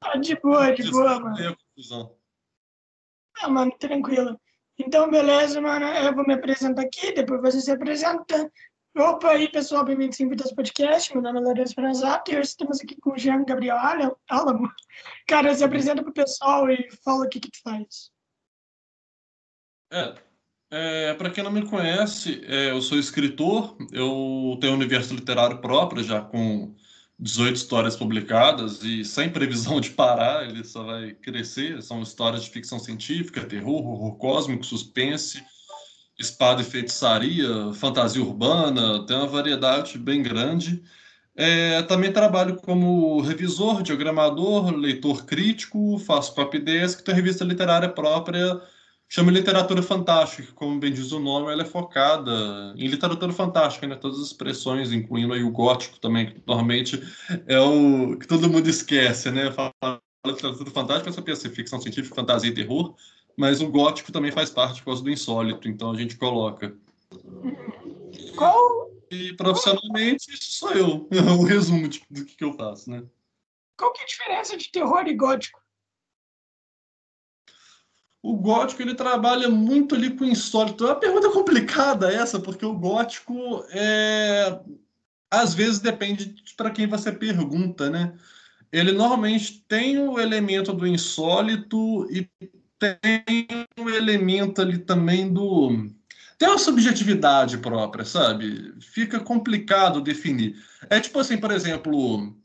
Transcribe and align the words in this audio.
Ah, 0.00 0.18
de 0.18 0.34
boa, 0.40 0.74
de 0.74 0.90
boa, 0.90 1.20
mano. 1.20 1.56
Ah, 3.40 3.48
mano, 3.48 3.72
tranquilo. 3.78 4.40
Então, 4.76 5.08
beleza, 5.08 5.60
mano. 5.60 5.86
Eu 5.86 6.14
vou 6.14 6.26
me 6.26 6.34
apresentar 6.34 6.82
aqui, 6.82 7.12
depois 7.12 7.40
você 7.40 7.60
se 7.60 7.70
apresenta. 7.70 8.50
Opa, 8.98 9.30
aí, 9.30 9.48
pessoal, 9.48 9.84
bem-vindos 9.84 10.20
ao 10.20 10.28
Vidas 10.28 10.52
Podcast. 10.52 11.14
Meu 11.14 11.22
nome 11.22 11.38
é 11.38 11.42
Lourenço 11.42 11.74
Franzato 11.74 12.32
e 12.32 12.34
hoje 12.34 12.48
estamos 12.48 12.80
aqui 12.80 13.00
com 13.00 13.12
o 13.12 13.18
Jean 13.18 13.44
Gabriel 13.44 13.78
Álamo. 14.28 14.68
Cara, 15.28 15.54
se 15.54 15.62
apresenta 15.62 16.02
pro 16.02 16.12
pessoal 16.12 16.68
e 16.68 16.90
fala 17.04 17.24
o 17.24 17.28
que 17.28 17.38
que 17.38 17.50
tu 17.52 17.62
faz. 17.62 18.10
É, 19.92 20.14
é 20.70 21.14
para 21.14 21.30
quem 21.30 21.44
não 21.44 21.52
me 21.52 21.68
conhece, 21.68 22.44
é, 22.46 22.72
eu 22.72 22.82
sou 22.82 22.98
escritor, 22.98 23.76
eu 23.92 24.58
tenho 24.60 24.72
um 24.72 24.76
universo 24.76 25.14
literário 25.14 25.60
próprio, 25.60 26.02
já 26.02 26.20
com 26.20 26.74
18 27.22 27.54
histórias 27.54 27.94
publicadas 27.94 28.82
e 28.82 29.04
sem 29.04 29.30
previsão 29.30 29.80
de 29.80 29.90
parar, 29.90 30.44
ele 30.48 30.64
só 30.64 30.82
vai 30.82 31.12
crescer. 31.12 31.80
São 31.80 32.02
histórias 32.02 32.42
de 32.42 32.50
ficção 32.50 32.80
científica, 32.80 33.44
terror, 33.44 33.86
horror 33.86 34.16
cósmico, 34.16 34.66
suspense, 34.66 35.40
espada 36.18 36.62
e 36.62 36.64
feitiçaria, 36.64 37.72
fantasia 37.74 38.20
urbana, 38.20 39.06
tem 39.06 39.16
uma 39.16 39.28
variedade 39.28 39.96
bem 39.98 40.20
grande. 40.20 40.82
É, 41.36 41.80
também 41.82 42.12
trabalho 42.12 42.56
como 42.56 43.20
revisor, 43.20 43.82
diagramador, 43.82 44.74
leitor 44.74 45.24
crítico, 45.24 45.98
faço 46.00 46.34
copy 46.34 46.58
desk, 46.58 47.04
tenho 47.04 47.16
revista 47.16 47.44
literária 47.44 47.88
própria 47.88 48.60
chama 49.12 49.30
literatura 49.30 49.82
fantástica, 49.82 50.50
como 50.54 50.80
bem 50.80 50.90
diz 50.90 51.12
o 51.12 51.20
nome, 51.20 51.52
ela 51.52 51.60
é 51.60 51.66
focada 51.66 52.72
em 52.78 52.86
literatura 52.86 53.30
fantástica, 53.30 53.86
né? 53.86 53.94
Todas 53.94 54.18
as 54.18 54.28
expressões, 54.28 54.90
incluindo 54.90 55.34
aí 55.34 55.44
o 55.44 55.50
gótico 55.50 56.00
também, 56.00 56.32
que 56.32 56.42
normalmente 56.46 56.98
é 57.46 57.60
o 57.60 58.16
que 58.18 58.26
todo 58.26 58.48
mundo 58.48 58.70
esquece, 58.70 59.30
né? 59.30 59.52
Fala 59.52 60.00
literatura 60.26 60.70
fantástica, 60.70 61.12
você 61.12 61.20
pensa 61.20 61.46
em 61.46 61.50
ficção 61.50 61.78
científica, 61.78 62.14
fantasia 62.14 62.50
e 62.50 62.54
terror, 62.54 62.94
mas 63.36 63.60
o 63.60 63.68
gótico 63.68 64.10
também 64.10 64.32
faz 64.32 64.48
parte 64.48 64.80
por 64.80 64.86
causa 64.86 65.02
do 65.02 65.10
insólito, 65.10 65.68
então 65.68 65.90
a 65.90 65.94
gente 65.94 66.16
coloca. 66.16 66.74
Qual? 68.34 68.92
E 69.10 69.34
profissionalmente, 69.34 70.32
isso 70.32 70.54
sou 70.54 70.72
eu, 70.72 71.06
o 71.38 71.44
resumo 71.44 71.86
de, 71.86 72.02
do 72.10 72.24
que, 72.24 72.34
que 72.34 72.44
eu 72.44 72.54
faço, 72.54 72.90
né? 72.90 73.04
Qual 73.76 73.92
que 73.92 74.00
é 74.00 74.04
a 74.04 74.06
diferença 74.06 74.56
de 74.56 74.72
terror 74.72 75.06
e 75.06 75.14
gótico? 75.14 75.61
O 78.22 78.36
gótico 78.36 78.80
ele 78.82 78.94
trabalha 78.94 79.48
muito 79.48 79.94
ali 79.94 80.10
com 80.10 80.24
o 80.24 80.28
insólito. 80.28 80.84
É 80.84 80.88
uma 80.88 81.00
pergunta 81.00 81.30
complicada 81.30 82.12
essa, 82.12 82.38
porque 82.38 82.64
o 82.64 82.74
gótico 82.74 83.64
é 83.70 84.60
às 85.30 85.54
vezes 85.54 85.80
depende 85.80 86.34
para 86.56 86.70
quem 86.70 86.86
você 86.86 87.10
pergunta, 87.10 87.88
né? 87.88 88.14
Ele 88.70 88.92
normalmente 88.92 89.64
tem 89.66 89.98
o 89.98 90.20
elemento 90.20 90.72
do 90.74 90.86
insólito 90.86 92.06
e 92.10 92.28
tem 92.78 93.66
o 93.78 93.88
elemento 93.88 94.60
ali 94.60 94.78
também 94.78 95.32
do 95.32 95.90
tem 96.38 96.48
uma 96.48 96.58
subjetividade 96.58 97.58
própria, 97.58 98.04
sabe? 98.04 98.74
Fica 98.80 99.20
complicado 99.20 100.00
definir. 100.00 100.56
É 100.90 100.98
tipo 100.98 101.20
assim, 101.20 101.38
por 101.38 101.52
exemplo, 101.52 102.36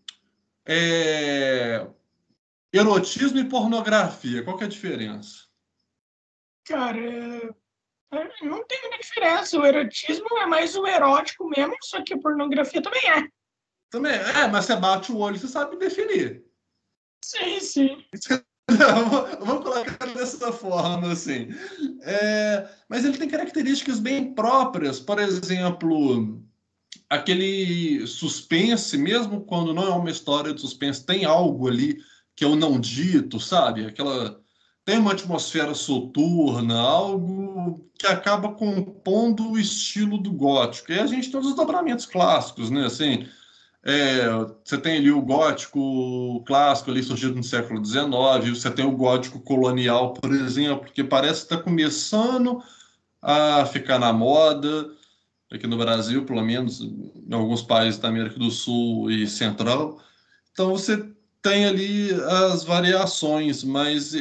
é... 0.63 1.87
erotismo 2.71 3.39
e 3.39 3.49
pornografia. 3.49 4.43
Qual 4.43 4.55
que 4.55 4.63
é 4.63 4.67
a 4.67 4.69
diferença? 4.69 5.46
Cara, 6.67 6.97
é, 6.99 7.49
é... 8.11 8.45
não 8.45 8.65
tem 8.65 8.81
muita 8.81 8.97
diferença. 8.99 9.57
O 9.57 9.65
erotismo 9.65 10.37
é 10.37 10.45
mais 10.45 10.75
o 10.75 10.85
erótico 10.85 11.47
mesmo, 11.49 11.75
só 11.81 12.03
que 12.03 12.13
a 12.13 12.19
pornografia 12.19 12.81
também 12.81 13.09
é. 13.09 13.27
Também 13.89 14.13
é, 14.13 14.47
mas 14.47 14.65
você 14.65 14.75
bate 14.75 15.11
o 15.11 15.17
olho, 15.17 15.37
você 15.37 15.47
sabe 15.47 15.77
definir. 15.77 16.43
Sim, 17.23 17.59
sim. 17.59 18.05
Vamos 19.39 19.63
colocar 19.63 20.05
dessa 20.13 20.51
forma, 20.51 21.13
assim. 21.13 21.47
É, 22.01 22.69
mas 22.89 23.05
ele 23.05 23.17
tem 23.17 23.29
características 23.29 23.99
bem 23.99 24.33
próprias. 24.33 24.99
Por 24.99 25.19
exemplo, 25.19 26.43
aquele 27.09 28.05
suspense, 28.05 28.97
mesmo 28.97 29.45
quando 29.45 29.73
não 29.73 29.83
é 29.83 29.91
uma 29.91 30.11
história 30.11 30.53
de 30.53 30.59
suspense, 30.59 31.05
tem 31.05 31.23
algo 31.23 31.67
ali 31.67 31.97
que 32.35 32.43
é 32.43 32.47
o 32.47 32.57
não 32.57 32.77
dito, 32.79 33.39
sabe? 33.39 33.85
Aquela 33.85 34.39
tem 34.87 34.99
uma 34.99 35.11
atmosfera 35.11 35.75
soturna, 35.75 36.79
algo 36.79 37.85
que 37.99 38.07
acaba 38.07 38.53
compondo 38.53 39.51
o 39.51 39.59
estilo 39.59 40.17
do 40.17 40.31
gótico. 40.31 40.93
E 40.93 40.97
a 40.97 41.05
gente 41.05 41.29
tem 41.29 41.37
os 41.37 41.53
dobramentos 41.53 42.05
clássicos, 42.05 42.69
né? 42.69 42.85
Assim, 42.85 43.27
é, 43.83 44.29
você 44.63 44.77
tem 44.77 44.99
ali 44.99 45.11
o 45.11 45.21
gótico 45.21 46.41
clássico 46.47 46.89
ali 46.89 47.03
surgido 47.03 47.35
no 47.35 47.43
século 47.43 47.83
XIX, 47.83 48.57
você 48.57 48.71
tem 48.71 48.85
o 48.85 48.95
gótico 48.95 49.41
colonial, 49.41 50.13
por 50.13 50.33
exemplo, 50.33 50.89
que 50.89 51.03
parece 51.03 51.41
estar 51.41 51.57
começando 51.57 52.63
a 53.21 53.65
ficar 53.65 53.99
na 53.99 54.13
moda, 54.13 54.89
aqui 55.51 55.67
no 55.67 55.77
Brasil, 55.77 56.23
pelo 56.23 56.45
menos, 56.45 56.79
em 56.79 57.33
alguns 57.33 57.61
países 57.61 57.99
da 57.99 58.07
América 58.07 58.39
do 58.39 58.49
Sul 58.49 59.11
e 59.11 59.27
Central. 59.27 59.99
Então 60.53 60.71
você 60.71 61.05
tem 61.41 61.65
ali 61.65 62.13
as 62.13 62.63
variações, 62.63 63.65
mas 63.65 64.13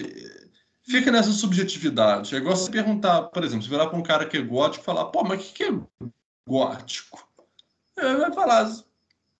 fica 0.87 1.11
nessa 1.11 1.33
subjetividade. 1.33 2.35
É 2.35 2.39
igual 2.39 2.57
você 2.57 2.71
perguntar, 2.71 3.23
por 3.23 3.45
exemplo, 3.45 3.65
se 3.65 3.69
virar 3.69 3.89
para 3.89 3.99
um 3.99 4.03
cara 4.03 4.27
que 4.27 4.37
é 4.37 4.43
gótico 4.43 4.83
e 4.83 4.87
falar, 4.87 5.07
pô, 5.07 5.25
mas 5.25 5.41
o 5.41 5.43
que, 5.45 5.53
que 5.53 5.65
é 5.65 5.73
gótico? 6.49 7.27
Ele 7.99 8.17
vai 8.17 8.33
falar, 8.33 8.73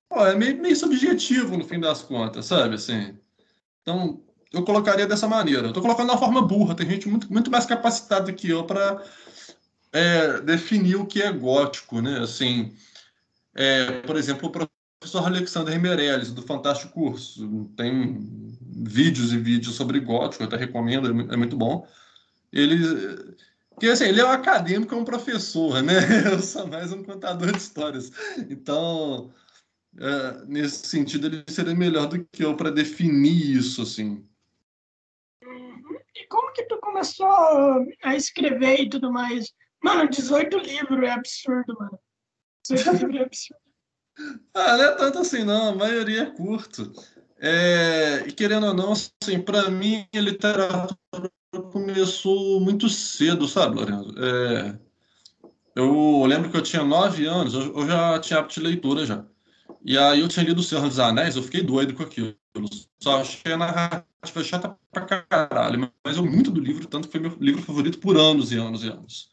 pô, 0.09 0.27
é 0.27 0.35
meio, 0.35 0.61
meio 0.61 0.77
subjetivo 0.77 1.57
no 1.57 1.65
fim 1.65 1.79
das 1.79 2.03
contas, 2.03 2.47
sabe? 2.47 2.75
Assim, 2.75 3.17
então, 3.83 4.21
eu 4.53 4.65
colocaria 4.65 5.07
dessa 5.07 5.29
maneira. 5.29 5.63
Eu 5.63 5.69
estou 5.69 5.83
colocando 5.83 6.07
de 6.07 6.13
uma 6.13 6.19
forma 6.19 6.43
burra, 6.43 6.75
tem 6.75 6.89
gente 6.89 7.09
muito, 7.09 7.33
muito 7.33 7.51
mais 7.51 7.67
capacitada 7.67 8.33
que 8.33 8.51
eu 8.51 8.65
para 8.65 9.03
é, 9.93 10.41
definir 10.41 10.97
o 10.97 11.07
que 11.07 11.23
é 11.23 11.31
gótico, 11.31 12.01
né? 12.01 12.19
Assim, 12.21 12.75
é, 13.55 14.01
por 14.03 14.17
exemplo, 14.17 14.49
o 14.49 14.53
professor 14.99 15.27
Alexander 15.27 15.81
Meirelles, 15.81 16.33
do 16.33 16.43
Fantástico 16.43 16.93
Curso, 16.93 17.71
tem 17.77 18.19
vídeos 18.61 19.33
e 19.33 19.39
vídeos 19.39 19.75
sobre 19.75 20.01
gótico, 20.01 20.43
eu 20.43 20.47
até 20.47 20.57
recomendo, 20.57 21.07
é, 21.09 21.35
é 21.35 21.37
muito 21.37 21.57
bom. 21.57 21.87
Ele, 22.53 23.37
que 23.79 23.87
assim, 23.89 24.05
ele 24.05 24.21
é 24.21 24.25
um 24.25 24.31
acadêmico, 24.31 24.95
é 24.95 24.99
um 24.99 25.05
professor, 25.05 25.83
né? 25.83 25.95
Eu 26.33 26.41
sou 26.41 26.67
mais 26.67 26.93
um 26.93 27.03
contador 27.03 27.53
de 27.53 27.59
histórias. 27.59 28.11
Então, 28.49 29.33
é, 29.99 30.45
nesse 30.47 30.87
sentido, 30.87 31.27
ele 31.27 31.45
seria 31.49 31.75
melhor 31.75 32.07
do 32.07 32.25
que 32.25 32.45
eu 32.45 32.57
para 32.57 32.71
definir 32.71 33.57
isso, 33.57 33.83
assim. 33.83 34.27
Uhum. 35.45 35.99
E 36.15 36.27
como 36.29 36.53
que 36.53 36.65
tu 36.65 36.79
começou 36.81 37.29
a 38.03 38.17
escrever 38.17 38.81
e 38.81 38.89
tudo 38.89 39.13
mais? 39.13 39.53
Mano, 39.83 40.09
18 40.09 40.57
livros 40.59 41.03
é 41.03 41.11
absurdo, 41.11 41.77
mano. 41.79 41.99
18 42.69 43.07
livros 43.07 43.21
é 43.21 43.25
absurdo. 43.25 43.66
Ah, 44.55 44.77
não 44.77 44.85
é 44.85 44.93
tanto 44.93 45.19
assim, 45.19 45.45
não. 45.45 45.71
A 45.71 45.75
maioria 45.75 46.23
é 46.23 46.27
curto. 46.27 46.93
É, 47.39 48.25
e 48.27 48.33
querendo 48.33 48.67
ou 48.67 48.75
não, 48.75 48.93
assim, 48.93 49.41
para 49.41 49.71
mim 49.71 50.07
a 50.15 50.21
literatura 50.21 50.97
começou 51.71 52.61
muito 52.61 52.89
cedo, 52.89 53.47
sabe, 53.47 53.77
Lorenzo? 53.77 54.15
É, 54.19 54.79
eu 55.75 56.25
lembro 56.25 56.51
que 56.51 56.57
eu 56.57 56.63
tinha 56.63 56.83
nove 56.83 57.27
anos, 57.27 57.53
eu, 57.53 57.87
já 57.87 58.19
tinha 58.19 58.39
hábito 58.39 58.55
de 58.55 58.67
leitura 58.67 59.05
já. 59.05 59.25
E 59.85 59.97
aí 59.99 60.21
eu 60.21 60.29
tinha 60.29 60.45
lido 60.45 60.61
O 60.61 60.65
Senhor 60.65 60.89
dos 60.89 60.99
Anéis, 60.99 61.37
eu 61.37 61.43
fiquei 61.43 61.63
doido 61.63 61.95
com 61.95 62.03
aquilo. 62.03 62.35
Só 62.99 63.21
achei 63.21 63.53
a 63.53 63.59
narrativa 63.59 64.43
chata 64.43 64.77
pra 64.91 65.03
caralho, 65.03 65.93
mas 66.03 66.17
eu 66.17 66.25
muito 66.25 66.51
do 66.51 66.61
livro, 66.61 66.89
tanto 66.89 67.09
que 67.09 67.13
foi 67.13 67.21
meu 67.21 67.37
livro 67.39 67.63
favorito 67.63 67.99
por 67.99 68.17
anos 68.17 68.51
e 68.53 68.57
anos 68.57 68.83
e 68.83 68.89
anos. 68.89 69.29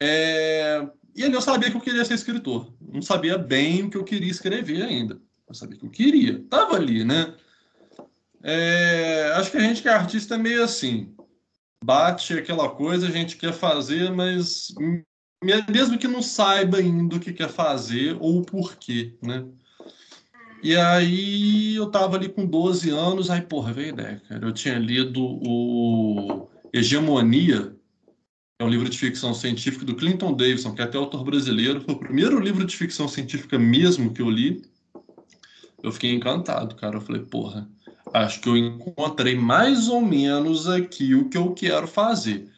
É, 0.00 0.88
e 1.18 1.24
ali 1.24 1.34
eu 1.34 1.42
sabia 1.42 1.70
que 1.70 1.76
eu 1.76 1.80
queria 1.80 2.04
ser 2.04 2.14
escritor. 2.14 2.72
Não 2.80 3.02
sabia 3.02 3.36
bem 3.36 3.82
o 3.82 3.90
que 3.90 3.96
eu 3.96 4.04
queria 4.04 4.30
escrever 4.30 4.82
ainda. 4.82 5.20
Eu 5.48 5.54
sabia 5.54 5.78
que 5.78 5.84
eu 5.84 5.90
queria. 5.90 6.44
Tava 6.48 6.76
ali, 6.76 7.04
né? 7.04 7.34
É, 8.42 9.32
acho 9.34 9.50
que 9.50 9.56
a 9.56 9.60
gente 9.60 9.82
que 9.82 9.88
é 9.88 9.92
artista 9.92 10.36
é 10.36 10.38
meio 10.38 10.62
assim. 10.62 11.14
Bate 11.84 12.34
aquela 12.34 12.68
coisa, 12.68 13.08
a 13.08 13.10
gente 13.10 13.36
quer 13.36 13.52
fazer, 13.52 14.10
mas 14.12 14.68
mesmo 15.42 15.98
que 15.98 16.08
não 16.08 16.22
saiba 16.22 16.78
ainda 16.78 17.16
o 17.16 17.20
que 17.20 17.32
quer 17.32 17.48
fazer 17.48 18.16
ou 18.20 18.38
o 18.38 18.44
porquê, 18.44 19.16
né? 19.22 19.44
E 20.62 20.76
aí 20.76 21.76
eu 21.76 21.90
tava 21.90 22.16
ali 22.16 22.28
com 22.28 22.44
12 22.44 22.90
anos, 22.90 23.30
aí, 23.30 23.40
porra, 23.40 23.72
veio 23.72 23.90
ideia, 23.90 24.20
cara. 24.28 24.44
Eu 24.44 24.52
tinha 24.52 24.76
lido 24.76 25.20
o 25.20 26.48
Hegemonia, 26.72 27.77
é 28.58 28.64
um 28.64 28.68
livro 28.68 28.88
de 28.88 28.98
ficção 28.98 29.32
científica 29.32 29.84
do 29.84 29.94
Clinton 29.94 30.32
Davidson, 30.34 30.74
que 30.74 30.80
é 30.80 30.84
até 30.84 30.98
autor 30.98 31.24
brasileiro. 31.24 31.80
Foi 31.80 31.94
o 31.94 31.98
primeiro 31.98 32.40
livro 32.40 32.64
de 32.64 32.76
ficção 32.76 33.06
científica 33.06 33.58
mesmo 33.58 34.12
que 34.12 34.20
eu 34.20 34.28
li 34.28 34.62
eu 35.82 35.92
fiquei 35.92 36.12
encantado, 36.12 36.74
cara. 36.74 36.96
Eu 36.96 37.00
falei, 37.00 37.22
porra, 37.22 37.68
acho 38.12 38.40
que 38.40 38.48
eu 38.48 38.56
encontrei 38.56 39.34
mais 39.34 39.88
ou 39.88 40.00
menos 40.00 40.68
aqui 40.68 41.14
o 41.14 41.28
que 41.28 41.38
eu 41.38 41.54
quero 41.54 41.86
fazer. 41.86 42.50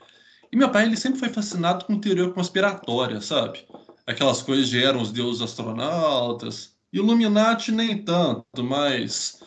E 0.50 0.56
meu 0.56 0.70
pai, 0.70 0.85
ele 0.85 0.97
sempre 0.97 1.20
foi 1.20 1.29
fascinado 1.29 1.85
com 1.85 1.99
teoria 1.99 2.29
conspiratória, 2.31 3.20
sabe? 3.20 3.64
Aquelas 4.06 4.43
coisas 4.43 4.69
de 4.69 4.82
eram 4.82 5.00
os 5.00 5.12
deuses 5.12 5.43
astronautas. 5.43 6.75
Illuminati 6.93 7.70
nem 7.70 8.02
tanto, 8.02 8.64
mas 8.64 9.39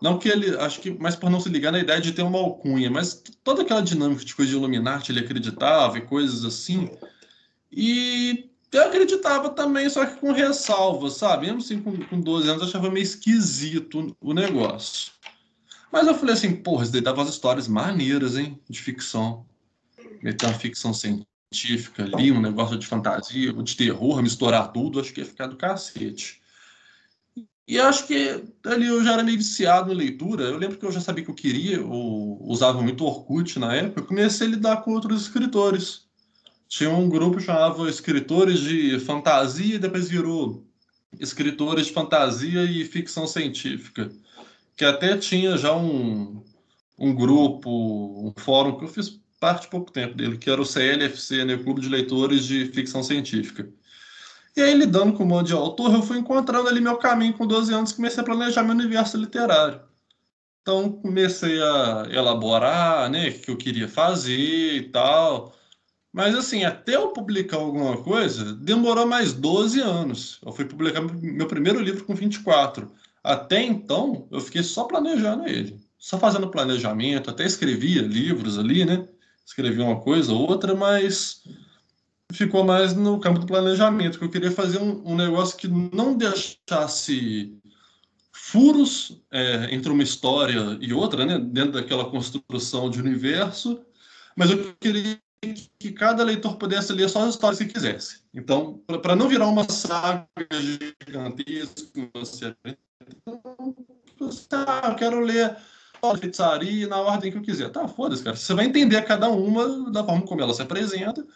Não 0.00 0.18
que 0.18 0.28
ele, 0.28 0.56
acho 0.56 0.80
que, 0.80 0.90
mas 0.98 1.14
por 1.14 1.30
não 1.30 1.40
se 1.40 1.48
ligar 1.48 1.72
na 1.72 1.78
ideia 1.78 2.00
de 2.00 2.12
ter 2.12 2.22
uma 2.22 2.38
alcunha, 2.38 2.90
mas 2.90 3.22
toda 3.44 3.62
aquela 3.62 3.82
dinâmica 3.82 4.24
de 4.24 4.34
coisa 4.34 4.50
de 4.50 4.56
Illuminati 4.56 5.12
ele 5.12 5.20
acreditava 5.20 5.98
e 5.98 6.02
coisas 6.02 6.44
assim. 6.44 6.90
E 7.70 8.50
eu 8.72 8.86
acreditava 8.86 9.50
também, 9.50 9.88
só 9.90 10.06
que 10.06 10.18
com 10.18 10.32
ressalva, 10.32 11.10
sabe? 11.10 11.46
Mesmo 11.46 11.58
assim, 11.58 11.82
com, 11.82 11.96
com 11.98 12.20
12 12.20 12.48
anos, 12.48 12.62
eu 12.62 12.68
achava 12.68 12.90
meio 12.90 13.02
esquisito 13.02 14.16
o 14.20 14.32
negócio. 14.32 15.12
Mas 15.92 16.06
eu 16.06 16.14
falei 16.14 16.34
assim, 16.34 16.54
porra, 16.54 16.84
isso 16.84 16.92
daí 16.92 17.00
dava 17.00 17.20
umas 17.20 17.30
histórias 17.30 17.68
maneiras, 17.68 18.36
hein? 18.36 18.58
De 18.68 18.80
ficção. 18.80 19.44
Meter 20.22 20.46
uma 20.46 20.58
ficção 20.58 20.94
científica 20.94 22.04
ali, 22.04 22.30
um 22.30 22.40
negócio 22.40 22.78
de 22.78 22.86
fantasia, 22.86 23.52
de 23.52 23.76
terror, 23.76 24.22
misturar 24.22 24.72
tudo, 24.72 25.00
acho 25.00 25.12
que 25.12 25.20
ia 25.20 25.26
ficar 25.26 25.48
do 25.48 25.56
cacete. 25.56 26.39
E 27.70 27.78
acho 27.78 28.04
que 28.08 28.42
ali 28.64 28.88
eu 28.88 29.04
já 29.04 29.12
era 29.12 29.22
meio 29.22 29.38
viciado 29.38 29.92
em 29.92 29.94
leitura. 29.94 30.42
Eu 30.42 30.58
lembro 30.58 30.76
que 30.76 30.84
eu 30.84 30.90
já 30.90 31.00
sabia 31.00 31.22
que 31.22 31.30
eu 31.30 31.34
queria, 31.36 31.76
eu 31.76 32.36
usava 32.40 32.82
muito 32.82 33.04
Orkut 33.04 33.60
na 33.60 33.72
época. 33.72 34.00
Eu 34.00 34.06
comecei 34.06 34.48
a 34.48 34.50
lidar 34.50 34.78
com 34.78 34.90
outros 34.90 35.22
escritores. 35.22 36.02
Tinha 36.68 36.90
um 36.90 37.08
grupo 37.08 37.36
que 37.36 37.44
chamava 37.44 37.88
Escritores 37.88 38.58
de 38.58 38.98
Fantasia, 38.98 39.76
e 39.76 39.78
depois 39.78 40.08
virou 40.08 40.66
Escritores 41.20 41.86
de 41.86 41.92
Fantasia 41.92 42.64
e 42.64 42.84
Ficção 42.84 43.24
Científica. 43.24 44.10
Que 44.76 44.84
até 44.84 45.16
tinha 45.16 45.56
já 45.56 45.72
um, 45.72 46.42
um 46.98 47.14
grupo, 47.14 47.70
um 47.70 48.34
fórum 48.36 48.78
que 48.78 48.84
eu 48.84 48.88
fiz 48.88 49.20
parte 49.38 49.68
pouco 49.68 49.92
tempo 49.92 50.16
dele, 50.16 50.38
que 50.38 50.50
era 50.50 50.60
o 50.60 50.66
CLFC, 50.66 51.44
né, 51.44 51.56
Clube 51.56 51.82
de 51.82 51.88
Leitores 51.88 52.46
de 52.46 52.66
Ficção 52.66 53.04
Científica. 53.04 53.70
E 54.56 54.60
aí, 54.60 54.74
lidando 54.74 55.12
com 55.12 55.22
um 55.22 55.26
monte 55.26 55.48
de 55.48 55.52
autor, 55.52 55.94
eu 55.94 56.02
fui 56.02 56.18
encontrando 56.18 56.68
ali 56.68 56.80
meu 56.80 56.96
caminho 56.96 57.34
com 57.34 57.46
12 57.46 57.72
anos, 57.72 57.92
comecei 57.92 58.20
a 58.20 58.24
planejar 58.24 58.62
meu 58.62 58.74
universo 58.74 59.16
literário. 59.16 59.80
Então, 60.62 60.92
comecei 60.92 61.60
a 61.62 62.06
elaborar, 62.10 63.08
né, 63.10 63.28
o 63.28 63.40
que 63.40 63.50
eu 63.50 63.56
queria 63.56 63.88
fazer 63.88 64.76
e 64.76 64.88
tal. 64.90 65.54
Mas, 66.12 66.34
assim, 66.34 66.64
até 66.64 66.96
eu 66.96 67.08
publicar 67.12 67.58
alguma 67.58 67.96
coisa, 68.02 68.52
demorou 68.54 69.06
mais 69.06 69.32
12 69.32 69.80
anos. 69.80 70.40
Eu 70.44 70.52
fui 70.52 70.64
publicar 70.64 71.00
meu 71.00 71.46
primeiro 71.46 71.80
livro 71.80 72.04
com 72.04 72.14
24. 72.14 72.90
Até 73.22 73.62
então, 73.62 74.26
eu 74.30 74.40
fiquei 74.40 74.62
só 74.62 74.84
planejando 74.84 75.46
ele. 75.46 75.80
Só 75.98 76.18
fazendo 76.18 76.50
planejamento, 76.50 77.30
até 77.30 77.44
escrevia 77.44 78.02
livros 78.02 78.58
ali, 78.58 78.84
né? 78.84 79.06
Escrevia 79.46 79.84
uma 79.84 80.00
coisa 80.00 80.32
ou 80.32 80.48
outra, 80.48 80.74
mas 80.74 81.42
ficou 82.32 82.64
mais 82.64 82.94
no 82.94 83.18
campo 83.18 83.40
do 83.40 83.46
planejamento, 83.46 84.18
que 84.18 84.24
eu 84.24 84.30
queria 84.30 84.50
fazer 84.50 84.78
um, 84.78 85.02
um 85.04 85.16
negócio 85.16 85.56
que 85.56 85.68
não 85.68 86.16
deixasse 86.16 87.56
furos 88.32 89.22
é, 89.30 89.74
entre 89.74 89.90
uma 89.92 90.02
história 90.02 90.78
e 90.80 90.92
outra, 90.92 91.24
né, 91.24 91.38
dentro 91.38 91.72
daquela 91.72 92.10
construção 92.10 92.90
de 92.90 93.00
universo, 93.00 93.80
mas 94.36 94.50
eu 94.50 94.74
queria 94.80 95.18
que 95.78 95.92
cada 95.92 96.22
leitor 96.22 96.56
pudesse 96.56 96.92
ler 96.92 97.08
só 97.08 97.22
as 97.22 97.30
histórias 97.34 97.58
que 97.58 97.66
quisesse. 97.66 98.22
Então, 98.34 98.82
para 99.02 99.16
não 99.16 99.28
virar 99.28 99.46
uma 99.46 99.68
saga 99.68 100.26
gigantesca, 100.52 102.10
você, 102.14 102.54
ah, 104.52 104.88
eu 104.88 104.94
quero 104.96 105.20
ler 105.20 105.56
a 106.02 106.16
feitiçaria 106.16 106.86
na 106.88 106.98
ordem 106.98 107.30
que 107.30 107.38
eu 107.38 107.42
quiser. 107.42 107.70
Tá, 107.70 107.88
foda-se, 107.88 108.22
cara. 108.22 108.36
Você 108.36 108.52
vai 108.54 108.66
entender 108.66 109.00
cada 109.02 109.28
uma 109.28 109.90
da 109.90 110.04
forma 110.04 110.26
como 110.26 110.42
ela 110.42 110.52
se 110.52 110.62
apresenta 110.62 111.26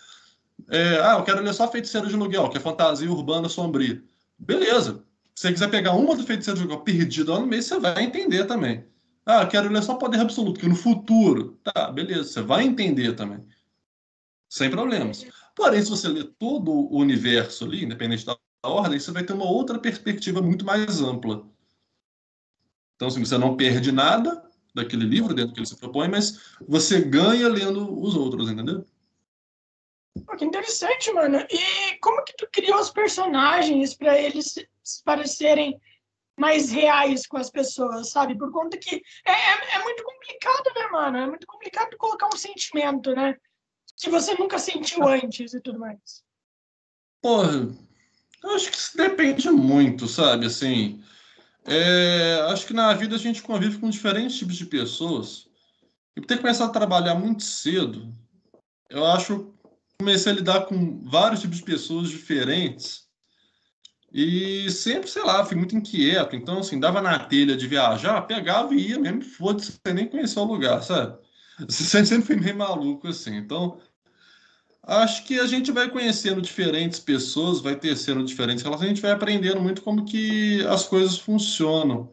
é, 0.71 1.01
ah, 1.01 1.17
eu 1.19 1.25
quero 1.25 1.43
ler 1.43 1.53
só 1.53 1.71
Feiticeiro 1.71 2.09
de 2.09 2.15
Aluguel, 2.15 2.49
que 2.49 2.57
é 2.57 2.61
fantasia 2.61 3.11
urbana 3.11 3.49
sombria. 3.49 4.03
Beleza. 4.39 5.05
Se 5.35 5.43
você 5.43 5.53
quiser 5.53 5.71
pegar 5.71 5.93
uma 5.93 6.17
do 6.17 6.25
Feiticeiro 6.25 6.59
de 6.59 6.65
Aluguel 6.65 6.85
perdida 6.85 7.39
no 7.39 7.47
mês, 7.47 7.67
você 7.67 7.79
vai 7.79 8.05
entender 8.05 8.45
também. 8.45 8.85
Ah, 9.27 9.43
eu 9.43 9.49
quero 9.49 9.71
ler 9.71 9.83
só 9.83 9.95
Poder 9.95 10.21
Absoluto, 10.21 10.61
que 10.61 10.69
no 10.69 10.77
futuro. 10.77 11.59
Tá, 11.65 11.91
beleza, 11.91 12.25
você 12.25 12.43
vai 12.43 12.65
entender 12.65 13.15
também. 13.15 13.45
Sem 14.49 14.71
problemas. 14.71 15.27
Porém, 15.57 15.83
se 15.83 15.91
você 15.91 16.09
ler 16.09 16.25
todo 16.39 16.71
o 16.71 16.99
universo 16.99 17.65
ali, 17.65 17.85
independente 17.85 18.27
da 18.27 18.37
ordem, 18.63 18.99
você 18.99 19.11
vai 19.11 19.25
ter 19.25 19.33
uma 19.33 19.47
outra 19.49 19.79
perspectiva 19.79 20.43
muito 20.43 20.65
mais 20.65 21.01
ampla. 21.01 21.47
Então, 22.97 23.09
assim, 23.09 23.25
você 23.25 23.37
não 23.39 23.57
perde 23.57 23.91
nada 23.91 24.43
daquele 24.75 25.05
livro 25.05 25.35
dentro 25.35 25.51
do 25.51 25.55
que 25.55 25.61
ele 25.61 25.67
se 25.67 25.77
propõe, 25.77 26.09
mas 26.09 26.57
você 26.67 27.01
ganha 27.01 27.49
lendo 27.49 28.01
os 28.01 28.15
outros, 28.15 28.51
entendeu? 28.51 28.85
Pô, 30.27 30.37
que 30.37 30.45
interessante, 30.45 31.13
mano. 31.13 31.39
E 31.51 31.99
como 31.99 32.23
que 32.25 32.37
tu 32.37 32.49
criou 32.53 32.79
os 32.79 32.91
personagens 32.91 33.95
para 33.95 34.19
eles 34.19 34.55
parecerem 35.05 35.81
mais 36.39 36.71
reais 36.71 37.27
com 37.27 37.37
as 37.37 37.51
pessoas, 37.51 38.11
sabe? 38.11 38.37
Por 38.37 38.51
conta 38.53 38.77
que 38.77 39.03
é, 39.25 39.33
é, 39.33 39.77
é, 39.77 39.83
muito 39.83 40.03
complicado, 40.03 40.65
né, 40.75 40.87
mano? 40.91 41.19
É 41.19 41.27
muito 41.27 41.47
complicado 41.47 41.97
colocar 41.97 42.29
um 42.29 42.37
sentimento, 42.37 43.15
né? 43.15 43.37
Que 43.97 44.11
você 44.11 44.35
nunca 44.35 44.59
sentiu 44.59 45.07
antes 45.07 45.55
e 45.55 45.61
tudo 45.61 45.79
mais. 45.79 46.25
Porra, 47.23 47.69
eu 48.43 48.51
acho 48.51 48.71
que 48.71 48.77
isso 48.77 48.97
depende 48.97 49.51
muito, 49.51 50.07
sabe? 50.07 50.47
Assim, 50.47 51.03
é, 51.65 52.41
acho 52.51 52.67
que 52.67 52.73
na 52.73 52.93
vida 52.95 53.17
a 53.17 53.19
gente 53.19 53.43
convive 53.43 53.79
com 53.79 53.89
diferentes 53.89 54.37
tipos 54.37 54.57
de 54.57 54.67
pessoas. 54.67 55.49
E 56.17 56.21
ter 56.21 56.39
começado 56.39 56.71
a 56.71 56.73
trabalhar 56.73 57.15
muito 57.15 57.43
cedo, 57.43 58.13
eu 58.89 59.05
acho 59.05 59.53
comecei 59.99 60.33
a 60.33 60.35
lidar 60.35 60.67
com 60.67 61.03
vários 61.05 61.41
tipos 61.41 61.59
de 61.59 61.65
pessoas 61.65 62.09
diferentes 62.09 63.05
e 64.15 64.71
sempre, 64.71 65.11
sei 65.11 65.25
lá, 65.25 65.45
fui 65.45 65.57
muito 65.57 65.75
inquieto. 65.75 66.37
Então, 66.37 66.61
assim, 66.61 66.79
dava 66.79 67.03
na 67.03 67.19
telha 67.19 67.57
de 67.57 67.67
viajar, 67.67 68.23
pegava 68.23 68.73
e 68.73 68.91
ia 68.91 68.99
mesmo, 68.99 69.23
foda-se, 69.23 69.73
nem 69.93 70.07
conhecer 70.07 70.39
o 70.39 70.45
lugar, 70.45 70.81
sabe? 70.85 71.19
Sempre, 71.69 72.07
sempre 72.07 72.27
fui 72.27 72.37
meio 72.37 72.57
maluco, 72.57 73.09
assim. 73.09 73.37
Então, 73.37 73.79
acho 74.83 75.25
que 75.25 75.39
a 75.39 75.47
gente 75.47 75.71
vai 75.71 75.89
conhecendo 75.89 76.43
diferentes 76.43 76.99
pessoas, 76.99 77.61
vai 77.61 77.77
tecendo 77.77 78.25
diferentes 78.25 78.63
relações, 78.63 78.87
a 78.87 78.89
gente 78.89 79.03
vai 79.03 79.13
aprendendo 79.13 79.61
muito 79.61 79.83
como 79.83 80.05
que 80.05 80.65
as 80.67 80.85
coisas 80.85 81.17
funcionam. 81.17 82.11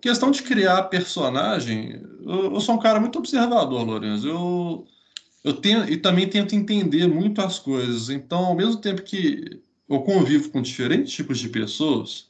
Questão 0.00 0.30
de 0.30 0.42
criar 0.42 0.84
personagem, 0.84 2.02
eu, 2.20 2.52
eu 2.54 2.60
sou 2.60 2.74
um 2.74 2.78
cara 2.78 3.00
muito 3.00 3.18
observador, 3.18 3.82
Lourenço. 3.82 4.26
Eu 4.26 4.86
eu 5.46 5.52
tenho 5.52 5.88
e 5.88 5.96
também 5.96 6.28
tento 6.28 6.56
entender 6.56 7.06
muito 7.06 7.40
as 7.40 7.56
coisas. 7.56 8.10
Então, 8.10 8.46
ao 8.46 8.56
mesmo 8.56 8.80
tempo 8.80 9.02
que 9.02 9.60
eu 9.88 10.00
convivo 10.00 10.50
com 10.50 10.60
diferentes 10.60 11.12
tipos 11.12 11.38
de 11.38 11.48
pessoas, 11.48 12.28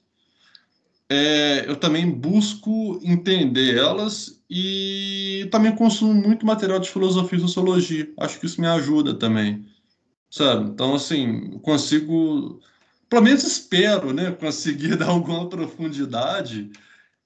é, 1.08 1.64
eu 1.66 1.76
também 1.76 2.10
busco 2.10 3.00
entender 3.02 3.78
elas 3.78 4.38
e 4.50 5.48
também 5.50 5.74
consumo 5.74 6.12
muito 6.12 6.44
material 6.44 6.78
de 6.78 6.90
filosofia 6.90 7.38
e 7.38 7.40
sociologia. 7.40 8.12
Acho 8.20 8.38
que 8.38 8.44
isso 8.44 8.60
me 8.60 8.66
ajuda 8.66 9.14
também, 9.14 9.64
sabe? 10.30 10.68
Então, 10.68 10.94
assim, 10.94 11.58
consigo, 11.60 12.60
pelo 13.08 13.22
menos 13.22 13.44
espero, 13.44 14.12
né, 14.12 14.30
conseguir 14.32 14.94
dar 14.98 15.08
alguma 15.08 15.48
profundidade 15.48 16.70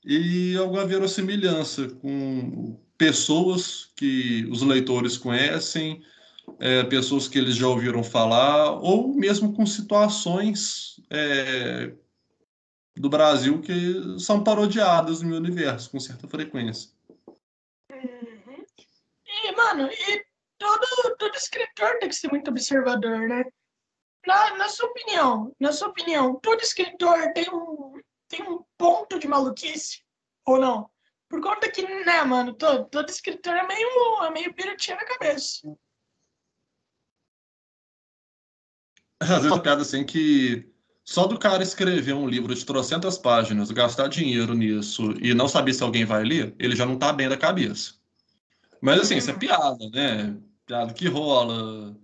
e 0.04 0.56
alguma 0.56 0.86
verossimilhança 0.86 1.88
com 2.00 2.78
pessoas 3.00 3.90
que 3.96 4.44
os 4.50 4.60
leitores 4.60 5.16
conhecem, 5.16 6.04
é, 6.58 6.84
pessoas 6.84 7.26
que 7.26 7.38
eles 7.38 7.56
já 7.56 7.66
ouviram 7.66 8.04
falar, 8.04 8.72
ou 8.72 9.08
mesmo 9.08 9.54
com 9.54 9.64
situações 9.64 11.00
é, 11.08 11.94
do 12.94 13.08
Brasil 13.08 13.62
que 13.62 14.18
são 14.18 14.44
parodiadas 14.44 15.22
no 15.22 15.30
meu 15.30 15.38
universo 15.38 15.90
com 15.90 15.98
certa 15.98 16.28
frequência. 16.28 16.90
Uhum. 17.90 18.66
E, 19.26 19.56
mano, 19.56 19.88
e 19.90 20.22
todo, 20.58 21.16
todo 21.18 21.34
escritor 21.34 21.98
tem 22.00 22.08
que 22.10 22.14
ser 22.14 22.28
muito 22.28 22.50
observador, 22.50 23.26
né? 23.26 23.44
Na, 24.26 24.58
na 24.58 24.68
sua 24.68 24.90
opinião, 24.90 25.56
na 25.58 25.72
sua 25.72 25.88
opinião, 25.88 26.34
todo 26.34 26.60
escritor 26.60 27.32
tem 27.32 27.48
um, 27.48 27.98
tem 28.28 28.42
um 28.46 28.62
ponto 28.76 29.18
de 29.18 29.26
maluquice 29.26 30.02
ou 30.44 30.60
não? 30.60 30.90
Por 31.30 31.40
conta 31.40 31.70
que, 31.70 31.82
né, 32.04 32.24
mano, 32.24 32.52
todo, 32.52 32.86
todo 32.86 33.08
escritor 33.08 33.54
é 33.54 33.64
meio, 33.64 34.24
é 34.24 34.30
meio 34.30 34.52
pirutinha 34.52 34.96
na 34.96 35.04
cabeça. 35.04 35.60
Às 39.20 39.28
vezes 39.28 39.46
uma 39.46 39.62
piada 39.62 39.82
assim 39.82 40.04
que 40.04 40.68
só 41.04 41.28
do 41.28 41.38
cara 41.38 41.62
escrever 41.62 42.14
um 42.14 42.28
livro 42.28 42.52
de 42.52 42.66
trocentas 42.66 43.16
páginas, 43.16 43.70
gastar 43.70 44.08
dinheiro 44.08 44.54
nisso 44.54 45.12
e 45.22 45.32
não 45.32 45.46
saber 45.46 45.72
se 45.72 45.84
alguém 45.84 46.04
vai 46.04 46.24
ler, 46.24 46.52
ele 46.58 46.74
já 46.74 46.84
não 46.84 46.98
tá 46.98 47.12
bem 47.12 47.28
da 47.28 47.36
cabeça. 47.36 47.94
Mas 48.80 49.00
assim, 49.00 49.16
isso 49.16 49.30
é 49.30 49.34
piada, 49.34 49.88
né? 49.90 50.36
Piada 50.66 50.92
que 50.92 51.06
rola 51.06 51.96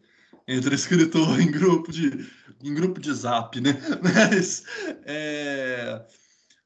entre 0.47 0.77
escritor 0.77 1.29
em 1.43 1.51
grupo 1.51 1.91
de 1.91 2.31
em 2.63 2.75
grupo 2.75 3.01
de 3.01 3.13
zap, 3.13 3.61
né? 3.61 3.73
Mas 4.01 4.63
é 5.05 6.07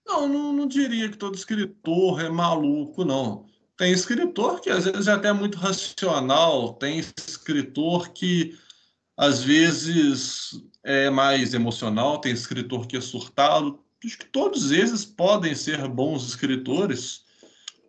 não, 0.06 0.28
não, 0.28 0.52
não 0.52 0.66
diria 0.66 1.08
que 1.08 1.16
todo 1.16 1.34
escritor 1.34 2.20
é 2.20 2.28
maluco, 2.28 3.04
não. 3.04 3.46
Tem 3.76 3.92
escritor 3.92 4.60
que 4.60 4.68
às 4.68 4.84
vezes 4.84 5.08
é 5.08 5.12
até 5.12 5.32
muito 5.32 5.56
racional, 5.56 6.74
tem 6.74 6.98
escritor 6.98 8.10
que 8.10 8.54
às 9.16 9.42
vezes 9.42 10.60
é 10.82 11.10
mais 11.10 11.54
emocional, 11.54 12.18
tem 12.20 12.32
escritor 12.32 12.86
que 12.86 12.96
é 12.96 13.00
surtado. 13.00 13.82
Acho 14.04 14.18
que 14.18 14.26
todos 14.26 14.70
esses 14.70 15.04
podem 15.04 15.54
ser 15.54 15.86
bons 15.88 16.26
escritores, 16.26 17.24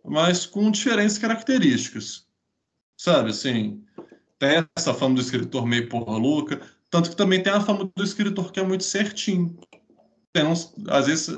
mas 0.03 0.45
com 0.45 0.71
diferentes 0.71 1.17
características. 1.17 2.25
Sabe, 2.97 3.31
assim, 3.31 3.83
tem 4.37 4.65
essa 4.77 4.93
fama 4.93 5.15
do 5.15 5.21
escritor 5.21 5.65
meio 5.65 5.89
porra 5.89 6.17
louca, 6.17 6.61
tanto 6.89 7.09
que 7.09 7.15
também 7.15 7.41
tem 7.41 7.51
a 7.51 7.61
fama 7.61 7.91
do 7.95 8.03
escritor 8.03 8.51
que 8.51 8.59
é 8.59 8.63
muito 8.63 8.83
certinho. 8.83 9.57
Tem 10.33 10.45
uns, 10.45 10.73
às 10.87 11.07
vezes, 11.07 11.29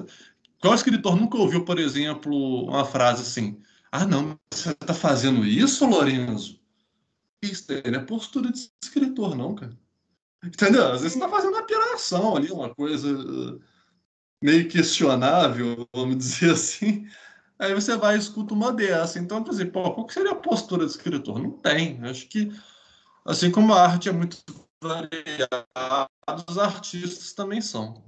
qual 0.63 0.73
escritor 0.73 1.17
nunca 1.17 1.37
ouviu, 1.37 1.65
por 1.65 1.77
exemplo, 1.77 2.63
uma 2.63 2.85
frase 2.85 3.21
assim: 3.21 3.61
Ah, 3.91 4.05
não, 4.05 4.39
você 4.49 4.71
está 4.71 4.93
fazendo 4.93 5.45
isso, 5.45 5.85
Lorenzo? 5.85 6.57
Isso 7.41 7.65
não 7.69 7.99
é 7.99 8.05
postura 8.05 8.49
de 8.49 8.71
escritor, 8.81 9.35
não, 9.35 9.53
cara. 9.55 9.77
Entendeu? 10.41 10.85
Às 10.85 11.01
vezes 11.01 11.17
você 11.17 11.19
está 11.19 11.29
fazendo 11.29 11.53
uma 11.55 11.65
piração 11.65 12.37
ali, 12.37 12.49
uma 12.49 12.73
coisa 12.73 13.09
meio 14.41 14.69
questionável, 14.69 15.85
vamos 15.93 16.17
dizer 16.17 16.51
assim. 16.55 17.09
Aí 17.59 17.73
você 17.73 17.97
vai 17.97 18.15
e 18.15 18.19
escuta 18.19 18.53
uma 18.53 18.71
dessa. 18.71 19.19
Então, 19.19 19.43
quer 19.43 19.49
dizer, 19.49 19.65
pô, 19.69 19.93
qual 19.93 20.09
seria 20.09 20.31
a 20.31 20.35
postura 20.35 20.85
do 20.85 20.89
escritor? 20.89 21.39
Não 21.39 21.51
tem. 21.51 22.01
Acho 22.05 22.25
que, 22.29 22.49
assim 23.25 23.51
como 23.51 23.73
a 23.73 23.81
arte 23.81 24.07
é 24.07 24.13
muito 24.13 24.37
variada, 24.81 25.67
os 26.47 26.57
artistas 26.57 27.33
também 27.33 27.59
são. 27.59 28.01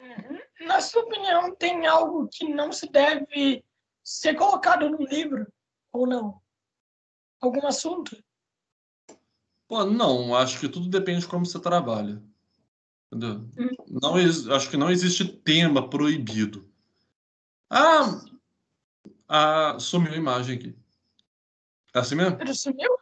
Uhum. 0.00 0.49
Na 0.60 0.80
sua 0.80 1.02
opinião, 1.02 1.54
tem 1.54 1.86
algo 1.86 2.28
que 2.28 2.46
não 2.52 2.72
se 2.72 2.88
deve 2.90 3.64
ser 4.04 4.34
colocado 4.34 4.88
no 4.88 5.02
livro 5.04 5.50
ou 5.92 6.06
não? 6.06 6.40
Algum 7.40 7.66
assunto? 7.66 8.22
Pô, 9.66 9.84
não, 9.84 10.34
acho 10.34 10.60
que 10.60 10.68
tudo 10.68 10.88
depende 10.88 11.20
de 11.20 11.28
como 11.28 11.46
você 11.46 11.58
trabalha. 11.58 12.22
Entendeu? 13.06 13.48
Hum. 13.58 13.74
Não, 13.88 14.16
acho 14.54 14.70
que 14.70 14.76
não 14.76 14.90
existe 14.90 15.24
tema 15.24 15.88
proibido. 15.88 16.70
Ah, 17.68 18.20
ah, 19.28 19.78
sumiu 19.78 20.12
a 20.12 20.16
imagem 20.16 20.56
aqui. 20.56 20.76
É 21.94 22.00
assim 22.00 22.16
mesmo? 22.16 22.40
Ele 22.40 22.54
sumiu? 22.54 22.98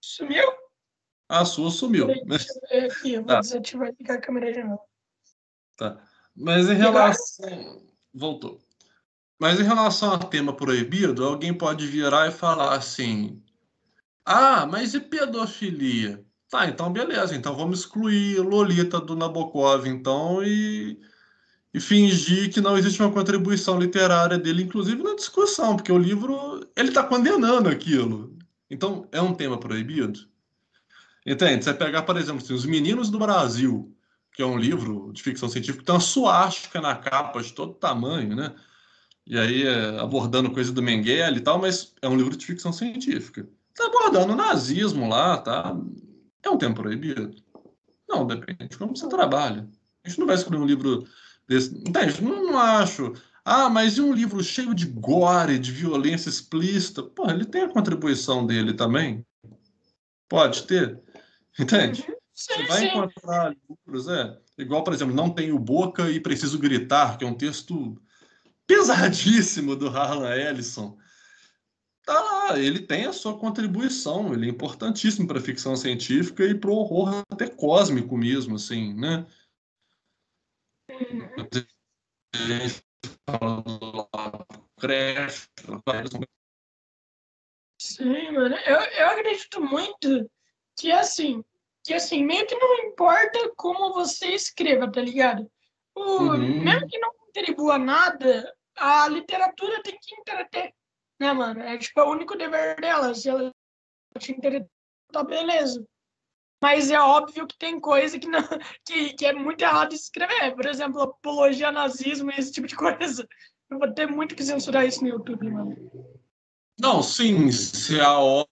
Sumiu? 0.00 0.66
A 1.28 1.44
sua 1.44 1.70
sumiu. 1.70 2.06
Aqui, 2.10 3.14
eu 3.14 3.22
vou 3.22 3.28
tá. 3.28 3.40
desativar 3.40 3.92
a 4.08 4.18
câmera 4.18 4.52
de 4.52 4.62
novo. 4.62 4.82
Tá. 5.76 6.02
Mas 6.36 6.68
em 6.68 6.74
relação. 6.74 7.82
Voltou. 8.12 8.60
Mas 9.38 9.60
em 9.60 9.64
relação 9.64 10.12
a 10.12 10.18
tema 10.18 10.52
proibido, 10.54 11.24
alguém 11.24 11.52
pode 11.52 11.86
virar 11.86 12.28
e 12.28 12.32
falar 12.32 12.74
assim: 12.74 13.42
ah, 14.24 14.66
mas 14.66 14.92
e 14.94 15.00
pedofilia? 15.00 16.24
Tá, 16.50 16.66
então 16.66 16.92
beleza. 16.92 17.34
Então 17.34 17.54
vamos 17.54 17.80
excluir 17.80 18.40
Lolita 18.40 19.00
do 19.00 19.16
Nabokov, 19.16 19.86
então, 19.86 20.42
e, 20.42 20.98
e 21.72 21.80
fingir 21.80 22.52
que 22.52 22.60
não 22.60 22.76
existe 22.76 23.00
uma 23.00 23.12
contribuição 23.12 23.78
literária 23.78 24.38
dele, 24.38 24.62
inclusive 24.62 25.02
na 25.02 25.14
discussão, 25.14 25.76
porque 25.76 25.92
o 25.92 25.98
livro 25.98 26.60
ele 26.76 26.88
está 26.88 27.02
condenando 27.02 27.68
aquilo. 27.68 28.36
Então 28.70 29.08
é 29.12 29.20
um 29.20 29.34
tema 29.34 29.58
proibido. 29.58 30.20
Entende? 31.24 31.64
Você 31.64 31.74
pegar, 31.74 32.02
por 32.02 32.16
exemplo, 32.16 32.42
assim, 32.42 32.54
Os 32.54 32.64
Meninos 32.64 33.10
do 33.10 33.18
Brasil, 33.18 33.95
que 34.36 34.42
é 34.42 34.46
um 34.46 34.58
livro 34.58 35.10
de 35.14 35.22
ficção 35.22 35.48
científica, 35.48 35.82
tem 35.82 35.94
uma 35.94 36.00
suástica 36.00 36.78
na 36.78 36.94
capa 36.94 37.42
de 37.42 37.54
todo 37.54 37.72
tamanho, 37.72 38.36
né? 38.36 38.54
E 39.26 39.38
aí 39.38 39.66
é, 39.66 39.98
abordando 39.98 40.50
coisa 40.50 40.70
do 40.70 40.82
Mengele 40.82 41.38
e 41.38 41.40
tal, 41.40 41.58
mas 41.58 41.94
é 42.02 42.08
um 42.08 42.16
livro 42.16 42.36
de 42.36 42.44
ficção 42.44 42.70
científica. 42.70 43.48
Está 43.70 43.86
abordando 43.86 44.34
o 44.34 44.36
nazismo 44.36 45.08
lá, 45.08 45.38
tá? 45.38 45.74
É 46.42 46.50
um 46.50 46.58
tempo 46.58 46.82
proibido? 46.82 47.34
Não, 48.06 48.26
depende 48.26 48.68
de 48.68 48.76
como 48.76 48.94
você 48.94 49.08
trabalha. 49.08 49.66
A 50.04 50.08
gente 50.08 50.20
não 50.20 50.26
vai 50.26 50.36
escrever 50.36 50.62
um 50.62 50.66
livro 50.66 51.08
desse. 51.48 51.74
Entende? 51.74 52.22
Não 52.22 52.58
acho. 52.58 53.14
Ah, 53.42 53.70
mas 53.70 53.96
e 53.96 54.02
um 54.02 54.12
livro 54.12 54.44
cheio 54.44 54.74
de 54.74 54.84
gore, 54.86 55.58
de 55.58 55.72
violência 55.72 56.28
explícita? 56.28 57.02
Pô, 57.02 57.30
ele 57.30 57.46
tem 57.46 57.62
a 57.62 57.68
contribuição 57.68 58.46
dele 58.46 58.74
também. 58.74 59.24
Pode 60.28 60.64
ter. 60.64 61.00
Entende? 61.58 62.06
Sim, 62.36 62.54
você 62.54 62.66
vai 62.66 62.80
sim. 62.80 62.86
encontrar 62.86 63.56
livros, 63.68 64.08
é. 64.08 64.38
Igual, 64.58 64.84
por 64.84 64.92
exemplo, 64.92 65.14
Não 65.14 65.30
Tenho 65.30 65.58
Boca 65.58 66.10
e 66.10 66.20
Preciso 66.20 66.58
Gritar, 66.58 67.18
que 67.18 67.24
é 67.24 67.26
um 67.26 67.34
texto 67.34 68.00
pesadíssimo 68.66 69.74
do 69.74 69.88
Harlan 69.88 70.36
Ellison 70.36 70.96
tá 72.06 72.22
lá, 72.22 72.58
ele 72.58 72.86
tem 72.86 73.04
a 73.04 73.12
sua 73.12 73.36
contribuição, 73.36 74.32
ele 74.32 74.46
é 74.46 74.48
importantíssimo 74.50 75.26
para 75.26 75.38
a 75.38 75.42
ficção 75.42 75.74
científica 75.74 76.44
e 76.44 76.54
para 76.54 76.70
o 76.70 76.74
horror 76.74 77.24
até 77.28 77.48
cósmico 77.48 78.16
mesmo, 78.16 78.54
assim, 78.54 78.94
né? 78.94 79.26
Sim, 87.82 88.30
mano, 88.30 88.54
eu, 88.54 88.76
eu 88.76 89.06
acredito 89.08 89.60
muito 89.60 90.30
que 90.78 90.92
assim, 90.92 91.44
que 91.86 91.94
assim, 91.94 92.24
meio 92.24 92.46
que 92.46 92.54
não 92.54 92.84
importa 92.84 93.52
como 93.56 93.94
você 93.94 94.28
escreva, 94.28 94.90
tá 94.90 95.00
ligado? 95.00 95.50
O, 95.94 96.00
uhum. 96.00 96.62
Mesmo 96.62 96.86
que 96.88 96.98
não 96.98 97.10
contribua 97.14 97.78
nada, 97.78 98.52
a 98.76 99.08
literatura 99.08 99.82
tem 99.82 99.98
que 100.00 100.14
entreter 100.20 100.74
né, 101.18 101.32
mano? 101.32 101.60
É 101.60 101.76
tipo, 101.78 101.98
é 102.00 102.04
o 102.04 102.10
único 102.10 102.36
dever 102.36 102.76
dela. 102.80 103.14
Se 103.14 103.28
ela 103.28 103.50
te 104.18 104.32
interessar, 104.32 104.68
tá 105.12 105.24
beleza. 105.24 105.84
Mas 106.62 106.90
é 106.90 106.98
óbvio 106.98 107.46
que 107.46 107.56
tem 107.58 107.78
coisa 107.78 108.18
que, 108.18 108.28
não, 108.28 108.40
que, 108.84 109.12
que 109.14 109.26
é 109.26 109.32
muito 109.32 109.62
errado 109.62 109.94
escrever. 109.94 110.54
Por 110.54 110.66
exemplo, 110.66 111.02
apologia 111.02 111.68
ao 111.68 111.72
nazismo 111.72 112.30
e 112.30 112.38
esse 112.38 112.52
tipo 112.52 112.66
de 112.66 112.76
coisa. 112.76 113.26
Eu 113.68 113.78
vou 113.78 113.92
ter 113.92 114.06
muito 114.06 114.34
que 114.34 114.44
censurar 114.44 114.86
isso 114.86 115.02
no 115.02 115.08
YouTube, 115.08 115.50
mano. 115.50 115.90
Não, 116.78 117.02
sim, 117.02 117.50
se 117.50 118.00
a 118.00 118.18
obra 118.18 118.46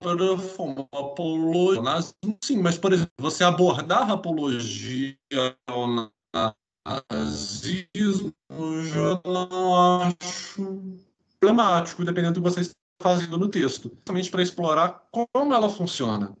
uma 0.00 0.88
apologia 0.92 1.78
ao 1.78 1.82
nazismo, 1.82 2.38
sim, 2.42 2.58
mas, 2.62 2.78
por 2.78 2.92
exemplo, 2.92 3.12
você 3.18 3.42
abordar 3.42 4.08
a 4.10 4.14
apologia 4.14 5.16
ao 5.66 6.10
nazismo, 7.10 8.32
eu 8.50 8.84
já 8.84 9.20
não 9.24 10.02
acho 10.02 10.94
problemático, 11.40 12.04
dependendo 12.04 12.40
do 12.40 12.42
que 12.42 12.50
você 12.50 12.60
está 12.60 12.74
fazendo 13.02 13.36
no 13.36 13.48
texto, 13.48 13.90
justamente 13.90 14.30
para 14.30 14.42
explorar 14.42 15.08
como 15.10 15.54
ela 15.54 15.68
funciona. 15.68 16.36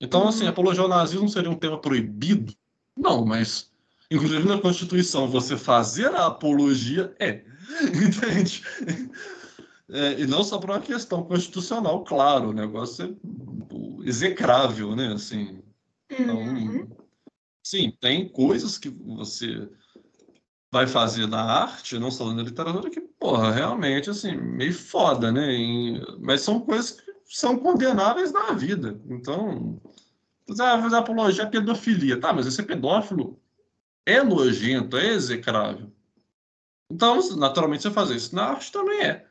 Então, 0.00 0.26
assim, 0.26 0.44
uhum. 0.44 0.50
apologia 0.50 0.82
ao 0.82 0.88
nazismo 0.88 1.28
seria 1.28 1.50
um 1.50 1.56
tema 1.56 1.78
proibido? 1.78 2.54
Não, 2.96 3.24
mas, 3.24 3.70
inclusive 4.10 4.48
na 4.48 4.60
Constituição, 4.60 5.28
você 5.28 5.56
fazer 5.56 6.14
a 6.14 6.26
apologia 6.26 7.14
é. 7.18 7.44
Entende? 7.82 8.62
É, 9.92 10.20
e 10.20 10.26
não 10.26 10.44
só 10.44 10.58
para 10.58 10.74
uma 10.74 10.80
questão 10.80 11.22
constitucional, 11.24 12.04
claro, 12.04 12.50
o 12.50 12.52
negócio 12.52 13.04
é 13.04 14.08
execrável, 14.08 14.94
né? 14.94 15.12
Assim, 15.12 15.62
então, 16.10 16.38
uhum. 16.38 16.88
sim, 17.62 17.92
tem 18.00 18.28
coisas 18.28 18.78
que 18.78 18.88
você 18.88 19.68
vai 20.70 20.86
fazer 20.86 21.26
na 21.26 21.42
arte, 21.42 21.98
não 21.98 22.10
só 22.10 22.32
na 22.32 22.42
literatura, 22.42 22.90
que, 22.90 23.00
porra, 23.00 23.50
realmente, 23.50 24.08
assim, 24.08 24.36
meio 24.36 24.72
foda, 24.72 25.32
né? 25.32 25.48
mas 26.20 26.42
são 26.42 26.60
coisas 26.60 26.92
que 26.92 27.36
são 27.36 27.58
condenáveis 27.58 28.32
na 28.32 28.52
vida. 28.52 29.00
Então, 29.08 29.80
você 30.46 30.62
vai 30.62 30.82
fazer 30.82 30.96
apologia 30.96 31.44
à 31.44 31.46
pedofilia. 31.46 32.20
Tá, 32.20 32.32
mas 32.32 32.46
esse 32.46 32.62
pedófilo 32.62 33.40
é 34.06 34.22
nojento, 34.22 34.96
é 34.96 35.08
execrável. 35.08 35.92
Então, 36.90 37.20
naturalmente, 37.36 37.82
você 37.82 37.90
fazer 37.90 38.16
isso 38.16 38.34
na 38.34 38.44
arte 38.44 38.72
também 38.72 39.00
é. 39.00 39.29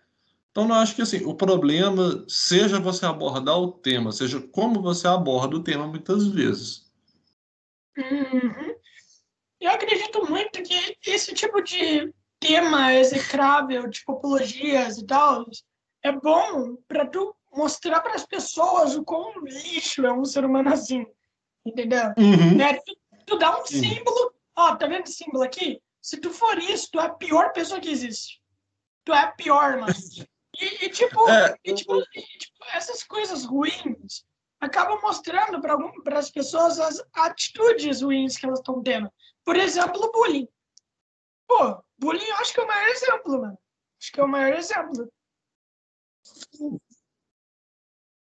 Então, 0.51 0.68
não 0.68 0.75
acho 0.75 0.96
que 0.96 1.01
assim, 1.01 1.24
o 1.25 1.36
problema 1.36 2.25
seja 2.27 2.79
você 2.79 3.06
abordar 3.06 3.58
o 3.58 3.72
tema, 3.72 4.12
seja 4.12 4.41
como 4.41 4.82
você 4.82 5.08
aborda 5.08 5.56
o 5.56 5.63
tema 5.63 5.88
muitas 5.88 6.27
vezes. 6.27 6.89
Uhum. 7.98 8.75
Eu 9.60 9.72
acredito 9.72 10.27
muito 10.29 10.62
que 10.63 10.98
esse 11.06 11.34
tipo 11.34 11.62
de 11.62 12.13
tema 12.39 12.94
execrável, 12.94 13.88
de 13.88 14.03
popologias 14.03 14.98
e 14.98 15.06
tal, 15.06 15.46
é 16.01 16.12
bom 16.12 16.77
para 16.88 17.06
tu 17.06 17.36
mostrar 17.53 18.00
para 18.00 18.15
as 18.15 18.25
pessoas 18.25 18.96
o 18.96 19.03
quão 19.03 19.34
lixo 19.44 20.06
é 20.06 20.13
um 20.13 20.24
ser 20.24 20.46
humano 20.46 20.72
assim, 20.72 21.06
entendeu? 21.65 22.13
Uhum. 22.18 22.62
É, 22.62 22.74
tu, 22.75 22.98
tu, 23.25 23.38
dá 23.38 23.60
um 23.60 23.65
símbolo, 23.65 24.34
ó, 24.56 24.75
tá 24.75 24.88
vendo 24.88 25.03
esse 25.03 25.24
símbolo 25.24 25.44
aqui? 25.44 25.82
Se 26.01 26.18
tu 26.18 26.32
for 26.32 26.58
isso, 26.58 26.89
tu 26.91 27.00
é 27.00 27.06
a 27.06 27.10
pior 27.10 27.51
pessoa 27.51 27.82
que 27.82 27.89
existe. 27.89 28.41
Tu 29.03 29.13
é 29.13 29.20
a 29.20 29.27
pior, 29.27 29.77
mano. 29.77 29.94
E, 30.60 30.86
e, 30.86 30.89
tipo, 30.89 31.30
é, 31.30 31.56
e, 31.63 31.74
tipo, 31.74 31.98
e, 32.00 32.22
tipo, 32.22 32.66
essas 32.74 33.04
coisas 33.04 33.46
ruins 33.46 34.25
acabam 34.60 35.00
mostrando 35.01 35.62
para 35.62 36.20
as 36.20 36.30
pessoas 36.30 36.78
as 36.80 37.01
atitudes 37.13 38.01
ruins 38.01 38.38
que 38.38 38.46
elas 38.46 38.60
estão 38.60 38.84
tendo. 38.84 39.10
Por 39.46 39.56
exemplo, 39.56 40.01
o 40.01 40.12
bullying. 40.12 40.48
Pô, 41.48 41.82
bullying 41.98 42.25
eu 42.25 42.36
acho 42.36 42.54
que 42.54 42.60
é 42.60 42.63
o 42.63 42.68
maior 42.68 42.88
exemplo, 42.89 43.42
mano. 43.42 43.58
Acho 44.01 44.12
que 44.12 44.20
é 44.20 44.24
o 44.24 44.28
maior 44.28 44.54
exemplo. 44.54 45.12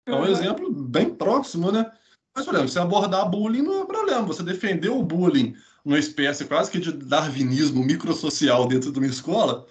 É 0.08 0.14
um 0.14 0.26
exemplo 0.26 0.72
bem 0.72 1.14
próximo, 1.14 1.72
né? 1.72 1.92
Mas, 2.36 2.46
por 2.46 2.56
exemplo, 2.56 2.70
você 2.70 2.80
abordar 2.80 3.30
bullying 3.30 3.62
não 3.62 3.84
é 3.84 3.86
problema. 3.86 4.24
Você 4.24 4.44
defender 4.44 4.90
o 4.90 5.04
bullying, 5.04 5.56
uma 5.84 6.00
espécie 6.00 6.46
quase 6.46 6.72
que 6.72 6.80
de 6.80 6.92
darwinismo 6.92 7.84
microsocial 7.84 8.68
dentro 8.68 8.92
de 8.92 8.98
uma 8.98 9.08
escola, 9.08 9.66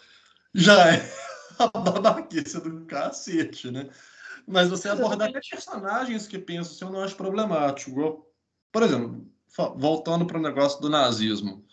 já 0.54 0.94
é 0.94 1.00
a 1.73 1.78
babaquice 1.78 2.61
do 2.61 2.84
cacete, 2.87 3.70
né? 3.70 3.88
Mas 4.46 4.68
você 4.68 4.88
abordar 4.88 5.28
até 5.28 5.40
personagens 5.40 6.26
que 6.26 6.38
pensam 6.38 6.73
assim, 6.73 6.84
eu 6.84 6.90
não 6.90 7.02
acho 7.02 7.16
problemático. 7.16 8.26
Por 8.70 8.82
exemplo, 8.82 9.26
voltando 9.76 10.26
para 10.26 10.38
o 10.38 10.42
negócio 10.42 10.80
do 10.80 10.90
nazismo. 10.90 11.64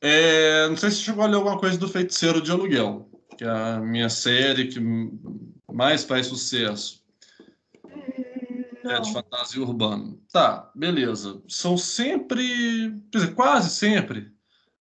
É, 0.00 0.68
não 0.68 0.76
sei 0.76 0.90
se 0.90 0.98
chegou 0.98 1.24
a 1.24 1.26
ler 1.26 1.36
alguma 1.36 1.58
coisa 1.58 1.78
do 1.78 1.88
Feiticeiro 1.88 2.40
de 2.40 2.50
Aluguel, 2.50 3.08
que 3.36 3.44
é 3.44 3.48
a 3.48 3.80
minha 3.80 4.08
série 4.08 4.68
que 4.68 4.80
mais 5.70 6.04
faz 6.04 6.26
sucesso. 6.26 7.00
Não. 8.82 8.92
É 8.92 9.00
de 9.00 9.12
fantasia 9.12 9.62
urbana. 9.62 10.16
Tá, 10.32 10.70
beleza. 10.74 11.42
São 11.46 11.76
sempre, 11.76 12.94
quer 13.10 13.18
dizer, 13.18 13.34
quase 13.34 13.70
sempre, 13.70 14.32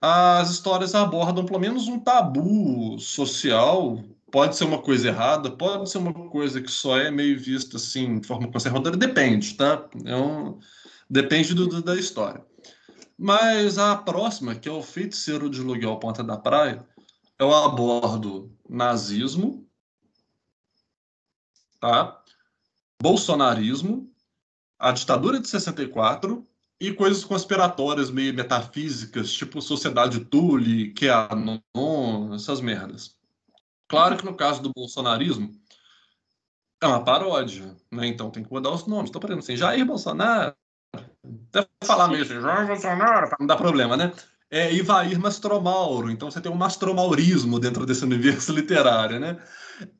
as 0.00 0.50
histórias 0.50 0.94
abordam 0.94 1.44
pelo 1.44 1.58
menos 1.60 1.88
um 1.88 1.98
tabu 1.98 2.98
social. 2.98 4.02
Pode 4.30 4.56
ser 4.56 4.64
uma 4.64 4.80
coisa 4.80 5.08
errada, 5.08 5.50
pode 5.50 5.90
ser 5.90 5.98
uma 5.98 6.14
coisa 6.14 6.60
que 6.60 6.70
só 6.70 6.96
é 6.98 7.10
meio 7.10 7.38
vista 7.38 7.76
assim, 7.76 8.20
de 8.20 8.26
forma 8.26 8.50
conservadora, 8.50 8.96
depende, 8.96 9.54
tá? 9.54 9.88
É 10.04 10.16
um, 10.16 10.58
depende 11.08 11.52
do, 11.52 11.82
da 11.82 11.96
história. 11.96 12.44
Mas 13.18 13.76
a 13.76 13.96
próxima, 13.96 14.54
que 14.54 14.68
é 14.68 14.72
o 14.72 14.82
Feiticeiro 14.82 15.50
de 15.50 15.60
Aluguel 15.60 15.98
Ponta 15.98 16.22
da 16.22 16.36
Praia, 16.36 16.86
eu 17.38 17.52
abordo 17.52 18.56
nazismo, 18.68 19.66
tá? 21.80 22.20
bolsonarismo, 23.00 24.12
a 24.78 24.92
ditadura 24.92 25.40
de 25.40 25.48
64 25.48 26.46
e 26.80 26.92
coisas 26.94 27.22
conspiratórias 27.24 28.10
meio 28.10 28.32
metafísicas, 28.32 29.30
tipo 29.30 29.60
Sociedade 29.60 30.24
Tule, 30.24 30.94
QAnon, 30.94 32.34
essas 32.34 32.60
merdas. 32.60 33.14
Claro 33.86 34.16
que 34.16 34.24
no 34.24 34.34
caso 34.34 34.62
do 34.62 34.72
bolsonarismo 34.74 35.52
é 36.82 36.86
uma 36.86 37.04
paródia, 37.04 37.76
né? 37.92 38.06
Então 38.06 38.30
tem 38.30 38.42
que 38.42 38.50
mudar 38.50 38.70
os 38.70 38.86
nomes. 38.86 39.10
Estou 39.10 39.20
falando 39.20 39.40
assim, 39.40 39.56
Jair 39.56 39.84
Bolsonaro, 39.84 40.54
até 40.94 41.68
falar 41.84 42.08
mesmo 42.08 42.38
assim, 42.38 42.40
Jair 42.40 42.66
Bolsonaro, 42.66 43.28
para 43.28 43.36
não 43.38 43.46
dar 43.46 43.56
problema, 43.56 43.96
né? 43.96 44.12
É 44.50 44.72
Ivair 44.72 45.18
Mastromauro. 45.20 46.10
Então 46.10 46.30
você 46.30 46.40
tem 46.40 46.50
um 46.50 46.56
mastromaurismo 46.56 47.60
dentro 47.60 47.84
desse 47.84 48.04
universo 48.04 48.52
literário, 48.54 49.20
né? 49.20 49.38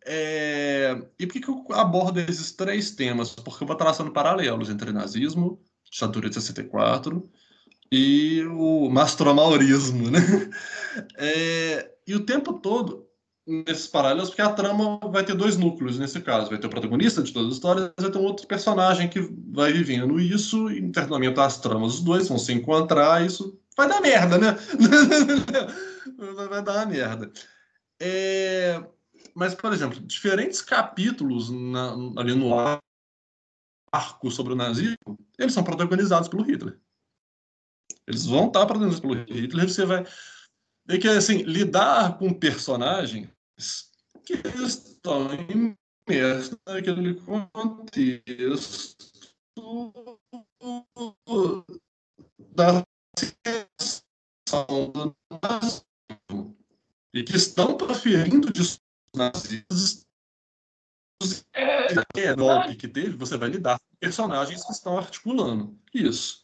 É... 0.04 0.99
E 1.18 1.26
por 1.26 1.32
que, 1.34 1.40
que 1.40 1.50
eu 1.50 1.66
abordo 1.72 2.20
esses 2.20 2.52
três 2.52 2.92
temas? 2.92 3.34
Porque 3.34 3.64
eu 3.64 3.68
vou 3.68 3.76
traçando 3.76 4.10
paralelos 4.12 4.70
entre 4.70 4.92
nazismo, 4.92 5.60
ditadura 5.90 6.28
de 6.28 6.35
64 6.37 7.28
e 7.92 8.44
o 8.47 8.88
mastromaurismo, 8.88 10.11
né? 10.11 10.20
É... 11.16 11.88
E 12.04 12.16
o 12.16 12.25
tempo 12.26 12.54
todo 12.54 13.06
nesses 13.47 13.87
paralelos, 13.87 14.28
porque 14.28 14.42
a 14.42 14.52
trama 14.52 14.99
vai 15.11 15.25
ter 15.25 15.35
dois 15.35 15.56
núcleos 15.56 15.99
nesse 15.99 16.20
caso. 16.20 16.50
Vai 16.50 16.59
ter 16.59 16.66
o 16.66 16.70
protagonista 16.70 17.23
de 17.23 17.32
todas 17.32 17.49
as 17.49 17.54
histórias, 17.54 17.92
vai 17.99 18.11
ter 18.11 18.18
um 18.18 18.25
outro 18.25 18.47
personagem 18.47 19.09
que 19.09 19.20
vai 19.52 19.73
vivendo 19.73 20.20
isso, 20.20 20.70
internamente 20.70 21.38
as 21.40 21.59
tramas, 21.59 21.94
os 21.94 22.00
dois 22.00 22.28
vão 22.28 22.38
se 22.38 22.52
encontrar, 22.52 23.25
isso 23.25 23.59
vai 23.76 23.88
dar 23.88 24.00
merda, 24.00 24.38
né? 24.38 24.56
vai 26.49 26.62
dar 26.62 26.76
uma 26.76 26.87
merda. 26.87 27.30
É... 28.00 28.82
Mas, 29.35 29.54
por 29.54 29.73
exemplo, 29.73 30.00
diferentes 30.00 30.61
capítulos 30.61 31.50
na, 31.50 31.94
ali 32.16 32.35
no 32.35 32.54
arco 33.92 34.30
sobre 34.30 34.52
o 34.52 34.56
nazismo, 34.56 35.18
eles 35.38 35.52
são 35.52 35.64
protagonizados 35.64 36.28
pelo 36.28 36.42
Hitler. 36.42 36.78
Eles 38.06 38.26
vão 38.26 38.47
estar 38.47 38.66
protagonizados 38.66 39.00
pelo 39.00 39.14
Hitler, 39.14 39.68
você 39.68 39.85
vai. 39.85 40.04
É 40.88 40.99
que, 40.99 41.09
assim, 41.09 41.42
lidar 41.42 42.18
com 42.18 42.32
personagens 42.32 43.28
que 44.25 44.35
estão 44.64 45.28
imersos 46.08 46.58
naquele 46.67 47.14
contexto 47.21 48.97
da 52.54 52.84
do 54.69 55.17
nazismo 55.43 56.56
e 57.14 57.23
que 57.23 57.36
estão 57.36 57.76
proferindo 57.76 58.52
discursos 58.52 58.80
nazistas 59.14 60.06
é, 61.52 62.21
é 62.23 62.35
golpe 62.35 62.76
que 62.76 62.89
teve, 62.89 63.17
você 63.17 63.37
vai 63.37 63.49
lidar 63.49 63.78
com 63.78 63.97
personagens 63.99 64.65
que 64.65 64.73
estão 64.73 64.97
articulando. 64.97 65.78
Isso. 65.93 66.41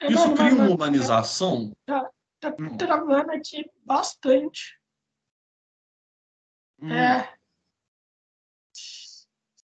É, 0.00 0.06
Isso 0.06 0.28
não, 0.28 0.34
cria 0.34 0.54
uma 0.54 0.70
humanização. 0.70 1.72
Tá, 1.84 2.10
tá 2.40 2.52
travando 2.78 3.32
aqui 3.32 3.70
bastante. 3.84 4.78
Hum. 6.80 6.92
É. 6.92 7.36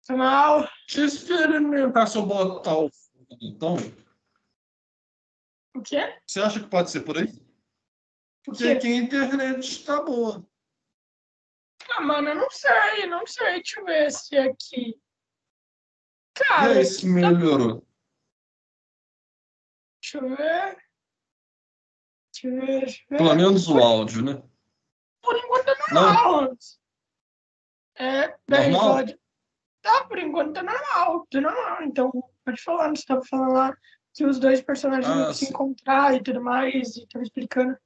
Final. 0.04 0.68
Deixa 0.86 1.00
eu 1.00 1.04
experimentar 1.06 2.06
se 2.08 2.18
eu 2.18 2.26
botar 2.26 2.78
o 2.78 2.90
então. 3.40 3.76
O 5.74 5.82
quê? 5.82 6.18
Você 6.26 6.40
acha 6.40 6.60
que 6.60 6.68
pode 6.68 6.90
ser 6.90 7.00
por 7.00 7.18
aí? 7.18 7.32
Porque 8.44 8.68
aqui 8.68 8.86
a 8.86 8.96
internet 8.96 9.60
está 9.60 10.00
boa. 10.02 10.46
Ah, 11.90 12.00
mano, 12.00 12.28
eu 12.28 12.34
não 12.34 12.50
sei, 12.50 13.06
não 13.06 13.26
sei. 13.26 13.54
Deixa 13.54 13.80
eu 13.80 13.84
ver 13.84 14.10
se 14.10 14.36
aqui. 14.36 15.00
Cara. 16.34 16.74
E 16.74 16.78
aí, 16.78 16.84
se 16.84 17.06
melhorou? 17.06 17.86
Deixa 20.00 20.18
eu 20.18 20.36
ver. 20.36 20.76
Deixa 22.32 22.48
eu 22.48 22.54
ver, 22.54 22.80
deixa 22.80 23.02
eu 23.02 23.06
ver. 23.10 23.16
Pelo 23.16 23.34
menos 23.34 23.68
o 23.68 23.78
áudio, 23.78 24.22
né? 24.22 24.42
Por 25.22 25.36
enquanto 25.36 25.68
é 25.68 25.76
normal. 25.94 26.42
Não. 26.42 26.56
É, 27.98 28.36
bem, 28.48 28.70
normal? 28.70 28.94
pode. 28.94 29.20
Tá, 29.80 30.04
por 30.04 30.18
enquanto 30.18 30.54
tá 30.54 30.62
normal, 30.62 31.26
tá 31.30 31.40
normal. 31.40 31.82
Então, 31.82 32.10
pode 32.44 32.62
falar, 32.62 32.90
você 32.90 33.04
tava 33.06 33.22
falando 33.24 33.52
lá 33.52 33.76
que 34.12 34.24
os 34.24 34.38
dois 34.38 34.60
personagens 34.60 35.06
ah, 35.06 35.32
se 35.32 35.46
encontrar 35.46 36.14
e 36.14 36.22
tudo 36.22 36.42
mais, 36.42 36.96
e 36.96 37.06
tava 37.06 37.22
explicando. 37.22 37.76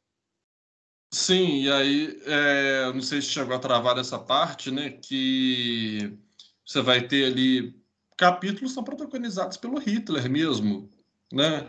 Sim, 1.13 1.63
e 1.65 1.71
aí, 1.71 2.23
é, 2.25 2.93
não 2.93 3.03
sei 3.03 3.21
se 3.21 3.29
chegou 3.29 3.55
a 3.55 3.59
travar 3.59 3.99
essa 3.99 4.19
parte, 4.19 4.71
né? 4.71 4.91
Que 4.91 6.17
você 6.65 6.81
vai 6.81 7.07
ter 7.07 7.27
ali 7.27 7.75
capítulos 8.17 8.73
são 8.75 8.85
protagonizados 8.85 9.57
pelo 9.57 9.79
Hitler 9.79 10.31
mesmo, 10.31 10.89
né? 11.33 11.67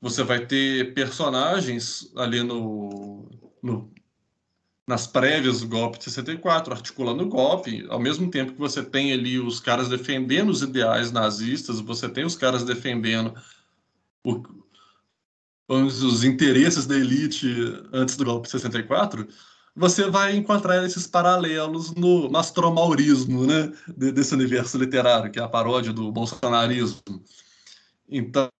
Você 0.00 0.22
vai 0.24 0.46
ter 0.46 0.94
personagens 0.94 2.10
ali 2.16 2.42
no, 2.42 3.28
no 3.62 3.92
nas 4.86 5.06
prévias 5.06 5.60
do 5.60 5.68
golpe 5.68 5.98
de 5.98 6.04
64, 6.04 6.72
articulando 6.74 7.24
o 7.24 7.28
golpe, 7.28 7.86
ao 7.88 8.00
mesmo 8.00 8.30
tempo 8.30 8.52
que 8.52 8.58
você 8.58 8.84
tem 8.84 9.12
ali 9.12 9.38
os 9.38 9.60
caras 9.60 9.88
defendendo 9.88 10.50
os 10.50 10.62
ideais 10.62 11.12
nazistas, 11.12 11.80
você 11.80 12.08
tem 12.08 12.24
os 12.24 12.36
caras 12.36 12.64
defendendo 12.64 13.34
o, 14.24 14.42
os 15.72 16.24
interesses 16.24 16.86
da 16.86 16.96
elite 16.96 17.46
antes 17.92 18.16
do 18.16 18.24
golpe 18.24 18.46
de 18.46 18.52
64, 18.52 19.26
você 19.74 20.10
vai 20.10 20.36
encontrar 20.36 20.84
esses 20.84 21.06
paralelos 21.06 21.94
no 21.94 22.30
mastromaurismo, 22.30 23.46
né, 23.46 23.72
desse 23.96 24.34
universo 24.34 24.76
literário, 24.76 25.30
que 25.30 25.38
é 25.38 25.42
a 25.42 25.48
paródia 25.48 25.92
do 25.92 26.12
bolsonarismo. 26.12 27.00
Então, 28.08 28.50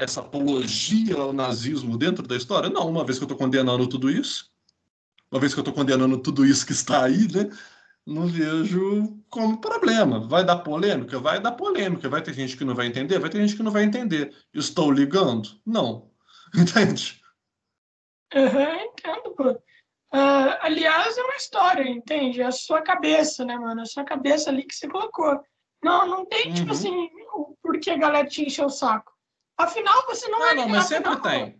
essa 0.00 0.20
apologia 0.20 1.16
ao 1.16 1.32
nazismo 1.32 1.98
dentro 1.98 2.26
da 2.26 2.36
história? 2.36 2.70
Não, 2.70 2.88
uma 2.88 3.04
vez 3.04 3.18
que 3.18 3.24
eu 3.24 3.26
estou 3.26 3.38
condenando 3.38 3.88
tudo 3.88 4.08
isso, 4.08 4.48
uma 5.30 5.40
vez 5.40 5.52
que 5.52 5.58
eu 5.58 5.62
estou 5.62 5.74
condenando 5.74 6.16
tudo 6.18 6.46
isso 6.46 6.64
que 6.64 6.72
está 6.72 7.04
aí, 7.04 7.26
né, 7.30 7.50
não 8.08 8.26
vejo 8.26 9.22
como 9.28 9.60
problema. 9.60 10.26
Vai 10.26 10.42
dar 10.42 10.56
polêmica? 10.56 11.20
Vai 11.20 11.40
dar 11.40 11.52
polêmica. 11.52 12.08
Vai 12.08 12.22
ter 12.22 12.32
gente 12.32 12.56
que 12.56 12.64
não 12.64 12.74
vai 12.74 12.86
entender? 12.86 13.18
Vai 13.18 13.28
ter 13.28 13.38
gente 13.38 13.54
que 13.54 13.62
não 13.62 13.70
vai 13.70 13.84
entender. 13.84 14.34
Estou 14.54 14.90
ligando? 14.90 15.48
Não. 15.64 16.10
Entende? 16.56 17.20
Uhum, 18.34 18.74
entendo, 18.74 19.34
pô. 19.36 19.50
Uh, 19.50 20.56
aliás, 20.60 21.16
é 21.16 21.22
uma 21.22 21.36
história, 21.36 21.86
entende? 21.86 22.40
É 22.40 22.46
a 22.46 22.50
sua 22.50 22.80
cabeça, 22.82 23.44
né, 23.44 23.56
mano? 23.56 23.80
É 23.80 23.82
a 23.82 23.86
sua 23.86 24.04
cabeça 24.04 24.50
ali 24.50 24.64
que 24.64 24.74
você 24.74 24.88
colocou. 24.88 25.40
Não, 25.82 26.06
não 26.06 26.26
tem, 26.26 26.44
tipo 26.44 26.48
uhum. 26.48 26.54
tipo 26.54 26.72
assim, 26.72 27.10
o 27.34 27.56
porquê 27.62 27.90
a 27.90 27.96
galera 27.96 28.26
te 28.26 28.42
encheu 28.42 28.66
o 28.66 28.70
saco. 28.70 29.12
Afinal, 29.58 30.06
você 30.06 30.28
não, 30.28 30.38
não 30.38 30.46
é... 30.46 30.54
Não, 30.54 30.68
mas 30.68 30.84
sempre 30.86 31.16
tem 31.20 31.58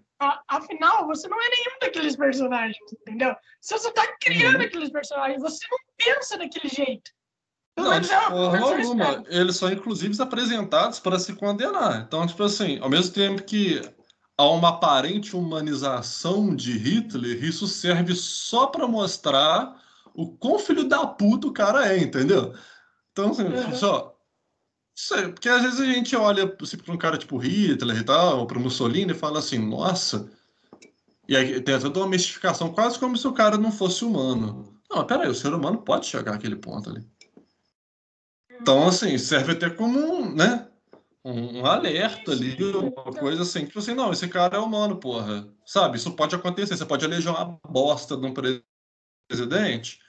afinal, 0.49 1.07
você 1.07 1.29
não 1.29 1.41
é 1.41 1.49
nenhum 1.49 1.79
daqueles 1.81 2.17
personagens, 2.17 2.93
entendeu? 2.93 3.35
Você 3.61 3.79
só 3.79 3.91
tá 3.93 4.05
criando 4.21 4.59
uhum. 4.59 4.67
aqueles 4.67 4.91
personagens, 4.91 5.41
você 5.41 5.65
não 5.71 5.79
pensa 5.99 6.39
daquele 6.39 6.69
jeito. 6.69 7.11
Pelo 7.75 7.91
não, 7.91 8.01
de 8.01 8.11
é 8.11 8.21
forma 8.21 8.59
alguma. 8.59 9.25
Eles 9.29 9.57
são, 9.57 9.71
inclusive, 9.71 10.21
apresentados 10.23 10.99
para 10.99 11.19
se 11.19 11.35
condenar. 11.35 12.05
Então, 12.07 12.27
tipo 12.27 12.43
assim, 12.43 12.79
ao 12.79 12.89
mesmo 12.89 13.13
tempo 13.13 13.43
que 13.43 13.83
há 14.37 14.49
uma 14.49 14.71
aparente 14.71 15.37
humanização 15.37 16.55
de 16.55 16.77
Hitler, 16.79 17.45
isso 17.45 17.67
serve 17.67 18.15
só 18.15 18.67
para 18.67 18.89
mostrar 18.89 19.81
o 20.15 20.29
quão 20.37 20.59
filho 20.59 20.85
da 20.85 21.07
puta 21.07 21.49
o 21.49 21.53
cara 21.53 21.93
é, 21.93 21.99
entendeu? 21.99 22.55
Então, 23.13 23.31
assim, 23.31 23.45
uhum. 23.45 23.75
só, 23.75 24.19
Sei, 25.01 25.29
porque 25.29 25.49
às 25.49 25.63
vezes 25.63 25.79
a 25.79 25.85
gente 25.85 26.17
olha 26.17 26.53
assim, 26.61 26.77
para 26.77 26.93
um 26.93 26.99
cara 26.99 27.17
tipo 27.17 27.39
Hitler 27.39 27.99
e 27.99 28.03
tal, 28.03 28.41
ou 28.41 28.47
para 28.49 28.59
Mussolini 28.59 29.13
e 29.13 29.15
fala 29.15 29.39
assim, 29.39 29.57
nossa. 29.57 30.29
E 31.29 31.37
aí 31.37 31.61
tem 31.61 31.79
toda 31.79 32.01
uma 32.01 32.09
mistificação, 32.09 32.73
quase 32.73 32.99
como 32.99 33.17
se 33.17 33.29
o 33.29 33.33
cara 33.33 33.57
não 33.57 33.71
fosse 33.71 34.05
humano. 34.05 34.78
Não, 34.91 35.07
peraí, 35.07 35.29
o 35.29 35.35
ser 35.35 35.53
humano 35.53 35.79
pode 35.79 36.07
chegar 36.07 36.35
àquele 36.35 36.57
ponto 36.57 36.91
ali. 36.91 37.07
Então, 38.61 38.89
assim, 38.89 39.17
serve 39.19 39.53
até 39.53 39.71
como 39.71 39.99
um, 39.99 40.35
né? 40.35 40.69
Um, 41.25 41.65
alerta 41.67 42.33
ali, 42.33 42.57
uma 42.65 43.13
coisa 43.13 43.43
assim, 43.43 43.67
tipo 43.67 43.79
assim, 43.79 43.95
não, 43.95 44.13
esse 44.13 44.27
cara 44.29 44.57
é 44.57 44.61
humano, 44.61 44.97
porra. 44.97 45.49
Sabe, 45.67 45.99
isso 45.99 46.13
pode 46.13 46.35
acontecer, 46.35 46.77
você 46.77 46.87
pode 46.87 47.05
eleger 47.05 47.31
uma 47.31 47.59
bosta 47.69 48.17
de 48.17 48.27
um 48.27 48.33
presidente 48.33 50.01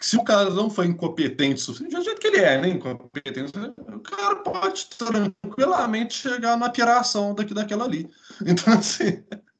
se 0.00 0.16
o 0.16 0.24
cara 0.24 0.48
não 0.50 0.70
foi 0.70 0.86
incompetente 0.86 1.60
o 1.60 1.64
suficiente, 1.64 1.94
do 1.94 2.02
jeito 2.02 2.20
que 2.20 2.26
ele 2.26 2.38
é, 2.38 2.58
né? 2.58 2.68
Incompetente, 2.68 3.52
o 3.76 4.00
cara 4.00 4.36
pode 4.36 4.86
tranquilamente 4.86 6.14
chegar 6.14 6.56
na 6.56 6.70
piração 6.70 7.34
daqui, 7.34 7.52
daquela 7.52 7.84
ali. 7.84 8.08
Então, 8.44 8.74
assim. 8.74 9.22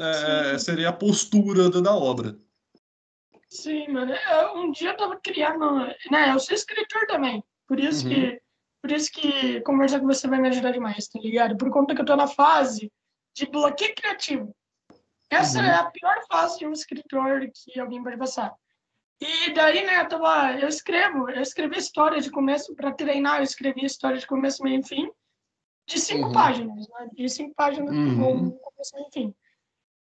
É, 0.00 0.56
seria 0.58 0.90
a 0.90 0.92
postura 0.92 1.68
da 1.68 1.92
obra. 1.92 2.38
Sim, 3.50 3.88
mano. 3.88 4.12
um 4.56 4.70
dia 4.70 4.90
eu 4.90 4.96
tava 4.96 5.18
criando. 5.22 5.86
Né, 6.10 6.32
eu 6.32 6.38
sou 6.38 6.54
escritor 6.54 7.06
também. 7.06 7.42
Por 7.66 7.78
isso 7.78 8.06
uhum. 8.06 8.14
que. 8.14 8.42
Por 8.80 8.92
isso 8.92 9.10
que 9.10 9.60
conversar 9.62 9.98
com 9.98 10.06
você 10.06 10.28
vai 10.28 10.40
me 10.40 10.48
ajudar 10.48 10.70
demais, 10.70 11.08
tá 11.08 11.18
ligado? 11.18 11.56
Por 11.56 11.68
conta 11.68 11.96
que 11.96 12.00
eu 12.00 12.04
tô 12.04 12.14
na 12.14 12.28
fase 12.28 12.92
de 13.34 13.44
bloqueio 13.46 13.94
criativo. 13.94 14.54
Essa 15.28 15.58
uhum. 15.58 15.64
é 15.64 15.74
a 15.74 15.90
pior 15.90 16.16
fase 16.30 16.58
de 16.58 16.66
um 16.66 16.72
escritor 16.72 17.40
que 17.52 17.78
alguém 17.78 18.02
pode 18.02 18.16
passar. 18.16 18.54
E 19.20 19.52
daí, 19.52 19.84
né, 19.84 20.00
eu, 20.00 20.08
tava, 20.08 20.52
eu 20.60 20.68
escrevo, 20.68 21.28
eu 21.28 21.42
escrevi 21.42 21.76
história 21.76 22.20
de 22.20 22.30
começo, 22.30 22.74
para 22.76 22.92
treinar, 22.92 23.38
eu 23.38 23.42
escrevi 23.42 23.84
história 23.84 24.16
de 24.16 24.26
começo, 24.26 24.62
meio 24.62 24.80
e 24.80 24.86
fim, 24.86 25.10
de 25.88 25.98
cinco 25.98 26.28
uhum. 26.28 26.32
páginas, 26.32 26.88
né? 26.88 27.08
De 27.12 27.28
cinco 27.28 27.54
páginas, 27.54 27.90
uhum. 27.90 28.50
começo, 28.50 28.94
meio 28.94 29.08
e 29.08 29.12
fim. 29.12 29.34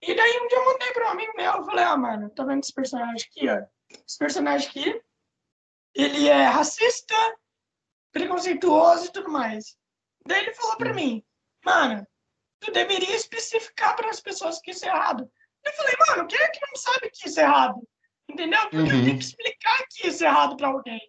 E 0.06 0.14
daí 0.14 0.40
um 0.40 0.46
dia 0.46 0.58
eu 0.58 0.64
mandei 0.64 0.92
para 0.92 1.06
um 1.06 1.10
amigo 1.10 1.32
meu, 1.36 1.52
eu 1.52 1.64
falei, 1.64 1.84
ah, 1.84 1.96
mano, 1.96 2.30
tá 2.30 2.44
vendo 2.44 2.62
esse 2.62 2.72
personagem 2.72 3.26
aqui, 3.28 3.48
ó? 3.48 3.60
Esse 4.06 4.18
personagem 4.18 4.68
aqui, 4.68 5.02
ele 5.94 6.28
é 6.28 6.44
racista, 6.44 7.14
preconceituoso 8.12 9.06
e 9.06 9.12
tudo 9.12 9.30
mais. 9.30 9.76
Daí 10.24 10.42
ele 10.42 10.54
falou 10.54 10.76
para 10.76 10.94
mim, 10.94 11.24
mano, 11.64 12.06
tu 12.60 12.70
deveria 12.70 13.16
especificar 13.16 13.96
para 13.96 14.10
as 14.10 14.20
pessoas 14.20 14.60
que 14.60 14.70
isso 14.70 14.84
é 14.84 14.88
errado. 14.88 15.28
Eu 15.64 15.72
falei, 15.72 15.94
mano, 16.08 16.28
quem 16.28 16.38
é 16.38 16.48
que 16.48 16.60
não 16.60 16.76
sabe 16.76 17.10
que 17.10 17.28
isso 17.28 17.40
é 17.40 17.42
errado? 17.42 17.88
Entendeu? 18.28 18.60
Porque 18.70 18.76
uhum. 18.76 18.98
eu 18.98 19.04
tenho 19.04 19.18
que 19.18 19.24
explicar 19.24 19.86
que 19.90 20.06
isso 20.06 20.24
é 20.24 20.28
errado 20.28 20.56
para 20.56 20.68
alguém. 20.68 21.00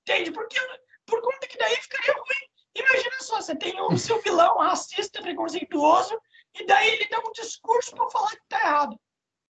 Entende? 0.00 0.30
Porque 0.32 0.58
por 1.04 1.20
conta 1.20 1.46
que 1.46 1.58
daí 1.58 1.76
ficaria 1.76 2.14
ruim. 2.14 2.46
Imagina 2.74 3.16
só, 3.20 3.40
você 3.40 3.54
tem 3.56 3.78
o 3.80 3.96
seu 3.96 4.20
vilão 4.22 4.58
racista, 4.58 5.22
preconceituoso, 5.22 6.18
e 6.58 6.66
daí 6.66 6.88
ele 6.90 7.08
dá 7.08 7.18
um 7.20 7.32
discurso 7.32 7.94
para 7.94 8.10
falar 8.10 8.30
que 8.30 8.48
tá 8.48 8.60
errado. 8.60 9.00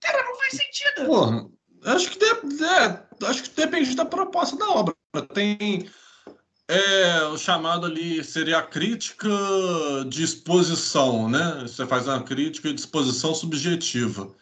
Cara, 0.01 0.25
não 0.25 0.37
faz 0.37 0.53
sentido. 0.53 1.07
Porra, 1.07 1.49
acho 1.85 2.11
que, 2.11 2.19
de, 2.19 2.65
é, 2.65 3.27
acho 3.27 3.43
que 3.43 3.51
depende 3.51 3.95
da 3.95 4.05
proposta 4.05 4.57
da 4.57 4.69
obra. 4.71 4.95
Tem 5.33 5.89
é, 6.67 7.25
o 7.27 7.37
chamado 7.37 7.87
ali 7.87 8.25
seria 8.25 8.59
a 8.59 8.63
crítica 8.63 9.29
de 10.09 10.23
exposição, 10.23 11.29
né? 11.29 11.61
Você 11.63 11.87
faz 11.87 12.09
uma 12.09 12.23
crítica 12.23 12.73
de 12.73 12.81
exposição 12.81 13.35
subjetiva. 13.35 14.35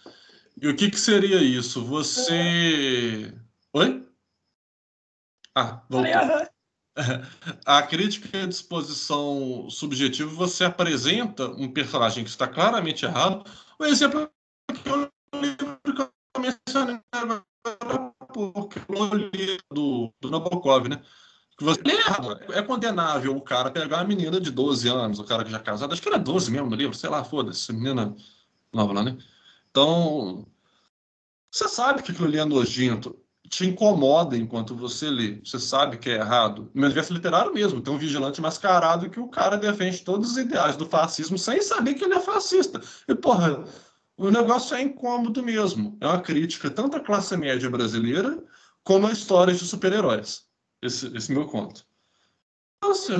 E 0.60 0.68
o 0.68 0.76
que, 0.76 0.90
que 0.90 1.00
seria 1.00 1.38
isso? 1.38 1.84
Você. 1.84 3.34
Oi? 3.72 4.06
Ah, 5.54 5.82
voltou. 5.88 6.51
A 7.64 7.82
crítica 7.82 8.46
de 8.46 8.54
exposição 8.54 9.68
subjetiva, 9.70 10.30
você 10.30 10.64
apresenta 10.64 11.48
um 11.48 11.72
personagem 11.72 12.22
que 12.22 12.30
está 12.30 12.46
claramente 12.46 13.04
errado. 13.04 13.44
O 13.78 13.84
exemplo 13.84 14.30
que 14.72 14.88
eu 14.88 15.10
mencionei 16.38 17.00
do, 19.72 20.12
do 20.20 20.30
Nabokov, 20.30 20.88
né? 20.88 21.02
Que 21.56 21.64
você 21.64 21.80
é, 22.52 22.58
é 22.58 22.62
condenável 22.62 23.36
o 23.36 23.40
cara 23.40 23.70
pegar 23.70 23.98
uma 23.98 24.04
menina 24.04 24.40
de 24.40 24.50
12 24.50 24.88
anos, 24.88 25.18
o 25.18 25.24
cara 25.24 25.44
que 25.44 25.50
já 25.50 25.58
é 25.58 25.62
casado, 25.62 25.92
acho 25.92 26.02
que 26.02 26.08
era 26.08 26.18
12 26.18 26.50
mesmo 26.50 26.68
no 26.68 26.76
livro, 26.76 26.96
sei 26.96 27.10
lá, 27.10 27.24
foda-se, 27.24 27.72
menina 27.72 28.14
nova 28.72 28.92
lá, 28.92 29.02
né? 29.02 29.16
Então, 29.70 30.46
você 31.50 31.68
sabe 31.68 32.02
que 32.02 32.10
aquilo 32.12 32.26
ali 32.26 32.38
é 32.38 32.44
nojento, 32.44 33.21
te 33.52 33.66
incomoda 33.66 34.34
enquanto 34.34 34.74
você 34.74 35.10
lê. 35.10 35.38
Você 35.44 35.58
sabe 35.58 35.98
que 35.98 36.08
é 36.08 36.14
errado. 36.14 36.70
No 36.74 36.86
universo 36.86 37.12
literário 37.12 37.52
mesmo, 37.52 37.82
tem 37.82 37.92
um 37.92 37.98
vigilante 37.98 38.40
mascarado 38.40 39.10
que 39.10 39.20
o 39.20 39.28
cara 39.28 39.58
defende 39.58 40.02
todos 40.02 40.30
os 40.30 40.38
ideais 40.38 40.74
do 40.74 40.86
fascismo 40.86 41.36
sem 41.36 41.60
saber 41.60 41.92
que 41.92 42.02
ele 42.02 42.14
é 42.14 42.20
fascista. 42.20 42.80
E, 43.06 43.14
porra, 43.14 43.62
o 44.16 44.30
negócio 44.30 44.74
é 44.74 44.80
incômodo 44.80 45.42
mesmo. 45.42 45.98
É 46.00 46.06
uma 46.06 46.22
crítica 46.22 46.70
tanto 46.70 46.96
à 46.96 47.00
classe 47.00 47.36
média 47.36 47.68
brasileira 47.68 48.42
como 48.82 49.06
a 49.06 49.12
história 49.12 49.52
de 49.52 49.66
super-heróis. 49.66 50.46
Esse, 50.80 51.14
esse 51.14 51.30
meu 51.30 51.46
conto. 51.46 51.84
Nossa, 52.82 53.12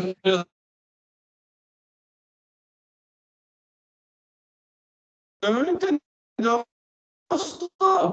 eu 5.43 5.53
não 5.53 5.67
entendi 5.69 6.01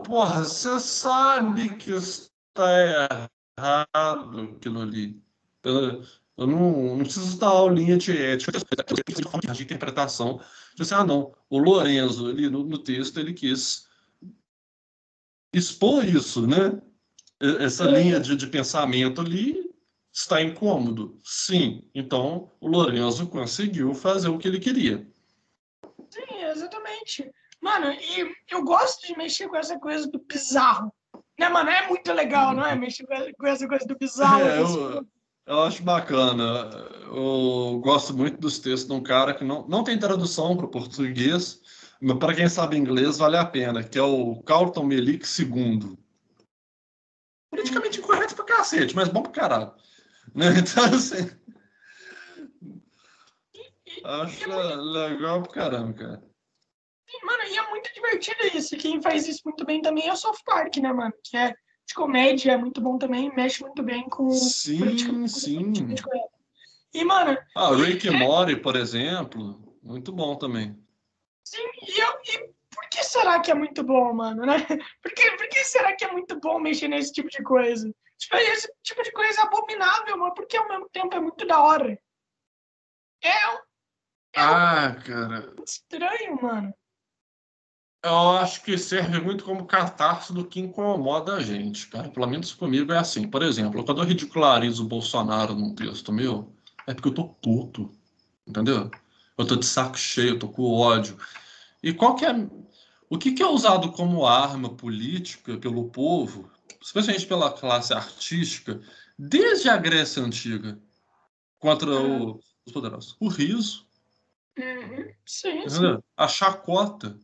Porra, 0.05 0.43
você 0.43 0.79
sabe 0.79 1.75
que 1.77 1.91
está 1.91 3.29
errado 3.57 4.41
aquilo 4.55 4.81
ali. 4.81 5.21
Eu, 5.63 6.03
eu 6.37 6.47
não, 6.47 6.95
não 6.95 7.03
preciso 7.03 7.37
dar 7.37 7.47
aulinha 7.47 7.97
de 7.97 8.17
ética, 8.17 8.51
de 8.51 9.63
interpretação. 9.63 10.39
Você, 10.77 10.93
ah, 10.93 11.03
não, 11.03 11.33
o 11.49 11.57
Lorenzo, 11.57 12.27
ali 12.27 12.49
no, 12.49 12.63
no 12.63 12.77
texto, 12.77 13.19
ele 13.19 13.33
quis 13.33 13.87
expor 15.53 16.05
isso, 16.05 16.47
né? 16.47 16.81
Essa 17.59 17.85
é. 17.85 18.01
linha 18.01 18.19
de, 18.19 18.35
de 18.35 18.47
pensamento 18.47 19.21
ali 19.21 19.69
está 20.11 20.41
incômodo. 20.41 21.19
Sim, 21.23 21.83
então 21.93 22.51
o 22.59 22.67
Lorenzo 22.67 23.27
conseguiu 23.27 23.93
fazer 23.93 24.29
o 24.29 24.37
que 24.37 24.47
ele 24.47 24.59
queria. 24.59 25.07
Sim, 26.09 26.43
exatamente. 26.43 27.31
Mano, 27.61 27.91
e 27.91 28.35
eu 28.49 28.63
gosto 28.63 29.05
de 29.05 29.17
mexer 29.17 29.47
com 29.49 29.57
essa 29.57 29.77
coisa 29.77 30.07
do 30.09 30.19
bizarro. 30.19 30.93
Né, 31.37 31.49
mano? 31.49 31.69
É 31.69 31.87
muito 31.87 32.11
legal, 32.13 32.53
não 32.53 32.65
é? 32.65 32.75
Mexer 32.75 33.05
com 33.37 33.47
essa 33.47 33.67
coisa 33.67 33.85
do 33.85 33.97
bizarro. 33.97 34.41
É, 34.41 34.59
eu, 34.61 35.07
eu 35.45 35.63
acho 35.63 35.83
bacana. 35.83 36.69
Eu 37.05 37.79
gosto 37.83 38.15
muito 38.15 38.39
dos 38.39 38.59
textos 38.59 38.87
de 38.87 38.93
um 38.93 39.01
cara 39.01 39.33
que 39.33 39.43
não, 39.43 39.67
não 39.67 39.83
tem 39.83 39.97
tradução 39.97 40.55
para 40.55 40.65
o 40.65 40.71
português, 40.71 41.61
mas 42.01 42.17
para 42.17 42.35
quem 42.35 42.47
sabe 42.47 42.77
inglês 42.77 43.17
vale 43.17 43.37
a 43.37 43.45
pena, 43.45 43.83
que 43.83 43.97
é 43.97 44.03
o 44.03 44.41
Carlton 44.43 44.83
Melick 44.83 45.25
II. 45.27 45.97
Politicamente 47.49 47.99
incorreto 47.99 48.35
pra 48.35 48.45
cacete, 48.45 48.95
mas 48.95 49.09
bom 49.09 49.23
pra 49.23 49.31
caralho. 49.31 49.73
Né? 50.33 50.47
Então, 50.59 50.85
assim. 50.85 51.29
Acho 54.03 54.49
legal 54.91 55.41
pra 55.41 55.51
caramba, 55.51 55.93
cara. 55.93 56.28
Mano, 57.23 57.43
e 57.43 57.57
é 57.57 57.69
muito 57.69 57.93
divertido 57.93 58.57
isso. 58.57 58.77
Quem 58.77 59.01
faz 59.01 59.27
isso 59.27 59.41
muito 59.45 59.65
bem 59.65 59.81
também 59.81 60.07
é 60.07 60.13
o 60.13 60.15
South 60.15 60.37
Park, 60.45 60.77
né, 60.77 60.93
mano? 60.93 61.13
Que 61.23 61.37
é 61.37 61.53
de 61.87 61.93
comédia, 61.95 62.51
é 62.51 62.57
muito 62.57 62.79
bom 62.79 62.97
também, 62.97 63.33
mexe 63.35 63.63
muito 63.63 63.81
bem 63.81 64.07
com. 64.09 64.29
Sim, 64.29 65.27
sim. 65.27 65.73
E, 66.93 67.03
mano. 67.03 67.37
Ah, 67.55 67.73
Rick 67.75 68.07
e 68.07 68.09
é... 68.09 68.17
Morty, 68.17 68.55
por 68.55 68.75
exemplo, 68.75 69.77
muito 69.81 70.11
bom 70.11 70.35
também. 70.35 70.77
Sim, 71.43 71.67
e, 71.87 71.99
eu, 71.99 72.09
e 72.25 72.53
por 72.73 72.87
que 72.89 73.03
será 73.03 73.39
que 73.39 73.49
é 73.49 73.55
muito 73.55 73.83
bom, 73.83 74.13
mano, 74.13 74.45
né? 74.45 74.57
Por 75.01 75.11
que, 75.13 75.31
por 75.31 75.49
que 75.49 75.63
será 75.63 75.95
que 75.95 76.05
é 76.05 76.11
muito 76.11 76.39
bom 76.39 76.59
mexer 76.59 76.87
nesse 76.87 77.11
tipo 77.11 77.29
de 77.29 77.41
coisa? 77.41 77.91
Tipo, 78.17 78.35
esse 78.35 78.71
tipo 78.83 79.01
de 79.01 79.11
coisa 79.11 79.41
é 79.41 79.43
abominável, 79.43 80.17
mano, 80.17 80.33
porque 80.33 80.57
ao 80.57 80.67
mesmo 80.67 80.87
tempo 80.89 81.15
é 81.15 81.19
muito 81.19 81.45
da 81.47 81.59
hora. 81.61 81.99
É. 83.23 83.29
é 83.29 83.59
ah, 84.35 84.95
cara. 85.05 85.53
Estranho, 85.65 86.41
mano 86.41 86.73
eu 88.03 88.29
acho 88.37 88.63
que 88.63 88.77
serve 88.77 89.19
muito 89.19 89.43
como 89.43 89.65
catarse 89.65 90.31
do 90.31 90.45
que 90.45 90.59
incomoda 90.59 91.35
a 91.35 91.41
gente, 91.41 91.87
cara. 91.87 92.09
Pelo 92.09 92.27
menos 92.27 92.53
comigo 92.53 92.93
é 92.93 92.97
assim. 92.97 93.27
Por 93.27 93.43
exemplo, 93.43 93.83
quando 93.83 94.01
eu 94.01 94.07
ridicularizo 94.07 94.83
o 94.83 94.87
Bolsonaro 94.87 95.53
num 95.53 95.75
texto 95.75 96.11
meu, 96.11 96.53
é 96.87 96.93
porque 96.93 97.09
eu 97.09 97.13
tô 97.13 97.25
puto, 97.25 97.91
entendeu? 98.47 98.89
Eu 99.37 99.45
tô 99.45 99.55
de 99.55 99.65
saco 99.65 99.97
cheio, 99.97 100.29
eu 100.29 100.39
tô 100.39 100.47
com 100.47 100.63
ódio. 100.63 101.17
E 101.83 101.93
qual 101.93 102.15
que 102.15 102.25
é... 102.25 102.33
O 103.09 103.17
que, 103.17 103.31
que 103.31 103.41
é 103.41 103.47
usado 103.47 103.91
como 103.91 104.27
arma 104.27 104.69
política 104.69 105.57
pelo 105.57 105.89
povo, 105.89 106.49
especialmente 106.79 107.25
pela 107.25 107.51
classe 107.51 107.91
artística, 107.91 108.79
desde 109.17 109.67
a 109.67 109.75
Grécia 109.75 110.21
Antiga, 110.21 110.79
contra 111.57 111.89
o, 111.89 112.33
uhum. 112.33 112.39
os 112.65 112.71
poderosos? 112.71 113.15
O 113.19 113.27
riso. 113.27 113.87
Uhum. 114.57 115.11
Sim, 115.25 115.67
sim. 115.67 115.97
A 116.15 116.27
chacota 116.27 117.17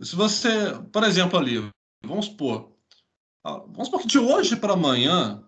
se 0.00 0.16
você, 0.16 0.72
por 0.92 1.04
exemplo, 1.04 1.38
ali, 1.38 1.70
vamos 2.02 2.26
supor, 2.26 2.72
vamos 3.44 3.86
supor 3.86 4.00
que 4.00 4.06
de 4.06 4.18
hoje 4.18 4.56
para 4.56 4.72
amanhã 4.72 5.44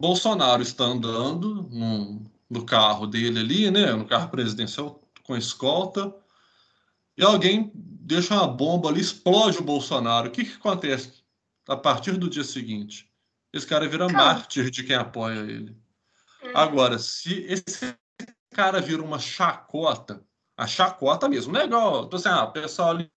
Bolsonaro 0.00 0.62
está 0.62 0.84
andando 0.84 1.68
no, 1.70 2.30
no 2.48 2.64
carro 2.64 3.06
dele 3.06 3.40
ali, 3.40 3.70
né? 3.70 3.92
No 3.92 4.06
carro 4.06 4.30
presidencial 4.30 5.00
com 5.24 5.36
escolta. 5.36 6.14
E 7.16 7.24
alguém 7.24 7.70
deixa 7.74 8.34
uma 8.34 8.46
bomba 8.46 8.88
ali, 8.88 9.00
explode 9.00 9.58
o 9.58 9.64
Bolsonaro. 9.64 10.28
O 10.28 10.30
que, 10.30 10.44
que 10.44 10.54
acontece 10.54 11.24
a 11.68 11.76
partir 11.76 12.12
do 12.12 12.30
dia 12.30 12.44
seguinte? 12.44 13.10
Esse 13.52 13.66
cara 13.66 13.88
vira 13.88 14.08
mártir 14.08 14.70
de 14.70 14.84
quem 14.84 14.94
apoia 14.94 15.40
ele. 15.40 15.76
Hum. 16.42 16.52
Agora, 16.54 16.98
se 16.98 17.44
esse 17.44 17.96
cara 18.50 18.80
vira 18.80 19.02
uma 19.02 19.18
chacota, 19.18 20.24
a 20.56 20.66
chacota 20.66 21.28
mesmo, 21.28 21.52
não 21.52 21.60
é 21.60 21.64
igual, 21.64 22.04
então, 22.04 22.18
assim, 22.18 22.28
ah, 22.28 22.44
o 22.44 22.52
pessoal 22.52 22.90
ali 22.90 23.10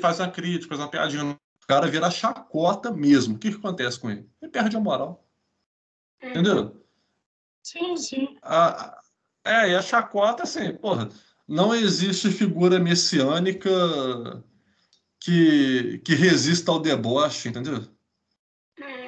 faz 0.00 0.20
uma 0.20 0.30
crítica, 0.30 0.68
faz 0.68 0.80
uma 0.80 0.90
piadinha. 0.90 1.24
O 1.24 1.66
cara 1.66 1.86
vira 1.86 2.10
chacota 2.10 2.90
mesmo. 2.90 3.36
O 3.36 3.38
que, 3.38 3.50
que 3.50 3.56
acontece 3.56 3.98
com 3.98 4.10
ele? 4.10 4.28
Ele 4.40 4.50
perde 4.50 4.76
a 4.76 4.80
moral. 4.80 5.26
Hum. 6.22 6.30
Entendeu? 6.30 6.84
Sim, 7.62 7.96
sim. 7.96 8.36
A, 8.42 8.98
é, 9.44 9.70
e 9.70 9.74
a 9.74 9.82
chacota, 9.82 10.42
assim, 10.42 10.74
porra, 10.74 11.08
não 11.46 11.74
existe 11.74 12.30
figura 12.30 12.78
messiânica 12.78 13.70
que, 15.20 15.98
que 16.04 16.14
resista 16.14 16.70
ao 16.70 16.80
deboche, 16.80 17.48
entendeu? 17.48 17.86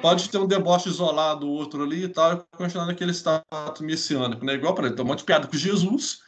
Pode 0.01 0.29
ter 0.29 0.37
um 0.39 0.47
deboche 0.47 0.89
isolado, 0.89 1.47
outro 1.47 1.83
ali 1.83 2.05
e 2.05 2.09
tal, 2.09 2.33
e 2.33 2.57
continuar 2.57 2.87
naquele 2.87 3.13
status 3.13 3.81
messiânico, 3.81 4.43
né? 4.43 4.55
Igual, 4.55 4.73
para 4.73 4.87
ele, 4.87 4.95
tem 4.95 5.05
um 5.05 5.07
monte 5.07 5.19
de 5.19 5.25
piada 5.25 5.47
com 5.47 5.55
Jesus 5.55 6.19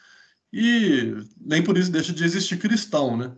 e 0.52 1.12
nem 1.40 1.62
por 1.62 1.76
isso 1.76 1.90
deixa 1.90 2.12
de 2.12 2.24
existir 2.24 2.58
cristão, 2.58 3.16
né? 3.16 3.32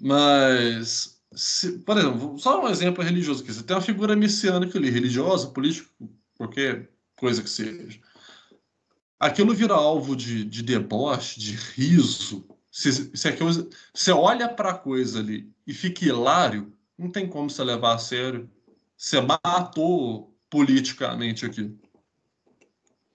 Mas, 0.00 1.20
se, 1.32 1.78
por 1.80 1.98
exemplo, 1.98 2.38
só 2.38 2.62
um 2.62 2.68
exemplo 2.68 3.04
religioso 3.04 3.42
aqui. 3.42 3.52
Você 3.52 3.62
tem 3.62 3.76
uma 3.76 3.82
figura 3.82 4.16
messiânica 4.16 4.78
ali, 4.78 4.90
religiosa, 4.90 5.48
política, 5.48 5.88
qualquer 6.36 6.90
coisa 7.16 7.42
que 7.42 7.50
seja. 7.50 8.00
Aquilo 9.18 9.54
vira 9.54 9.74
alvo 9.74 10.16
de, 10.16 10.44
de 10.44 10.62
deboche, 10.62 11.38
de 11.38 11.54
riso. 11.54 12.46
Se, 12.70 13.14
se 13.14 13.28
aquilo, 13.28 13.68
você 13.92 14.12
olha 14.12 14.48
para 14.48 14.70
a 14.70 14.78
coisa 14.78 15.18
ali 15.18 15.52
e 15.66 15.74
fica 15.74 16.04
hilário, 16.04 16.72
não 16.96 17.10
tem 17.10 17.28
como 17.28 17.50
você 17.50 17.62
levar 17.62 17.94
a 17.94 17.98
sério 17.98 18.48
você 19.00 19.18
matou 19.18 20.36
politicamente 20.50 21.46
aqui. 21.46 21.74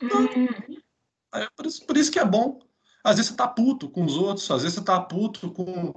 Uhum. 0.02 0.82
É 1.32 1.48
por 1.56 1.68
isso, 1.68 1.86
por 1.86 1.96
isso 1.96 2.12
que 2.12 2.18
é 2.18 2.26
bom. 2.26 2.60
Às 3.04 3.18
vezes 3.18 3.30
você 3.30 3.38
tá 3.38 3.48
puto 3.48 3.88
com 3.88 4.04
os 4.04 4.18
outros, 4.18 4.50
às 4.50 4.64
vezes 4.64 4.80
você 4.80 4.84
tá 4.84 5.00
puto 5.00 5.52
com 5.52 5.94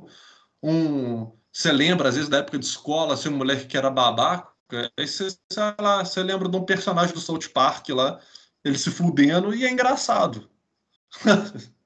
um. 0.63 1.33
Você 1.53 1.73
lembra, 1.73 2.09
às 2.09 2.15
vezes, 2.15 2.31
da 2.31 2.39
época 2.39 2.59
de 2.59 2.67
escola, 2.67 3.15
assim, 3.15 3.29
um 3.29 3.37
moleque 3.37 3.67
que 3.67 3.77
era 3.77 3.91
babaca. 3.91 4.53
Aí 4.99 5.07
você, 5.07 5.31
sei 5.31 5.63
lá, 5.81 6.05
você 6.05 6.23
lembra 6.23 6.49
de 6.49 6.57
um 6.57 6.65
personagem 6.65 7.15
do 7.15 7.21
South 7.21 7.49
Park 7.53 7.89
lá, 7.89 8.21
ele 8.65 8.79
se 8.79 8.91
fudendo, 8.91 9.55
e 9.55 9.65
é 9.65 9.71
engraçado. 9.71 10.51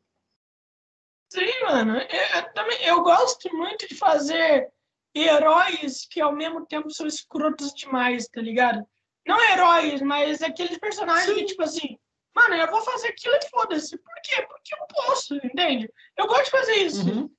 Sim, 1.32 1.62
mano. 1.62 1.96
Eu, 1.96 2.52
também, 2.52 2.82
eu 2.84 3.02
gosto 3.02 3.54
muito 3.56 3.88
de 3.88 3.94
fazer 3.94 4.70
heróis 5.14 6.06
que 6.10 6.20
ao 6.20 6.32
mesmo 6.32 6.66
tempo 6.66 6.90
são 6.90 7.06
escrotos 7.06 7.72
demais, 7.72 8.28
tá 8.28 8.40
ligado? 8.40 8.86
Não 9.26 9.40
heróis, 9.50 10.02
mas 10.02 10.42
aqueles 10.42 10.76
personagens 10.78 11.26
Sim. 11.26 11.36
que, 11.36 11.44
tipo 11.46 11.62
assim, 11.62 11.98
mano, 12.34 12.54
eu 12.54 12.70
vou 12.70 12.82
fazer 12.82 13.08
aquilo 13.08 13.34
e 13.36 13.48
foda-se. 13.48 13.96
Por 13.96 14.14
quê? 14.22 14.42
Porque 14.42 14.74
eu 14.74 14.86
posso, 14.88 15.34
entende? 15.36 15.90
Eu 16.16 16.26
gosto 16.26 16.44
de 16.44 16.50
fazer 16.50 16.74
isso. 16.74 17.08
Uhum. 17.08 17.30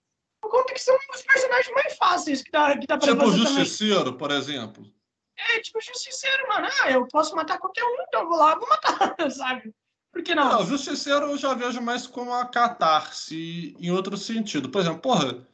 Por 0.44 0.52
conta 0.52 0.74
que 0.74 0.82
são 0.82 0.94
os 1.16 1.22
personagens 1.22 1.74
mais 1.74 1.96
fáceis 1.96 2.42
que 2.44 2.52
dá, 2.52 2.78
que 2.78 2.86
dá 2.86 2.98
pra 2.98 3.08
tipo 3.08 3.22
fazer. 3.22 3.38
Tipo 3.38 3.50
o 3.50 3.56
Justiceiro, 3.56 4.04
também. 4.04 4.18
por 4.18 4.32
exemplo. 4.32 4.86
É, 5.38 5.60
tipo 5.62 5.78
o 5.78 5.82
Justiceiro, 5.82 6.50
mano. 6.50 6.68
Ah, 6.82 6.92
eu 6.92 7.08
posso 7.08 7.34
matar 7.34 7.58
qualquer 7.58 7.86
um, 7.86 7.96
então 8.06 8.24
eu 8.24 8.28
vou 8.28 8.38
lá, 8.38 8.54
vou 8.56 8.68
matar, 8.68 9.16
sabe? 9.32 9.74
Por 10.12 10.22
que 10.22 10.36
não? 10.36 10.50
Não, 10.50 10.62
o 10.64 10.66
Justiceiro 10.66 11.28
eu 11.28 11.38
já 11.38 11.54
vejo 11.54 11.82
mais 11.82 12.06
como 12.06 12.32
uma 12.32 12.46
catarse 12.46 13.74
em 13.80 13.90
outro 13.90 14.18
sentido. 14.18 14.70
Por 14.70 14.82
exemplo, 14.82 15.00
porra 15.00 15.48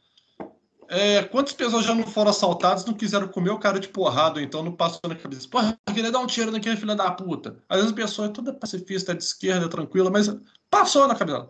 é, 0.88 1.22
quantas 1.22 1.52
pessoas 1.52 1.84
já 1.84 1.94
não 1.94 2.04
foram 2.04 2.30
assaltadas 2.30 2.84
não 2.84 2.94
quiseram 2.94 3.28
comer 3.28 3.50
o 3.50 3.60
cara 3.60 3.78
de 3.78 3.86
porrada, 3.86 4.42
então 4.42 4.60
não 4.60 4.72
passou 4.72 5.08
na 5.08 5.14
cabeça? 5.14 5.48
Porra, 5.48 5.78
eu 5.86 5.94
queria 5.94 6.10
dar 6.10 6.18
um 6.18 6.26
tiro 6.26 6.50
naquele 6.50 6.76
filho 6.76 6.96
da 6.96 7.12
puta. 7.12 7.62
Às 7.68 7.76
vezes 7.76 7.92
a 7.92 7.94
pessoa 7.94 8.26
é 8.26 8.32
toda 8.32 8.52
pacifista, 8.52 9.12
é 9.12 9.14
de 9.14 9.22
esquerda, 9.22 9.68
tranquila, 9.68 10.10
mas 10.10 10.28
passou 10.68 11.06
na 11.06 11.14
cabeça. 11.14 11.48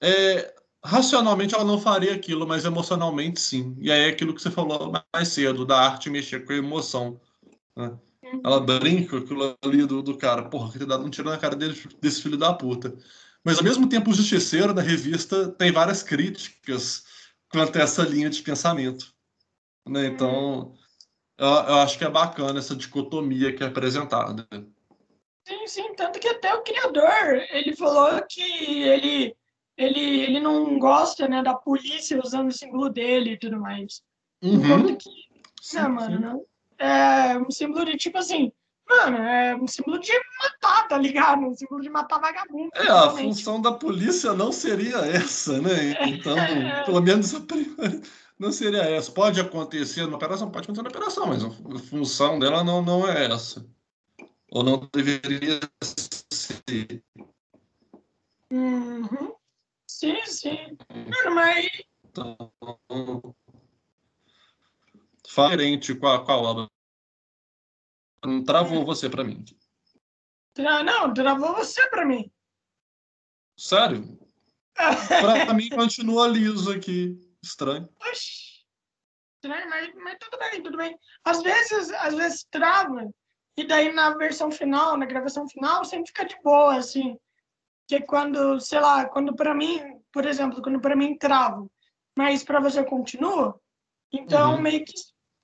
É, 0.00 0.54
racionalmente 0.88 1.54
ela 1.54 1.64
não 1.64 1.78
faria 1.78 2.14
aquilo, 2.14 2.46
mas 2.46 2.64
emocionalmente 2.64 3.40
sim. 3.40 3.76
E 3.78 3.92
aí 3.92 4.04
é 4.04 4.08
aquilo 4.08 4.34
que 4.34 4.40
você 4.40 4.50
falou 4.50 4.90
mais 5.14 5.28
cedo, 5.28 5.66
da 5.66 5.78
arte 5.78 6.08
mexer 6.08 6.46
com 6.46 6.52
a 6.52 6.56
emoção. 6.56 7.20
Né? 7.76 7.92
Ela 8.42 8.58
brinca 8.60 9.10
com 9.10 9.16
aquilo 9.18 9.56
ali 9.62 9.84
do, 9.84 10.02
do 10.02 10.16
cara. 10.16 10.48
Porra, 10.48 10.72
queria 10.72 10.86
dar 10.86 10.98
um 10.98 11.10
tiro 11.10 11.28
na 11.28 11.36
cara 11.36 11.54
dele, 11.54 11.78
desse 12.00 12.22
filho 12.22 12.38
da 12.38 12.54
puta. 12.54 12.96
Mas 13.44 13.58
ao 13.58 13.64
mesmo 13.64 13.88
tempo, 13.88 14.10
o 14.10 14.14
Justiceiro, 14.14 14.72
na 14.72 14.80
revista, 14.80 15.48
tem 15.48 15.70
várias 15.70 16.02
críticas 16.02 17.04
quanto 17.50 17.78
a 17.78 17.82
essa 17.82 18.02
linha 18.02 18.30
de 18.30 18.42
pensamento. 18.42 19.12
Né? 19.86 20.06
Então, 20.06 20.74
eu, 21.36 21.46
eu, 21.46 21.74
acho 21.76 21.98
que 21.98 22.04
é 22.04 22.10
bacana 22.10 22.58
essa 22.58 22.74
dicotomia 22.74 23.54
que 23.54 23.62
é 23.62 23.66
apresentada. 23.66 24.48
Sim, 25.46 25.66
sim, 25.66 25.94
tanto 25.94 26.18
que 26.18 26.28
até 26.28 26.54
o 26.54 26.62
criador, 26.62 27.42
ele 27.50 27.76
falou 27.76 28.22
que 28.28 28.82
ele, 28.82 29.34
ele, 29.78 30.00
ele 30.00 30.40
não 30.40 30.78
gosta 30.78 31.28
né, 31.28 31.42
da 31.42 31.54
polícia 31.54 32.20
usando 32.22 32.48
o 32.48 32.52
símbolo 32.52 32.90
dele 32.90 33.32
e 33.32 33.38
tudo 33.38 33.58
mais. 33.58 34.02
Uhum. 34.42 34.96
Que, 34.96 35.08
sim, 35.62 35.76
né, 35.76 35.88
mano, 35.88 36.44
é 36.78 37.38
um 37.38 37.50
símbolo 37.50 37.84
de 37.84 37.96
tipo 37.96 38.18
assim, 38.18 38.52
Mano, 38.88 39.18
é 39.18 39.54
um 39.54 39.66
símbolo 39.66 39.98
de 39.98 40.12
matar, 40.42 40.88
tá 40.88 40.96
ligado? 40.96 41.42
Um 41.42 41.54
símbolo 41.54 41.82
de 41.82 41.90
matar 41.90 42.18
vagabundo. 42.18 42.70
É, 42.74 42.88
a 42.88 43.10
função 43.10 43.60
da 43.60 43.70
polícia 43.70 44.32
não 44.32 44.50
seria 44.50 44.96
essa, 44.96 45.60
né? 45.60 45.92
É. 46.00 46.08
Então, 46.08 46.34
pelo 46.86 47.02
menos 47.02 47.34
a 47.34 47.40
primeira 47.40 48.00
não 48.38 48.50
seria 48.50 48.82
essa. 48.82 49.12
Pode 49.12 49.40
acontecer 49.40 50.06
na 50.06 50.16
operação, 50.16 50.50
pode 50.50 50.64
acontecer 50.64 50.82
na 50.82 50.88
operação, 50.88 51.26
mas 51.26 51.44
a 51.44 51.50
função 51.90 52.38
dela 52.38 52.64
não, 52.64 52.80
não 52.80 53.06
é 53.06 53.26
essa. 53.26 53.66
Ou 54.50 54.62
não 54.62 54.88
deveria 54.90 55.60
ser. 55.82 57.02
Uhum. 58.50 59.34
Sim, 59.98 60.24
sim. 60.26 60.78
Mano, 60.94 61.34
mas. 61.34 61.66
Então, 62.04 62.52
diferente 65.24 65.92
com 65.96 66.06
a, 66.06 66.24
com 66.24 66.30
a 66.30 66.36
obra 66.36 66.70
Travou 68.46 68.86
você 68.86 69.10
para 69.10 69.24
mim. 69.24 69.44
Não, 70.56 71.12
travou 71.12 71.52
você 71.52 71.84
para 71.90 72.06
mim. 72.06 72.30
Sério? 73.56 74.16
para 74.76 75.52
mim 75.52 75.68
continua 75.68 76.28
liso 76.28 76.70
aqui. 76.70 77.18
Estranho. 77.42 77.88
Oxi. 78.08 78.64
Estranho, 79.34 79.68
mas, 79.68 79.94
mas 79.96 80.16
tudo 80.20 80.38
bem, 80.38 80.62
tudo 80.62 80.76
bem. 80.76 80.96
Às 81.24 81.42
vezes, 81.42 81.90
às 81.90 82.14
vezes 82.14 82.46
trava. 82.52 83.04
E 83.56 83.66
daí 83.66 83.92
na 83.92 84.16
versão 84.16 84.48
final, 84.52 84.96
na 84.96 85.06
gravação 85.06 85.48
final, 85.48 85.84
sempre 85.84 86.06
fica 86.06 86.24
de 86.24 86.40
boa, 86.40 86.76
assim. 86.76 87.18
Que 87.88 87.96
é 87.96 88.00
quando, 88.00 88.60
sei 88.60 88.78
lá, 88.78 89.06
quando 89.06 89.34
para 89.34 89.54
mim, 89.54 89.80
por 90.12 90.26
exemplo, 90.26 90.62
quando 90.62 90.80
para 90.80 90.94
mim 90.94 91.18
trava, 91.18 91.66
mas 92.16 92.44
para 92.44 92.60
você 92.60 92.84
continua, 92.84 93.58
então 94.12 94.54
uhum. 94.54 94.60
meio 94.60 94.84
que 94.84 94.92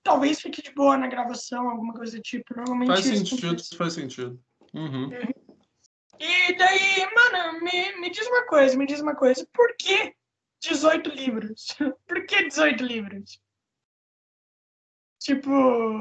talvez 0.05 0.41
fique 0.41 0.63
de 0.63 0.71
boa 0.73 0.97
na 0.97 1.09
gravação, 1.09 1.69
alguma 1.69 1.95
coisa 1.95 2.17
do 2.17 2.23
tipo. 2.23 2.55
Normalmente 2.55 2.89
faz 2.89 3.05
sentido, 3.05 3.63
faz 3.77 3.93
sentido. 3.95 4.41
Uhum. 4.75 5.11
E 6.21 6.57
daí, 6.57 7.09
mano, 7.15 7.61
me, 7.61 8.01
me 8.01 8.11
diz 8.11 8.27
uma 8.27 8.47
coisa, 8.47 8.77
me 8.77 8.87
diz 8.87 9.01
uma 9.01 9.17
coisa. 9.17 9.47
Por 9.53 9.75
que 9.77 10.15
18 10.63 11.11
livros? 11.11 11.75
Por 12.07 12.27
que 12.27 12.45
18 12.45 12.85
livros? 12.85 13.41
Tipo, 15.19 15.51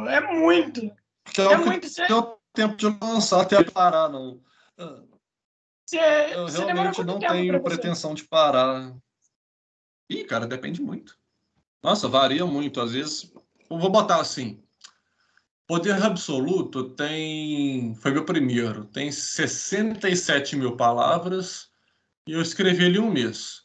é 0.07 0.19
muito. 0.19 0.91
Porque 1.23 1.41
é, 1.41 1.45
é 1.45 1.57
muito. 1.57 1.87
Você... 1.87 2.03
É 2.03 2.13
o 2.13 2.37
tempo 2.53 2.75
de 2.75 2.85
lançar 3.01 3.41
até 3.41 3.63
parar, 3.63 4.09
não. 4.09 4.41
Você, 5.97 6.61
eu 6.61 6.65
realmente 6.65 7.03
não 7.03 7.19
tenho 7.19 7.63
pretensão 7.63 8.13
de 8.13 8.23
parar. 8.23 8.95
Ih, 10.09 10.23
cara, 10.23 10.47
depende 10.47 10.81
muito. 10.81 11.17
Nossa, 11.81 12.07
varia 12.07 12.45
muito. 12.45 12.81
Às 12.81 12.91
vezes 12.91 13.33
vou 13.69 13.89
botar 13.89 14.19
assim. 14.19 14.63
Poder 15.67 16.01
Absoluto 16.03 16.89
tem. 16.89 17.95
Foi 17.95 18.11
meu 18.11 18.25
primeiro. 18.25 18.85
Tem 18.85 19.11
67 19.11 20.55
mil 20.55 20.75
palavras 20.75 21.69
e 22.27 22.33
eu 22.33 22.41
escrevi 22.41 22.85
ele 22.85 22.99
um 22.99 23.11
mês. 23.11 23.63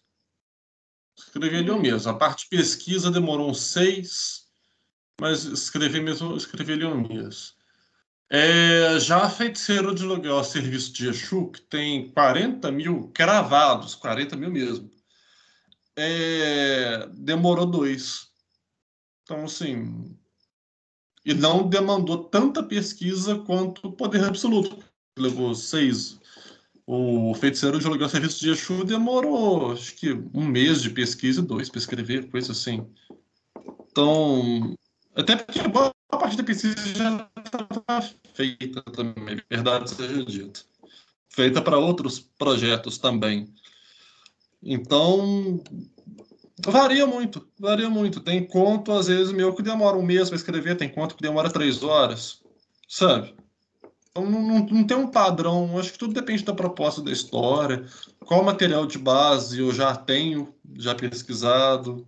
Escrevi 1.17 1.57
ele 1.57 1.71
um 1.71 1.81
mês. 1.81 2.07
A 2.07 2.15
parte 2.15 2.45
de 2.45 2.51
pesquisa 2.51 3.11
demorou 3.11 3.51
uns 3.51 3.61
seis, 3.61 4.47
mas 5.21 5.45
escrevi 5.45 6.01
mesmo, 6.01 6.37
escrevi 6.37 6.73
ele 6.73 6.87
um 6.87 7.07
mês. 7.07 7.58
É, 8.31 8.99
já 9.01 9.25
a 9.25 9.31
Feiticeiro 9.31 9.95
de 9.95 10.05
Aluguel, 10.05 10.43
serviço 10.45 10.93
de 10.93 11.09
Exu, 11.09 11.51
que 11.51 11.61
tem 11.63 12.11
40 12.13 12.71
mil 12.71 13.09
cravados, 13.15 13.95
40 13.95 14.37
mil 14.37 14.51
mesmo. 14.51 14.91
É, 15.97 17.07
demorou 17.15 17.67
dois. 17.67 18.29
Então, 19.25 19.45
assim, 19.45 20.17
E 21.25 21.35
não 21.35 21.69
demandou 21.69 22.25
tanta 22.25 22.63
pesquisa 22.63 23.39
quanto 23.41 23.89
o 23.89 23.93
Poder 23.93 24.25
Absoluto, 24.25 24.83
levou 25.19 25.55
seis. 25.55 26.19
O 26.87 27.35
Feiticeiro 27.35 27.79
de 27.79 27.87
Aluguel 27.87 28.09
Serviço 28.09 28.41
de 28.41 28.51
Exu 28.51 28.85
demorou, 28.85 29.73
acho 29.73 29.95
que 29.97 30.13
um 30.35 30.45
mês 30.47 30.83
de 30.83 30.91
pesquisa 30.91 31.41
e 31.41 31.45
dois 31.45 31.69
para 31.69 31.79
escrever, 31.79 32.31
coisa 32.31 32.53
assim. 32.53 32.87
Então, 33.91 34.75
até 35.15 35.37
porque 35.37 35.61
parte 36.17 36.37
da 36.37 36.43
pesquisa 36.45 36.75
já 36.95 37.29
estava 37.45 38.03
feita 38.35 38.83
também, 38.83 39.41
verdade 39.51 39.91
seja 39.91 40.25
dita. 40.25 40.61
Feita 41.29 41.61
para 41.61 41.79
outros 41.79 42.19
projetos 42.19 42.99
também. 42.99 43.53
Então, 44.63 45.63
varia 46.67 47.07
muito, 47.07 47.47
varia 47.59 47.89
muito. 47.91 48.21
Tem 48.21 48.45
conto, 48.45 48.93
às 48.93 49.07
vezes, 49.07 49.33
meu 49.33 49.55
que 49.55 49.63
demora 49.63 49.97
um 49.97 50.03
mês 50.03 50.29
para 50.29 50.37
escrever, 50.37 50.77
tem 50.77 50.89
conto 50.89 51.15
que 51.15 51.23
demora 51.23 51.51
três 51.51 51.83
horas, 51.83 52.41
sabe? 52.89 53.35
Então, 54.11 54.29
não, 54.29 54.43
não, 54.43 54.67
não, 54.67 54.85
tem 54.85 54.97
um 54.97 55.11
padrão. 55.11 55.79
Acho 55.79 55.93
que 55.93 55.99
tudo 55.99 56.15
depende 56.15 56.45
da 56.45 56.55
proposta 56.55 57.01
da 57.03 57.13
história, 57.13 57.85
qual 58.25 58.43
material 58.43 58.87
de 58.87 58.99
base 58.99 59.61
eu 59.61 59.73
já 59.73 59.95
tenho, 59.95 60.55
já 60.77 60.95
pesquisado, 60.95 62.05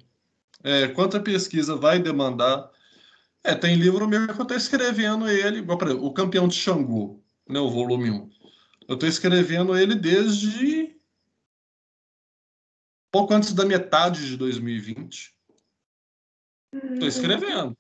é, 0.62 0.88
quanta 0.88 1.20
pesquisa 1.20 1.76
vai 1.76 1.98
demandar. 1.98 2.68
É, 3.42 3.54
tem 3.54 3.76
livro 3.76 4.06
meu 4.06 4.26
que 4.26 4.32
eu 4.32 4.42
estou 4.42 4.56
escrevendo 4.56 5.28
ele, 5.28 5.58
igual 5.58 5.78
para 5.78 5.94
o 5.94 6.12
Campeão 6.12 6.46
de 6.46 6.54
Xangô, 6.54 7.22
né, 7.48 7.58
o 7.58 7.70
volume 7.70 8.10
1. 8.10 8.30
Eu 8.86 8.94
estou 8.94 9.08
escrevendo 9.08 9.76
ele 9.76 9.94
desde 9.94 10.98
pouco 13.10 13.32
antes 13.32 13.52
da 13.52 13.64
metade 13.64 14.26
de 14.26 14.36
2020. 14.36 15.34
Estou 16.72 17.08
escrevendo. 17.08 17.76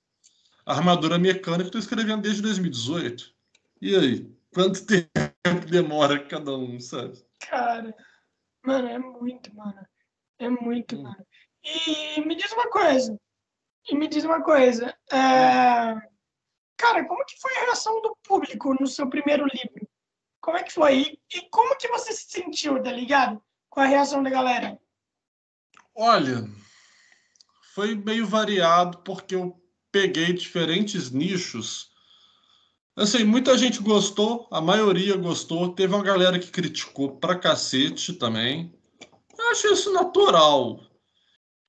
A 0.64 0.74
armadura 0.74 1.18
mecânica 1.18 1.68
estou 1.68 1.80
escrevendo 1.80 2.22
desde 2.22 2.42
2018. 2.42 3.34
E 3.80 3.96
aí? 3.96 4.40
Quanto 4.52 4.84
tempo 4.86 5.66
demora 5.70 6.24
cada 6.26 6.56
um, 6.56 6.80
sabe? 6.80 7.22
Cara, 7.40 7.94
mano, 8.64 8.88
é 8.88 8.98
muito, 8.98 9.54
mano. 9.54 9.86
É 10.38 10.48
muito, 10.48 10.96
hum. 10.96 11.02
mano. 11.02 11.26
E 11.62 12.20
me 12.22 12.34
diz 12.34 12.50
uma 12.52 12.70
coisa. 12.70 13.18
E 13.90 13.96
me 13.96 14.08
diz 14.08 14.24
uma 14.24 14.42
coisa. 14.42 14.94
É... 15.10 16.00
Cara, 16.76 17.04
como 17.06 17.24
que 17.24 17.38
foi 17.40 17.54
a 17.56 17.60
reação 17.66 18.00
do 18.00 18.16
público 18.22 18.74
no 18.80 18.86
seu 18.86 19.08
primeiro 19.08 19.44
livro? 19.46 19.88
Como 20.40 20.56
é 20.56 20.62
que 20.62 20.72
foi? 20.72 21.18
E, 21.34 21.40
como 21.50 21.76
que 21.76 21.88
você 21.88 22.12
se 22.12 22.30
sentiu, 22.30 22.82
tá 22.82 22.90
ligado? 22.90 23.42
Com 23.68 23.80
a 23.80 23.86
reação 23.86 24.22
da 24.22 24.30
galera? 24.30 24.80
Olha, 25.94 26.48
foi 27.74 27.94
meio 27.94 28.26
variado 28.26 28.98
porque 28.98 29.34
eu 29.34 29.60
peguei 29.92 30.32
diferentes 30.32 31.10
nichos 31.10 31.90
Assim, 33.00 33.24
muita 33.24 33.56
gente 33.56 33.80
gostou, 33.82 34.46
a 34.50 34.60
maioria 34.60 35.16
gostou. 35.16 35.72
Teve 35.72 35.94
uma 35.94 36.04
galera 36.04 36.38
que 36.38 36.50
criticou 36.50 37.16
pra 37.16 37.38
cacete 37.38 38.12
também. 38.12 38.74
Eu 39.38 39.50
acho 39.50 39.68
isso 39.68 39.90
natural. 39.92 40.80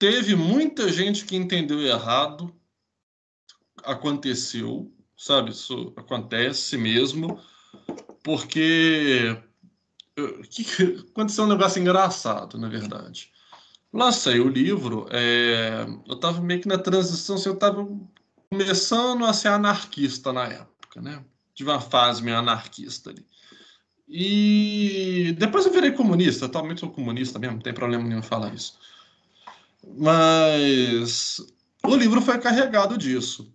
Teve 0.02 0.36
muita 0.36 0.92
gente 0.92 1.24
que 1.26 1.36
entendeu 1.36 1.80
errado. 1.80 2.52
Aconteceu, 3.84 4.92
sabe? 5.16 5.52
Isso 5.52 5.94
acontece 5.96 6.76
mesmo. 6.76 7.40
Porque 8.24 9.38
aconteceu 11.12 11.44
um 11.44 11.50
negócio 11.50 11.80
engraçado, 11.80 12.58
na 12.58 12.68
verdade. 12.68 13.32
Lancei 13.94 14.40
o 14.40 14.50
livro, 14.50 15.06
é... 15.12 15.86
eu 16.08 16.16
estava 16.16 16.42
meio 16.42 16.62
que 16.62 16.68
na 16.68 16.80
transição, 16.80 17.36
assim, 17.36 17.50
eu 17.50 17.56
estava 17.56 17.88
começando 18.50 19.24
a 19.26 19.34
ser 19.34 19.50
anarquista 19.50 20.34
na 20.34 20.46
época 20.46 20.72
época, 20.92 21.02
né? 21.02 21.24
Tive 21.54 21.70
uma 21.70 21.80
fase 21.80 22.22
meio 22.22 22.38
anarquista 22.38 23.10
ali. 23.10 23.26
E 24.08 25.34
depois 25.38 25.66
eu 25.66 25.72
virei 25.72 25.92
comunista, 25.92 26.46
atualmente 26.46 26.82
sou 26.82 26.92
comunista 26.92 27.40
mesmo, 27.40 27.56
não 27.56 27.62
tem 27.62 27.74
problema 27.74 28.04
nenhum 28.04 28.22
falar 28.22 28.54
isso. 28.54 28.78
Mas 29.86 31.38
o 31.84 31.96
livro 31.96 32.22
foi 32.22 32.40
carregado 32.40 32.98
disso. 32.98 33.54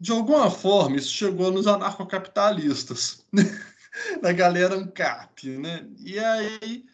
De 0.00 0.12
alguma 0.12 0.50
forma, 0.50 0.96
isso 0.96 1.10
chegou 1.10 1.50
nos 1.50 1.66
anarcocapitalistas, 1.66 3.26
na 4.22 4.32
galera 4.32 4.76
ANCAP, 4.76 5.48
né? 5.58 5.88
E 5.98 6.18
aí 6.18 6.84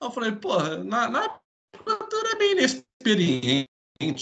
eu 0.00 0.10
falei, 0.10 0.32
porra, 0.32 0.82
na, 0.82 1.08
na 1.10 1.40
era 1.86 2.38
bem 2.38 2.52
inexperiente 2.52 3.68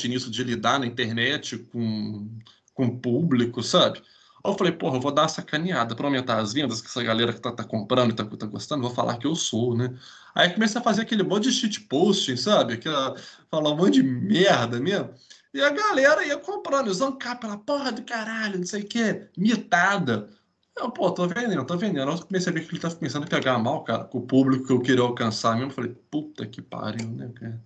nisso 0.08 0.30
de 0.30 0.42
lidar 0.42 0.80
na 0.80 0.86
internet 0.86 1.58
com, 1.58 2.28
com 2.74 2.98
público, 2.98 3.62
sabe? 3.62 4.02
Aí 4.46 4.52
eu 4.52 4.56
falei, 4.56 4.72
porra, 4.72 4.96
eu 4.96 5.00
vou 5.00 5.10
dar 5.10 5.22
uma 5.22 5.28
sacaneada 5.28 5.96
para 5.96 6.06
aumentar 6.06 6.38
as 6.38 6.52
vendas, 6.52 6.80
que 6.80 6.86
essa 6.86 7.02
galera 7.02 7.32
que 7.32 7.40
tá, 7.40 7.50
tá 7.50 7.64
comprando 7.64 8.12
e 8.12 8.14
tá, 8.14 8.24
tá 8.24 8.46
gostando, 8.46 8.82
vou 8.82 8.94
falar 8.94 9.18
que 9.18 9.26
eu 9.26 9.34
sou, 9.34 9.76
né? 9.76 9.92
Aí 10.32 10.50
comecei 10.50 10.80
a 10.80 10.84
fazer 10.84 11.02
aquele 11.02 11.24
monte 11.24 11.44
de 11.44 11.52
shit 11.52 11.80
posting, 11.80 12.36
sabe? 12.36 12.74
Aquela, 12.74 13.16
falar 13.50 13.72
um 13.72 13.76
monte 13.76 13.94
de 13.94 14.04
merda 14.04 14.78
mesmo. 14.78 15.10
E 15.52 15.60
a 15.60 15.70
galera 15.70 16.24
ia 16.24 16.36
comprando, 16.36 16.96
capa 17.18 17.40
pela 17.40 17.58
porra 17.58 17.90
do 17.90 18.02
caralho, 18.02 18.58
não 18.58 18.66
sei 18.66 18.82
o 18.82 18.86
quê, 18.86 19.26
mitada. 19.36 20.28
Eu, 20.76 20.92
pô, 20.92 21.10
tô 21.10 21.26
vendendo, 21.26 21.64
tô 21.64 21.76
vendendo. 21.76 22.12
Eu 22.12 22.18
comecei 22.18 22.52
a 22.52 22.54
ver 22.54 22.64
que 22.64 22.72
ele 22.72 22.80
tava 22.80 22.94
começando 22.94 23.24
a 23.24 23.26
pegar 23.26 23.58
mal, 23.58 23.82
cara, 23.82 24.04
com 24.04 24.18
o 24.18 24.26
público 24.26 24.66
que 24.66 24.72
eu 24.72 24.80
queria 24.80 25.02
alcançar 25.02 25.54
mesmo. 25.54 25.70
Eu 25.70 25.74
falei, 25.74 25.96
puta 26.08 26.46
que 26.46 26.62
pariu, 26.62 27.08
né, 27.08 27.30
cara? 27.34 27.60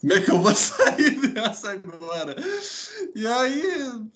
Como 0.00 0.12
é 0.12 0.20
que 0.20 0.30
eu 0.30 0.40
vou 0.40 0.54
sair 0.56 1.20
dessa 1.28 1.72
agora? 1.72 2.34
E 3.14 3.26
aí, 3.26 4.08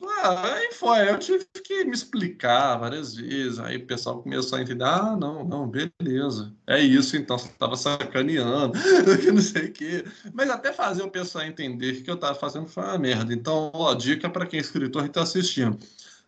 ah, 0.00 0.54
aí 0.54 0.72
foi, 0.74 1.10
eu 1.10 1.18
tive 1.18 1.44
que 1.64 1.84
me 1.84 1.92
explicar 1.92 2.76
várias 2.76 3.14
vezes. 3.14 3.58
Aí 3.58 3.76
o 3.76 3.86
pessoal 3.86 4.22
começou 4.22 4.58
a 4.58 4.62
entender: 4.62 4.84
ah, 4.84 5.16
não, 5.16 5.44
não, 5.44 5.68
beleza. 5.68 6.54
É 6.66 6.80
isso, 6.80 7.16
então 7.16 7.36
você 7.36 7.48
estava 7.48 7.76
sacaneando, 7.76 8.78
que 9.20 9.32
não 9.32 9.42
sei 9.42 9.66
o 9.66 9.72
quê. 9.72 10.04
Mas 10.32 10.50
até 10.50 10.72
fazer 10.72 11.02
o 11.02 11.10
pessoal 11.10 11.44
entender 11.44 12.02
que 12.02 12.10
eu 12.10 12.14
estava 12.14 12.34
fazendo 12.34 12.68
foi 12.68 12.84
uma 12.84 12.98
merda. 12.98 13.34
Então, 13.34 13.70
ó, 13.74 13.92
dica 13.94 14.30
para 14.30 14.46
quem 14.46 14.58
é 14.58 14.62
escritor 14.62 15.02
e 15.02 15.06
está 15.06 15.22
assistindo: 15.22 15.78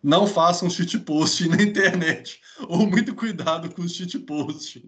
não 0.03 0.27
façam 0.27 0.67
um 0.67 0.71
shitpost 0.71 1.49
na 1.49 1.63
internet. 1.63 2.41
Ou 2.69 2.87
muito 2.87 3.15
cuidado 3.15 3.73
com 3.73 3.83
o 3.83 3.89
shitpost. 3.89 4.85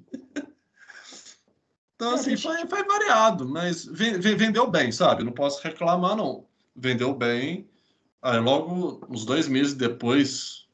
Então, 1.94 2.14
assim, 2.14 2.36
foi, 2.36 2.66
foi 2.66 2.84
variado, 2.84 3.48
mas 3.48 3.84
vendeu 3.84 4.68
bem, 4.68 4.90
sabe? 4.90 5.22
Não 5.22 5.30
posso 5.30 5.62
reclamar, 5.62 6.16
não. 6.16 6.44
Vendeu 6.74 7.14
bem 7.14 7.70
Aí 8.22 8.38
logo 8.38 9.04
uns 9.08 9.24
dois 9.24 9.48
meses 9.48 9.74
depois, 9.74 10.68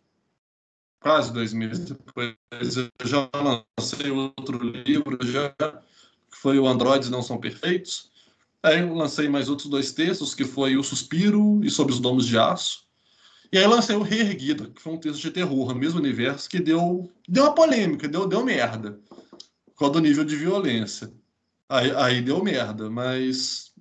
quase 1.01 1.33
dois 1.33 1.55
meses 1.55 1.79
depois, 1.79 2.37
eu 2.77 2.91
já 3.05 3.29
lancei 3.35 4.11
outro 4.11 4.59
livro, 4.59 5.19
já, 5.23 5.49
que 5.51 6.37
foi 6.37 6.59
o 6.59 6.69
Androides 6.69 7.09
Não 7.09 7.23
São 7.23 7.39
Perfeitos. 7.39 8.11
Aí 8.63 8.85
lancei 8.85 9.31
mais 9.31 9.49
outros 9.49 9.69
dois 9.69 9.93
textos, 9.93 10.35
que 10.35 10.45
foi 10.45 10.77
O 10.77 10.83
Suspiro 10.83 11.65
e 11.65 11.71
Sobre 11.71 11.95
os 11.95 12.01
Domos 12.01 12.27
de 12.27 12.39
Aço. 12.39 12.87
E 13.51 13.57
aí 13.57 13.67
lancei 13.67 13.97
o 13.97 14.03
Reerguida, 14.03 14.69
que 14.69 14.83
foi 14.83 14.93
um 14.93 14.99
texto 14.99 15.23
de 15.23 15.31
terror, 15.31 15.73
no 15.73 15.81
mesmo 15.81 15.99
universo, 15.99 16.51
que 16.51 16.61
deu, 16.61 17.11
deu 17.27 17.45
uma 17.45 17.55
polêmica, 17.55 18.07
deu, 18.07 18.27
deu 18.29 18.45
merda. 18.45 19.01
Qual 19.75 19.91
do 19.91 20.01
nível 20.01 20.25
de 20.25 20.37
violência. 20.37 21.11
Aí, 21.67 21.91
aí 21.93 22.21
deu 22.21 22.45
merda, 22.45 22.91
mas 22.91 23.73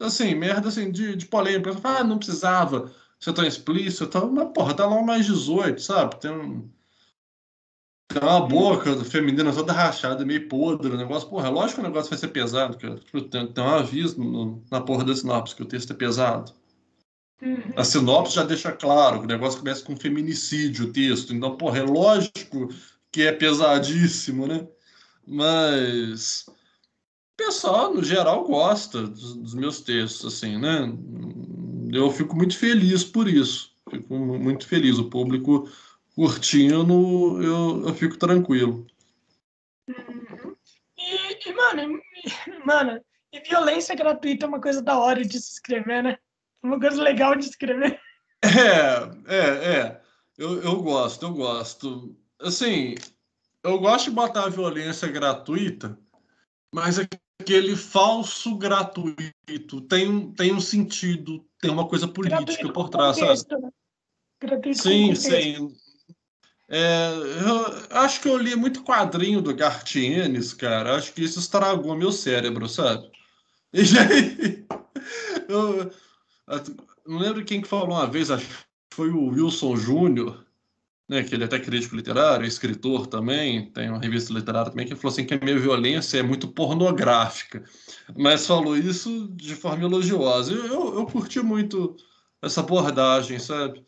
assim, 0.00 0.34
merda 0.34 0.68
assim, 0.68 0.90
de, 0.90 1.16
de 1.16 1.26
polêmica. 1.26 1.74
Ah, 1.82 2.04
não 2.04 2.18
precisava 2.18 2.92
ser 3.18 3.32
tão 3.32 3.44
explícito. 3.44 4.32
Mas, 4.32 4.50
porra, 4.52 4.74
tá 4.74 4.86
lá 4.86 5.02
mais 5.02 5.26
18, 5.26 5.80
sabe? 5.80 6.20
Tem, 6.20 6.30
um, 6.30 6.68
tem 8.08 8.22
uma 8.22 8.40
boca 8.46 9.04
feminina 9.04 9.52
toda 9.52 9.72
rachada, 9.72 10.24
meio 10.24 10.48
podre 10.48 10.92
o 10.92 10.96
negócio. 10.96 11.28
Porra, 11.28 11.48
é 11.48 11.50
lógico 11.50 11.80
que 11.80 11.86
o 11.86 11.88
negócio 11.88 12.10
vai 12.10 12.18
ser 12.18 12.28
pesado, 12.28 12.78
cara. 12.78 13.00
Tem, 13.30 13.46
tem 13.52 13.64
um 13.64 13.68
aviso 13.68 14.18
no, 14.22 14.62
na 14.70 14.80
porra 14.80 15.04
da 15.04 15.14
sinopse 15.14 15.54
que 15.54 15.62
o 15.62 15.66
texto 15.66 15.92
é 15.92 15.96
pesado. 15.96 16.52
Uhum. 17.42 17.72
A 17.76 17.84
sinopse 17.84 18.34
já 18.34 18.44
deixa 18.44 18.72
claro 18.72 19.18
que 19.18 19.24
o 19.24 19.28
negócio 19.28 19.58
começa 19.58 19.84
com 19.84 19.96
feminicídio, 19.96 20.86
o 20.86 20.92
texto. 20.92 21.34
Então, 21.34 21.56
porra, 21.56 21.78
é 21.78 21.82
lógico 21.82 22.68
que 23.12 23.22
é 23.22 23.32
pesadíssimo, 23.32 24.46
né? 24.46 24.66
Mas 25.26 26.46
pessoal, 27.36 27.92
no 27.92 28.02
geral, 28.02 28.44
gosta 28.44 29.02
dos, 29.02 29.36
dos, 29.36 29.54
meus 29.54 29.80
textos, 29.80 30.34
assim, 30.34 30.58
né? 30.58 30.92
Eu 31.92 32.10
fico 32.10 32.34
muito 32.34 32.58
feliz 32.58 33.04
por 33.04 33.28
isso. 33.28 33.74
Fico 33.90 34.14
muito 34.14 34.66
feliz. 34.66 34.98
O 34.98 35.08
público 35.08 35.68
curtindo, 36.14 37.42
eu, 37.42 37.88
eu 37.88 37.94
fico 37.94 38.16
tranquilo. 38.16 38.86
Uhum. 39.88 40.56
E, 40.98 41.48
e, 41.48 41.54
mano, 41.54 42.00
e, 42.24 42.66
mano, 42.66 43.00
e 43.32 43.40
violência 43.40 43.94
gratuita 43.94 44.46
é 44.46 44.48
uma 44.48 44.60
coisa 44.60 44.82
da 44.82 44.98
hora 44.98 45.22
de 45.22 45.38
se 45.38 45.52
escrever, 45.52 46.02
né? 46.02 46.18
Uma 46.62 46.80
coisa 46.80 47.00
legal 47.02 47.36
de 47.36 47.44
escrever. 47.44 48.00
É, 48.42 49.34
é, 49.34 49.76
é. 49.76 50.00
Eu, 50.38 50.62
eu 50.62 50.82
gosto, 50.82 51.24
eu 51.24 51.32
gosto. 51.32 52.16
Assim, 52.40 52.94
eu 53.62 53.78
gosto 53.78 54.06
de 54.06 54.10
botar 54.12 54.44
a 54.44 54.50
violência 54.50 55.08
gratuita, 55.08 55.98
mas 56.72 56.98
é 56.98 57.06
aquele 57.46 57.76
falso 57.76 58.56
gratuito. 58.56 59.80
Tem, 59.88 60.32
tem 60.32 60.52
um 60.52 60.60
sentido, 60.60 61.46
tem 61.60 61.70
uma 61.70 61.86
coisa 61.86 62.08
política 62.08 62.44
gratuito 62.44 62.72
por 62.72 62.88
trás, 62.88 63.16
contexto, 63.16 63.48
sabe? 63.48 63.62
Né? 63.62 63.70
Gratuito 64.40 64.82
sim, 64.82 65.14
sim. 65.14 65.72
É, 66.68 67.10
eu 67.46 67.98
acho 67.98 68.20
que 68.20 68.28
eu 68.28 68.36
li 68.36 68.56
muito 68.56 68.82
quadrinho 68.82 69.40
do 69.40 69.54
Gartienes, 69.54 70.52
cara. 70.52 70.96
Acho 70.96 71.12
que 71.12 71.22
isso 71.22 71.38
estragou 71.38 71.94
meu 71.94 72.10
cérebro, 72.10 72.68
sabe? 72.68 73.08
E 73.72 73.82
aí, 73.96 74.66
eu, 75.48 75.92
não 77.06 77.18
lembro 77.18 77.44
quem 77.44 77.60
que 77.60 77.68
falou 77.68 77.96
uma 77.96 78.06
vez, 78.06 78.32
acho 78.32 78.44
que 78.44 78.54
foi 78.92 79.10
o 79.10 79.28
Wilson 79.28 79.76
Júnior, 79.76 80.44
né, 81.08 81.22
que 81.22 81.34
ele 81.34 81.44
é 81.44 81.46
até 81.46 81.58
crítico 81.58 81.94
literário, 81.94 82.46
escritor 82.46 83.06
também, 83.06 83.70
tem 83.70 83.88
uma 83.88 84.00
revista 84.00 84.32
literária 84.32 84.70
também, 84.70 84.86
que 84.86 84.94
falou 84.96 85.12
assim 85.12 85.24
que 85.24 85.34
a 85.34 85.38
minha 85.38 85.58
violência 85.58 86.18
é 86.18 86.22
muito 86.22 86.48
pornográfica, 86.48 87.64
mas 88.16 88.46
falou 88.46 88.76
isso 88.76 89.28
de 89.34 89.54
forma 89.54 89.84
elogiosa. 89.84 90.52
Eu, 90.52 90.66
eu, 90.66 90.94
eu 90.98 91.06
curti 91.06 91.40
muito 91.40 91.96
essa 92.42 92.60
abordagem, 92.60 93.38
sabe? 93.38 93.84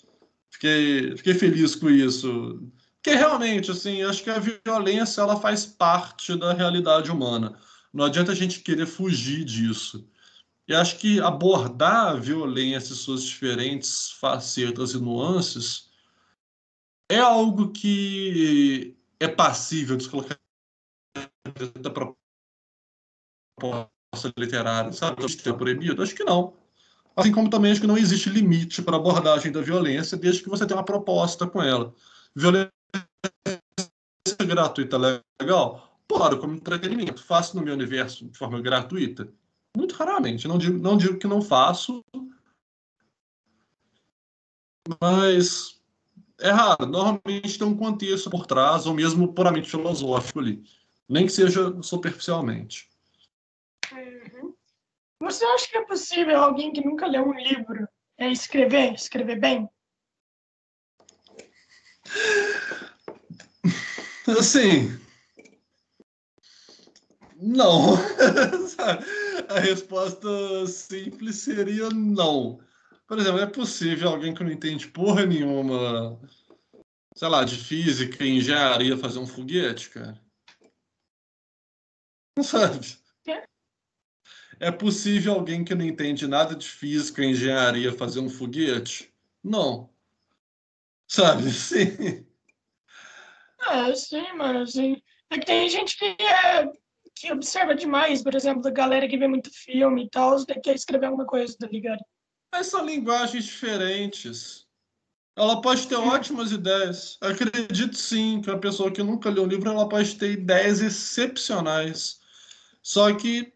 Fiquei, 0.50 1.16
fiquei 1.16 1.34
feliz 1.34 1.74
com 1.74 1.90
isso. 1.90 2.62
Porque 3.02 3.16
realmente, 3.16 3.70
assim, 3.70 4.02
acho 4.02 4.22
que 4.22 4.30
a 4.30 4.38
violência 4.38 5.20
ela 5.20 5.40
faz 5.40 5.66
parte 5.66 6.36
da 6.36 6.52
realidade 6.52 7.10
humana. 7.10 7.56
Não 7.92 8.04
adianta 8.04 8.32
a 8.32 8.34
gente 8.34 8.60
querer 8.60 8.86
fugir 8.86 9.44
disso. 9.44 10.08
E 10.66 10.74
acho 10.74 10.98
que 10.98 11.20
abordar 11.20 12.08
a 12.08 12.14
violência 12.14 12.94
suas 12.94 13.22
diferentes 13.22 14.10
facetas 14.20 14.92
e 14.92 14.98
nuances 14.98 15.87
é 17.08 17.18
algo 17.18 17.72
que 17.72 18.96
é 19.18 19.26
passível 19.26 19.96
de 19.96 20.04
se 20.04 20.10
colocar 20.10 20.38
da 21.80 21.90
proposta 21.90 22.18
literária, 24.36 24.92
sabe? 24.92 25.26
De 25.26 25.52
proibido? 25.54 26.02
Acho 26.02 26.14
que 26.14 26.24
não. 26.24 26.54
Assim 27.16 27.32
como 27.32 27.50
também 27.50 27.72
acho 27.72 27.80
que 27.80 27.86
não 27.86 27.98
existe 27.98 28.30
limite 28.30 28.82
para 28.82 28.96
abordagem 28.96 29.50
da 29.50 29.60
violência, 29.60 30.16
desde 30.16 30.42
que 30.42 30.48
você 30.48 30.66
tenha 30.66 30.78
uma 30.78 30.84
proposta 30.84 31.46
com 31.46 31.62
ela. 31.62 31.94
Violência 32.34 32.70
gratuita 34.46 34.96
legal? 35.40 36.00
Claro, 36.06 36.38
como 36.38 36.54
entretenimento. 36.54 37.22
Faço 37.22 37.56
no 37.56 37.62
meu 37.62 37.74
universo 37.74 38.24
de 38.24 38.38
forma 38.38 38.60
gratuita? 38.60 39.28
Muito 39.76 39.94
raramente. 39.94 40.46
Não 40.46 40.58
digo, 40.58 40.78
não 40.78 40.96
digo 40.96 41.18
que 41.18 41.26
não 41.26 41.42
faço, 41.42 42.02
mas 45.00 45.77
é 46.40 46.50
raro. 46.50 46.86
Normalmente 46.86 47.58
tem 47.58 47.66
um 47.66 47.76
contexto 47.76 48.30
por 48.30 48.46
trás, 48.46 48.86
ou 48.86 48.94
mesmo 48.94 49.32
puramente 49.32 49.70
filosófico 49.70 50.40
ali. 50.40 50.62
Nem 51.08 51.26
que 51.26 51.32
seja 51.32 51.82
superficialmente. 51.82 52.88
Uhum. 53.92 54.54
Você 55.20 55.44
acha 55.44 55.68
que 55.68 55.78
é 55.78 55.84
possível 55.84 56.36
alguém 56.36 56.72
que 56.72 56.84
nunca 56.84 57.06
leu 57.06 57.26
um 57.26 57.34
livro 57.34 57.88
é 58.16 58.30
escrever, 58.30 58.94
escrever 58.94 59.38
bem? 59.38 59.68
Assim, 64.38 64.98
não. 67.40 67.94
a 69.48 69.60
resposta 69.60 70.66
simples 70.66 71.36
seria 71.36 71.88
não. 71.90 72.60
Por 73.08 73.18
exemplo, 73.18 73.40
é 73.40 73.46
possível 73.46 74.10
alguém 74.10 74.34
que 74.34 74.44
não 74.44 74.52
entende 74.52 74.86
porra 74.86 75.24
nenhuma, 75.24 76.20
sei 77.14 77.28
lá, 77.28 77.42
de 77.42 77.56
física 77.56 78.22
e 78.22 78.36
engenharia 78.36 78.98
fazer 78.98 79.18
um 79.18 79.26
foguete, 79.26 79.88
cara? 79.88 80.22
Não 82.36 82.44
sabe? 82.44 82.98
É 84.60 84.70
possível 84.70 85.34
alguém 85.34 85.64
que 85.64 85.74
não 85.74 85.84
entende 85.84 86.26
nada 86.26 86.54
de 86.54 86.68
física 86.68 87.22
e 87.22 87.30
engenharia 87.30 87.92
fazer 87.92 88.20
um 88.20 88.28
foguete? 88.28 89.10
Não. 89.42 89.88
Sabe? 91.06 91.48
Sim. 91.50 92.26
É, 93.68 93.94
sim, 93.94 94.32
mano, 94.34 94.66
sim. 94.66 95.02
É 95.30 95.38
que 95.38 95.46
tem 95.46 95.68
gente 95.68 95.96
que 95.98 96.04
é 96.04 96.70
que 97.14 97.32
observa 97.32 97.74
demais, 97.74 98.22
por 98.22 98.34
exemplo, 98.34 98.68
a 98.68 98.70
galera 98.70 99.08
que 99.08 99.18
vê 99.18 99.26
muito 99.26 99.50
filme 99.52 100.04
e 100.04 100.10
tal, 100.10 100.36
quer 100.62 100.74
escrever 100.74 101.06
alguma 101.06 101.26
coisa, 101.26 101.56
tá 101.58 101.66
ligado? 101.66 102.00
Mas 102.52 102.66
são 102.68 102.84
linguagens 102.84 103.44
diferentes. 103.44 104.66
Ela 105.36 105.60
pode 105.60 105.86
ter 105.86 105.94
ótimas 105.94 106.50
ideias. 106.50 107.16
Acredito 107.20 107.96
sim 107.96 108.40
que 108.40 108.50
a 108.50 108.58
pessoa 108.58 108.90
que 108.90 109.02
nunca 109.02 109.30
leu 109.30 109.44
um 109.44 109.46
livro 109.46 109.70
ela 109.70 109.88
pode 109.88 110.16
ter 110.16 110.32
ideias 110.32 110.80
excepcionais. 110.80 112.18
Só 112.82 113.14
que 113.14 113.52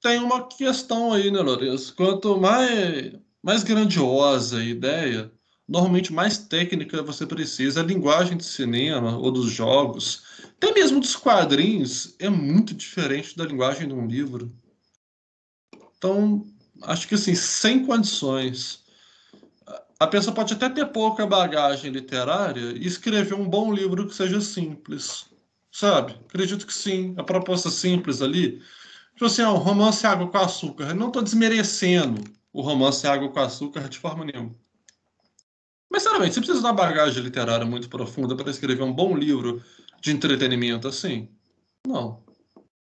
tem 0.00 0.20
uma 0.20 0.46
questão 0.46 1.12
aí, 1.12 1.30
né, 1.30 1.40
Lourenço? 1.40 1.94
Quanto 1.96 2.40
mais, 2.40 3.12
mais 3.42 3.64
grandiosa 3.64 4.58
a 4.58 4.64
ideia, 4.64 5.32
normalmente 5.66 6.12
mais 6.12 6.38
técnica 6.38 7.02
você 7.02 7.26
precisa. 7.26 7.80
A 7.80 7.84
linguagem 7.84 8.36
de 8.36 8.44
cinema 8.44 9.18
ou 9.18 9.32
dos 9.32 9.50
jogos, 9.50 10.22
até 10.56 10.72
mesmo 10.72 11.00
dos 11.00 11.16
quadrinhos, 11.16 12.14
é 12.20 12.28
muito 12.28 12.72
diferente 12.74 13.36
da 13.36 13.44
linguagem 13.44 13.88
de 13.88 13.94
um 13.94 14.06
livro. 14.06 14.52
Então, 15.96 16.46
acho 16.82 17.08
que 17.08 17.14
assim, 17.14 17.34
sem 17.34 17.84
condições. 17.84 18.84
A 19.98 20.06
pessoa 20.06 20.34
pode 20.34 20.52
até 20.52 20.68
ter 20.68 20.86
pouca 20.86 21.26
bagagem 21.26 21.90
literária 21.90 22.72
e 22.72 22.86
escrever 22.86 23.34
um 23.34 23.48
bom 23.48 23.72
livro 23.72 24.06
que 24.06 24.14
seja 24.14 24.40
simples. 24.40 25.26
Sabe? 25.72 26.12
Acredito 26.28 26.66
que 26.66 26.74
sim. 26.74 27.14
A 27.16 27.24
proposta 27.24 27.70
simples 27.70 28.20
ali. 28.22 28.62
Tipo 29.12 29.26
assim, 29.26 29.42
ó, 29.42 29.54
um 29.54 29.58
romance 29.58 30.06
Água 30.06 30.28
com 30.28 30.38
Açúcar. 30.38 30.88
Eu 30.88 30.94
não 30.94 31.08
estou 31.08 31.22
desmerecendo 31.22 32.22
o 32.52 32.60
romance 32.60 33.06
Água 33.06 33.30
com 33.30 33.40
Açúcar 33.40 33.88
de 33.88 33.98
forma 33.98 34.24
nenhuma. 34.24 34.54
Mas, 35.90 36.02
sinceramente, 36.02 36.34
você 36.34 36.40
precisa 36.40 36.60
de 36.60 36.66
uma 36.66 36.72
bagagem 36.72 37.22
literária 37.22 37.64
muito 37.64 37.88
profunda 37.88 38.36
para 38.36 38.50
escrever 38.50 38.82
um 38.82 38.92
bom 38.92 39.16
livro 39.16 39.62
de 40.00 40.10
entretenimento 40.10 40.86
assim? 40.86 41.28
Não. 41.86 42.22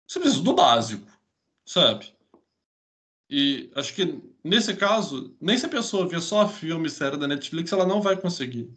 Você 0.06 0.18
precisa 0.18 0.42
do 0.42 0.54
básico, 0.54 1.06
sabe? 1.64 2.12
E 3.30 3.70
acho 3.74 3.94
que, 3.94 4.18
nesse 4.42 4.74
caso, 4.74 5.34
nem 5.40 5.58
se 5.58 5.66
a 5.66 5.68
pessoa 5.68 6.08
ver 6.08 6.20
só 6.20 6.48
filme 6.48 6.88
série 6.88 7.16
da 7.16 7.28
Netflix, 7.28 7.72
ela 7.72 7.84
não 7.84 8.00
vai 8.00 8.16
conseguir. 8.16 8.70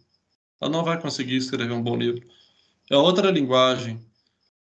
Ela 0.59 0.69
não 0.69 0.83
vai 0.83 0.99
conseguir 1.01 1.37
escrever 1.37 1.71
um 1.71 1.81
bom 1.81 1.95
livro. 1.95 2.27
É 2.89 2.97
outra 2.97 3.31
linguagem. 3.31 4.05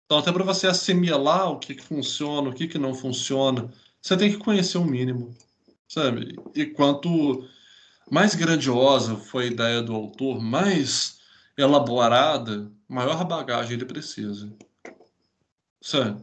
Então, 0.04 0.18
até 0.18 0.30
para 0.30 0.44
você 0.44 0.66
assimilar 0.66 1.50
o 1.50 1.58
que, 1.58 1.74
que 1.74 1.82
funciona, 1.82 2.48
o 2.48 2.52
que, 2.52 2.68
que 2.68 2.78
não 2.78 2.94
funciona, 2.94 3.72
você 4.00 4.16
tem 4.16 4.30
que 4.30 4.38
conhecer 4.38 4.78
o 4.78 4.84
mínimo, 4.84 5.34
sabe? 5.88 6.36
E 6.54 6.66
quanto 6.66 7.48
mais 8.10 8.34
grandiosa 8.34 9.16
foi 9.16 9.44
a 9.44 9.46
ideia 9.48 9.82
do 9.82 9.94
autor, 9.94 10.40
mais 10.40 11.18
elaborada, 11.56 12.70
maior 12.88 13.24
bagagem 13.24 13.74
ele 13.74 13.84
precisa. 13.84 14.52
Sabe? 15.80 16.20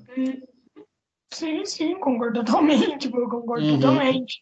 Sim, 1.31 1.65
sim, 1.65 1.99
concordo 1.99 2.43
totalmente, 2.43 3.05
eu 3.13 3.29
concordo 3.29 3.65
uhum. 3.65 3.79
totalmente. 3.79 4.41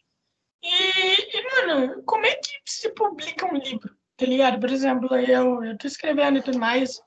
E, 0.64 1.38
e, 1.38 1.68
mano, 1.68 2.04
como 2.04 2.26
é 2.26 2.36
que 2.36 2.52
se 2.66 2.90
publica 2.90 3.46
um 3.46 3.58
livro? 3.58 3.96
Tá 4.16 4.26
ligado? 4.26 4.60
Por 4.60 4.70
exemplo, 4.70 5.16
eu, 5.16 5.64
eu 5.64 5.78
tô 5.78 5.88
escrevendo 5.88 6.40
e 6.40 6.42
tudo 6.42 6.60
mais, 6.60 7.00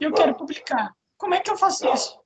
e 0.00 0.04
eu 0.04 0.12
quero 0.12 0.34
publicar. 0.34 0.92
Como 1.16 1.34
é 1.34 1.40
que 1.40 1.50
eu 1.50 1.56
faço 1.56 1.86
isso? 1.92 2.18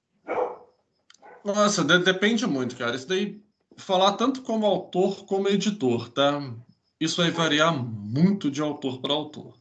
Nossa, 1.45 1.85
de 1.85 1.99
depende 1.99 2.47
muito, 2.47 2.77
cara. 2.77 2.97
Isso 2.97 3.09
daí, 3.09 3.41
falar 3.77 4.13
tanto 4.13 4.43
como 4.43 4.67
autor 4.67 5.25
como 5.27 5.49
editor, 5.49 6.11
tá? 6.11 6.41
isso 7.01 7.23
vai 7.23 7.31
variar 7.31 7.73
muito 7.75 8.51
de 8.51 8.61
autor 8.61 9.01
para 9.01 9.15
autor. 9.15 9.55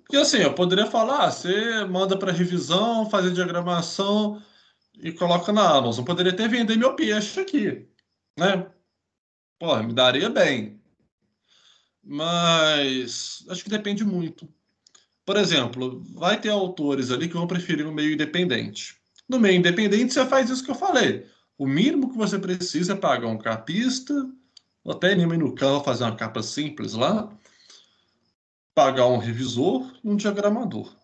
Porque 0.00 0.16
assim, 0.16 0.38
eu 0.38 0.54
poderia 0.54 0.86
falar, 0.86 1.26
ah, 1.26 1.30
você 1.30 1.84
manda 1.84 2.18
para 2.18 2.32
revisão, 2.32 3.08
fazer 3.10 3.30
diagramação 3.30 4.42
e 5.00 5.12
coloca 5.12 5.52
na 5.52 5.68
Amazon. 5.68 6.04
Poderia 6.04 6.32
até 6.32 6.48
vender 6.48 6.76
meu 6.76 6.94
peixe 6.94 7.40
aqui, 7.40 7.86
né? 8.36 8.70
Pô, 9.58 9.76
me 9.82 9.92
daria 9.92 10.28
bem. 10.28 10.80
Mas 12.02 13.44
acho 13.48 13.64
que 13.64 13.70
depende 13.70 14.04
muito. 14.04 14.48
Por 15.24 15.36
exemplo, 15.36 16.02
vai 16.14 16.40
ter 16.40 16.48
autores 16.48 17.10
ali 17.10 17.28
que 17.28 17.34
vão 17.34 17.46
preferir 17.46 17.86
um 17.86 17.92
meio 17.92 18.12
independente. 18.12 18.96
No 19.28 19.38
meio 19.38 19.58
independente, 19.58 20.14
você 20.14 20.24
faz 20.24 20.48
isso 20.48 20.64
que 20.64 20.70
eu 20.70 20.74
falei. 20.74 21.26
O 21.58 21.66
mínimo 21.66 22.10
que 22.10 22.16
você 22.16 22.38
precisa 22.38 22.94
é 22.94 22.96
pagar 22.96 23.26
um 23.28 23.36
capista, 23.36 24.14
ou 24.82 24.92
até 24.92 25.14
nem 25.14 25.26
no 25.26 25.54
carro 25.54 25.84
fazer 25.84 26.04
uma 26.04 26.16
capa 26.16 26.42
simples 26.42 26.94
lá, 26.94 27.30
pagar 28.74 29.06
um 29.06 29.18
revisor 29.18 29.92
e 30.02 30.08
um 30.08 30.16
diagramador. 30.16 30.96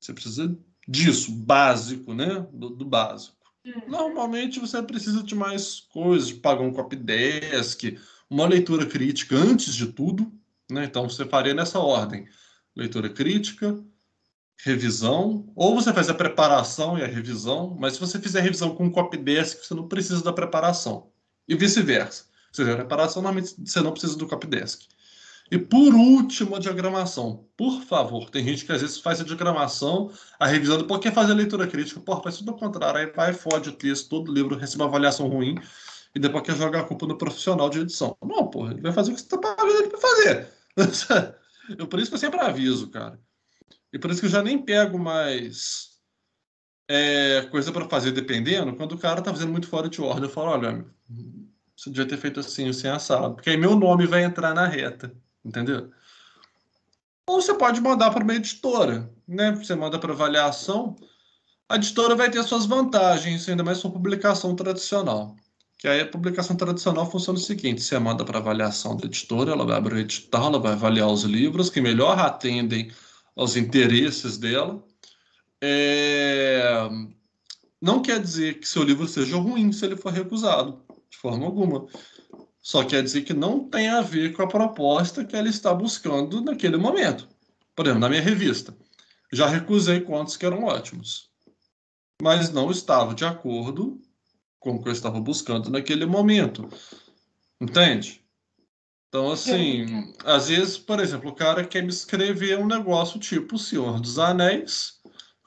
Você 0.00 0.14
precisa 0.14 0.56
disso, 0.88 1.32
básico, 1.32 2.14
né? 2.14 2.46
Do, 2.52 2.70
do 2.70 2.84
básico. 2.84 3.36
Uhum. 3.64 3.82
Normalmente 3.88 4.60
você 4.60 4.82
precisa 4.82 5.22
de 5.22 5.34
mais 5.34 5.80
coisas, 5.80 6.28
de 6.28 6.34
pagar 6.34 6.62
um 6.62 6.72
copydesk, 6.72 7.98
uma 8.28 8.46
leitura 8.46 8.84
crítica 8.86 9.36
antes 9.36 9.74
de 9.74 9.86
tudo, 9.86 10.30
né? 10.70 10.84
Então 10.84 11.08
você 11.08 11.24
faria 11.24 11.54
nessa 11.54 11.78
ordem: 11.78 12.26
leitura 12.76 13.08
crítica, 13.08 13.82
revisão, 14.62 15.50
ou 15.54 15.74
você 15.74 15.92
faz 15.92 16.08
a 16.08 16.14
preparação 16.14 16.98
e 16.98 17.02
a 17.02 17.06
revisão, 17.06 17.76
mas 17.78 17.94
se 17.94 18.00
você 18.00 18.18
fizer 18.18 18.40
a 18.40 18.42
revisão 18.42 18.74
com 18.74 18.90
copy 18.90 19.16
desk, 19.16 19.64
você 19.64 19.74
não 19.74 19.88
precisa 19.88 20.22
da 20.22 20.32
preparação. 20.32 21.10
E 21.48 21.54
vice-versa. 21.54 22.24
Se 22.52 22.62
fizer 22.62 22.72
a 22.72 22.76
preparação, 22.76 23.22
normalmente 23.22 23.54
você 23.58 23.80
não 23.80 23.92
precisa 23.92 24.16
do 24.16 24.26
copy 24.26 24.46
desk. 24.46 24.86
E 25.50 25.58
por 25.58 25.94
último, 25.94 26.56
a 26.56 26.58
diagramação. 26.58 27.46
Por 27.56 27.82
favor, 27.82 28.30
tem 28.30 28.44
gente 28.44 28.64
que 28.64 28.72
às 28.72 28.80
vezes 28.80 28.98
faz 28.98 29.20
a 29.20 29.24
diagramação, 29.24 30.10
a 30.38 30.46
revisão, 30.46 30.78
depois 30.78 31.00
quer 31.00 31.12
fazer 31.12 31.32
a 31.32 31.36
leitura 31.36 31.66
crítica. 31.66 32.00
Porra, 32.00 32.22
faz 32.22 32.38
tudo 32.38 32.50
ao 32.50 32.56
contrário. 32.56 33.00
Aí 33.00 33.12
vai, 33.12 33.32
fode 33.32 33.68
o 33.68 33.72
texto, 33.72 34.08
todo 34.08 34.32
livro 34.32 34.56
recebe 34.56 34.82
uma 34.82 34.88
avaliação 34.88 35.28
ruim, 35.28 35.56
e 36.14 36.18
depois 36.18 36.44
quer 36.44 36.56
jogar 36.56 36.80
a 36.80 36.84
culpa 36.84 37.06
no 37.06 37.18
profissional 37.18 37.68
de 37.68 37.80
edição. 37.80 38.16
Não, 38.22 38.48
porra, 38.48 38.72
ele 38.72 38.80
vai 38.80 38.92
fazer 38.92 39.10
o 39.10 39.14
que 39.14 39.20
você 39.20 39.26
está 39.26 39.38
pagando 39.38 39.70
ele 39.70 39.88
para 39.88 39.98
fazer. 39.98 40.48
Eu, 41.78 41.86
por 41.86 41.98
isso 41.98 42.10
que 42.10 42.16
eu 42.16 42.20
sempre 42.20 42.38
aviso, 42.40 42.90
cara. 42.90 43.18
E 43.90 43.98
por 43.98 44.10
isso 44.10 44.20
que 44.20 44.26
eu 44.26 44.30
já 44.30 44.42
nem 44.42 44.62
pego 44.62 44.98
mais 44.98 45.94
é, 46.86 47.42
coisa 47.50 47.72
para 47.72 47.88
fazer 47.88 48.12
dependendo, 48.12 48.76
quando 48.76 48.92
o 48.92 48.98
cara 48.98 49.22
tá 49.22 49.32
fazendo 49.32 49.50
muito 49.50 49.66
fora 49.66 49.88
de 49.88 50.00
ordem. 50.02 50.24
Eu 50.24 50.28
falo, 50.28 50.50
olha, 50.50 50.84
você 51.74 51.88
devia 51.88 52.06
ter 52.06 52.18
feito 52.18 52.40
assim, 52.40 52.68
assim, 52.68 52.88
assado. 52.88 53.34
Porque 53.34 53.48
aí 53.48 53.56
meu 53.56 53.74
nome 53.76 54.06
vai 54.06 54.24
entrar 54.24 54.54
na 54.54 54.66
reta. 54.66 55.16
Entendeu? 55.44 55.90
Ou 57.26 57.40
você 57.40 57.54
pode 57.54 57.80
mandar 57.80 58.10
para 58.10 58.22
uma 58.22 58.34
editora, 58.34 59.10
né? 59.26 59.52
Você 59.52 59.74
manda 59.74 59.98
para 59.98 60.12
avaliação, 60.12 60.96
a 61.68 61.76
editora 61.76 62.14
vai 62.14 62.30
ter 62.30 62.42
suas 62.44 62.66
vantagens, 62.66 63.48
ainda 63.48 63.64
mais 63.64 63.80
for 63.80 63.90
publicação 63.90 64.54
tradicional. 64.54 65.36
Que 65.78 65.88
aí 65.88 66.00
a 66.00 66.06
publicação 66.06 66.56
tradicional 66.56 67.10
funciona 67.10 67.38
o 67.38 67.42
seguinte: 67.42 67.82
você 67.82 67.98
manda 67.98 68.24
para 68.24 68.38
avaliação 68.38 68.96
da 68.96 69.06
editora, 69.06 69.52
ela 69.52 69.66
vai 69.66 69.76
abrir 69.76 69.94
o 69.94 69.98
edital, 69.98 70.46
ela 70.46 70.58
vai 70.58 70.72
avaliar 70.72 71.08
os 71.08 71.22
livros 71.24 71.70
que 71.70 71.80
melhor 71.80 72.18
atendem 72.18 72.90
aos 73.36 73.56
interesses 73.56 74.38
dela. 74.38 74.82
É... 75.62 76.88
Não 77.80 78.00
quer 78.00 78.20
dizer 78.20 78.60
que 78.60 78.68
seu 78.68 78.82
livro 78.82 79.06
seja 79.06 79.36
ruim 79.36 79.72
se 79.72 79.84
ele 79.84 79.96
for 79.96 80.12
recusado, 80.12 80.82
de 81.10 81.16
forma 81.16 81.44
alguma. 81.44 81.86
Só 82.64 82.82
quer 82.82 83.02
dizer 83.02 83.24
que 83.24 83.34
não 83.34 83.68
tem 83.68 83.90
a 83.90 84.00
ver 84.00 84.32
com 84.32 84.42
a 84.42 84.48
proposta 84.48 85.22
que 85.22 85.36
ela 85.36 85.50
está 85.50 85.74
buscando 85.74 86.40
naquele 86.40 86.78
momento. 86.78 87.28
Por 87.76 87.84
exemplo, 87.84 88.00
na 88.00 88.08
minha 88.08 88.22
revista, 88.22 88.74
já 89.30 89.46
recusei 89.46 90.00
contos 90.00 90.34
que 90.34 90.46
eram 90.46 90.64
ótimos, 90.64 91.28
mas 92.22 92.50
não 92.50 92.70
estava 92.70 93.14
de 93.14 93.22
acordo 93.22 94.00
com 94.58 94.76
o 94.76 94.82
que 94.82 94.88
eu 94.88 94.94
estava 94.94 95.20
buscando 95.20 95.68
naquele 95.68 96.06
momento. 96.06 96.66
Entende? 97.60 98.24
Então, 99.08 99.30
assim, 99.30 100.14
às 100.24 100.48
vezes, 100.48 100.78
por 100.78 101.00
exemplo, 101.00 101.30
o 101.30 101.34
cara 101.34 101.66
quer 101.66 101.82
me 101.82 101.90
escrever 101.90 102.58
um 102.58 102.66
negócio 102.66 103.20
tipo 103.20 103.58
Senhor 103.58 104.00
dos 104.00 104.18
Anéis, 104.18 105.00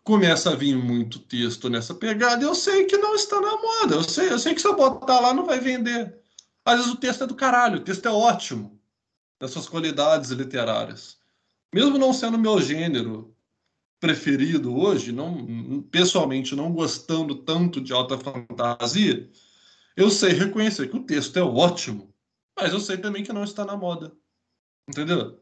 começa 0.03 0.51
a 0.51 0.55
vir 0.55 0.77
muito 0.77 1.17
texto 1.17 1.67
nessa 1.67 1.95
pegada, 1.95 2.43
eu 2.43 2.53
sei 2.53 2.85
que 2.85 2.95
não 2.95 3.15
está 3.15 3.41
na 3.41 3.57
moda, 3.57 3.95
eu 3.95 4.03
sei, 4.03 4.29
eu 4.29 4.37
sei 4.37 4.53
que 4.53 4.61
se 4.61 4.67
eu 4.67 4.75
botar 4.75 5.19
lá 5.19 5.33
não 5.33 5.45
vai 5.45 5.59
vender. 5.59 6.26
Às 6.67 6.79
vezes 6.79 6.91
o 6.91 6.97
texto 6.97 7.23
é 7.23 7.27
do 7.27 7.33
caralho, 7.33 7.77
o 7.77 7.83
texto 7.83 8.05
é 8.05 8.11
ótimo, 8.11 8.77
das 9.39 9.51
suas 9.51 9.69
qualidades 9.69 10.31
literárias. 10.31 11.17
Mesmo 11.73 11.97
não 11.97 12.11
sendo 12.11 12.37
meu 12.37 12.59
gênero 12.59 13.33
preferido 14.01 14.77
hoje, 14.77 15.13
não, 15.13 15.81
pessoalmente 15.83 16.57
não 16.57 16.73
gostando 16.73 17.35
tanto 17.35 17.79
de 17.79 17.93
alta 17.93 18.17
fantasia, 18.17 19.31
eu 19.95 20.09
sei 20.09 20.33
reconhecer 20.33 20.89
que 20.89 20.97
o 20.97 21.03
texto 21.05 21.37
é 21.37 21.41
ótimo, 21.41 22.13
mas 22.53 22.73
eu 22.73 22.81
sei 22.81 22.97
também 22.97 23.23
que 23.23 23.31
não 23.31 23.45
está 23.45 23.63
na 23.63 23.77
moda. 23.77 24.11
Entendeu? 24.89 25.39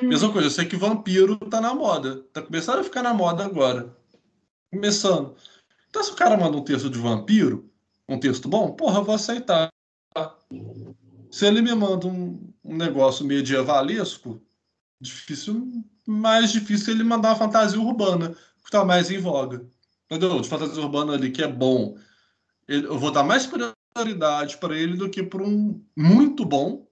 Hum. 0.00 0.06
Mesma 0.06 0.32
coisa, 0.32 0.46
eu 0.46 0.52
sei 0.52 0.66
que 0.66 0.76
vampiro 0.76 1.36
está 1.42 1.60
na 1.60 1.74
moda. 1.74 2.24
Está 2.28 2.42
começando 2.42 2.78
a 2.78 2.84
ficar 2.84 3.02
na 3.02 3.12
moda 3.12 3.44
agora. 3.44 3.92
Começando. 4.72 5.34
Então, 5.90 6.04
se 6.04 6.12
o 6.12 6.16
cara 6.16 6.36
manda 6.36 6.56
um 6.56 6.64
texto 6.64 6.88
de 6.88 6.98
vampiro, 6.98 7.68
um 8.08 8.20
texto 8.20 8.48
bom, 8.48 8.70
porra, 8.70 9.00
eu 9.00 9.04
vou 9.04 9.16
aceitar. 9.16 9.68
Se 11.30 11.46
ele 11.46 11.60
me 11.60 11.74
manda 11.74 12.06
um, 12.06 12.52
um 12.64 12.76
negócio 12.76 13.24
medievalesco, 13.24 14.40
difícil, 15.00 15.84
mais 16.06 16.52
difícil 16.52 16.94
ele 16.94 17.04
mandar 17.04 17.30
uma 17.30 17.36
fantasia 17.36 17.80
urbana, 17.80 18.30
que 18.30 18.66
está 18.66 18.84
mais 18.84 19.10
em 19.10 19.18
voga. 19.18 19.66
Entendeu? 20.06 20.40
De 20.40 20.48
fantasia 20.48 20.82
urbana 20.82 21.14
ali 21.14 21.30
que 21.30 21.42
é 21.42 21.48
bom. 21.48 21.98
Eu 22.66 22.98
vou 22.98 23.10
dar 23.10 23.24
mais 23.24 23.46
prioridade 23.46 24.56
para 24.58 24.76
ele 24.76 24.96
do 24.96 25.10
que 25.10 25.22
para 25.22 25.42
um 25.42 25.82
muito 25.96 26.44
bom 26.44 26.86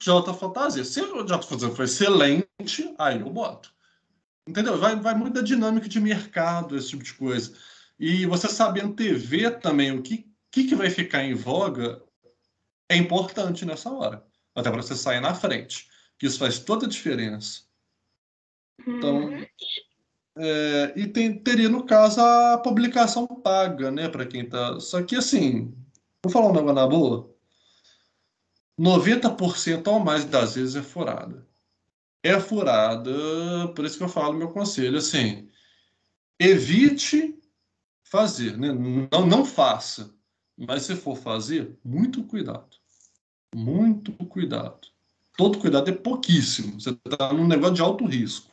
de 0.00 0.10
alta 0.10 0.32
fantasia. 0.32 0.84
Se 0.84 1.00
o 1.00 1.24
de 1.24 1.32
alta 1.32 1.46
fantasia 1.46 1.74
for 1.74 1.84
excelente, 1.84 2.94
aí 2.98 3.20
eu 3.20 3.30
boto. 3.30 3.72
Entendeu? 4.46 4.78
Vai, 4.78 4.94
vai 4.96 5.14
muito 5.14 5.34
da 5.34 5.40
dinâmica 5.40 5.88
de 5.88 5.98
mercado, 6.00 6.76
esse 6.76 6.90
tipo 6.90 7.02
de 7.02 7.14
coisa. 7.14 7.54
E 7.98 8.26
você 8.26 8.48
sabendo 8.48 8.94
TV 8.94 9.50
também, 9.50 9.92
o 9.92 10.02
que, 10.02 10.28
que, 10.50 10.64
que 10.64 10.74
vai 10.74 10.90
ficar 10.90 11.24
em 11.24 11.34
voga, 11.34 12.02
é 12.88 12.96
importante 12.96 13.64
nessa 13.64 13.90
hora. 13.90 14.24
Até 14.54 14.70
para 14.70 14.82
você 14.82 14.94
sair 14.94 15.20
na 15.20 15.34
frente. 15.34 15.88
Que 16.18 16.26
isso 16.26 16.38
faz 16.38 16.58
toda 16.58 16.86
a 16.86 16.88
diferença. 16.88 17.62
Então, 18.86 19.26
uhum. 19.26 19.46
é, 20.36 20.92
e 20.96 21.06
tem, 21.08 21.38
teria, 21.38 21.68
no 21.68 21.84
caso, 21.84 22.20
a 22.20 22.58
publicação 22.58 23.26
paga, 23.26 23.90
né? 23.90 24.08
Para 24.08 24.26
quem 24.26 24.48
tá. 24.48 24.78
Só 24.80 25.02
que, 25.02 25.16
assim, 25.16 25.74
vou 26.22 26.32
falar 26.32 26.48
um 26.48 26.52
negócio 26.52 26.74
na 26.74 26.86
boa. 26.86 27.34
90% 28.78 29.86
ou 29.86 30.00
mais 30.00 30.24
das 30.24 30.54
vezes 30.54 30.76
é 30.76 30.82
furada. 30.82 31.46
É 32.22 32.40
furada, 32.40 33.12
por 33.74 33.84
isso 33.84 33.98
que 33.98 34.04
eu 34.04 34.08
falo 34.08 34.32
meu 34.32 34.50
conselho, 34.50 34.96
assim, 34.96 35.50
evite 36.40 37.38
fazer, 38.02 38.56
né? 38.56 38.72
não, 39.12 39.26
não 39.26 39.44
faça, 39.44 40.14
mas 40.56 40.82
se 40.82 40.94
for 40.96 41.16
fazer, 41.16 41.76
muito 41.84 42.22
cuidado. 42.24 42.76
Muito 43.54 44.12
cuidado. 44.26 44.88
Todo 45.36 45.58
cuidado 45.58 45.90
é 45.90 45.92
pouquíssimo. 45.92 46.80
Você 46.80 46.90
está 46.90 47.32
num 47.32 47.46
negócio 47.46 47.74
de 47.74 47.82
alto 47.82 48.06
risco. 48.06 48.52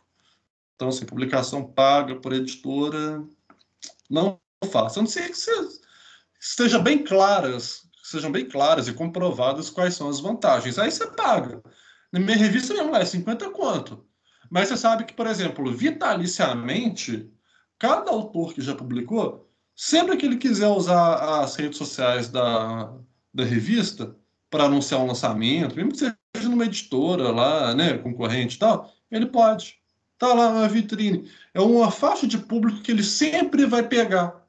Então, 0.76 0.90
assim, 0.90 1.06
publicação 1.06 1.64
paga 1.64 2.16
por 2.16 2.34
editora, 2.34 3.24
não 4.10 4.40
faça. 4.72 5.00
A 5.00 5.04
não 5.04 5.10
ser 5.10 5.30
que 5.30 5.38
você 5.38 5.52
esteja 6.40 6.80
bem 6.80 7.04
claras, 7.04 7.88
sejam 8.04 8.32
bem 8.32 8.48
claras 8.48 8.88
e 8.88 8.94
comprovadas 8.94 9.70
quais 9.70 9.94
são 9.94 10.10
as 10.10 10.20
vantagens. 10.20 10.80
Aí 10.80 10.92
você 10.92 11.06
paga. 11.12 11.62
Na 12.12 12.20
minha 12.20 12.36
revista 12.36 12.74
mesmo 12.74 12.92
lá 12.92 13.00
é 13.00 13.06
50 13.06 13.52
quanto. 13.52 14.04
Mas 14.50 14.68
você 14.68 14.78
sabe 14.78 15.06
que, 15.06 15.14
por 15.14 15.28
exemplo, 15.28 15.72
vitaliciamente, 15.72 17.32
cada 17.78 18.12
autor 18.12 18.54
que 18.54 18.62
já 18.62 18.76
publicou, 18.76 19.51
sempre 19.84 20.16
que 20.16 20.28
ele 20.28 20.38
quiser 20.38 20.68
usar 20.68 21.42
as 21.42 21.56
redes 21.56 21.80
sociais 21.80 22.30
da, 22.30 22.94
da 23.34 23.44
revista, 23.44 24.16
para 24.48 24.66
anunciar 24.66 25.02
um 25.02 25.08
lançamento, 25.08 25.76
mesmo 25.76 25.92
que 25.92 25.98
seja 25.98 26.50
numa 26.50 26.66
editora 26.66 27.32
lá, 27.32 27.74
né, 27.74 27.98
concorrente 27.98 28.58
e 28.58 28.60
tal, 28.60 28.94
ele 29.10 29.26
pode. 29.26 29.80
Tá 30.20 30.36
lá 30.36 30.54
na 30.54 30.68
vitrine. 30.68 31.28
É 31.52 31.60
uma 31.60 31.90
faixa 31.90 32.28
de 32.28 32.38
público 32.38 32.82
que 32.82 32.92
ele 32.92 33.04
sempre 33.04 33.66
vai 33.66 33.82
pegar. 33.82 34.46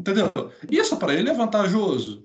Entendeu? 0.00 0.32
Isso 0.70 0.96
para 0.96 1.12
ele 1.12 1.28
é 1.28 1.34
vantajoso. 1.34 2.24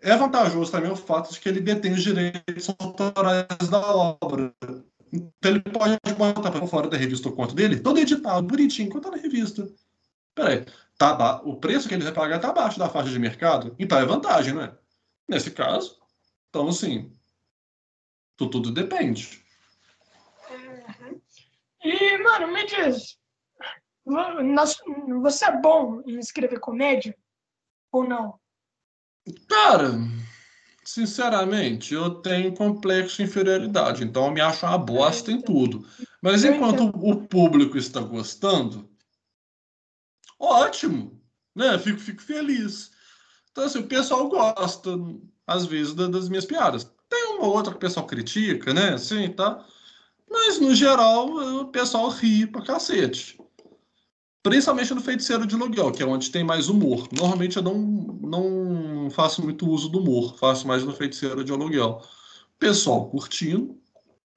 É 0.00 0.16
vantajoso 0.16 0.72
também 0.72 0.90
o 0.90 0.96
fato 0.96 1.32
de 1.32 1.38
que 1.38 1.48
ele 1.48 1.60
detém 1.60 1.92
os 1.92 2.02
direitos 2.02 2.74
autorais 2.76 3.68
da 3.70 3.86
obra. 3.86 4.52
Então 5.12 5.30
ele 5.44 5.60
pode 5.60 5.96
botar 6.18 6.50
para 6.50 6.66
fora 6.66 6.88
da 6.88 6.96
revista 6.96 7.28
o 7.28 7.32
conto 7.32 7.54
dele, 7.54 7.78
todo 7.78 8.00
editado, 8.00 8.44
bonitinho, 8.44 8.88
enquanto 8.88 9.04
tá 9.04 9.10
na 9.12 9.16
revista. 9.22 9.68
Peraí, 10.36 10.66
tá, 10.98 11.40
o 11.44 11.56
preço 11.56 11.88
que 11.88 11.94
ele 11.94 12.04
vai 12.04 12.12
pagar 12.12 12.36
está 12.36 12.50
abaixo 12.50 12.78
da 12.78 12.90
faixa 12.90 13.10
de 13.10 13.18
mercado, 13.18 13.74
então 13.78 13.98
é 13.98 14.04
vantagem, 14.04 14.52
não 14.52 14.62
é? 14.62 14.78
Nesse 15.26 15.50
caso, 15.50 15.98
então, 16.50 16.68
assim, 16.68 17.10
tudo 18.36 18.70
depende. 18.70 19.42
Uhum. 20.50 21.20
E, 21.82 22.18
mano, 22.18 22.52
me 22.52 22.66
diz, 22.66 23.18
você 25.22 25.46
é 25.46 25.60
bom 25.60 26.02
em 26.06 26.18
escrever 26.18 26.60
comédia 26.60 27.16
ou 27.90 28.06
não? 28.06 28.38
Cara, 29.48 29.92
sinceramente, 30.84 31.94
eu 31.94 32.16
tenho 32.16 32.54
complexo 32.54 33.16
de 33.16 33.22
inferioridade, 33.22 34.04
então 34.04 34.26
eu 34.26 34.32
me 34.32 34.40
acho 34.42 34.66
uma 34.66 34.76
bosta 34.76 35.32
em 35.32 35.40
tudo. 35.40 35.88
Mas 36.20 36.44
enquanto 36.44 36.84
o 36.94 37.26
público 37.26 37.78
está 37.78 38.00
gostando, 38.00 38.94
ótimo, 40.38 41.20
né? 41.54 41.78
Fico, 41.78 41.98
fico 41.98 42.22
feliz. 42.22 42.90
Então, 43.50 43.64
assim, 43.64 43.78
o 43.78 43.86
pessoal 43.86 44.28
gosta 44.28 44.90
às 45.46 45.64
vezes, 45.64 45.94
da, 45.94 46.08
das 46.08 46.28
minhas 46.28 46.44
piadas. 46.44 46.90
Tem 47.08 47.36
uma 47.36 47.46
outra 47.46 47.70
que 47.70 47.76
o 47.76 47.80
pessoal 47.80 48.06
critica, 48.06 48.74
né? 48.74 48.94
Assim, 48.94 49.30
tá? 49.30 49.64
Mas, 50.28 50.58
no 50.58 50.74
geral, 50.74 51.28
o 51.28 51.66
pessoal 51.68 52.08
ri 52.08 52.46
pra 52.46 52.62
cacete. 52.62 53.38
Principalmente 54.42 54.94
no 54.94 55.00
Feiticeiro 55.00 55.46
de 55.46 55.54
Aluguel, 55.54 55.92
que 55.92 56.02
é 56.02 56.06
onde 56.06 56.30
tem 56.30 56.44
mais 56.44 56.68
humor. 56.68 57.08
Normalmente 57.12 57.56
eu 57.56 57.62
não, 57.62 57.74
não 57.74 59.10
faço 59.10 59.42
muito 59.42 59.68
uso 59.68 59.88
do 59.88 60.00
humor, 60.00 60.36
faço 60.38 60.66
mais 60.66 60.84
no 60.84 60.94
Feiticeiro 60.94 61.44
de 61.44 61.52
Aluguel. 61.52 62.00
Pessoal 62.58 63.08
curtindo, 63.08 63.76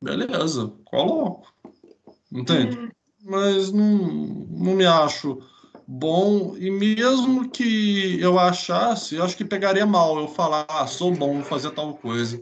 beleza, 0.02 0.72
coloco. 0.86 1.52
Entende? 2.32 2.78
Hum. 2.78 2.90
mas 3.24 3.72
não, 3.72 3.98
não 4.50 4.76
me 4.76 4.86
acho 4.86 5.40
bom. 5.90 6.56
E 6.56 6.70
mesmo 6.70 7.50
que 7.50 8.22
eu 8.22 8.38
achasse, 8.38 9.16
eu 9.16 9.24
acho 9.24 9.36
que 9.36 9.44
pegaria 9.44 9.88
mal 9.88 10.20
eu 10.20 10.28
falar, 10.28 10.68
ah, 10.70 10.86
sou 10.86 11.12
bom, 11.12 11.36
vou 11.36 11.44
fazer 11.44 11.72
tal 11.72 11.96
coisa. 11.98 12.40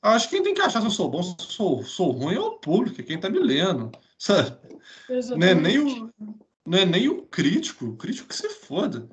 Acho 0.00 0.30
que 0.30 0.36
quem 0.36 0.44
tem 0.44 0.54
que 0.54 0.60
achar 0.60 0.80
se 0.80 0.86
eu 0.86 0.90
sou 0.90 1.10
bom, 1.10 1.22
se 1.22 1.34
eu 1.36 1.44
sou, 1.46 1.82
sou 1.82 2.10
ruim 2.12 2.36
é 2.36 2.40
o 2.40 2.58
público, 2.58 3.02
quem 3.02 3.18
tá 3.18 3.28
me 3.28 3.40
lendo. 3.40 3.90
Sabe? 4.16 4.56
Não 5.36 5.46
é, 5.46 5.54
nem 5.54 5.78
o, 5.78 6.10
não 6.64 6.78
é 6.78 6.84
nem 6.84 7.08
o 7.08 7.22
crítico, 7.22 7.86
o 7.86 7.96
crítico 7.96 8.28
que 8.28 8.36
se 8.36 8.48
foda. 8.48 9.08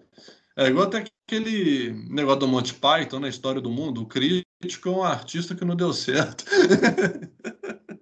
É 0.56 0.68
igual 0.68 0.86
até 0.86 1.06
aquele 1.28 1.94
negócio 2.10 2.42
do 2.42 2.48
Monty 2.48 2.74
Python 2.74 3.20
na 3.20 3.30
história 3.30 3.62
do 3.62 3.72
mundo. 3.72 4.02
O 4.02 4.08
crítico 4.08 4.90
é 4.90 4.92
um 4.92 5.04
artista 5.04 5.56
que 5.56 5.66
não 5.66 5.76
deu 5.76 5.94
certo. 5.94 6.46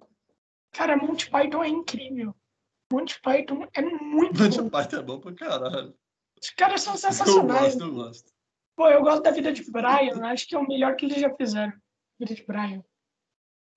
Cara, 0.72 0.96
Monty 0.96 1.30
Python 1.30 1.62
é 1.62 1.68
incrível. 1.68 2.34
Monty 2.92 3.20
Python 3.20 3.66
é 3.74 3.82
muito 3.82 4.42
Monty 4.42 4.60
bom. 4.60 4.70
Python 4.70 4.96
é 4.96 5.02
bom 5.02 5.20
pra 5.20 5.34
caralho. 5.34 5.94
Os 6.40 6.50
caras 6.50 6.82
são 6.82 6.96
sensacionais. 6.96 7.74
Eu 7.74 7.80
gosto, 7.80 7.82
eu 7.82 7.94
gosto. 7.94 8.32
Pô, 8.76 8.88
eu 8.88 9.02
gosto 9.02 9.22
da 9.22 9.30
vida 9.30 9.52
de 9.52 9.70
Brian. 9.70 10.24
Acho 10.26 10.46
que 10.46 10.54
é 10.54 10.58
o 10.58 10.66
melhor 10.66 10.94
que 10.96 11.06
eles 11.06 11.20
já 11.20 11.34
fizeram. 11.34 11.72
Vida 12.18 12.34
de 12.34 12.44
Brian. 12.44 12.84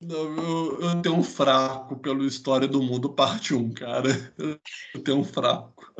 Não, 0.01 0.16
eu, 0.16 0.82
eu, 0.82 1.01
tenho 1.01 1.16
um 1.16 1.24
fraco 1.24 1.97
pelo 1.99 2.26
História 2.26 2.68
do 2.68 2.82
Mundo, 2.82 3.14
parte 3.14 3.53
1, 3.53 3.74
cara. 3.74 4.10
Eu 4.93 5.03
tenho 5.03 5.18
um 5.20 5.26
fraco. 5.26 5.93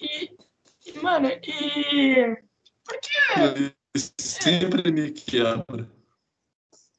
E, 0.00 0.36
e 0.86 0.98
mano, 1.00 1.28
e. 1.28 2.36
Por 2.84 3.00
que. 3.00 3.74
sempre 4.20 4.90
me 4.90 5.12
quebra. 5.12 5.88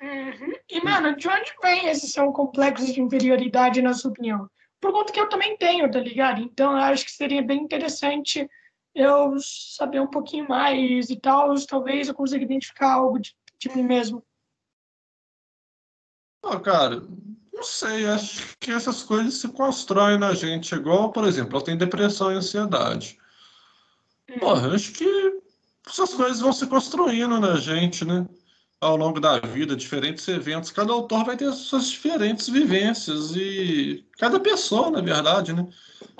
Uhum. 0.04 0.54
E, 0.70 0.84
mano, 0.84 1.16
de 1.16 1.30
onde 1.30 1.54
vem 1.62 1.88
esse 1.88 2.10
seu 2.10 2.30
complexo 2.34 2.92
de 2.92 3.00
inferioridade, 3.00 3.82
na 3.82 3.94
sua 3.94 4.12
opinião? 4.12 4.50
Por 4.82 4.92
conta 4.92 5.14
que 5.14 5.20
eu 5.20 5.30
também 5.30 5.56
tenho, 5.56 5.90
tá 5.90 5.98
ligado? 5.98 6.42
Então, 6.42 6.74
eu 6.74 6.84
acho 6.84 7.06
que 7.06 7.12
seria 7.12 7.42
bem 7.42 7.62
interessante 7.64 8.46
eu 8.94 9.36
saber 9.40 10.02
um 10.02 10.08
pouquinho 10.08 10.46
mais 10.50 11.10
e 11.10 11.16
tal. 11.16 11.56
Talvez 11.66 12.10
eu 12.10 12.14
consiga 12.14 12.44
identificar 12.44 12.92
algo 12.92 13.18
de, 13.18 13.34
de 13.58 13.70
mim 13.74 13.84
mesmo. 13.84 14.22
Ah, 16.44 16.60
cara, 16.60 17.02
não 17.54 17.64
sei. 17.64 18.06
Acho 18.06 18.58
que 18.60 18.72
essas 18.72 19.04
coisas 19.04 19.36
se 19.36 19.48
constroem 19.48 20.20
na 20.20 20.34
gente. 20.34 20.76
Igual, 20.76 21.14
por 21.14 21.24
exemplo, 21.24 21.58
eu 21.58 21.62
tenho 21.62 21.78
depressão 21.78 22.30
e 22.30 22.36
ansiedade. 22.36 23.18
Porra, 24.38 24.76
acho 24.76 24.92
que 24.92 25.42
essas 25.88 26.14
coisas 26.14 26.42
vão 26.42 26.52
se 26.52 26.68
construindo 26.68 27.40
na 27.40 27.56
gente, 27.56 28.04
né? 28.04 28.28
Ao 28.84 28.98
longo 28.98 29.20
da 29.20 29.40
vida, 29.40 29.76
diferentes 29.76 30.28
eventos. 30.28 30.70
Cada 30.70 30.92
autor 30.92 31.24
vai 31.24 31.38
ter 31.38 31.52
suas 31.54 31.90
diferentes 31.90 32.50
vivências 32.50 33.34
e 33.36 34.06
cada 34.18 34.40
pessoa, 34.40 34.92
na 34.92 35.00
verdade, 35.00 35.54
né? 35.54 35.66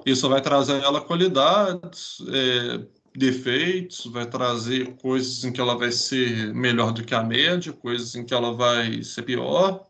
Isso 0.06 0.30
vai 0.30 0.42
trazer 0.42 0.82
ela 0.82 1.02
qualidades, 1.02 2.24
é, 2.30 2.86
defeitos, 3.16 4.06
vai 4.06 4.26
trazer 4.26 4.96
coisas 4.96 5.44
em 5.44 5.52
que 5.52 5.62
ela 5.62 5.78
vai 5.78 5.92
ser 5.92 6.54
melhor 6.54 6.92
do 6.92 7.04
que 7.04 7.14
a 7.14 7.24
média, 7.24 7.74
coisas 7.74 8.16
em 8.16 8.26
que 8.26 8.34
ela 8.34 8.54
vai 8.54 9.04
ser 9.04 9.24
pior. 9.24 9.86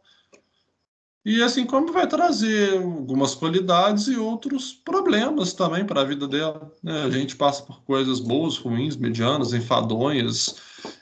E 1.26 1.41
assim 1.41 1.65
como 1.65 1.93
vai 1.93 2.05
trazer 2.05 2.78
algumas 2.78 3.34
qualidades 3.34 4.07
e 4.07 4.17
outros 4.17 4.74
problemas 4.74 5.53
também 5.53 5.86
para 5.86 6.01
a 6.01 6.05
vida 6.05 6.28
dela. 6.28 6.69
Né? 6.84 7.03
A 7.03 7.09
gente 7.09 7.36
passa 7.36 7.63
por 7.63 7.82
coisas 7.84 8.19
boas, 8.19 8.57
ruins, 8.57 8.97
medianas, 8.97 9.53
enfadonhas, 9.53 10.55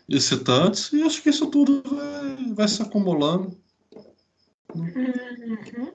excitantes, 0.07 0.91
e 0.93 1.03
acho 1.03 1.21
que 1.21 1.29
isso 1.29 1.49
tudo 1.49 1.83
vai, 1.83 2.53
vai 2.53 2.67
se 2.67 2.81
acumulando. 2.81 3.57
Uhum. 4.73 5.93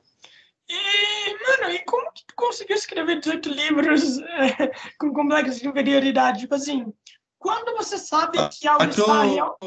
E, 0.69 1.33
mano, 1.33 1.73
e 1.73 1.79
como 1.85 2.13
que 2.13 2.25
tu 2.27 2.35
conseguiu 2.35 2.77
escrever 2.77 3.21
18 3.21 3.49
livros 3.49 4.19
é, 4.19 4.73
com 4.99 5.13
complexo 5.13 5.61
de 5.61 5.69
inferioridade? 5.69 6.41
Tipo 6.41 6.57
assim, 6.57 6.93
quando 7.39 7.77
você 7.77 7.97
sabe 7.99 8.39
que 8.49 8.67
algo 8.67 8.85
está 8.85 9.23
real, 9.23 9.59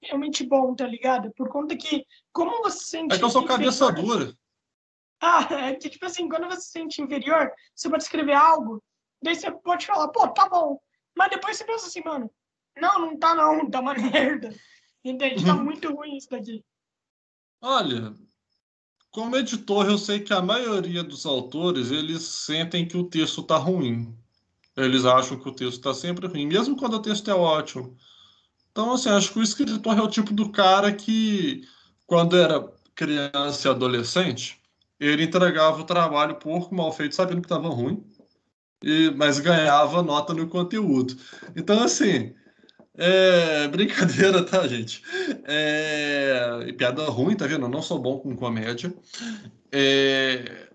realmente 0.00 0.46
bom, 0.46 0.74
tá 0.74 0.86
ligado? 0.86 1.32
Por 1.32 1.48
conta 1.48 1.76
que, 1.76 2.04
como 2.32 2.62
você 2.62 2.78
se 2.78 2.90
sente. 2.90 3.14
É 3.14 3.18
que 3.18 3.24
eu 3.24 3.30
sou 3.30 3.44
cabeça 3.44 3.90
dura. 3.90 4.32
Ah, 5.20 5.40
é 5.70 5.74
que, 5.74 5.88
tipo 5.88 6.06
assim, 6.06 6.28
quando 6.28 6.46
você 6.46 6.60
se 6.60 6.70
sente 6.70 7.02
inferior, 7.02 7.50
você 7.74 7.90
pode 7.90 8.04
escrever 8.04 8.34
algo, 8.34 8.82
daí 9.22 9.34
você 9.34 9.50
pode 9.50 9.86
falar, 9.86 10.08
pô, 10.08 10.28
tá 10.28 10.48
bom. 10.48 10.78
Mas 11.16 11.30
depois 11.30 11.56
você 11.56 11.64
pensa 11.64 11.88
assim, 11.88 12.02
mano, 12.04 12.30
não, 12.80 13.00
não 13.00 13.18
tá 13.18 13.34
não, 13.34 13.68
tá 13.70 13.80
uma 13.80 13.94
merda. 13.94 14.54
Entende? 15.04 15.44
Tá 15.44 15.54
muito 15.54 15.92
ruim 15.94 16.16
isso 16.16 16.28
daqui. 16.30 16.64
Olha, 17.60 18.14
como 19.10 19.36
editor, 19.36 19.86
eu 19.86 19.98
sei 19.98 20.20
que 20.20 20.32
a 20.32 20.42
maioria 20.42 21.02
dos 21.02 21.24
autores, 21.24 21.90
eles 21.90 22.22
sentem 22.22 22.86
que 22.86 22.96
o 22.96 23.04
texto 23.04 23.42
tá 23.42 23.56
ruim. 23.56 24.14
Eles 24.76 25.04
acham 25.04 25.38
que 25.38 25.48
o 25.48 25.52
texto 25.52 25.78
está 25.78 25.92
sempre 25.92 26.26
ruim, 26.26 26.46
mesmo 26.46 26.76
quando 26.76 26.94
o 26.94 27.02
texto 27.02 27.30
é 27.30 27.34
ótimo. 27.34 27.96
Então, 28.70 28.92
assim, 28.92 29.08
acho 29.08 29.32
que 29.32 29.40
o 29.40 29.42
escritor 29.42 29.98
é 29.98 30.02
o 30.02 30.08
tipo 30.08 30.32
do 30.32 30.52
cara 30.52 30.92
que, 30.92 31.66
quando 32.06 32.36
era 32.36 32.72
criança 32.94 33.66
e 33.66 33.70
adolescente, 33.70 34.60
ele 35.00 35.24
entregava 35.24 35.80
o 35.80 35.84
trabalho 35.84 36.36
porco 36.36 36.74
mal 36.74 36.92
feito, 36.92 37.14
sabendo 37.14 37.40
que 37.40 37.46
estava 37.46 37.68
ruim, 37.68 38.04
e, 38.82 39.10
mas 39.16 39.40
ganhava 39.40 40.02
nota 40.02 40.32
no 40.32 40.48
conteúdo. 40.48 41.16
Então, 41.56 41.82
assim, 41.82 42.34
é 42.98 43.68
brincadeira, 43.68 44.44
tá, 44.44 44.66
gente? 44.66 45.02
É, 45.44 46.72
piada 46.76 47.04
ruim, 47.04 47.36
tá 47.36 47.46
vendo? 47.46 47.66
Eu 47.66 47.70
não 47.70 47.80
sou 47.80 47.98
bom 47.98 48.18
com 48.18 48.36
comédia. 48.36 48.92
É, 49.72 50.68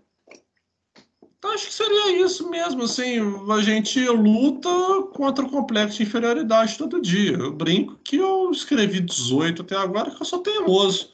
então, 1.43 1.51
acho 1.51 1.67
que 1.67 1.73
seria 1.73 2.23
isso 2.23 2.49
mesmo, 2.49 2.83
assim, 2.83 3.19
a 3.51 3.61
gente 3.61 3.99
luta 4.07 4.69
contra 5.13 5.43
o 5.43 5.49
complexo 5.49 5.97
de 5.97 6.03
inferioridade 6.03 6.77
todo 6.77 7.01
dia. 7.01 7.33
Eu 7.33 7.51
brinco 7.51 7.97
que 7.97 8.15
eu 8.15 8.49
escrevi 8.49 9.01
18 9.01 9.61
até 9.61 9.75
agora, 9.75 10.09
que 10.09 10.21
eu 10.21 10.25
sou 10.25 10.39
teimoso. 10.39 11.11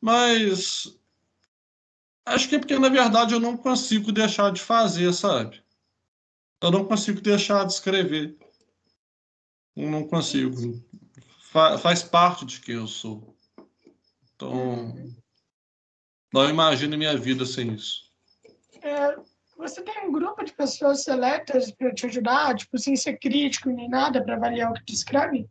Mas 0.00 0.92
acho 2.26 2.48
que 2.48 2.56
é 2.56 2.58
porque, 2.58 2.76
na 2.80 2.88
verdade, 2.88 3.32
eu 3.32 3.38
não 3.38 3.56
consigo 3.56 4.10
deixar 4.10 4.50
de 4.50 4.60
fazer, 4.60 5.12
sabe? 5.12 5.62
Eu 6.60 6.72
não 6.72 6.84
consigo 6.84 7.20
deixar 7.20 7.64
de 7.64 7.74
escrever. 7.74 8.36
Não 9.86 10.02
consigo. 10.04 10.82
Fa 11.40 11.78
faz 11.78 12.02
parte 12.02 12.44
de 12.44 12.60
quem 12.60 12.74
eu 12.74 12.88
sou. 12.88 13.36
Então, 14.34 14.94
não 16.32 16.48
imagino 16.48 16.98
minha 16.98 17.16
vida 17.16 17.46
sem 17.46 17.74
isso. 17.74 18.10
É, 18.82 19.16
você 19.56 19.80
tem 19.82 20.08
um 20.08 20.12
grupo 20.12 20.44
de 20.44 20.52
pessoas 20.52 21.04
seletas 21.04 21.70
para 21.70 21.94
te 21.94 22.06
ajudar, 22.06 22.56
tipo, 22.56 22.76
sem 22.78 22.96
ser 22.96 23.18
crítico 23.18 23.70
nem 23.70 23.88
nada, 23.88 24.22
para 24.22 24.34
avaliar 24.34 24.70
o 24.70 24.74
que 24.74 24.84
tu 24.84 24.92
escreve? 24.92 25.48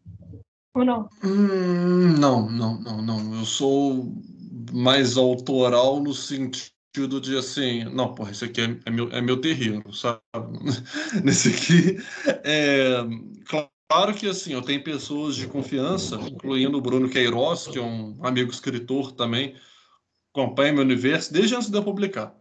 Ou 0.73 0.83
não? 0.83 1.09
Hum, 1.23 2.13
não, 2.19 2.49
não, 2.49 2.79
não, 2.79 3.01
não. 3.01 3.39
Eu 3.39 3.45
sou 3.45 4.13
mais 4.73 5.17
autoral 5.17 6.01
no 6.01 6.13
sentido 6.13 7.21
de 7.21 7.37
assim, 7.37 7.85
não, 7.85 8.13
porra, 8.13 8.31
esse 8.31 8.45
aqui 8.45 8.61
é, 8.61 8.79
é 8.85 8.89
meu, 8.89 9.09
é 9.11 9.21
meu 9.21 9.39
terreno, 9.39 9.93
sabe? 9.93 10.21
Nesse 11.23 11.49
aqui, 11.49 11.97
é, 12.43 12.97
claro 13.45 13.69
que 14.17 14.27
assim, 14.27 14.53
eu 14.53 14.61
tenho 14.61 14.83
pessoas 14.83 15.35
de 15.35 15.47
confiança, 15.47 16.15
incluindo 16.15 16.77
o 16.77 16.81
Bruno 16.81 17.09
Queiroz, 17.09 17.67
que 17.67 17.77
é 17.77 17.81
um 17.81 18.19
amigo 18.25 18.51
escritor 18.51 19.13
também, 19.13 19.55
acompanha 20.33 20.73
meu 20.73 20.83
universo 20.83 21.31
desde 21.31 21.55
antes 21.55 21.69
de 21.69 21.77
eu 21.77 21.83
publicar. 21.83 22.35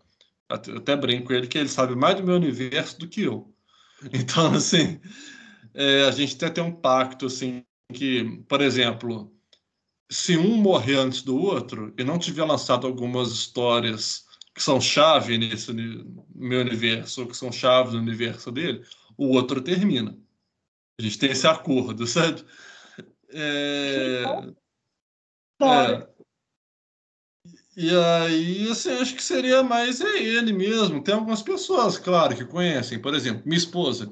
Até 0.48 0.96
brinco 0.96 1.28
com 1.28 1.32
ele 1.32 1.46
que 1.46 1.56
ele 1.56 1.68
sabe 1.68 1.94
mais 1.94 2.16
do 2.16 2.24
meu 2.24 2.36
universo 2.36 2.98
do 2.98 3.08
que 3.08 3.22
eu. 3.22 3.52
Então, 4.12 4.52
assim, 4.52 5.00
é, 5.72 6.02
a 6.02 6.10
gente 6.10 6.36
até 6.36 6.50
tem 6.50 6.62
um 6.62 6.70
pacto, 6.70 7.26
assim, 7.26 7.64
que, 7.94 8.42
por 8.46 8.60
exemplo, 8.60 9.32
se 10.10 10.36
um 10.36 10.56
morrer 10.56 10.96
antes 10.96 11.22
do 11.22 11.36
outro 11.36 11.94
e 11.96 12.04
não 12.04 12.18
tiver 12.18 12.44
lançado 12.44 12.86
algumas 12.86 13.30
histórias 13.32 14.26
que 14.54 14.62
são 14.62 14.80
chave 14.80 15.38
nesse 15.38 15.72
meu 16.34 16.60
universo, 16.60 17.22
ou 17.22 17.26
que 17.26 17.36
são 17.36 17.50
chaves 17.50 17.94
no 17.94 18.00
universo 18.00 18.52
dele, 18.52 18.82
o 19.16 19.28
outro 19.28 19.62
termina. 19.62 20.16
A 20.98 21.02
gente 21.02 21.18
tem 21.18 21.30
esse 21.30 21.46
acordo, 21.46 22.06
sabe? 22.06 22.44
É... 23.30 24.22
É... 25.60 26.08
E 27.76 27.90
aí, 27.90 28.70
assim, 28.70 28.90
acho 28.92 29.14
que 29.14 29.22
seria 29.22 29.62
mais 29.62 30.00
é 30.00 30.18
ele 30.18 30.52
mesmo. 30.52 31.02
Tem 31.02 31.14
algumas 31.14 31.42
pessoas, 31.42 31.98
claro, 31.98 32.34
que 32.34 32.44
conhecem. 32.46 32.98
Por 32.98 33.14
exemplo, 33.14 33.42
minha 33.44 33.58
esposa. 33.58 34.10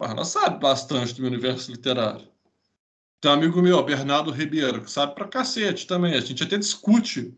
Ela 0.00 0.24
sabe 0.24 0.58
bastante 0.58 1.14
do 1.14 1.20
meu 1.20 1.30
universo 1.30 1.70
literário. 1.70 2.26
Tem 3.20 3.30
um 3.30 3.34
amigo 3.34 3.60
meu, 3.60 3.82
Bernardo 3.82 4.30
Ribeiro, 4.30 4.82
que 4.82 4.90
sabe 4.90 5.14
pra 5.14 5.28
cacete 5.28 5.86
também. 5.86 6.14
A 6.14 6.20
gente 6.20 6.42
até 6.42 6.56
discute 6.56 7.36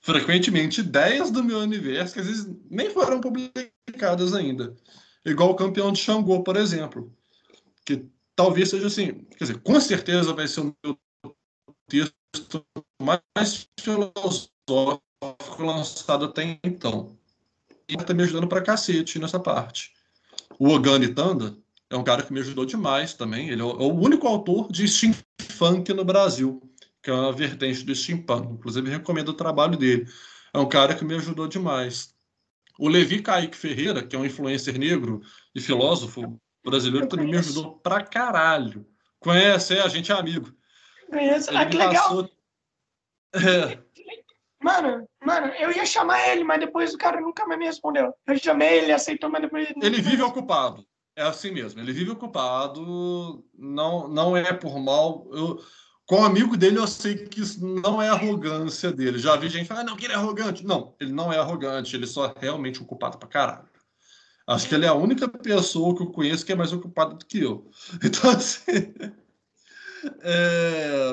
frequentemente 0.00 0.80
ideias 0.80 1.30
do 1.30 1.44
meu 1.44 1.58
universo 1.60 2.14
que 2.14 2.20
às 2.20 2.26
vezes 2.26 2.46
nem 2.70 2.90
foram 2.90 3.20
publicadas 3.20 4.34
ainda. 4.34 4.74
Igual 5.24 5.50
o 5.50 5.56
campeão 5.56 5.92
de 5.92 6.00
Xangô, 6.00 6.42
por 6.42 6.56
exemplo. 6.56 7.14
Que 7.84 8.06
talvez 8.36 8.70
seja 8.70 8.86
assim, 8.86 9.24
quer 9.36 9.44
dizer, 9.44 9.60
com 9.60 9.80
certeza 9.80 10.32
vai 10.32 10.48
ser 10.48 10.60
o 10.60 10.76
meu 10.84 10.98
texto 11.88 12.64
mais 13.00 13.68
filosófico 13.78 15.02
lançado 15.58 16.26
até 16.26 16.58
então. 16.64 17.16
E 17.88 17.96
tá 17.96 18.14
me 18.14 18.22
ajudando 18.22 18.48
pra 18.48 18.62
cacete 18.62 19.18
nessa 19.18 19.38
parte. 19.38 19.92
O 20.58 20.68
Ogani 20.68 21.14
Tanda 21.14 21.56
é 21.90 21.96
um 21.96 22.04
cara 22.04 22.22
que 22.22 22.32
me 22.32 22.40
ajudou 22.40 22.64
demais 22.64 23.14
também. 23.14 23.50
Ele 23.50 23.60
é 23.60 23.64
o 23.64 23.92
único 23.92 24.26
autor 24.26 24.70
de 24.70 24.88
steampunk 24.88 25.92
no 25.92 26.04
Brasil, 26.04 26.62
que 27.02 27.10
é 27.10 27.12
uma 27.12 27.32
vertente 27.32 27.84
do 27.84 27.94
steampunk. 27.94 28.52
Inclusive, 28.52 28.90
recomendo 28.90 29.28
o 29.28 29.34
trabalho 29.34 29.76
dele. 29.76 30.08
É 30.52 30.58
um 30.58 30.68
cara 30.68 30.94
que 30.94 31.04
me 31.04 31.14
ajudou 31.14 31.46
demais. 31.46 32.14
O 32.78 32.88
Levi 32.88 33.22
Kaique 33.22 33.56
Ferreira, 33.56 34.04
que 34.04 34.16
é 34.16 34.18
um 34.18 34.24
influencer 34.24 34.78
negro 34.78 35.20
e 35.54 35.60
filósofo 35.60 36.40
brasileiro, 36.64 37.06
também 37.06 37.26
me 37.26 37.36
ajudou 37.36 37.78
pra 37.78 38.02
caralho. 38.02 38.86
Conhece, 39.20 39.76
é, 39.76 39.82
a 39.82 39.88
gente 39.88 40.10
é 40.10 40.14
amigo. 40.14 40.52
Conheço. 41.10 41.56
Ah, 41.56 41.66
que 41.66 41.76
legal. 41.76 42.28
É. 43.34 43.78
Mano, 44.62 45.06
mano, 45.22 45.48
eu 45.58 45.70
ia 45.72 45.84
chamar 45.84 46.28
ele, 46.28 46.42
mas 46.42 46.60
depois 46.60 46.94
o 46.94 46.98
cara 46.98 47.20
nunca 47.20 47.46
mais 47.46 47.58
me 47.58 47.66
respondeu. 47.66 48.14
Eu 48.26 48.38
chamei 48.38 48.78
ele, 48.78 48.92
aceitou, 48.92 49.30
mas 49.30 49.42
depois. 49.42 49.68
Ele 49.82 50.00
vive 50.00 50.22
ocupado. 50.22 50.86
É 51.16 51.22
assim 51.22 51.52
mesmo, 51.52 51.80
ele 51.80 51.92
vive 51.92 52.10
ocupado, 52.10 53.44
não, 53.56 54.08
não 54.08 54.36
é 54.36 54.52
por 54.52 54.80
mal. 54.80 55.28
Eu, 55.32 55.62
com 56.06 56.20
o 56.20 56.24
amigo 56.24 56.56
dele, 56.56 56.78
eu 56.78 56.86
sei 56.88 57.14
que 57.14 57.40
isso 57.40 57.64
não 57.64 58.02
é 58.02 58.08
arrogância 58.08 58.90
dele. 58.90 59.18
Já 59.18 59.36
vi 59.36 59.48
gente 59.48 59.66
falar, 59.66 59.80
ah, 59.80 59.84
não, 59.84 59.96
que 59.96 60.06
ele 60.06 60.12
é 60.12 60.16
arrogante. 60.16 60.66
Não, 60.66 60.94
ele 61.00 61.12
não 61.12 61.32
é 61.32 61.38
arrogante, 61.38 61.94
ele 61.94 62.06
só 62.06 62.26
é 62.26 62.34
realmente 62.36 62.82
ocupado 62.82 63.16
pra 63.16 63.28
caralho. 63.28 63.68
Acho 64.46 64.68
que 64.68 64.74
ele 64.74 64.84
é 64.84 64.88
a 64.88 64.94
única 64.94 65.26
pessoa 65.26 65.96
que 65.96 66.02
eu 66.02 66.10
conheço 66.10 66.44
que 66.44 66.52
é 66.52 66.56
mais 66.56 66.72
ocupada 66.72 67.14
do 67.14 67.24
que 67.24 67.40
eu. 67.40 67.70
Então, 68.02 68.30
assim. 68.30 68.94
É... 70.20 71.12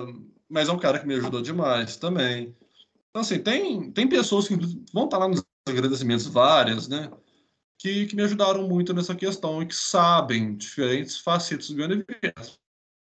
Mas 0.49 0.67
é 0.67 0.71
um 0.71 0.79
cara 0.79 0.99
que 0.99 1.07
me 1.07 1.15
ajudou 1.15 1.41
demais 1.41 1.95
também. 1.95 2.55
Então, 3.09 3.21
assim, 3.21 3.41
tem, 3.41 3.91
tem 3.91 4.07
pessoas 4.07 4.47
que 4.47 4.55
vão 4.93 5.05
estar 5.05 5.17
lá 5.17 5.27
nos 5.27 5.43
agradecimentos 5.67 6.27
várias, 6.27 6.88
né? 6.89 7.09
Que, 7.77 8.05
que 8.05 8.15
me 8.15 8.23
ajudaram 8.23 8.67
muito 8.67 8.93
nessa 8.93 9.15
questão 9.15 9.61
e 9.61 9.65
que 9.65 9.75
sabem 9.75 10.55
diferentes 10.55 11.17
facetas 11.17 11.69
do 11.69 11.75
meu 11.75 11.86
universo. 11.86 12.59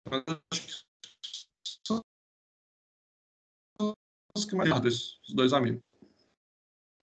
Mas 0.08 0.22
acho 0.52 0.62
que 0.62 0.72
são 1.86 2.02
os 4.36 4.44
que 4.44 4.54
mais 4.54 5.18
dois 5.34 5.52
amigos. 5.52 5.82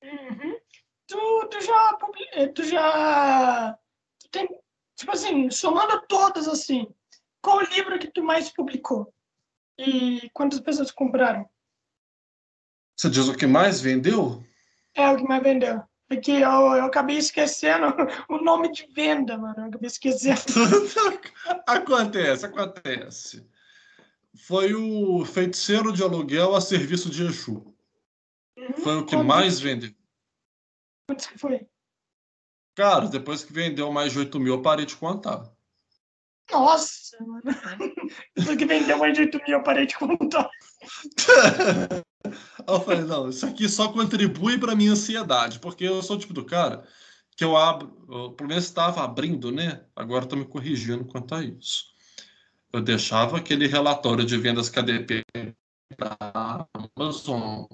Uhum. 0.03 0.57
Tu, 1.08 1.47
tu 1.49 1.62
já 1.62 1.97
tu 2.53 2.64
já 2.64 3.78
tu 4.20 4.30
tem 4.30 4.47
tipo 4.95 5.12
assim 5.12 5.49
somando 5.49 6.01
todas 6.08 6.47
assim 6.47 6.88
qual 7.41 7.58
o 7.58 7.64
livro 7.64 7.97
que 7.97 8.12
tu 8.12 8.24
mais 8.24 8.49
publicou 8.49 9.14
e 9.78 10.30
quantas 10.34 10.60
pessoas 10.60 10.91
compraram 10.91 11.49
você 12.97 13.12
diz 13.12 13.28
o 13.28 13.36
que 13.36 13.45
mais 13.45 13.80
vendeu? 13.80 14.43
É, 14.95 15.08
o 15.12 15.18
que 15.18 15.24
mais 15.24 15.43
vendeu. 15.43 15.84
É 16.10 16.16
eu, 16.16 16.49
eu 16.49 16.86
acabei 16.86 17.18
esquecendo 17.18 17.93
o 18.28 18.39
nome 18.39 18.72
de 18.72 18.88
venda, 18.88 19.38
mano. 19.38 19.55
Eu 19.58 19.66
acabei 19.66 19.88
esquecendo. 19.88 20.41
acontece, 21.68 22.45
acontece. 22.45 23.47
Foi 24.36 24.74
o 24.74 25.24
feiticeiro 25.26 25.93
de 25.93 26.01
aluguel 26.01 26.55
a 26.55 26.62
serviço 26.62 27.10
de 27.12 27.24
Exu. 27.24 27.76
Uhum, 28.58 28.74
foi 28.82 28.97
o 28.97 29.05
que 29.05 29.16
mais 29.16 29.60
vendeu. 29.60 29.91
Quanto 31.08 31.30
que 31.30 31.38
foi? 31.39 31.68
Cara, 32.76 33.08
depois 33.08 33.43
que 33.43 33.53
vendeu 33.53 33.91
mais 33.91 34.12
de 34.12 34.20
8 34.20 34.39
mil, 34.39 34.55
eu 34.55 34.62
parei 34.62 34.86
de 34.86 34.95
contar. 34.95 35.51
Nossa, 36.51 37.18
mano. 37.24 37.41
Depois 38.36 38.58
que 38.58 38.66
vendeu 38.66 38.97
mais 38.97 39.14
de 39.14 39.22
8 39.22 39.38
mil, 39.38 39.58
eu 39.58 39.64
parei 39.64 39.88
de 39.88 39.97
contar. 39.97 40.49
eu 42.68 42.82
falei, 42.82 43.01
não, 43.01 43.30
isso 43.30 43.45
aqui 43.45 43.68
só 43.68 43.91
contribui 43.91 44.60
para 44.60 44.76
minha 44.76 44.91
ansiedade, 44.91 45.60
porque 45.60 45.86
eu 45.86 46.03
sou 46.03 46.18
o 46.18 46.20
tipo 46.20 46.34
do 46.34 46.45
cara 46.45 46.88
que 47.38 47.43
eu 47.43 47.55
abro, 47.55 47.95
eu, 48.10 48.32
pelo 48.32 48.49
menos 48.49 48.66
estava 48.66 49.03
abrindo, 49.03 49.51
né? 49.51 49.86
Agora 49.95 50.24
estou 50.24 50.39
me 50.39 50.45
corrigindo 50.45 51.05
quanto 51.05 51.36
a 51.36 51.43
isso. 51.43 51.86
Eu 52.74 52.82
deixava 52.82 53.38
aquele 53.38 53.68
relatório 53.68 54.26
de 54.26 54.36
vendas 54.38 54.70
KDP 54.70 55.24
da 55.97 56.18
Amazon 56.97 57.66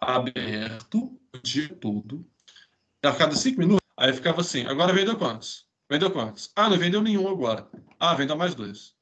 aberto 0.00 1.16
o 1.32 1.38
dia 1.38 1.68
todo. 1.76 2.28
A 3.04 3.12
cada 3.12 3.34
cinco 3.34 3.58
minutos, 3.58 3.86
aí 3.96 4.12
ficava 4.12 4.40
assim, 4.40 4.64
agora 4.66 4.92
vendeu 4.92 5.16
quantos? 5.18 5.66
Vendeu 5.90 6.10
quantos? 6.10 6.52
Ah, 6.54 6.70
não 6.70 6.78
vendeu 6.78 7.02
nenhum 7.02 7.28
agora. 7.28 7.68
Ah, 7.98 8.14
vendeu 8.14 8.36
mais 8.36 8.54
dois. 8.54 8.94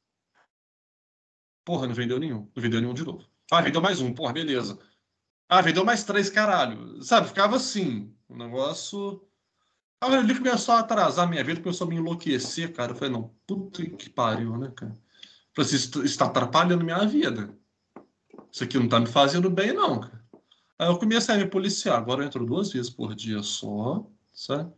Porra, 1.65 1.87
não 1.87 1.95
vendeu 1.95 2.19
nenhum. 2.19 2.51
Não 2.55 2.63
vendeu 2.63 2.81
nenhum 2.81 2.95
de 2.95 3.05
novo. 3.05 3.25
Ah, 3.51 3.61
vendeu 3.61 3.81
mais 3.81 4.01
um. 4.01 4.13
Porra, 4.13 4.33
beleza. 4.33 4.79
Ah, 5.49 5.61
vendeu 5.61 5.85
mais 5.85 6.03
três, 6.03 6.31
caralho. 6.31 7.03
Sabe, 7.03 7.29
ficava 7.29 7.57
assim. 7.57 8.15
O 8.29 8.37
negócio. 8.37 9.25
Aí 10.01 10.15
ele 10.15 10.35
começou 10.35 10.75
a 10.75 10.81
atrasar 10.81 11.29
minha 11.29 11.45
vida, 11.45 11.61
começou 11.61 11.87
a 11.87 11.91
me 11.91 11.97
enlouquecer, 11.97 12.73
cara. 12.73 12.93
Eu 12.93 12.97
falei, 12.97 13.13
não, 13.13 13.35
puta 13.47 13.85
que 13.85 14.09
pariu, 14.09 14.57
né, 14.57 14.73
cara? 14.75 14.95
Falei, 15.55 15.71
isso 15.71 16.03
está 16.05 16.25
atrapalhando 16.27 16.85
minha 16.85 17.07
vida. 17.07 17.57
Isso 18.51 18.65
aqui 18.65 18.79
não 18.79 18.89
tá 18.89 18.99
me 18.99 19.07
fazendo 19.07 19.51
bem, 19.51 19.73
não, 19.73 20.01
cara. 20.01 20.20
Aí 20.81 20.89
eu 20.89 20.97
comecei 20.97 21.35
a 21.35 21.37
me 21.37 21.45
policiar. 21.45 21.99
Agora 21.99 22.23
eu 22.23 22.27
entro 22.27 22.47
duas 22.47 22.73
vezes 22.73 22.89
por 22.89 23.15
dia 23.15 23.43
só, 23.43 24.03
sabe? 24.33 24.73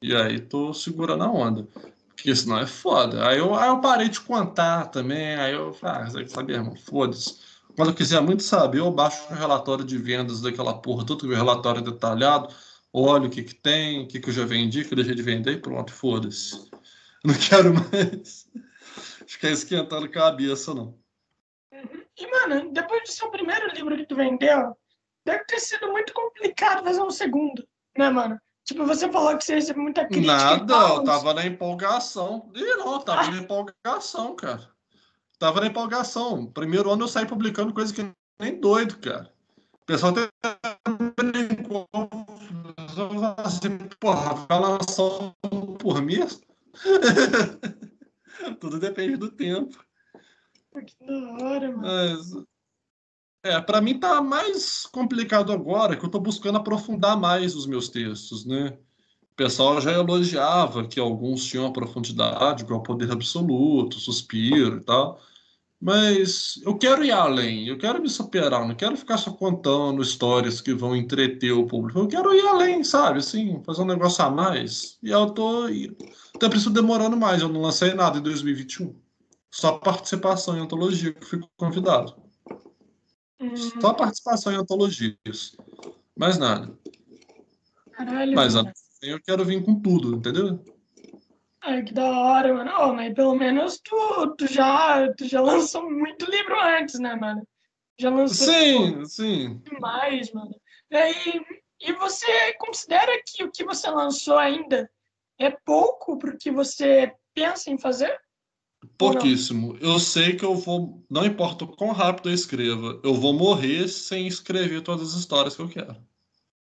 E 0.00 0.14
aí 0.14 0.38
tô 0.38 0.72
segurando 0.72 1.24
a 1.24 1.28
onda. 1.28 1.66
Porque 2.14 2.32
senão 2.36 2.60
é 2.60 2.68
foda. 2.68 3.26
Aí 3.26 3.38
eu, 3.38 3.52
aí 3.56 3.68
eu 3.68 3.80
parei 3.80 4.08
de 4.08 4.20
contar 4.20 4.86
também. 4.90 5.34
Aí 5.34 5.52
eu 5.52 5.72
falei, 5.74 6.22
ah, 6.22 6.28
sabe, 6.28 6.52
irmão, 6.52 6.76
foda-se. 6.76 7.40
Quando 7.74 7.88
eu 7.88 7.94
quiser 7.96 8.20
muito 8.20 8.44
saber, 8.44 8.78
eu 8.78 8.92
baixo 8.92 9.26
o 9.28 9.34
relatório 9.34 9.84
de 9.84 9.98
vendas 9.98 10.40
daquela 10.40 10.72
porra, 10.72 11.04
todo 11.04 11.26
o 11.26 11.34
relatório 11.34 11.82
detalhado, 11.82 12.54
olho 12.92 13.26
o 13.26 13.30
que, 13.30 13.42
que 13.42 13.54
tem, 13.54 14.04
o 14.04 14.06
que, 14.06 14.20
que 14.20 14.28
eu 14.28 14.34
já 14.34 14.44
vendi, 14.44 14.84
que 14.84 14.92
eu 14.92 14.96
deixei 14.96 15.16
de 15.16 15.22
vender 15.22 15.54
e 15.54 15.60
pronto, 15.60 15.92
foda-se. 15.92 16.70
Não 17.24 17.34
quero 17.34 17.74
mais 17.74 18.48
ficar 19.26 19.50
esquentando 19.50 20.08
cabeça, 20.08 20.72
não. 20.72 20.96
E, 22.16 22.30
mano, 22.30 22.70
depois 22.72 23.02
do 23.02 23.08
seu 23.10 23.28
primeiro 23.30 23.66
livro 23.74 23.96
que 23.96 24.06
tu 24.06 24.14
vendeu, 24.14 24.76
deve 25.30 25.44
ter 25.44 25.60
sido 25.60 25.90
muito 25.90 26.12
complicado 26.12 26.84
fazer 26.84 27.02
um 27.02 27.10
segundo, 27.10 27.66
né, 27.96 28.10
mano? 28.10 28.40
Tipo, 28.64 28.84
você 28.84 29.10
falou 29.10 29.36
que 29.36 29.44
você 29.44 29.54
recebeu 29.54 29.82
muita 29.82 30.06
crítica. 30.06 30.32
Nada, 30.32 30.74
eu 30.74 31.04
tava 31.04 31.34
na 31.34 31.46
empolgação. 31.46 32.50
Ih, 32.54 32.76
não, 32.76 33.00
tava 33.00 33.22
ah. 33.22 33.30
na 33.30 33.38
empolgação, 33.38 34.36
cara. 34.36 34.70
Tava 35.38 35.60
na 35.60 35.66
empolgação. 35.66 36.46
Primeiro 36.46 36.90
ano 36.90 37.04
eu 37.04 37.08
saí 37.08 37.26
publicando 37.26 37.72
coisa 37.72 37.92
que 37.92 38.08
nem 38.40 38.60
doido, 38.60 38.98
cara. 38.98 39.32
O 39.82 39.86
pessoal 39.86 40.12
até 40.12 40.28
brincou. 41.16 41.88
Assim, 43.38 43.78
porra, 43.98 44.46
vai 44.48 44.60
lançar 44.60 45.34
por 45.78 46.02
mês? 46.02 46.40
Tudo 48.60 48.78
depende 48.78 49.16
do 49.16 49.30
tempo. 49.30 49.84
Que 50.86 50.94
da 51.04 51.44
hora, 51.44 51.72
mano. 51.72 51.82
Mas, 51.82 52.32
é, 53.42 53.60
para 53.60 53.80
mim 53.80 53.98
tá 53.98 54.20
mais 54.22 54.86
complicado 54.86 55.52
agora, 55.52 55.96
que 55.96 56.04
eu 56.04 56.10
tô 56.10 56.20
buscando 56.20 56.58
aprofundar 56.58 57.18
mais 57.18 57.54
os 57.54 57.66
meus 57.66 57.88
textos, 57.88 58.44
né? 58.44 58.78
O 59.32 59.36
pessoal 59.36 59.80
já 59.80 59.92
elogiava 59.92 60.86
que 60.86 61.00
alguns 61.00 61.44
tinham 61.46 61.66
a 61.66 61.72
profundidade, 61.72 62.62
igual 62.62 62.82
Poder 62.82 63.10
Absoluto, 63.10 63.98
Suspiro 63.98 64.78
e 64.78 64.84
tal. 64.84 65.18
Mas 65.80 66.60
eu 66.62 66.76
quero 66.76 67.02
ir 67.02 67.10
além, 67.10 67.66
eu 67.66 67.78
quero 67.78 68.02
me 68.02 68.08
superar, 68.10 68.68
não 68.68 68.74
quero 68.74 68.96
ficar 68.98 69.16
só 69.16 69.32
contando 69.32 70.02
histórias 70.02 70.60
que 70.60 70.74
vão 70.74 70.94
entreter 70.94 71.52
o 71.52 71.66
público. 71.66 72.00
Eu 72.00 72.08
quero 72.08 72.34
ir 72.34 72.46
além, 72.46 72.84
sabe? 72.84 73.20
Assim, 73.20 73.62
fazer 73.64 73.80
um 73.82 73.86
negócio 73.86 74.22
a 74.22 74.30
mais. 74.30 74.98
E 75.02 75.08
eu 75.10 75.30
tô. 75.30 75.64
Até 76.34 76.48
por 76.48 76.56
isso 76.56 76.68
demorando 76.68 77.16
mais, 77.16 77.40
eu 77.40 77.48
não 77.48 77.62
lancei 77.62 77.94
nada 77.94 78.18
em 78.18 78.22
2021. 78.22 78.94
Só 79.50 79.78
participação 79.78 80.56
em 80.58 80.60
antologia 80.60 81.14
que 81.14 81.24
fico 81.24 81.48
convidado. 81.56 82.14
Só 83.80 83.94
participação 83.94 84.52
em 84.52 84.56
antologias. 84.56 85.56
Mais 86.16 86.38
nada. 86.38 86.70
Caralho. 87.92 88.34
Mas 88.34 88.54
assim, 88.54 88.72
eu 89.02 89.20
quero 89.22 89.44
vir 89.44 89.64
com 89.64 89.80
tudo, 89.80 90.14
entendeu? 90.16 90.62
Ai, 91.62 91.82
que 91.82 91.92
da 91.92 92.10
hora, 92.10 92.54
mano. 92.54 92.70
Oh, 92.78 92.92
mas 92.92 93.14
pelo 93.14 93.34
menos 93.34 93.78
tu, 93.80 94.34
tu, 94.36 94.46
já, 94.46 95.12
tu 95.14 95.26
já 95.26 95.40
lançou 95.40 95.90
muito 95.90 96.30
livro 96.30 96.58
antes, 96.60 96.98
né, 96.98 97.14
mano? 97.16 97.46
Já 97.98 98.10
lançou. 98.10 98.46
Sim, 98.46 99.04
sim. 99.04 99.58
Demais, 99.58 100.32
mano. 100.32 100.54
E, 100.90 101.88
e 101.88 101.92
você 101.92 102.54
considera 102.54 103.12
que 103.26 103.44
o 103.44 103.50
que 103.50 103.64
você 103.64 103.90
lançou 103.90 104.38
ainda 104.38 104.90
é 105.38 105.50
pouco 105.50 106.18
pro 106.18 106.36
que 106.36 106.50
você 106.50 107.14
pensa 107.34 107.70
em 107.70 107.78
fazer? 107.78 108.18
Pouquíssimo. 108.96 109.76
Eu 109.80 109.98
sei 109.98 110.36
que 110.36 110.44
eu 110.44 110.54
vou. 110.54 111.04
Não 111.08 111.24
importa 111.24 111.64
o 111.64 111.68
quão 111.68 111.92
rápido 111.92 112.30
eu 112.30 112.34
escreva, 112.34 113.00
eu 113.02 113.14
vou 113.14 113.32
morrer 113.32 113.88
sem 113.88 114.26
escrever 114.26 114.82
todas 114.82 115.14
as 115.14 115.20
histórias 115.20 115.56
que 115.56 115.62
eu 115.62 115.68
quero. 115.68 115.96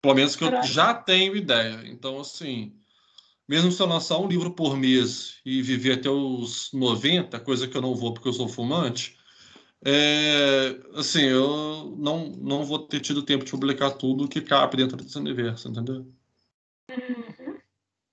Pelo 0.02 0.16
menos 0.16 0.36
que 0.36 0.44
eu 0.44 0.64
já 0.64 0.94
tenho 0.94 1.36
ideia. 1.36 1.82
Então, 1.86 2.20
assim 2.20 2.74
mesmo 3.52 3.70
se 3.70 3.82
eu 3.82 3.86
lançar 3.86 4.18
um 4.18 4.30
livro 4.30 4.52
por 4.52 4.78
mês 4.78 5.36
e 5.46 5.62
viver 5.62 6.00
até 6.00 6.10
os 6.10 6.72
90, 6.72 7.38
coisa 7.42 7.68
que 7.68 7.76
eu 7.76 7.82
não 7.82 7.94
vou 7.94 8.14
porque 8.14 8.30
eu 8.30 8.34
sou 8.34 8.48
fumante, 8.48 9.18
é, 9.84 10.80
assim, 10.96 11.24
eu 11.24 11.94
não, 12.00 12.30
não 12.30 12.64
vou 12.64 12.80
ter 12.80 13.02
tido 13.02 13.24
tempo 13.24 13.44
de 13.44 13.52
publicar 13.52 13.92
tudo 13.92 14.30
que 14.30 14.40
cabe 14.40 14.78
dentro 14.78 14.96
desse 14.96 15.18
universo, 15.18 15.68
entendeu? 15.68 16.08
Uhum. 16.90 17.41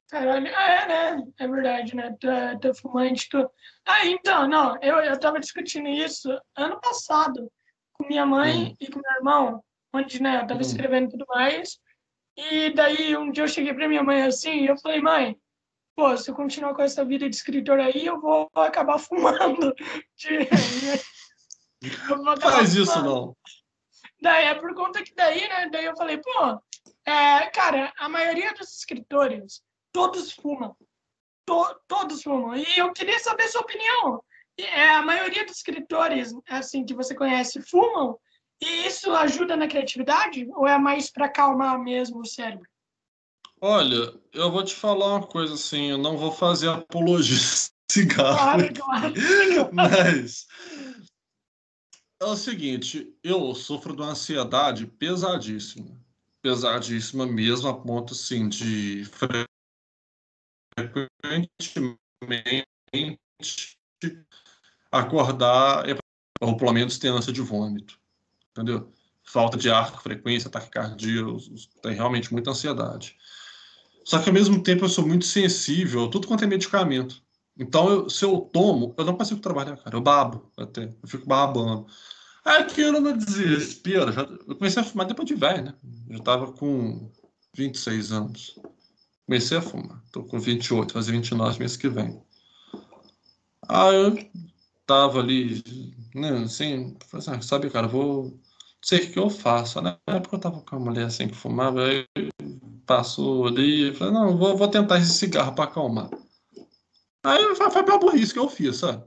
Caralho, 0.08 0.46
é, 0.46 0.88
né? 0.88 1.24
É 1.38 1.46
verdade, 1.46 1.94
né? 1.94 2.16
Tu 2.18 2.28
é, 2.28 2.58
tu 2.58 2.68
é 2.68 2.74
fumante, 2.74 3.28
tu... 3.28 3.50
Ah, 3.86 4.06
então, 4.06 4.48
não, 4.48 4.78
eu, 4.80 4.96
eu 4.98 5.18
tava 5.20 5.38
discutindo 5.38 5.88
isso 5.88 6.30
ano 6.56 6.80
passado 6.80 7.50
com 7.92 8.06
minha 8.06 8.24
mãe 8.24 8.68
hum. 8.68 8.76
e 8.80 8.86
com 8.86 9.00
meu 9.00 9.12
irmão, 9.16 9.62
onde, 9.92 10.22
né, 10.22 10.40
eu 10.40 10.46
tava 10.46 10.60
hum. 10.60 10.62
escrevendo 10.62 11.10
tudo 11.10 11.26
mais, 11.28 11.78
e 12.36 12.70
daí 12.70 13.16
um 13.16 13.30
dia 13.30 13.44
eu 13.44 13.48
cheguei 13.48 13.74
pra 13.74 13.88
minha 13.88 14.02
mãe 14.02 14.22
assim, 14.22 14.62
e 14.62 14.66
eu 14.66 14.78
falei, 14.78 15.00
mãe, 15.00 15.36
pô, 15.96 16.16
se 16.16 16.30
eu 16.30 16.34
continuar 16.34 16.74
com 16.74 16.82
essa 16.82 17.04
vida 17.04 17.28
de 17.28 17.34
escritor 17.34 17.80
aí, 17.80 18.06
eu 18.06 18.20
vou 18.20 18.48
acabar 18.54 18.96
fumando. 19.00 19.74
De... 20.16 20.48
Faz 22.40 22.74
isso 22.74 23.02
não. 23.02 23.36
Daí 24.22 24.46
é 24.46 24.54
por 24.54 24.74
conta 24.74 25.02
que 25.02 25.14
daí, 25.14 25.48
né? 25.48 25.68
Daí 25.70 25.84
eu 25.84 25.96
falei, 25.96 26.18
pô, 26.18 26.60
é, 27.04 27.46
cara, 27.50 27.92
a 27.98 28.08
maioria 28.08 28.52
dos 28.54 28.76
escritores, 28.78 29.62
todos 29.92 30.32
fumam. 30.32 30.76
To, 31.46 31.74
todos 31.86 32.22
fumam. 32.22 32.56
E 32.56 32.78
eu 32.78 32.92
queria 32.92 33.18
saber 33.18 33.48
sua 33.48 33.62
opinião. 33.62 34.22
É, 34.58 34.90
a 34.90 35.02
maioria 35.02 35.44
dos 35.44 35.56
escritores, 35.56 36.32
assim, 36.48 36.84
que 36.84 36.94
você 36.94 37.14
conhece, 37.14 37.62
fumam. 37.62 38.18
E 38.60 38.86
isso 38.86 39.12
ajuda 39.12 39.56
na 39.56 39.68
criatividade? 39.68 40.48
Ou 40.54 40.66
é 40.66 40.78
mais 40.78 41.10
para 41.10 41.26
acalmar 41.26 41.78
mesmo 41.78 42.20
o 42.20 42.26
cérebro? 42.26 42.68
Olha, 43.60 44.14
eu 44.32 44.50
vou 44.50 44.64
te 44.64 44.74
falar 44.74 45.16
uma 45.16 45.26
coisa 45.26 45.54
assim, 45.54 45.90
eu 45.90 45.98
não 45.98 46.16
vou 46.16 46.32
fazer 46.32 46.68
apologia 46.68 47.36
cigarro. 47.90 48.36
Claro, 48.36 48.74
claro. 48.74 49.14
Mas 49.72 50.46
é 52.20 52.24
o 52.24 52.36
seguinte, 52.36 53.16
eu 53.22 53.54
sofro 53.54 53.94
de 53.94 54.02
uma 54.02 54.10
ansiedade 54.10 54.86
pesadíssima. 54.86 55.96
Pesadíssima 56.42 57.26
mesmo, 57.26 57.68
a 57.68 57.74
ponto 57.74 58.12
assim, 58.12 58.48
de 58.48 59.04
frequentemente 60.88 62.66
acordar 64.90 65.84
ou 66.40 66.56
pelo 66.56 66.72
menos 66.72 66.98
ter 66.98 67.08
ânsia 67.08 67.32
de 67.32 67.40
vômito. 67.40 67.98
Entendeu? 68.50 68.92
Falta 69.24 69.56
de 69.56 69.70
ar, 69.70 70.00
frequência, 70.00 70.50
taquicardia, 70.50 71.22
tem 71.82 71.94
realmente 71.94 72.32
muita 72.32 72.50
ansiedade. 72.50 73.16
Só 74.04 74.18
que 74.18 74.28
ao 74.28 74.34
mesmo 74.34 74.62
tempo 74.62 74.84
eu 74.84 74.88
sou 74.88 75.06
muito 75.06 75.26
sensível 75.26 76.06
a 76.06 76.08
tudo 76.08 76.26
quanto 76.26 76.44
é 76.44 76.46
medicamento. 76.46 77.22
Então, 77.58 77.90
eu, 77.90 78.08
se 78.08 78.24
eu 78.24 78.40
tomo, 78.40 78.94
eu 78.96 79.04
não 79.04 79.16
consigo 79.16 79.40
trabalhar, 79.40 79.76
cara. 79.76 79.96
Eu 79.96 80.00
babo 80.00 80.50
até. 80.56 80.84
Eu 81.02 81.08
fico 81.08 81.26
babando. 81.26 81.86
Aquilo 82.44 83.00
no 83.00 83.16
desespero. 83.16 84.12
Já, 84.12 84.22
eu 84.22 84.56
comecei 84.56 84.80
a 84.80 84.84
fumar 84.86 85.06
depois 85.06 85.26
de 85.26 85.34
velho, 85.34 85.64
né? 85.64 85.74
Eu 86.08 86.20
tava 86.20 86.52
com 86.52 87.10
26 87.54 88.12
anos. 88.12 88.58
Comecei 89.28 89.58
a 89.58 89.60
fumar. 89.60 90.02
Tô 90.10 90.24
com 90.24 90.40
28, 90.40 90.94
fazer 90.94 91.12
29 91.12 91.58
mês 91.58 91.76
que 91.76 91.86
vem. 91.86 92.18
Aí 93.68 93.94
eu 93.94 94.16
tava 94.86 95.20
ali, 95.20 95.62
né, 96.14 96.30
assim, 96.44 96.96
assim 97.12 97.42
sabe, 97.42 97.68
cara, 97.68 97.86
vou. 97.86 98.30
Não 98.30 98.40
sei 98.82 99.00
o 99.00 99.12
que 99.12 99.18
eu 99.18 99.28
faço. 99.28 99.82
Na 99.82 99.98
época 100.06 100.36
eu 100.36 100.40
tava 100.40 100.62
com 100.62 100.76
uma 100.76 100.86
mulher 100.86 101.04
assim 101.04 101.28
que 101.28 101.34
fumava, 101.34 101.84
aí 101.84 102.06
passou 102.86 103.46
ali, 103.46 103.92
falei, 103.92 104.14
não, 104.14 104.38
vou, 104.38 104.56
vou 104.56 104.68
tentar 104.68 104.98
esse 104.98 105.12
cigarro 105.12 105.54
para 105.54 105.64
acalmar. 105.64 106.08
Aí 107.22 107.54
foi 107.54 107.66
a 107.66 107.84
pior 107.84 107.98
burrice 107.98 108.32
que 108.32 108.38
eu 108.38 108.48
fiz, 108.48 108.78
sabe? 108.78 109.04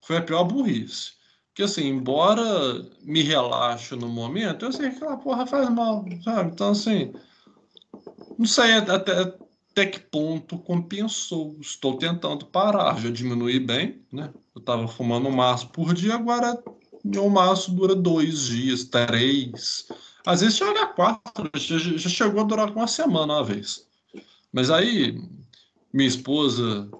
Foi 0.00 0.18
a 0.18 0.22
pior 0.22 0.44
burrice. 0.44 1.10
Porque 1.48 1.64
assim, 1.64 1.88
embora 1.88 2.86
me 3.02 3.20
relaxe 3.22 3.96
no 3.96 4.08
momento, 4.08 4.64
eu 4.64 4.72
sei 4.72 4.90
que 4.90 4.96
aquela 4.98 5.16
porra 5.16 5.44
faz 5.44 5.68
mal, 5.70 6.04
sabe? 6.22 6.52
Então 6.52 6.70
assim, 6.70 7.12
não 8.38 8.46
sei 8.46 8.74
até, 8.74 9.34
até 9.76 9.84
que 9.84 10.00
ponto 10.00 10.58
compensou. 10.58 11.58
Estou 11.60 11.98
tentando 11.98 12.46
parar, 12.46 12.98
já 12.98 13.10
diminui 13.10 13.60
bem, 13.60 14.00
né? 14.10 14.32
Eu 14.54 14.62
tava 14.62 14.88
fumando 14.88 15.28
um 15.28 15.36
maço 15.36 15.68
por 15.68 15.92
dia, 15.92 16.14
agora 16.14 16.58
o 17.04 17.28
maço 17.28 17.70
dura 17.72 17.94
dois 17.94 18.46
dias, 18.46 18.84
três. 18.84 19.86
Às 20.24 20.40
vezes 20.40 20.56
chega 20.56 20.82
a 20.82 20.86
quatro, 20.86 21.50
já, 21.54 21.76
já 21.76 22.08
chegou 22.08 22.40
a 22.40 22.44
durar 22.44 22.70
uma 22.70 22.88
semana 22.88 23.34
uma 23.34 23.44
vez. 23.44 23.86
Mas 24.50 24.70
aí 24.70 25.20
minha 25.92 26.08
esposa 26.08 26.90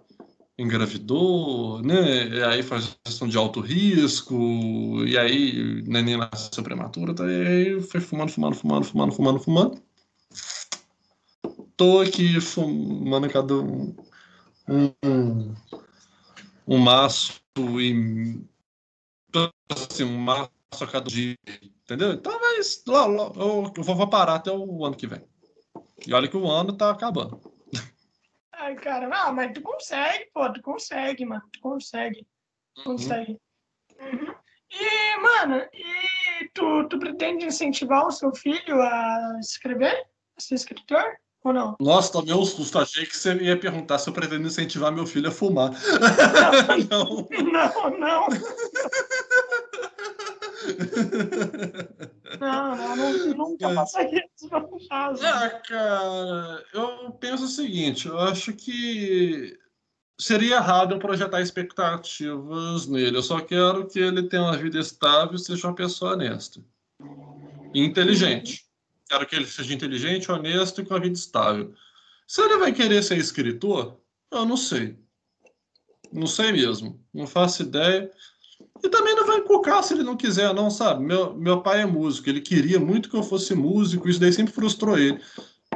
engravidou, 0.59 1.81
né? 1.81 2.29
E 2.29 2.43
aí 2.43 2.63
faz 2.63 2.99
questão 3.03 3.27
de 3.27 3.39
alto 3.39 3.61
risco, 3.61 5.03
e 5.07 5.17
aí 5.17 5.83
neném 5.87 6.19
nasceu 6.19 6.63
prematura, 6.63 7.15
tá? 7.15 7.25
e 7.25 7.47
aí 7.47 7.81
foi 7.81 8.01
fumando, 8.01 8.31
fumando, 8.31 8.55
fumando, 8.55 8.85
fumando, 8.85 9.13
fumando, 9.13 9.41
fumando. 9.41 9.86
Tô 11.77 12.01
aqui 12.01 12.41
fumando 12.41 13.31
cada 13.31 13.55
um, 13.55 13.95
um, 14.67 15.55
um 16.67 16.79
maço 16.79 17.39
e 17.79 18.43
assim, 19.69 20.05
um 20.05 20.17
maço 20.17 20.51
a 20.81 20.87
cada 20.87 21.07
dia, 21.07 21.37
entendeu? 21.63 22.13
Então, 22.13 22.33
mas 22.41 22.83
lá, 22.87 23.07
lá, 23.07 23.31
eu, 23.37 23.73
eu 23.77 23.83
vou 23.83 24.09
parar 24.09 24.37
até 24.37 24.51
o 24.51 24.87
ano 24.87 24.97
que 24.97 25.07
vem. 25.07 25.23
E 26.07 26.15
olha 26.15 26.29
que 26.29 26.37
o 26.37 26.51
ano 26.51 26.75
tá 26.75 26.91
acabando. 26.91 27.41
Ai, 28.53 28.75
cara, 28.77 29.11
ah, 29.13 29.31
mas 29.31 29.53
tu 29.53 29.61
consegue, 29.61 30.31
pô, 30.33 30.51
tu 30.51 30.63
consegue, 30.63 31.27
mano, 31.27 31.43
tu 31.53 31.61
consegue. 31.61 32.27
Uhum. 32.79 32.85
Consegue. 32.85 33.39
Uhum. 34.01 34.35
E, 34.71 35.17
mano, 35.19 35.57
e 35.75 36.49
tu, 36.55 36.89
tu 36.89 36.99
pretende 36.99 37.45
incentivar 37.45 38.07
o 38.07 38.11
seu 38.11 38.35
filho 38.35 38.81
a 38.81 39.37
escrever? 39.41 40.07
A 40.37 40.41
ser 40.41 40.55
escritor? 40.55 41.19
Ou 41.47 41.53
não? 41.53 41.77
Nossa, 41.79 42.11
tomei 42.11 42.35
um 42.35 42.45
susto. 42.45 42.77
Achei 42.77 43.07
que 43.07 43.17
você 43.17 43.33
ia 43.37 43.57
perguntar 43.57 43.99
se 43.99 44.09
eu 44.09 44.13
pretendo 44.13 44.49
incentivar 44.49 44.91
meu 44.91 45.07
filho 45.07 45.29
a 45.29 45.31
fumar. 45.31 45.71
Não, 46.91 47.29
não. 47.53 47.99
não. 47.99 48.27
Não, 52.41 52.77
não, 52.77 52.97
não 52.97 53.35
nunca 53.35 53.73
faça 53.73 54.03
isso, 54.03 54.51
não 54.51 54.79
faz. 54.89 55.23
É, 55.23 55.49
cara, 55.69 56.65
eu 56.75 57.13
penso 57.13 57.45
o 57.45 57.49
seguinte, 57.49 58.09
eu 58.09 58.19
acho 58.19 58.53
que 58.53 59.57
seria 60.21 60.57
errado 60.57 60.95
eu 60.95 60.99
projetar 60.99 61.41
expectativas 61.41 62.89
nele. 62.89 63.17
Eu 63.17 63.23
só 63.23 63.41
quero 63.41 63.87
que 63.87 64.01
ele 64.01 64.25
tenha 64.25 64.43
uma 64.43 64.57
vida 64.57 64.81
estável 64.81 65.37
e 65.37 65.39
seja 65.39 65.69
uma 65.69 65.75
pessoa 65.75 66.15
honesta. 66.15 66.61
E 67.73 67.85
inteligente. 67.85 68.66
Quero 69.09 69.27
que 69.27 69.37
ele 69.37 69.47
seja 69.47 69.73
inteligente, 69.73 70.31
honesto 70.31 70.81
e 70.81 70.85
com 70.85 70.95
a 70.95 70.99
vida 70.99 71.15
estável. 71.15 71.73
Se 72.27 72.43
ele 72.43 72.59
vai 72.59 72.73
querer 72.73 73.03
ser 73.03 73.17
escritor, 73.17 74.01
eu 74.31 74.45
não 74.45 74.57
sei. 74.57 74.97
Não 76.13 76.27
sei 76.27 76.53
mesmo. 76.53 77.01
Não 77.15 77.27
faço 77.27 77.63
ideia. 77.63 78.11
E 78.83 78.89
também 78.89 79.15
não 79.15 79.27
vai 79.27 79.39
encucar 79.39 79.83
se 79.83 79.95
ele 79.95 80.03
não 80.03 80.17
quiser, 80.17 80.53
não, 80.55 80.71
sabe? 80.71 81.05
Meu, 81.05 81.35
meu 81.35 81.63
pai 81.63 81.83
é 81.83 81.87
músico, 81.87 82.29
ele 82.29 82.41
queria 82.41 82.81
muito 82.81 83.09
que 83.09 83.17
eu 83.17 83.23
fosse 83.23 83.55
músico, 83.55 84.09
isso 84.09 84.21
daí 84.21 84.33
sempre 84.33 84.53
frustrou 84.53 84.99
ele. 84.99 85.21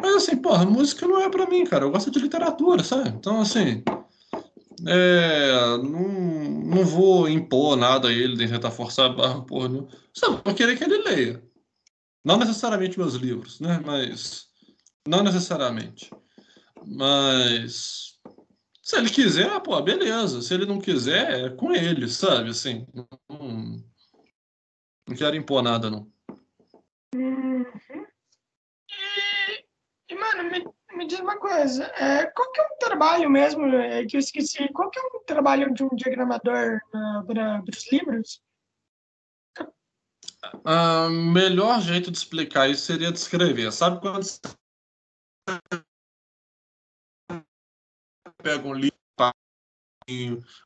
Mas 0.00 0.16
assim, 0.16 0.36
porra, 0.36 0.64
música 0.64 1.06
não 1.06 1.20
é 1.20 1.28
para 1.28 1.46
mim, 1.46 1.64
cara. 1.64 1.84
Eu 1.84 1.90
gosto 1.90 2.10
de 2.10 2.18
literatura, 2.18 2.82
sabe? 2.82 3.10
Então, 3.10 3.40
assim. 3.40 3.82
É, 4.86 5.76
não, 5.82 6.08
não 6.64 6.84
vou 6.86 7.28
impor 7.28 7.76
nada 7.76 8.08
a 8.08 8.12
ele, 8.12 8.48
tentar 8.48 8.70
forçar 8.70 9.06
a 9.06 9.12
barra, 9.12 9.42
porra. 9.42 9.68
Não. 9.68 9.88
Sabe, 10.14 10.40
eu 10.44 10.54
querer 10.54 10.76
que 10.76 10.84
ele 10.84 10.98
leia. 10.98 11.49
Não 12.24 12.38
necessariamente 12.38 12.98
meus 12.98 13.14
livros, 13.14 13.60
né? 13.60 13.80
Mas. 13.84 14.48
Não 15.06 15.22
necessariamente. 15.22 16.10
Mas 16.86 18.10
se 18.90 18.96
ele 18.96 19.08
quiser, 19.08 19.60
pô, 19.60 19.80
beleza. 19.80 20.42
Se 20.42 20.52
ele 20.52 20.66
não 20.66 20.80
quiser, 20.80 21.46
é 21.46 21.48
com 21.50 21.72
ele, 21.72 22.08
sabe? 22.08 22.50
Assim, 22.50 22.84
não, 22.92 23.06
não 25.06 25.16
quero 25.16 25.36
impor 25.36 25.62
nada, 25.62 25.88
não. 25.88 26.10
Uhum. 27.14 27.64
E, 28.90 29.64
e, 30.12 30.14
mano, 30.16 30.50
me, 30.50 30.64
me 30.96 31.06
diz 31.06 31.20
uma 31.20 31.38
coisa. 31.38 31.84
É, 31.84 32.26
qual 32.26 32.50
que 32.50 32.60
é 32.60 32.64
um 32.64 32.78
trabalho 32.80 33.30
mesmo, 33.30 33.64
é, 33.66 34.04
que 34.06 34.16
eu 34.16 34.20
esqueci, 34.20 34.68
qual 34.72 34.90
que 34.90 34.98
é 34.98 35.02
um 35.02 35.24
trabalho 35.24 35.72
de 35.72 35.84
um 35.84 35.90
diagramador 35.94 36.80
uh, 36.88 37.24
para 37.24 37.62
os 37.72 37.92
livros? 37.92 38.42
O 40.64 41.06
uh, 41.06 41.10
melhor 41.10 41.82
jeito 41.82 42.10
de 42.10 42.16
explicar 42.16 42.68
isso 42.68 42.86
seria 42.86 43.12
descrever. 43.12 43.70
Sabe 43.72 44.00
quando 44.00 44.24
pega 48.42 48.66
um 48.66 48.72
livro, 48.72 48.98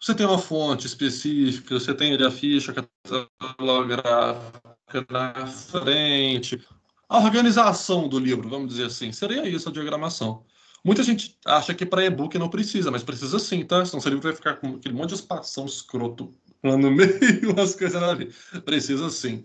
você 0.00 0.14
tem 0.14 0.26
uma 0.26 0.38
fonte 0.38 0.86
específica, 0.86 1.78
você 1.78 1.94
tem 1.94 2.14
a 2.14 2.30
ficha 2.30 2.72
catalográfica 2.72 5.06
na 5.10 5.46
frente. 5.46 6.66
A 7.08 7.18
organização 7.18 8.08
do 8.08 8.18
livro, 8.18 8.48
vamos 8.48 8.68
dizer 8.68 8.86
assim, 8.86 9.12
seria 9.12 9.46
isso 9.48 9.68
a 9.68 9.72
diagramação. 9.72 10.46
Muita 10.84 11.02
gente 11.02 11.36
acha 11.44 11.74
que 11.74 11.84
para 11.84 12.04
e-book 12.04 12.38
não 12.38 12.48
precisa, 12.48 12.90
mas 12.90 13.02
precisa 13.02 13.38
sim, 13.38 13.64
tá? 13.64 13.84
Senão 13.84 14.00
seu 14.00 14.10
livro 14.10 14.28
vai 14.28 14.34
ficar 14.34 14.56
com 14.56 14.76
aquele 14.76 14.94
monte 14.94 15.10
de 15.10 15.16
espação 15.16 15.66
escroto 15.66 16.32
lá 16.64 16.76
no 16.76 16.90
meio, 16.92 17.52
umas 17.52 17.74
coisas 17.74 18.02
ali. 18.02 18.32
Precisa 18.64 19.10
sim. 19.10 19.44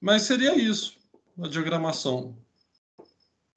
Mas 0.00 0.22
seria 0.22 0.54
isso, 0.56 0.98
a 1.42 1.48
diagramação. 1.48 2.36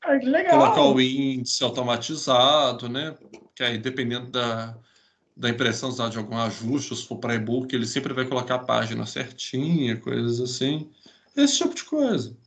Ah, 0.01 0.17
que 0.17 0.25
legal. 0.25 0.59
Colocar 0.59 0.83
o 0.83 1.01
índice 1.01 1.63
automatizado, 1.63 2.87
né? 2.87 3.17
Que 3.55 3.63
aí, 3.63 3.77
dependendo 3.77 4.31
da, 4.31 4.77
da 5.35 5.49
impressão, 5.49 5.89
de 6.09 6.17
algum 6.17 6.37
ajuste, 6.37 6.95
se 6.95 7.05
for 7.05 7.17
para 7.17 7.35
e-book, 7.35 7.73
ele 7.73 7.85
sempre 7.85 8.13
vai 8.13 8.25
colocar 8.25 8.55
a 8.55 8.59
página 8.59 9.05
certinha, 9.05 9.99
coisas 9.99 10.39
assim. 10.39 10.89
Esse 11.35 11.57
tipo 11.57 11.75
de 11.75 11.83
coisa. 11.83 12.37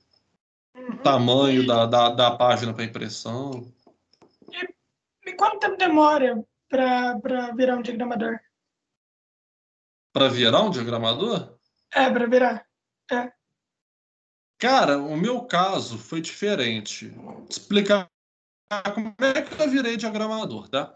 Uhum. 0.75 0.97
Tamanho 0.99 1.67
da, 1.67 1.85
da, 1.85 2.09
da 2.11 2.31
página 2.31 2.73
para 2.73 2.85
impressão. 2.85 3.71
E, 4.51 5.31
e 5.31 5.35
quanto 5.35 5.59
tempo 5.59 5.77
demora 5.77 6.43
para 6.69 7.53
virar 7.55 7.77
um 7.77 7.83
diagramador? 7.83 8.41
Para 10.13 10.29
virar 10.29 10.63
um 10.63 10.71
diagramador? 10.71 11.57
É, 11.93 12.11
para 12.11 12.27
virar. 12.27 12.67
É. 13.11 13.33
Cara, 14.59 14.99
o 14.99 15.17
meu 15.17 15.43
caso 15.43 15.99
foi 15.99 16.21
diferente. 16.21 17.13
Explicar 17.49 18.09
como 18.95 19.15
é 19.19 19.43
que 19.43 19.61
eu 19.61 19.71
virei 19.71 19.97
diagramador, 19.97 20.69
tá? 20.69 20.95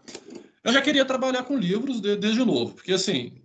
Eu 0.63 0.73
já 0.73 0.81
queria 0.81 1.05
trabalhar 1.05 1.43
com 1.43 1.57
livros 1.57 2.01
desde 2.01 2.43
novo, 2.43 2.73
porque 2.73 2.93
assim, 2.93 3.41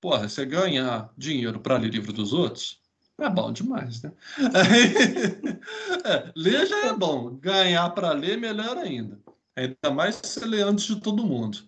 porra, 0.00 0.28
você 0.28 0.44
ganhar 0.46 1.12
dinheiro 1.16 1.60
para 1.60 1.76
ler 1.76 1.90
livro 1.90 2.12
dos 2.12 2.32
outros 2.32 2.80
é 3.18 3.30
bom 3.30 3.52
demais, 3.52 4.02
né? 4.02 4.12
é, 6.04 6.32
ler 6.36 6.66
já 6.66 6.86
é 6.86 6.92
bom, 6.92 7.34
ganhar 7.36 7.88
para 7.90 8.12
ler 8.12 8.36
melhor 8.36 8.76
ainda. 8.76 9.18
Ainda 9.56 9.90
mais 9.90 10.16
se 10.16 10.26
você 10.26 10.44
lê 10.44 10.60
antes 10.60 10.86
de 10.86 11.00
todo 11.00 11.24
mundo. 11.24 11.58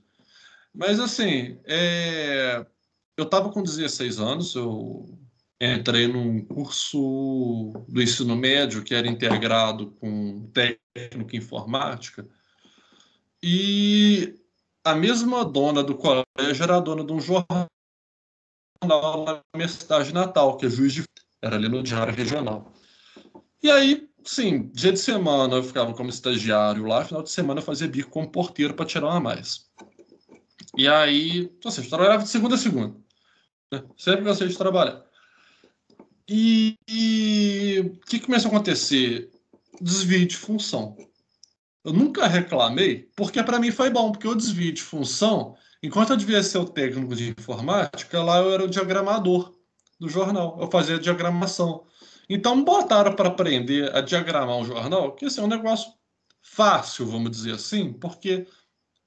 Mas 0.75 1.01
assim, 1.01 1.59
é... 1.65 2.67
eu 3.19 3.25
estava 3.25 3.51
com 3.51 3.63
16 3.63 4.21
anos, 4.21 4.55
eu 4.55 5.19
entrei 5.61 6.07
num 6.07 6.41
curso 6.45 7.73
do 7.89 8.01
ensino 8.01 8.37
médio 8.37 8.85
que 8.85 8.95
era 8.95 9.09
integrado 9.09 9.91
com 10.01 10.49
técnico 10.53 11.35
informática. 11.35 12.25
E 13.43 14.39
a 14.85 14.95
mesma 14.95 15.45
dona 15.45 15.83
do 15.83 15.97
colégio 15.97 16.63
era 16.63 16.77
a 16.77 16.81
dona 16.81 17.05
de 17.05 17.13
um 17.13 17.21
jornal 17.21 17.69
na 18.85 19.43
minha 19.57 19.69
cidade 19.69 20.15
natal, 20.15 20.57
que 20.57 20.67
é 20.67 20.71
Juiz 20.71 20.93
de 20.93 21.05
era 21.43 21.57
ali 21.57 21.69
no 21.69 21.83
Diário 21.83 22.15
Regional. 22.15 22.73
E 23.61 23.69
aí, 23.69 24.09
sim, 24.25 24.69
dia 24.69 24.93
de 24.93 24.99
semana 24.99 25.57
eu 25.57 25.63
ficava 25.65 25.93
como 25.93 26.09
estagiário 26.09 26.85
lá, 26.85 27.05
final 27.05 27.25
de 27.25 27.31
semana 27.31 27.59
eu 27.59 27.65
fazia 27.65 27.89
bico 27.89 28.11
como 28.11 28.31
porteiro 28.31 28.75
para 28.75 28.87
tirar 28.87 29.09
uma 29.09 29.21
mais. 29.21 29.69
E 30.77 30.87
aí, 30.87 31.53
ou 31.65 31.71
seja, 31.71 31.89
trabalhava 31.89 32.23
de 32.23 32.29
segunda 32.29 32.55
a 32.55 32.59
segunda. 32.59 33.08
Sempre 33.97 34.25
gostei 34.25 34.49
de 34.49 34.57
trabalhar. 34.57 35.05
E 36.29 36.77
o 37.85 38.07
que 38.07 38.21
começou 38.21 38.51
a 38.51 38.55
acontecer? 38.55 39.31
Desvio 39.81 40.27
de 40.27 40.37
função. 40.37 40.97
Eu 41.85 41.93
nunca 41.93 42.27
reclamei, 42.27 43.09
porque 43.17 43.43
para 43.43 43.59
mim 43.59 43.71
foi 43.71 43.89
bom, 43.89 44.13
porque 44.13 44.29
o 44.29 44.35
desvio 44.35 44.73
de 44.73 44.83
função, 44.83 45.57
enquanto 45.83 46.11
eu 46.11 46.17
devia 46.17 46.43
ser 46.43 46.59
o 46.59 46.69
técnico 46.69 47.15
de 47.15 47.31
informática, 47.31 48.23
lá 48.23 48.39
eu 48.39 48.53
era 48.53 48.65
o 48.65 48.69
diagramador 48.69 49.55
do 49.99 50.09
jornal. 50.09 50.59
Eu 50.61 50.71
fazia 50.71 50.99
diagramação. 50.99 51.87
Então 52.29 52.63
botaram 52.63 53.15
para 53.15 53.29
aprender 53.29 53.95
a 53.97 54.01
diagramar 54.03 54.57
um 54.57 54.65
jornal, 54.65 55.15
que 55.15 55.25
esse 55.25 55.41
é 55.41 55.43
um 55.43 55.47
negócio 55.47 55.91
fácil, 56.43 57.07
vamos 57.07 57.31
dizer 57.31 57.55
assim, 57.55 57.93
porque 57.93 58.47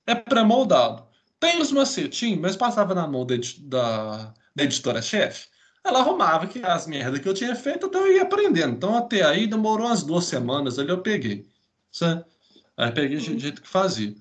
é 0.07 0.15
pré-moldado. 0.15 1.05
Tem 1.39 1.61
os 1.61 1.71
macetinhos, 1.71 2.39
mas 2.39 2.55
passava 2.55 2.95
na 2.95 3.07
mão 3.07 3.25
da, 3.25 3.35
da, 3.59 4.33
da 4.55 4.63
editora-chefe 4.63 5.51
ela 5.83 5.99
arrumava 5.99 6.47
que 6.47 6.63
as 6.63 6.85
merdas 6.85 7.19
que 7.19 7.27
eu 7.27 7.33
tinha 7.33 7.55
feito, 7.55 7.87
então 7.87 8.05
eu 8.05 8.13
ia 8.13 8.23
aprendendo. 8.23 8.75
Então 8.75 8.95
até 8.95 9.23
aí 9.23 9.47
demorou 9.47 9.87
umas 9.87 10.03
duas 10.03 10.25
semanas 10.25 10.77
ali 10.77 10.89
eu 10.89 11.01
peguei. 11.01 11.47
Sabe? 11.91 12.23
Aí 12.77 12.91
peguei 12.91 13.17
do 13.17 13.39
jeito 13.39 13.61
que 13.61 13.67
fazia. 13.67 14.15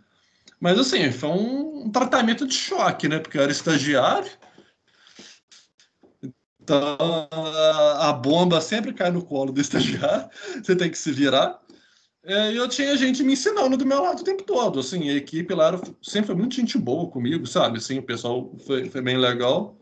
Mas 0.59 0.79
assim, 0.79 1.11
foi 1.13 1.31
um, 1.31 1.85
um, 1.87 1.91
tratamento 1.91 2.47
de 2.47 2.55
choque, 2.55 3.09
né? 3.09 3.19
Porque 3.19 3.39
eu 3.39 3.43
era 3.43 3.53
estagiário. 3.53 4.31
Então 6.63 7.29
a, 7.31 8.09
a 8.09 8.13
bomba 8.13 8.61
sempre 8.61 8.93
cai 8.93 9.11
no 9.11 9.25
colo 9.25 9.53
do 9.53 9.61
estagiário. 9.61 10.29
Você 10.63 10.75
tem 10.75 10.91
que 10.91 10.99
se 10.99 11.13
virar. 11.13 11.61
É, 12.23 12.53
e 12.53 12.57
eu 12.57 12.69
tinha 12.69 12.97
gente 12.99 13.23
me 13.23 13.33
ensinando 13.33 13.79
do 13.79 13.87
meu 13.87 14.03
lado 14.03 14.21
o 14.21 14.25
tempo 14.25 14.43
todo. 14.45 14.81
Assim, 14.81 15.09
a 15.09 15.15
equipe 15.15 15.55
lá 15.55 15.69
era, 15.69 15.81
sempre 16.03 16.27
foi 16.27 16.35
muito 16.35 16.55
gente 16.55 16.77
boa 16.77 17.11
comigo, 17.11 17.47
sabe? 17.47 17.79
Assim, 17.79 17.99
o 17.99 18.03
pessoal 18.03 18.55
foi, 18.67 18.91
foi 18.91 19.01
bem 19.01 19.17
legal. 19.17 19.80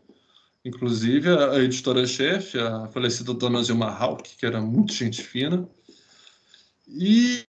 Inclusive, 0.63 1.29
a 1.29 1.59
editora-chefe, 1.59 2.59
a 2.59 2.87
falecida 2.87 3.33
Dona 3.33 3.63
Zilma 3.63 3.89
Hawk, 3.89 4.35
que 4.37 4.45
era 4.45 4.59
muito 4.59 4.93
gente 4.93 5.23
fina. 5.23 5.67
E, 6.87 7.45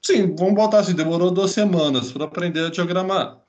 sim, 0.00 0.34
vamos 0.36 0.54
botar 0.54 0.80
assim, 0.80 0.94
demorou 0.94 1.30
duas 1.30 1.50
semanas 1.50 2.12
para 2.12 2.24
aprender 2.24 2.66
a 2.66 2.70
diagramar. 2.70 3.40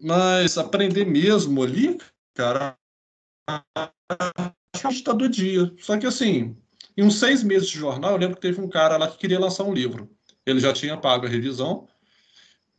Mas 0.00 0.58
aprender 0.58 1.04
mesmo 1.04 1.62
ali, 1.62 1.98
cara, 2.34 2.76
a 3.46 3.92
gente 4.74 4.96
está 4.96 5.12
do 5.12 5.28
dia. 5.28 5.72
Só 5.78 5.96
que 5.96 6.06
assim, 6.06 6.56
em 6.96 7.02
uns 7.04 7.16
seis 7.16 7.44
meses 7.44 7.68
de 7.68 7.78
jornal, 7.78 8.12
eu 8.12 8.18
lembro 8.18 8.36
que 8.36 8.42
teve 8.42 8.60
um 8.60 8.68
cara 8.68 8.96
lá 8.96 9.08
que 9.08 9.18
queria 9.18 9.38
lançar 9.38 9.64
um 9.64 9.72
livro. 9.72 10.10
Ele 10.44 10.58
já 10.58 10.72
tinha 10.72 10.96
pago 10.96 11.26
a 11.26 11.28
revisão, 11.28 11.86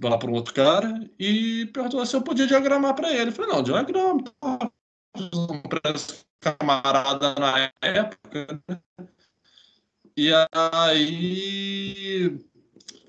lá 0.02 0.18
para 0.18 0.30
um 0.30 0.34
outro 0.34 0.54
cara, 0.54 1.10
e 1.18 1.68
perguntou 1.68 2.06
se 2.06 2.16
eu 2.16 2.22
podia 2.22 2.47
diagramar 2.47 2.95
para 2.95 3.14
ele. 3.14 3.30
Eu 3.30 3.34
falei, 3.34 3.52
não, 3.52 3.64
diagrama, 3.64 4.24
tá 4.41 4.72
camarada 6.39 7.36
na 7.36 7.72
época. 7.82 8.61
Né? 8.67 8.80
E 10.17 10.32
aí 10.53 12.39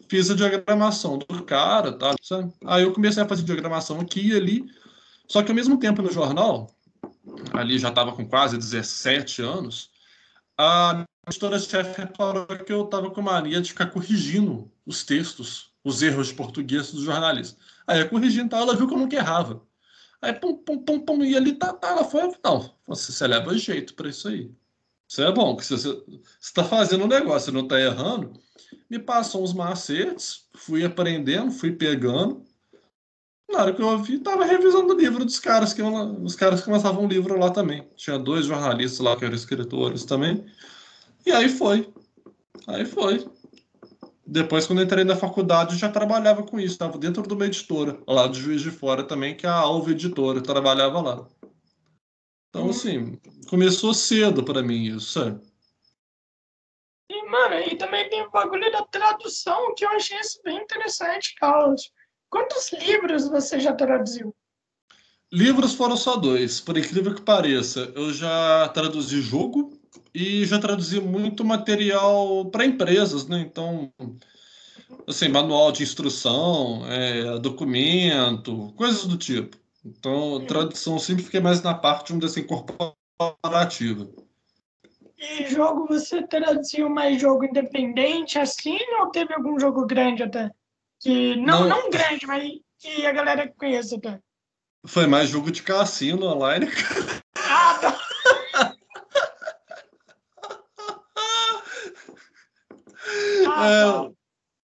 fiz 0.08 0.30
a 0.30 0.34
diagramação 0.34 1.18
do 1.18 1.44
cara, 1.44 1.92
tá? 1.92 2.14
Aí 2.66 2.82
eu 2.82 2.92
comecei 2.92 3.22
a 3.22 3.28
fazer 3.28 3.42
diagramação 3.42 4.00
aqui 4.00 4.28
e 4.28 4.36
ali. 4.36 4.64
Só 5.28 5.42
que 5.42 5.50
ao 5.50 5.54
mesmo 5.54 5.78
tempo 5.78 6.02
no 6.02 6.12
jornal, 6.12 6.68
ali 7.52 7.78
já 7.78 7.88
estava 7.88 8.12
com 8.12 8.26
quase 8.26 8.56
17 8.56 9.42
anos, 9.42 9.90
a 10.58 11.04
editora-chefe 11.26 12.00
reparou 12.00 12.46
que 12.46 12.72
eu 12.72 12.84
estava 12.84 13.10
com 13.10 13.22
mania 13.22 13.60
de 13.60 13.70
ficar 13.70 13.86
corrigindo 13.86 14.70
os 14.84 15.04
textos, 15.04 15.72
os 15.84 16.02
erros 16.02 16.28
de 16.28 16.34
português 16.34 16.92
dos 16.92 17.04
jornalistas. 17.04 17.56
Aí, 17.86 18.04
corrigindo, 18.04 18.54
ela 18.54 18.76
viu 18.76 18.86
que 18.86 18.94
eu 18.94 18.98
nunca 18.98 19.16
errava. 19.16 19.62
Aí, 20.22 20.34
pum, 20.34 20.54
pum, 20.56 20.78
pum, 20.78 21.00
pum, 21.00 21.24
e 21.24 21.36
ali 21.36 21.54
tá, 21.54 21.72
tá, 21.72 21.88
ela 21.88 22.04
foi, 22.04 22.30
não, 22.44 22.74
você, 22.86 23.10
você 23.10 23.26
leva 23.26 23.56
jeito 23.56 23.94
para 23.94 24.10
isso 24.10 24.28
aí. 24.28 24.50
Isso 25.08 25.22
é 25.22 25.32
bom, 25.32 25.56
que 25.56 25.64
você 25.64 26.02
está 26.40 26.62
fazendo 26.62 27.04
um 27.04 27.08
negócio, 27.08 27.46
você 27.46 27.50
não 27.50 27.62
está 27.62 27.80
errando. 27.80 28.32
Me 28.88 28.98
passou 28.98 29.42
uns 29.42 29.52
macetes, 29.52 30.46
fui 30.54 30.84
aprendendo, 30.84 31.50
fui 31.50 31.72
pegando. 31.72 32.44
Na 33.50 33.62
hora 33.62 33.74
que 33.74 33.82
eu 33.82 33.98
vi, 33.98 34.16
estava 34.16 34.44
revisando 34.44 34.94
o 34.94 34.96
livro 34.96 35.24
dos 35.24 35.40
caras, 35.40 35.72
que 35.72 35.82
os 35.82 36.36
caras 36.36 36.62
que 36.62 36.70
lançavam 36.70 37.04
um 37.04 37.08
livro 37.08 37.36
lá 37.36 37.50
também. 37.50 37.88
Tinha 37.96 38.18
dois 38.18 38.46
jornalistas 38.46 39.00
lá 39.00 39.16
que 39.16 39.24
eram 39.24 39.34
escritores 39.34 40.04
também. 40.04 40.46
E 41.26 41.32
aí 41.32 41.48
foi. 41.48 41.92
Aí 42.68 42.84
foi. 42.84 43.28
Depois, 44.30 44.64
quando 44.64 44.80
entrei 44.80 45.02
na 45.02 45.16
faculdade, 45.16 45.76
já 45.76 45.88
trabalhava 45.90 46.44
com 46.44 46.60
isso. 46.60 46.74
Estava 46.74 46.96
dentro 46.96 47.26
de 47.26 47.34
uma 47.34 47.46
editora, 47.46 48.00
lá 48.06 48.28
do 48.28 48.34
Juiz 48.34 48.62
de 48.62 48.70
Fora 48.70 49.02
também, 49.02 49.36
que 49.36 49.44
é 49.44 49.48
a 49.48 49.54
Alva 49.54 49.90
Editora. 49.90 50.40
trabalhava 50.40 51.00
lá. 51.00 51.26
Então, 52.48 52.66
hum. 52.66 52.70
assim, 52.70 53.18
começou 53.48 53.92
cedo 53.92 54.44
para 54.44 54.62
mim 54.62 54.84
isso, 54.84 55.18
sabe? 55.18 55.40
E, 57.10 57.28
mano, 57.28 57.56
e 57.56 57.76
também 57.76 58.08
tem 58.08 58.22
o 58.22 58.30
bagulho 58.30 58.70
da 58.70 58.84
tradução, 58.84 59.74
que 59.74 59.84
eu 59.84 59.88
achei 59.90 60.20
isso 60.20 60.40
bem 60.44 60.58
interessante, 60.58 61.34
Carlos. 61.34 61.90
Quantos 62.28 62.72
livros 62.72 63.26
você 63.26 63.58
já 63.58 63.72
traduziu? 63.72 64.32
Livros 65.32 65.74
foram 65.74 65.96
só 65.96 66.14
dois, 66.16 66.60
por 66.60 66.78
incrível 66.78 67.16
que 67.16 67.22
pareça. 67.22 67.92
Eu 67.96 68.12
já 68.12 68.68
traduzi 68.68 69.20
jogo 69.20 69.79
e 70.14 70.44
já 70.44 70.58
traduzi 70.58 71.00
muito 71.00 71.44
material 71.44 72.46
para 72.46 72.64
empresas, 72.64 73.26
né? 73.26 73.40
Então, 73.40 73.92
assim, 75.06 75.28
manual 75.28 75.72
de 75.72 75.82
instrução, 75.82 76.82
é, 76.88 77.38
documento, 77.38 78.72
coisas 78.76 79.06
do 79.06 79.16
tipo. 79.16 79.56
Então, 79.84 80.44
tradução 80.46 80.98
sempre 80.98 81.24
fiquei 81.24 81.40
mais 81.40 81.62
na 81.62 81.74
parte, 81.74 82.12
dizer 82.12 82.26
assim, 82.26 82.46
corporativa. 82.46 84.08
E 85.18 85.46
jogo, 85.48 85.86
você 85.86 86.26
traduziu 86.26 86.88
mais 86.88 87.20
jogo 87.20 87.44
independente 87.44 88.38
assim, 88.38 88.78
ou 89.00 89.10
teve 89.10 89.34
algum 89.34 89.60
jogo 89.60 89.86
grande 89.86 90.22
até? 90.22 90.50
Que, 90.98 91.36
não, 91.36 91.60
não, 91.60 91.82
não 91.82 91.90
grande, 91.90 92.26
mas 92.26 92.50
que 92.78 93.06
a 93.06 93.12
galera 93.12 93.52
conhece 93.56 93.96
até. 93.96 94.18
Foi 94.86 95.06
mais 95.06 95.28
jogo 95.28 95.50
de 95.50 95.62
cassino 95.62 96.26
online. 96.26 96.66
Ah, 97.52 97.78
tá. 97.80 98.00
Ah, 98.54 98.72
é, 103.50 104.10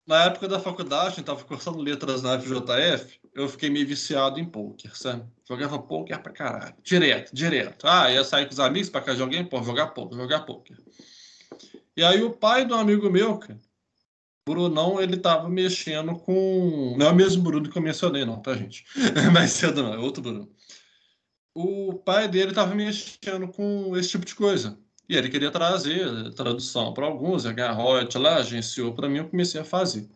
na 0.05 0.25
época 0.25 0.47
da 0.47 0.59
faculdade, 0.59 1.07
a 1.07 1.09
gente 1.11 1.25
tava 1.25 1.43
cursando 1.43 1.79
letras 1.79 2.21
na 2.21 2.39
FJF, 2.39 3.19
eu 3.33 3.47
fiquei 3.47 3.69
meio 3.69 3.87
viciado 3.87 4.39
em 4.39 4.45
poker, 4.45 4.95
sabe? 4.97 5.23
Jogava 5.47 5.79
poker 5.79 6.21
pra 6.21 6.31
caralho. 6.31 6.75
Direto, 6.83 7.33
direto. 7.33 7.87
Ah, 7.87 8.11
ia 8.11 8.23
sair 8.23 8.45
com 8.45 8.51
os 8.51 8.59
amigos 8.59 8.89
pra 8.89 9.01
casa 9.01 9.17
de 9.17 9.23
alguém, 9.23 9.45
pô, 9.45 9.63
jogar 9.63 9.87
poker, 9.87 10.17
jogar 10.17 10.41
poker. 10.41 10.77
E 11.95 12.03
aí 12.03 12.23
o 12.23 12.31
pai 12.31 12.65
do 12.65 12.75
amigo 12.75 13.09
meu, 13.09 13.37
cara, 13.37 13.59
Brunão, 14.47 15.01
ele 15.01 15.15
tava 15.15 15.49
mexendo 15.49 16.15
com. 16.15 16.95
Não 16.97 17.07
é 17.07 17.09
o 17.11 17.15
mesmo 17.15 17.41
Bruno 17.41 17.69
que 17.69 17.77
eu 17.77 17.81
mencionei, 17.81 18.25
não, 18.25 18.41
tá, 18.41 18.53
gente? 18.55 18.83
Mais 19.31 19.51
cedo 19.51 19.81
não, 19.81 19.93
é 19.93 19.97
outro 19.97 20.21
Bruno. 20.21 20.51
O 21.55 21.93
pai 21.93 22.27
dele 22.27 22.51
tava 22.51 22.75
mexendo 22.75 23.47
com 23.47 23.95
esse 23.95 24.09
tipo 24.09 24.25
de 24.25 24.35
coisa. 24.35 24.77
E 25.13 25.15
ele 25.15 25.29
queria 25.29 25.51
trazer 25.51 26.33
tradução 26.33 26.91
para 26.91 27.05
alguns, 27.05 27.45
a 27.45 27.53
Garrote 27.53 28.17
lá, 28.17 28.37
agenciou 28.37 28.93
para 28.95 29.07
mim, 29.07 29.19
eu 29.19 29.29
comecei 29.29 29.61
a 29.61 29.63
fazer. 29.63 30.09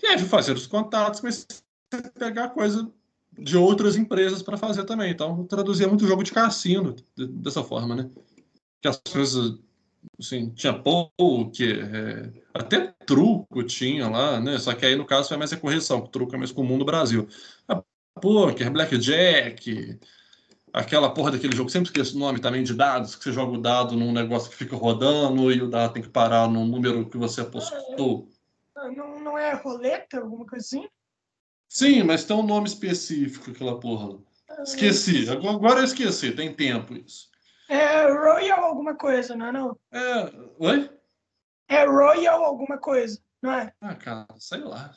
E 0.00 0.06
aí, 0.06 0.16
fui 0.16 0.28
fazer 0.28 0.52
os 0.52 0.68
contatos, 0.68 1.18
comecei 1.18 1.44
a 1.92 2.08
pegar 2.16 2.50
coisa 2.50 2.88
de 3.36 3.56
outras 3.56 3.96
empresas 3.96 4.40
para 4.40 4.56
fazer 4.56 4.84
também. 4.84 5.10
Então, 5.10 5.44
traduzia 5.46 5.88
muito 5.88 6.06
jogo 6.06 6.22
de 6.22 6.30
cassino 6.30 6.94
dessa 7.16 7.64
forma, 7.64 7.96
né? 7.96 8.08
Que 8.80 8.86
as 8.86 8.98
coisas 8.98 9.58
assim, 10.16 10.50
tinha 10.50 10.74
poker, 10.74 11.90
é, 11.92 12.32
até 12.54 12.94
truco 13.04 13.64
tinha 13.64 14.08
lá, 14.08 14.40
né? 14.40 14.60
Só 14.60 14.72
que 14.74 14.86
aí 14.86 14.94
no 14.94 15.04
caso 15.04 15.28
foi 15.28 15.38
mais 15.38 15.52
a 15.52 15.56
correção, 15.56 16.02
que 16.02 16.12
truco 16.12 16.36
é 16.36 16.38
mais 16.38 16.52
comum 16.52 16.78
no 16.78 16.84
Brasil. 16.84 17.26
A 17.66 17.82
poker, 18.20 18.70
blackjack, 18.70 19.98
aquela 20.72 21.12
porra 21.12 21.32
daquele 21.32 21.56
jogo, 21.56 21.70
sempre 21.70 21.88
esqueço 21.88 22.16
o 22.16 22.18
nome 22.18 22.40
também 22.40 22.62
de 22.62 22.74
dados, 22.74 23.14
que 23.14 23.24
você 23.24 23.32
joga 23.32 23.52
o 23.52 23.60
dado 23.60 23.96
num 23.96 24.12
negócio 24.12 24.50
que 24.50 24.56
fica 24.56 24.76
rodando 24.76 25.52
e 25.52 25.60
o 25.60 25.68
dado 25.68 25.92
tem 25.92 26.02
que 26.02 26.08
parar 26.08 26.48
no 26.48 26.64
número 26.64 27.08
que 27.08 27.16
você 27.16 27.40
apostou. 27.40 28.28
Ah, 28.76 28.88
não, 28.90 29.20
não 29.20 29.38
é 29.38 29.54
roleta, 29.54 30.20
alguma 30.20 30.46
coisa 30.46 30.64
assim? 30.64 30.88
Sim, 31.68 32.02
mas 32.02 32.24
tem 32.24 32.36
um 32.36 32.42
nome 32.42 32.66
específico 32.66 33.50
aquela 33.50 33.78
porra. 33.78 34.18
Ah, 34.48 34.62
esqueci, 34.62 35.28
agora 35.30 35.80
eu 35.80 35.84
esqueci, 35.84 36.32
tem 36.32 36.54
tempo 36.54 36.94
isso. 36.94 37.30
É 37.68 38.10
Royal 38.10 38.64
alguma 38.64 38.96
coisa, 38.96 39.36
não 39.36 39.46
é 39.46 39.52
não? 39.52 39.78
É. 39.92 40.32
Oi? 40.58 40.90
É 41.68 41.84
Royal 41.84 42.42
alguma 42.44 42.78
coisa, 42.78 43.20
não 43.40 43.52
é? 43.52 43.72
Ah, 43.80 43.94
cara, 43.94 44.26
sei 44.38 44.60
lá. 44.60 44.92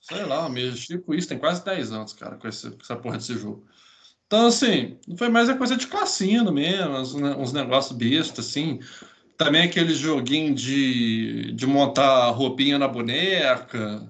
Sei 0.00 0.22
lá, 0.22 0.48
mexi 0.48 0.98
com 0.98 1.14
isso 1.14 1.28
tem 1.28 1.38
quase 1.38 1.64
10 1.64 1.90
anos, 1.90 2.12
cara, 2.12 2.36
com, 2.36 2.46
esse, 2.46 2.70
com 2.70 2.82
essa 2.82 2.94
porra 2.94 3.16
desse 3.16 3.36
jogo. 3.38 3.66
Então, 4.26 4.46
assim, 4.46 4.98
foi 5.16 5.28
mais 5.28 5.48
a 5.48 5.56
coisa 5.56 5.76
de 5.76 5.86
cassino 5.86 6.52
mesmo, 6.52 6.96
uns, 6.96 7.14
uns 7.14 7.52
negócios 7.52 7.96
bestas, 7.96 8.46
assim. 8.46 8.80
Também 9.36 9.62
aquele 9.62 9.94
joguinho 9.94 10.54
de, 10.54 11.52
de 11.52 11.66
montar 11.66 12.30
roupinha 12.30 12.78
na 12.78 12.88
boneca. 12.88 14.08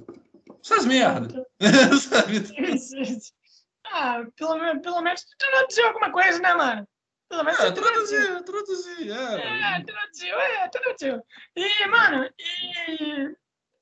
Essas 0.62 0.86
merda. 0.86 1.44
ah, 3.86 4.24
pelo, 4.36 4.80
pelo 4.80 5.02
menos 5.02 5.26
traduziu 5.38 5.86
alguma 5.86 6.10
coisa, 6.10 6.38
né, 6.38 6.54
mano? 6.54 6.88
Pelo 7.28 7.44
menos 7.44 7.60
é, 7.60 7.72
traduziu, 7.72 8.44
traduziu, 8.44 9.14
é. 9.14 9.78
É, 9.78 9.82
traduziu, 9.82 10.40
é, 10.40 10.68
traduziu. 10.68 11.22
E, 11.56 11.86
mano, 11.88 12.30
e. 12.38 13.34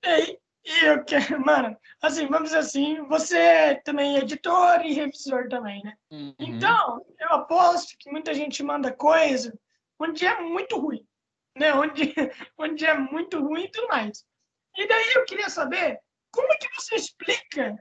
E, 0.05 0.39
e 0.65 0.85
eu 0.85 1.05
quero, 1.05 1.41
mano, 1.45 1.77
assim, 2.01 2.27
vamos 2.27 2.51
dizer 2.51 2.59
assim, 2.59 3.03
você 3.03 3.39
é 3.39 3.75
também 3.75 4.17
editor 4.17 4.85
e 4.85 4.93
revisor 4.93 5.49
também, 5.49 5.83
né? 5.83 5.95
Uhum. 6.11 6.35
Então, 6.39 7.05
eu 7.19 7.29
aposto 7.31 7.97
que 7.99 8.11
muita 8.11 8.33
gente 8.33 8.63
manda 8.63 8.93
coisa 8.93 9.53
onde 9.99 10.27
é 10.27 10.41
muito 10.41 10.79
ruim, 10.79 11.07
né? 11.57 11.75
Onde, 11.75 12.13
onde 12.59 12.87
é 12.87 12.95
muito 12.95 13.41
ruim 13.41 13.65
e 13.65 13.71
tudo 13.71 13.89
mais. 13.89 14.25
E 14.77 14.87
daí 14.87 15.13
eu 15.15 15.25
queria 15.25 15.51
saber 15.51 16.01
como 16.31 16.53
é 16.53 16.57
que 16.57 16.69
você 16.75 16.95
explica 16.95 17.77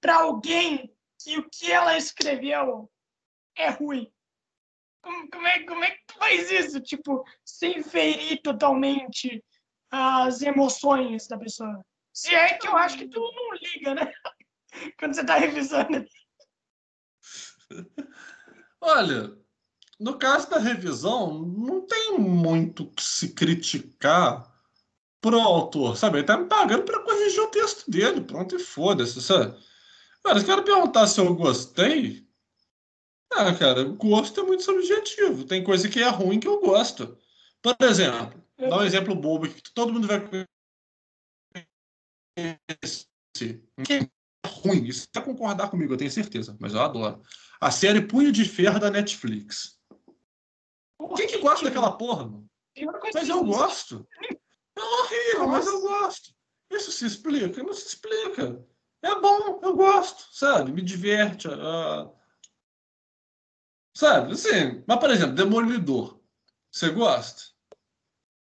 para 0.00 0.16
alguém 0.16 0.94
que 1.22 1.38
o 1.38 1.48
que 1.50 1.72
ela 1.72 1.96
escreveu 1.96 2.90
é 3.56 3.70
ruim? 3.70 4.12
Como, 5.02 5.28
como, 5.30 5.46
é, 5.46 5.64
como 5.64 5.84
é 5.84 5.90
que 5.90 6.04
tu 6.06 6.14
faz 6.14 6.50
isso? 6.50 6.80
Tipo, 6.80 7.24
sem 7.44 7.82
ferir 7.82 8.40
totalmente 8.42 9.44
as 9.90 10.42
emoções 10.42 11.26
da 11.26 11.38
pessoa. 11.38 11.84
Se 12.16 12.34
é 12.34 12.54
que 12.54 12.66
eu 12.66 12.74
acho 12.74 12.96
que 12.96 13.08
tu 13.08 13.20
não 13.20 13.52
liga, 13.52 13.94
né? 13.94 14.10
Quando 14.98 15.14
você 15.14 15.22
tá 15.22 15.36
revisando. 15.36 16.02
Olha, 18.80 19.36
no 20.00 20.18
caso 20.18 20.48
da 20.48 20.58
revisão, 20.58 21.42
não 21.42 21.86
tem 21.86 22.18
muito 22.18 22.90
que 22.92 23.02
se 23.02 23.34
criticar 23.34 24.50
pro 25.20 25.38
autor, 25.38 25.94
sabe? 25.98 26.16
Ele 26.18 26.26
tá 26.26 26.38
me 26.38 26.46
pagando 26.46 26.84
para 26.84 27.02
corrigir 27.02 27.40
o 27.40 27.50
texto 27.50 27.90
dele, 27.90 28.22
pronto, 28.22 28.56
e 28.56 28.60
foda-se, 28.60 29.20
sabe? 29.20 29.54
Cara, 30.24 30.40
se 30.40 30.46
quero 30.46 30.64
perguntar 30.64 31.06
se 31.08 31.20
eu 31.20 31.34
gostei, 31.34 32.26
ah, 33.30 33.52
cara, 33.54 33.84
gosto 33.84 34.40
é 34.40 34.42
muito 34.42 34.62
subjetivo. 34.62 35.44
Tem 35.44 35.62
coisa 35.62 35.86
que 35.86 36.00
é 36.00 36.08
ruim 36.08 36.40
que 36.40 36.48
eu 36.48 36.60
gosto. 36.60 37.18
Por 37.60 37.76
exemplo, 37.82 38.42
dá 38.56 38.78
um 38.78 38.84
exemplo 38.84 39.14
bobo 39.14 39.46
que 39.46 39.70
todo 39.74 39.92
mundo 39.92 40.08
vai 40.08 40.18
conhecer. 42.36 43.64
Que 43.84 43.94
é 43.94 44.48
ruim. 44.48 44.84
Isso 44.84 45.08
vai 45.14 45.24
concordar 45.24 45.70
comigo, 45.70 45.94
eu 45.94 45.96
tenho 45.96 46.10
certeza, 46.10 46.56
mas 46.60 46.74
eu 46.74 46.80
adoro. 46.80 47.22
A 47.60 47.70
série 47.70 48.06
Punho 48.06 48.30
de 48.30 48.44
Ferro 48.44 48.78
da 48.78 48.90
Netflix. 48.90 49.80
Quem 51.16 51.26
que 51.26 51.38
gosta 51.38 51.64
daquela 51.64 51.96
porra, 51.96 52.24
mano? 52.24 52.46
Mas 53.14 53.28
eu 53.28 53.42
gosto. 53.44 54.06
É 54.76 54.82
horrível, 54.82 55.48
mas 55.48 55.66
eu 55.66 55.80
gosto. 55.80 56.34
Isso 56.70 56.92
se 56.92 57.06
explica? 57.06 57.62
Não 57.62 57.72
se 57.72 57.86
explica. 57.86 58.62
É 59.02 59.14
bom, 59.20 59.60
eu 59.62 59.74
gosto, 59.74 60.26
sabe? 60.32 60.72
Me 60.72 60.82
diverte. 60.82 61.48
Uh, 61.48 62.14
Sabe, 63.96 64.32
assim. 64.32 64.84
Mas, 64.86 65.00
por 65.00 65.10
exemplo, 65.10 65.34
Demolidor. 65.34 66.20
Você 66.70 66.90
gosta? 66.90 67.44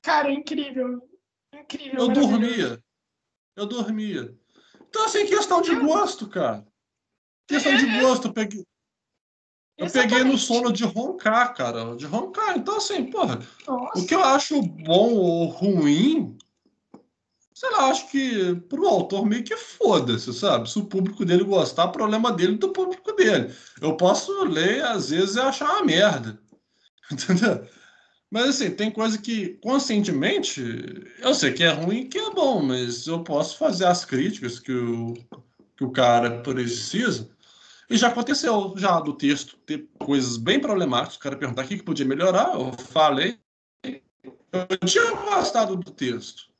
Cara, 0.03 0.33
incrível. 0.33 1.09
Incrível. 1.53 2.01
Eu 2.01 2.09
dormia. 2.09 2.85
Eu 3.57 3.67
dormia. 3.67 4.35
Então, 4.89 5.05
assim, 5.05 5.27
questão 5.27 5.61
de 5.61 5.75
gosto, 5.75 6.29
cara. 6.29 6.67
Questão 7.47 7.73
é, 7.73 7.77
de 7.77 8.01
gosto. 8.01 8.29
Eu 8.29 8.33
peguei. 8.33 8.65
Eu 9.77 9.91
peguei 9.91 10.23
no 10.23 10.39
sono 10.39 10.73
de 10.73 10.85
roncar, 10.85 11.55
cara. 11.55 11.97
De 11.97 12.07
roncar. 12.07 12.57
Então, 12.57 12.77
assim, 12.77 13.11
porra. 13.11 13.41
Nossa. 13.67 13.99
O 13.99 14.07
que 14.07 14.15
eu 14.15 14.23
acho 14.23 14.61
bom 14.63 15.15
ou 15.15 15.47
ruim 15.47 16.37
sei 17.55 17.71
lá, 17.71 17.89
acho 17.89 18.11
que 18.11 18.55
pro 18.69 18.89
autor 18.89 19.25
meio 19.25 19.45
que 19.45 19.57
foda-se, 19.57 20.33
sabe? 20.35 20.69
Se 20.69 20.79
o 20.79 20.87
público 20.87 21.25
dele 21.25 21.45
gostar, 21.45 21.89
problema 21.89 22.33
dele 22.33 22.57
do 22.57 22.73
público 22.73 23.13
dele. 23.13 23.55
Eu 23.81 23.97
posso 23.97 24.45
ler, 24.45 24.85
às 24.85 25.11
vezes, 25.11 25.37
e 25.37 25.41
achar 25.41 25.71
uma 25.71 25.85
merda. 25.85 26.39
Entendeu? 27.11 27.65
Mas 28.35 28.49
assim, 28.49 28.75
tem 28.75 28.91
coisa 28.91 29.17
que 29.17 29.51
conscientemente 29.63 30.61
eu 31.21 31.33
sei 31.33 31.53
que 31.53 31.63
é 31.63 31.71
ruim 31.71 31.99
e 31.99 32.09
que 32.09 32.19
é 32.19 32.31
bom, 32.31 32.61
mas 32.61 33.07
eu 33.07 33.23
posso 33.23 33.57
fazer 33.57 33.87
as 33.87 34.05
críticas 34.05 34.59
que 34.59 34.73
o, 34.73 35.15
que 35.77 35.85
o 35.85 35.93
cara 35.93 36.43
precisa. 36.43 37.31
E 37.89 37.97
já 37.97 38.09
aconteceu 38.09 38.75
já 38.77 38.99
do 38.99 39.13
texto 39.13 39.57
ter 39.59 39.89
coisas 40.01 40.37
bem 40.37 40.59
problemáticas, 40.59 41.15
o 41.15 41.21
cara 41.21 41.37
perguntar 41.37 41.65
o 41.65 41.69
que, 41.69 41.77
que 41.77 41.85
podia 41.85 42.05
melhorar, 42.05 42.55
eu 42.55 42.73
falei. 42.73 43.39
Eu 43.85 44.79
tinha 44.85 45.15
gostado 45.15 45.77
do 45.77 45.93
texto. 45.93 46.51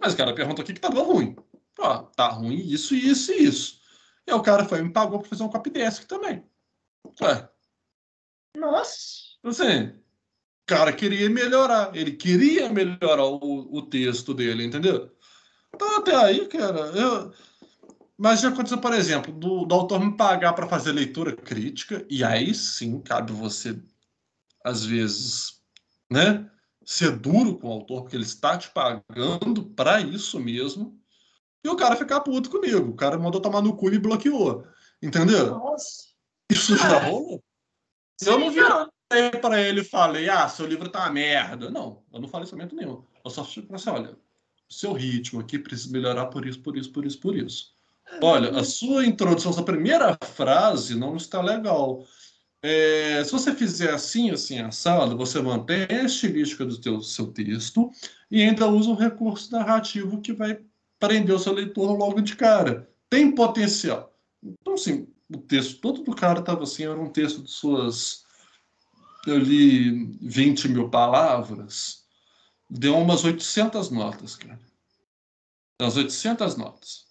Mas 0.00 0.12
o 0.12 0.16
cara 0.16 0.34
perguntou 0.34 0.64
aqui 0.64 0.74
que 0.74 0.80
tava 0.80 1.04
ruim. 1.04 1.36
Ó, 1.78 1.98
tá 1.98 2.30
ruim 2.30 2.56
isso, 2.56 2.96
isso 2.96 3.30
e 3.30 3.44
isso. 3.44 3.80
E 4.26 4.32
o 4.32 4.42
cara 4.42 4.64
foi 4.64 4.82
me 4.82 4.92
pagou 4.92 5.20
para 5.20 5.28
fazer 5.28 5.44
um 5.44 5.48
copy 5.48 5.70
desk 5.70 6.04
também. 6.08 6.44
Ué. 7.22 7.48
Nossa! 8.56 9.36
Assim, 9.44 9.92
o 9.92 10.05
cara 10.66 10.92
queria 10.92 11.30
melhorar. 11.30 11.94
Ele 11.94 12.12
queria 12.12 12.68
melhorar 12.68 13.24
o, 13.24 13.76
o 13.76 13.82
texto 13.82 14.34
dele, 14.34 14.64
entendeu? 14.64 15.10
Então, 15.74 15.96
até 15.98 16.14
aí, 16.14 16.46
cara, 16.48 16.80
eu... 16.88 17.32
Mas 18.18 18.40
já 18.40 18.48
aconteceu, 18.48 18.78
por 18.78 18.94
exemplo, 18.94 19.32
do, 19.32 19.66
do 19.66 19.74
autor 19.74 20.00
me 20.00 20.16
pagar 20.16 20.54
para 20.54 20.66
fazer 20.66 20.92
leitura 20.92 21.36
crítica, 21.36 22.04
e 22.08 22.24
aí 22.24 22.54
sim 22.54 22.98
cabe 22.98 23.30
você, 23.30 23.78
às 24.64 24.84
vezes, 24.86 25.60
né? 26.10 26.50
ser 26.86 27.10
duro 27.18 27.58
com 27.58 27.68
o 27.68 27.72
autor, 27.72 28.02
porque 28.02 28.16
ele 28.16 28.22
está 28.22 28.56
te 28.56 28.70
pagando 28.70 29.64
para 29.74 30.00
isso 30.00 30.38
mesmo, 30.38 30.98
e 31.64 31.68
o 31.68 31.74
cara 31.74 31.96
ficar 31.96 32.20
puto 32.20 32.48
comigo. 32.48 32.90
O 32.90 32.96
cara 32.96 33.18
mandou 33.18 33.40
tomar 33.40 33.60
no 33.60 33.76
cu 33.76 33.92
e 33.92 33.98
bloqueou. 33.98 34.64
Entendeu? 35.02 35.50
Nossa. 35.50 36.06
Isso 36.48 36.76
já 36.76 36.98
rolou? 37.00 37.42
Eu 38.24 38.38
não 38.38 38.50
virei 38.52 38.86
para 39.40 39.60
ele 39.60 39.80
e 39.80 39.84
falei, 39.84 40.28
ah, 40.28 40.48
seu 40.48 40.66
livro 40.66 40.88
tá 40.88 41.00
uma 41.00 41.12
merda. 41.12 41.70
Não, 41.70 42.02
eu 42.12 42.20
não 42.20 42.28
falei 42.28 42.44
isso 42.44 42.56
momento 42.56 42.74
nenhum. 42.74 43.04
Eu 43.24 43.30
só 43.30 43.44
falei 43.44 43.68
assim, 43.72 43.90
olha, 43.90 44.16
seu 44.68 44.92
ritmo 44.92 45.40
aqui 45.40 45.58
precisa 45.58 45.92
melhorar 45.92 46.26
por 46.26 46.46
isso, 46.46 46.60
por 46.60 46.76
isso, 46.76 46.92
por 46.92 47.06
isso, 47.06 47.20
por 47.20 47.36
isso. 47.36 47.76
Olha, 48.22 48.50
a 48.58 48.64
sua 48.64 49.04
introdução, 49.04 49.52
a 49.56 49.62
primeira 49.62 50.16
frase 50.34 50.96
não 50.96 51.16
está 51.16 51.40
legal. 51.40 52.04
É, 52.62 53.22
se 53.24 53.32
você 53.32 53.54
fizer 53.54 53.92
assim, 53.92 54.30
assim, 54.30 54.58
assado, 54.58 55.16
você 55.16 55.40
mantém 55.40 55.86
a 55.90 56.04
estilística 56.04 56.64
do 56.64 56.80
teu, 56.80 57.00
seu 57.00 57.28
texto 57.28 57.90
e 58.30 58.42
ainda 58.42 58.66
usa 58.66 58.90
um 58.90 58.94
recurso 58.94 59.52
narrativo 59.52 60.20
que 60.20 60.32
vai 60.32 60.58
prender 60.98 61.34
o 61.34 61.38
seu 61.38 61.52
leitor 61.52 61.96
logo 61.96 62.20
de 62.20 62.34
cara. 62.34 62.88
Tem 63.10 63.32
potencial. 63.32 64.12
Então, 64.42 64.74
assim, 64.74 65.06
o 65.32 65.38
texto 65.38 65.80
todo 65.80 66.02
do 66.02 66.14
cara 66.14 66.40
estava 66.40 66.62
assim, 66.62 66.84
era 66.84 66.98
um 66.98 67.10
texto 67.10 67.42
de 67.42 67.50
suas. 67.50 68.24
Eu 69.26 69.38
li 69.38 70.16
20 70.20 70.68
mil 70.68 70.88
palavras, 70.88 72.06
deu 72.70 72.96
umas 72.96 73.24
800 73.24 73.90
notas, 73.90 74.36
cara. 74.36 74.60
Umas 75.80 75.96
800 75.96 76.56
notas. 76.56 77.06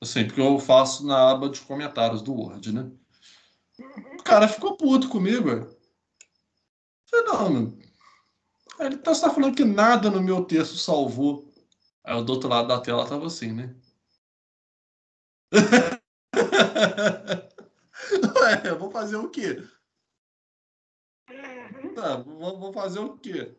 Assim, 0.00 0.26
porque 0.26 0.40
eu 0.40 0.58
faço 0.58 1.06
na 1.06 1.30
aba 1.30 1.48
de 1.48 1.60
comentários 1.62 2.20
do 2.20 2.34
Word, 2.34 2.72
né? 2.72 2.90
O 4.18 4.22
cara 4.22 4.46
ficou 4.46 4.76
puto 4.76 5.08
comigo, 5.08 5.44
velho. 5.44 5.76
Falei, 7.10 7.26
não, 7.26 7.50
mano. 7.50 7.78
Ele 8.80 8.98
tá 8.98 9.14
só 9.14 9.32
falando 9.32 9.56
que 9.56 9.64
nada 9.64 10.10
no 10.10 10.22
meu 10.22 10.44
texto 10.44 10.76
salvou. 10.76 11.50
Aí 12.04 12.22
do 12.22 12.32
outro 12.32 12.48
lado 12.48 12.68
da 12.68 12.80
tela 12.80 13.08
tava 13.08 13.26
assim, 13.26 13.52
né? 13.52 13.74
Ué, 18.42 18.62
eu 18.66 18.78
vou 18.78 18.90
fazer 18.90 19.16
o 19.16 19.30
quê? 19.30 19.62
Tá, 21.94 22.16
vou, 22.16 22.58
vou 22.58 22.72
fazer 22.72 22.98
o 22.98 23.16
quê? 23.16 23.54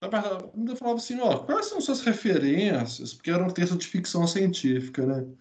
Ainda 0.00 0.76
falava 0.76 0.98
assim, 0.98 1.18
ó, 1.20 1.38
quais 1.38 1.66
são 1.66 1.80
suas 1.80 2.00
referências? 2.00 3.14
Porque 3.14 3.30
era 3.30 3.42
um 3.42 3.50
texto 3.50 3.76
de 3.76 3.86
ficção 3.86 4.26
científica, 4.26 5.06
né? 5.06 5.20
Eu 5.20 5.36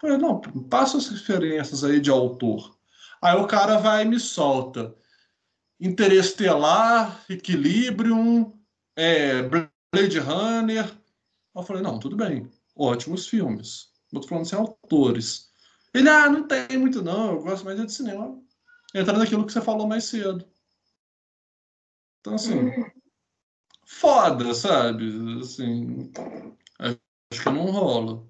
falei, 0.00 0.18
não, 0.18 0.40
passa 0.40 0.98
as 0.98 1.08
referências 1.08 1.84
aí 1.84 2.00
de 2.00 2.10
autor. 2.10 2.76
Aí 3.22 3.36
o 3.36 3.46
cara 3.46 3.78
vai 3.78 4.04
e 4.04 4.08
me 4.08 4.18
solta. 4.18 4.94
Interestelar, 5.80 7.24
Equilibrium, 7.28 8.52
é, 8.96 9.42
Blade 9.42 10.18
Runner. 10.18 10.92
Eu 11.54 11.62
falei, 11.62 11.82
não, 11.82 11.98
tudo 11.98 12.16
bem. 12.16 12.48
Ótimos 12.76 13.28
filmes. 13.28 13.88
Eu 14.12 14.20
tô 14.20 14.28
falando 14.28 14.46
sem 14.46 14.58
autores. 14.58 15.48
Ele, 15.92 16.08
ah, 16.08 16.28
não 16.28 16.46
tem 16.46 16.78
muito 16.78 17.02
não, 17.02 17.32
eu 17.32 17.42
gosto 17.42 17.64
mais 17.64 17.80
de 17.80 17.92
cinema. 17.92 18.40
Entrando 18.94 19.18
naquilo 19.18 19.44
que 19.44 19.52
você 19.52 19.60
falou 19.60 19.86
mais 19.86 20.04
cedo. 20.04 20.47
Então, 22.20 22.34
assim, 22.34 22.70
foda, 23.86 24.54
sabe? 24.54 25.40
Assim, 25.40 26.10
acho 26.78 27.42
que 27.42 27.50
não 27.50 27.70
rola. 27.70 28.26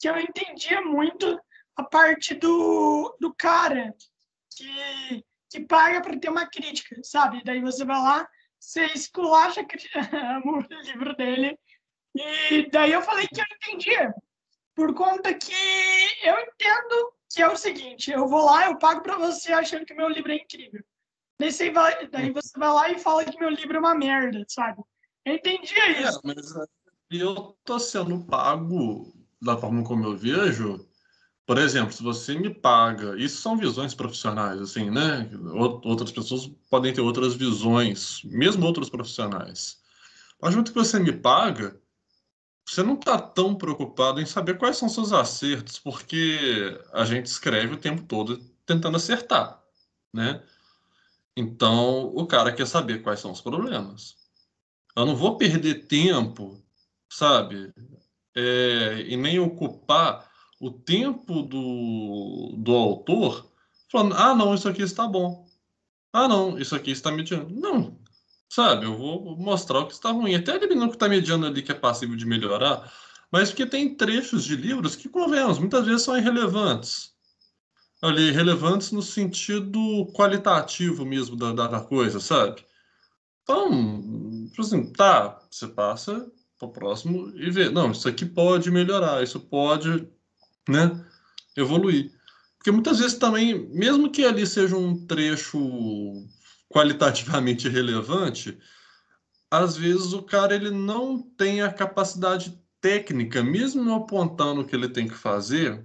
Que 0.00 0.08
eu 0.08 0.18
entendia 0.18 0.80
muito 0.82 1.40
a 1.76 1.82
parte 1.82 2.34
do, 2.34 3.16
do 3.20 3.34
cara 3.34 3.94
que, 4.50 5.24
que 5.50 5.60
paga 5.60 6.00
para 6.00 6.18
ter 6.18 6.28
uma 6.28 6.46
crítica, 6.46 6.96
sabe? 7.02 7.42
Daí 7.44 7.60
você 7.60 7.84
vai 7.84 7.96
lá, 7.96 8.28
você 8.58 8.86
esculacha 8.86 9.60
o 10.44 10.82
livro 10.82 11.16
dele, 11.16 11.58
e 12.14 12.70
daí 12.70 12.92
eu 12.92 13.02
falei 13.02 13.26
que 13.26 13.40
eu 13.40 13.44
entendia, 13.56 14.14
por 14.74 14.94
conta 14.94 15.34
que 15.34 15.52
eu 16.22 16.38
entendo 16.40 17.12
que 17.32 17.42
é 17.42 17.48
o 17.48 17.56
seguinte, 17.56 18.12
eu 18.12 18.28
vou 18.28 18.44
lá, 18.44 18.66
eu 18.66 18.78
pago 18.78 19.02
para 19.02 19.16
você 19.16 19.52
achando 19.52 19.84
que 19.84 19.94
meu 19.94 20.08
livro 20.08 20.30
é 20.30 20.36
incrível. 20.36 20.84
Daí 21.38 21.52
você, 21.52 21.70
vai, 21.70 22.06
daí 22.08 22.30
você 22.30 22.58
vai 22.58 22.72
lá 22.72 22.90
e 22.90 22.98
fala 22.98 23.24
que 23.24 23.38
meu 23.38 23.50
livro 23.50 23.76
é 23.76 23.80
uma 23.80 23.94
merda, 23.94 24.44
sabe? 24.48 24.82
Eu 25.24 25.34
entendia 25.34 25.84
é, 25.86 26.02
isso. 26.02 26.18
É, 26.18 26.20
mas 26.24 26.52
eu 27.10 27.56
tô 27.64 27.78
sendo 27.78 28.24
pago 28.24 29.12
da 29.40 29.56
forma 29.56 29.82
como 29.82 30.04
eu 30.04 30.16
vejo, 30.16 30.88
por 31.46 31.58
exemplo, 31.58 31.92
se 31.92 32.02
você 32.02 32.34
me 32.38 32.48
paga, 32.48 33.18
isso 33.18 33.42
são 33.42 33.56
visões 33.56 33.94
profissionais, 33.94 34.60
assim, 34.60 34.90
né? 34.90 35.30
Outras 35.82 36.10
pessoas 36.10 36.46
podem 36.70 36.92
ter 36.92 37.02
outras 37.02 37.34
visões, 37.34 38.22
mesmo 38.24 38.64
outros 38.64 38.88
profissionais. 38.88 39.78
Mas 40.40 40.54
junto 40.54 40.72
que 40.72 40.78
você 40.78 40.98
me 40.98 41.12
paga, 41.12 41.78
você 42.66 42.82
não 42.82 42.94
está 42.94 43.18
tão 43.18 43.54
preocupado 43.54 44.20
em 44.20 44.26
saber 44.26 44.56
quais 44.56 44.78
são 44.78 44.88
seus 44.88 45.12
acertos, 45.12 45.78
porque 45.78 46.80
a 46.92 47.04
gente 47.04 47.26
escreve 47.26 47.74
o 47.74 47.80
tempo 47.80 48.02
todo 48.04 48.38
tentando 48.64 48.96
acertar, 48.96 49.62
né? 50.12 50.42
Então, 51.36 52.06
o 52.14 52.26
cara 52.26 52.52
quer 52.52 52.66
saber 52.66 53.02
quais 53.02 53.20
são 53.20 53.32
os 53.32 53.40
problemas. 53.40 54.16
Eu 54.96 55.04
não 55.06 55.16
vou 55.16 55.36
perder 55.36 55.86
tempo, 55.86 56.62
sabe? 57.08 57.72
É, 58.36 59.04
e 59.08 59.16
nem 59.16 59.38
ocupar 59.38 60.30
o 60.60 60.70
tempo 60.70 61.42
do, 61.42 62.54
do 62.58 62.72
autor 62.72 63.50
falando, 63.90 64.14
ah, 64.14 64.34
não, 64.34 64.54
isso 64.54 64.68
aqui 64.68 64.82
está 64.82 65.06
bom. 65.06 65.46
Ah, 66.12 66.28
não, 66.28 66.58
isso 66.58 66.76
aqui 66.76 66.92
está 66.92 67.10
mediano. 67.10 67.50
Não, 67.50 67.98
sabe, 68.48 68.86
eu 68.86 68.96
vou 68.96 69.36
mostrar 69.36 69.80
o 69.80 69.86
que 69.86 69.94
está 69.94 70.10
ruim. 70.10 70.34
Até 70.34 70.54
eliminando 70.54 70.86
o 70.86 70.90
que 70.90 70.96
está 70.96 71.08
mediano 71.08 71.46
ali, 71.46 71.62
que 71.62 71.72
é 71.72 71.74
passivo 71.74 72.16
de 72.16 72.24
melhorar, 72.24 72.92
mas 73.30 73.50
porque 73.50 73.66
tem 73.66 73.96
trechos 73.96 74.44
de 74.44 74.54
livros 74.54 74.94
que, 74.94 75.08
convenhamos, 75.08 75.58
muitas 75.58 75.84
vezes 75.84 76.02
são 76.02 76.16
irrelevantes. 76.16 77.13
Ali, 78.04 78.30
relevantes 78.32 78.92
no 78.92 79.00
sentido 79.00 80.06
qualitativo 80.12 81.06
mesmo 81.06 81.36
da, 81.36 81.52
da, 81.54 81.80
coisa, 81.80 82.20
sabe? 82.20 82.62
Então, 83.42 84.46
tipo 84.50 84.60
assim, 84.60 84.92
tá, 84.92 85.40
você 85.50 85.66
passa 85.66 86.30
para 86.58 86.68
o 86.68 86.70
próximo 86.70 87.32
e 87.34 87.50
vê, 87.50 87.70
não, 87.70 87.92
isso 87.92 88.06
aqui 88.06 88.26
pode 88.26 88.70
melhorar, 88.70 89.22
isso 89.22 89.40
pode 89.40 90.06
né, 90.68 91.02
evoluir. 91.56 92.12
Porque 92.58 92.70
muitas 92.70 92.98
vezes 92.98 93.16
também, 93.16 93.70
mesmo 93.70 94.10
que 94.10 94.22
ali 94.22 94.46
seja 94.46 94.76
um 94.76 95.06
trecho 95.06 96.26
qualitativamente 96.68 97.70
relevante, 97.70 98.58
às 99.50 99.78
vezes 99.78 100.12
o 100.12 100.22
cara 100.22 100.54
ele 100.54 100.70
não 100.70 101.22
tem 101.22 101.62
a 101.62 101.72
capacidade 101.72 102.62
técnica, 102.82 103.42
mesmo 103.42 103.94
apontando 103.94 104.60
o 104.60 104.66
que 104.66 104.76
ele 104.76 104.90
tem 104.90 105.08
que 105.08 105.14
fazer, 105.14 105.82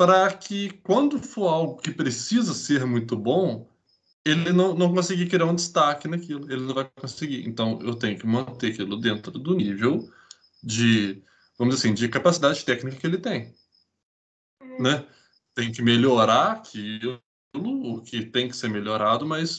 para 0.00 0.32
que 0.32 0.70
quando 0.82 1.18
for 1.18 1.48
algo 1.48 1.76
que 1.76 1.90
precisa 1.90 2.54
ser 2.54 2.86
muito 2.86 3.14
bom, 3.14 3.68
ele 4.24 4.50
não, 4.50 4.74
não 4.74 4.94
conseguir 4.94 5.28
criar 5.28 5.44
um 5.44 5.54
destaque 5.54 6.08
naquilo, 6.08 6.50
ele 6.50 6.62
não 6.62 6.72
vai 6.72 6.90
conseguir. 6.98 7.46
Então 7.46 7.78
eu 7.82 7.94
tenho 7.94 8.18
que 8.18 8.26
manter 8.26 8.72
aquilo 8.72 8.98
dentro 8.98 9.30
do 9.32 9.54
nível 9.54 10.10
de 10.64 11.22
vamos 11.58 11.74
dizer 11.74 11.88
assim, 11.88 11.94
de 11.94 12.08
capacidade 12.08 12.64
técnica 12.64 12.96
que 12.96 13.06
ele 13.06 13.18
tem. 13.18 13.54
Né? 14.78 15.06
Tem 15.54 15.70
que 15.70 15.82
melhorar 15.82 16.52
aquilo 16.52 17.20
que 18.06 18.24
tem 18.24 18.48
que 18.48 18.56
ser 18.56 18.70
melhorado, 18.70 19.26
mas 19.26 19.58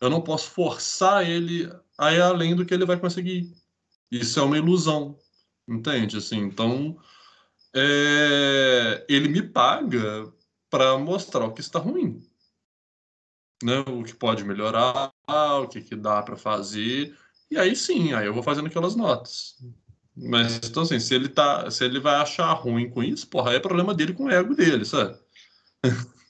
eu 0.00 0.08
não 0.08 0.22
posso 0.22 0.50
forçar 0.50 1.28
ele 1.28 1.68
a 1.98 2.12
ir 2.12 2.22
além 2.22 2.54
do 2.54 2.64
que 2.64 2.72
ele 2.72 2.86
vai 2.86 2.96
conseguir. 2.96 3.52
Isso 4.08 4.38
é 4.38 4.42
uma 4.44 4.56
ilusão, 4.56 5.18
entende? 5.68 6.16
Assim, 6.16 6.38
então, 6.38 6.96
é, 7.74 9.04
ele 9.08 9.28
me 9.28 9.42
paga 9.42 10.32
para 10.68 10.96
mostrar 10.98 11.44
o 11.44 11.52
que 11.52 11.60
está 11.60 11.78
ruim, 11.78 12.20
né? 13.62 13.80
O 13.80 14.02
que 14.02 14.14
pode 14.14 14.44
melhorar, 14.44 15.12
o 15.62 15.68
que, 15.68 15.80
que 15.80 15.96
dá 15.96 16.22
para 16.22 16.36
fazer, 16.36 17.16
e 17.50 17.58
aí 17.58 17.74
sim, 17.74 18.12
aí 18.12 18.26
eu 18.26 18.34
vou 18.34 18.42
fazendo 18.42 18.66
aquelas 18.66 18.94
notas. 18.94 19.56
Mas, 20.16 20.60
então, 20.68 20.82
assim, 20.82 21.00
se 21.00 21.14
ele, 21.14 21.28
tá, 21.28 21.70
se 21.70 21.84
ele 21.84 21.98
vai 21.98 22.16
achar 22.16 22.52
ruim 22.52 22.90
com 22.90 23.02
isso, 23.02 23.28
porra, 23.28 23.54
é 23.54 23.60
problema 23.60 23.94
dele 23.94 24.12
com 24.12 24.24
o 24.24 24.30
ego 24.30 24.54
dele, 24.54 24.84
sabe? 24.84 25.18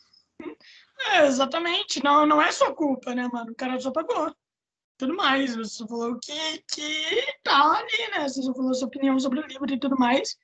É, 1.13 1.27
exatamente. 1.27 2.05
Não, 2.05 2.27
não 2.27 2.43
é 2.43 2.53
sua 2.53 2.75
culpa, 2.75 3.15
né, 3.15 3.27
mano? 3.33 3.53
O 3.53 3.55
cara 3.55 3.81
só 3.81 3.91
pagou. 3.91 4.33
Tudo 4.99 5.17
mais. 5.17 5.57
Você 5.57 5.85
falou 5.87 6.19
que, 6.23 6.63
que 6.71 7.39
tá 7.43 7.79
ali, 7.79 8.11
né? 8.11 8.29
Você 8.29 8.43
só 8.43 8.55
falou 8.55 8.75
sua 8.75 8.87
opinião 8.87 9.19
sobre 9.19 9.41
o 9.41 9.47
livro 9.47 9.73
e 9.73 9.81
tudo 9.81 9.99
mais 9.99 10.37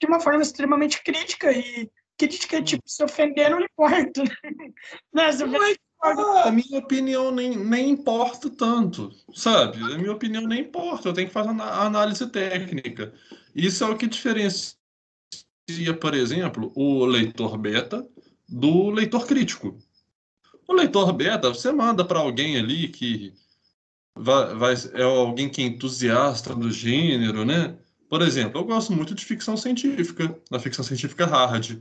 de 0.00 0.06
uma 0.06 0.20
forma 0.20 0.42
extremamente 0.42 1.02
crítica. 1.02 1.52
E 1.52 1.90
crítica, 2.18 2.62
tipo, 2.62 2.82
se 2.86 3.02
ofender 3.02 3.50
não 3.50 3.60
importa. 3.60 4.22
né? 5.12 5.32
Se 5.32 5.44
ofender, 5.44 5.76
ah, 6.02 6.48
a 6.48 6.52
minha 6.52 6.78
opinião 6.78 7.30
nem, 7.30 7.56
nem 7.56 7.90
importa 7.90 8.50
tanto, 8.50 9.10
sabe? 9.34 9.78
A 9.92 9.98
minha 9.98 10.12
opinião 10.12 10.46
nem 10.46 10.60
importa, 10.60 11.08
eu 11.08 11.12
tenho 11.12 11.28
que 11.28 11.32
fazer 11.32 11.48
a 11.48 11.86
análise 11.86 12.26
técnica. 12.28 13.12
Isso 13.54 13.82
é 13.82 13.88
o 13.88 13.96
que 13.96 14.06
diferencia, 14.06 14.76
por 16.00 16.14
exemplo, 16.14 16.72
o 16.76 17.04
leitor 17.04 17.56
beta 17.56 18.06
do 18.48 18.90
leitor 18.90 19.26
crítico. 19.26 19.78
O 20.68 20.74
leitor 20.74 21.12
beta, 21.12 21.48
você 21.48 21.72
manda 21.72 22.04
para 22.04 22.18
alguém 22.18 22.56
ali 22.56 22.88
que 22.88 23.32
vai, 24.14 24.54
vai, 24.54 24.74
é 24.94 25.02
alguém 25.02 25.48
que 25.48 25.62
é 25.62 25.66
entusiasta 25.66 26.54
do 26.54 26.70
gênero, 26.70 27.44
né? 27.44 27.76
Por 28.08 28.22
exemplo, 28.22 28.60
eu 28.60 28.64
gosto 28.64 28.92
muito 28.92 29.14
de 29.14 29.24
ficção 29.24 29.56
científica, 29.56 30.36
da 30.50 30.58
ficção 30.58 30.84
científica 30.84 31.26
hard. 31.26 31.78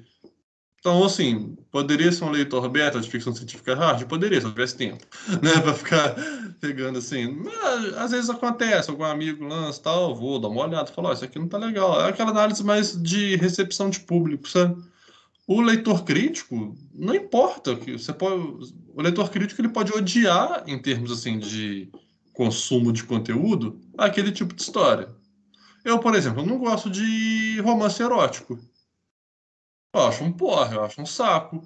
Então, 0.80 1.04
assim, 1.04 1.58
poderia 1.72 2.12
ser 2.12 2.26
um 2.26 2.30
leitor 2.30 2.70
beta 2.70 3.00
de 3.00 3.10
ficção 3.10 3.34
científica 3.34 3.74
hard? 3.74 4.06
Poderia, 4.06 4.40
se 4.40 4.48
tivesse 4.48 4.78
tempo, 4.78 5.04
né? 5.42 5.60
Para 5.60 5.74
ficar 5.74 6.16
pegando 6.62 7.00
assim. 7.00 7.26
Mas, 7.28 7.98
às 7.98 8.12
vezes 8.12 8.30
acontece, 8.30 8.92
algum 8.92 9.04
amigo 9.04 9.46
lança 9.46 9.82
tal, 9.82 10.16
vou 10.16 10.40
dar 10.40 10.48
uma 10.48 10.62
olhada, 10.62 10.86
falar, 10.86 11.10
oh, 11.10 11.14
isso 11.14 11.26
aqui 11.26 11.40
não 11.40 11.48
tá 11.48 11.58
legal. 11.58 12.00
É 12.02 12.10
aquela 12.10 12.30
análise 12.30 12.64
mais 12.64 13.02
de 13.02 13.36
recepção 13.36 13.90
de 13.90 14.00
público, 14.02 14.48
sabe? 14.48 14.80
O 15.48 15.60
leitor 15.60 16.04
crítico, 16.04 16.76
não 16.94 17.16
importa, 17.16 17.76
que 17.76 17.94
você 17.94 18.14
pode, 18.14 18.36
o 18.94 19.02
leitor 19.02 19.30
crítico 19.30 19.62
ele 19.62 19.70
pode 19.70 19.92
odiar 19.92 20.64
em 20.68 20.80
termos 20.80 21.12
assim 21.12 21.40
de 21.40 21.90
consumo 22.34 22.92
de 22.92 23.04
conteúdo 23.04 23.80
aquele 23.98 24.32
tipo 24.32 24.54
de 24.54 24.62
história. 24.62 25.10
Eu, 25.86 26.00
por 26.00 26.16
exemplo, 26.16 26.44
não 26.44 26.58
gosto 26.58 26.90
de 26.90 27.62
romance 27.62 28.02
erótico. 28.02 28.58
Eu 29.94 30.02
acho 30.02 30.24
um 30.24 30.34
porra, 30.34 30.74
eu 30.74 30.84
acho 30.84 31.00
um 31.00 31.06
saco. 31.06 31.62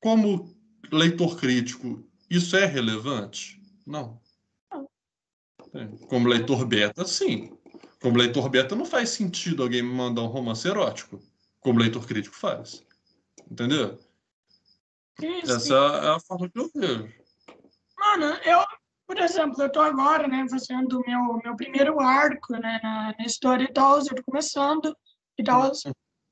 Como 0.00 0.56
leitor 0.90 1.36
crítico, 1.36 2.02
isso 2.30 2.56
é 2.56 2.64
relevante? 2.64 3.62
Não. 3.86 4.18
Como 6.08 6.28
leitor 6.28 6.64
beta, 6.64 7.04
sim. 7.04 7.52
Como 8.00 8.16
leitor 8.16 8.48
beta, 8.48 8.74
não 8.74 8.86
faz 8.86 9.10
sentido 9.10 9.62
alguém 9.62 9.82
me 9.82 9.92
mandar 9.92 10.22
um 10.22 10.28
romance 10.28 10.66
erótico. 10.66 11.22
Como 11.60 11.78
leitor 11.78 12.06
crítico 12.06 12.34
faz. 12.34 12.82
Entendeu? 13.50 13.98
Sim, 15.20 15.40
Essa 15.42 15.74
é 15.74 16.08
a 16.08 16.20
forma 16.20 16.48
que 16.48 16.58
eu 16.58 16.70
vejo. 16.74 17.12
Mano, 17.98 18.26
eu, 18.44 18.64
por 19.06 19.18
exemplo, 19.18 19.62
eu 19.62 19.70
tô 19.70 19.80
agora, 19.80 20.26
né, 20.26 20.46
fazendo 20.50 21.00
o 21.00 21.06
meu, 21.06 21.40
meu 21.42 21.56
primeiro 21.56 22.00
arco, 22.00 22.54
né, 22.54 22.80
na, 22.82 23.14
na 23.18 23.24
história 23.24 23.64
e 23.64 23.72
tal, 23.72 23.98
eu 23.98 24.14
tô 24.14 24.22
começando 24.24 24.96
e 25.38 25.44
tal. 25.44 25.70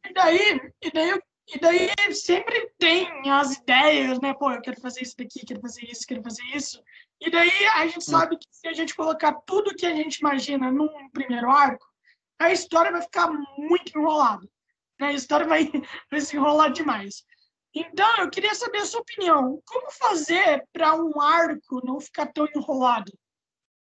E 0.07 0.13
daí, 0.13 0.61
e 0.83 0.91
daí, 0.91 1.21
e 1.55 1.59
daí 1.59 2.15
sempre 2.15 2.73
tem 2.79 3.09
as 3.31 3.57
ideias, 3.57 4.21
né, 4.21 4.35
pô, 4.35 4.51
eu 4.51 4.61
quero 4.61 4.81
fazer 4.81 5.03
isso 5.03 5.17
daqui, 5.17 5.47
quero 5.47 5.61
fazer 5.61 5.85
isso, 5.85 6.07
quero 6.07 6.23
fazer 6.23 6.43
isso. 6.55 6.83
E 7.21 7.31
daí 7.31 7.67
a 7.75 7.87
gente 7.87 8.05
sabe 8.05 8.37
que 8.37 8.47
se 8.51 8.67
a 8.67 8.73
gente 8.73 8.95
colocar 8.95 9.33
tudo 9.47 9.75
que 9.75 9.87
a 9.87 9.95
gente 9.95 10.17
imagina 10.17 10.71
num 10.71 11.09
primeiro 11.11 11.51
arco, 11.51 11.87
a 12.39 12.51
história 12.51 12.91
vai 12.91 13.03
ficar 13.03 13.31
muito 13.57 13.97
enrolada. 13.97 14.47
Né? 15.01 15.09
A 15.09 15.13
história 15.13 15.47
vai, 15.47 15.71
vai 16.11 16.21
se 16.21 16.37
enrolar 16.37 16.73
demais. 16.73 17.25
Então, 17.75 18.19
eu 18.19 18.31
queria 18.31 18.55
saber 18.55 18.79
a 18.79 18.87
sua 18.87 19.01
opinião. 19.01 19.61
Como 19.67 19.91
fazer 19.91 20.65
para 20.73 20.95
um 20.95 21.21
arco 21.21 21.85
não 21.85 22.01
ficar 22.01 22.27
tão 22.27 22.47
enrolado? 22.55 23.13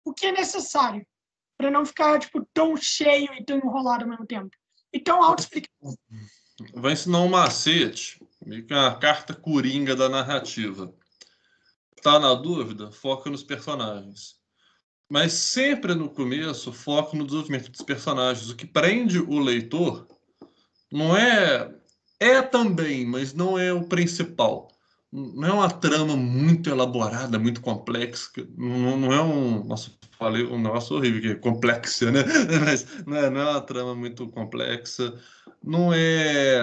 O 0.05 0.13
que 0.13 0.27
é 0.27 0.31
necessário 0.31 1.05
para 1.57 1.69
não 1.69 1.85
ficar 1.85 2.17
tipo, 2.19 2.47
tão 2.53 2.75
cheio 2.77 3.33
e 3.33 3.43
tão 3.43 3.57
enrolado 3.57 4.03
ao 4.03 4.09
mesmo 4.09 4.25
tempo? 4.25 4.49
E 4.93 4.99
tão 4.99 5.21
auto-explicativo? 5.21 5.97
Vai 6.73 6.93
ensinar 6.93 7.19
um 7.19 7.29
macete, 7.29 8.19
meio 8.45 8.65
que 8.65 8.73
uma 8.73 8.97
carta 8.97 9.33
coringa 9.33 9.95
da 9.95 10.07
narrativa. 10.07 10.93
Tá 12.01 12.17
na 12.17 12.33
dúvida? 12.33 12.91
Foca 12.91 13.29
nos 13.29 13.43
personagens. 13.43 14.39
Mas 15.09 15.33
sempre 15.33 15.93
no 15.93 16.09
começo, 16.09 16.71
foco 16.71 17.17
no 17.17 17.25
desenvolvimento 17.25 17.69
dos 17.69 17.81
personagens. 17.81 18.49
O 18.49 18.55
que 18.55 18.65
prende 18.65 19.19
o 19.19 19.39
leitor 19.39 20.07
não 20.91 21.15
é 21.15 21.80
é 22.21 22.39
também, 22.41 23.03
mas 23.03 23.33
não 23.33 23.57
é 23.57 23.73
o 23.73 23.83
principal. 23.83 24.69
Não 25.11 25.47
é 25.47 25.51
uma 25.51 25.69
trama 25.69 26.15
muito 26.15 26.69
elaborada, 26.69 27.39
muito 27.39 27.61
complexa. 27.61 28.29
Não, 28.55 28.97
não 28.97 29.11
é 29.11 29.21
um. 29.21 29.63
Nossa, 29.65 29.91
falei 30.19 30.45
um 30.45 30.61
negócio 30.61 30.95
horrível, 30.95 31.21
que 31.21 31.27
é 31.29 31.35
complexa, 31.35 32.11
né? 32.11 32.23
Mas 32.63 32.85
não 33.05 33.17
é, 33.17 33.29
não 33.29 33.41
é 33.41 33.51
uma 33.51 33.61
trama 33.61 33.95
muito 33.95 34.27
complexa. 34.29 35.13
Não 35.63 35.93
é 35.93 36.61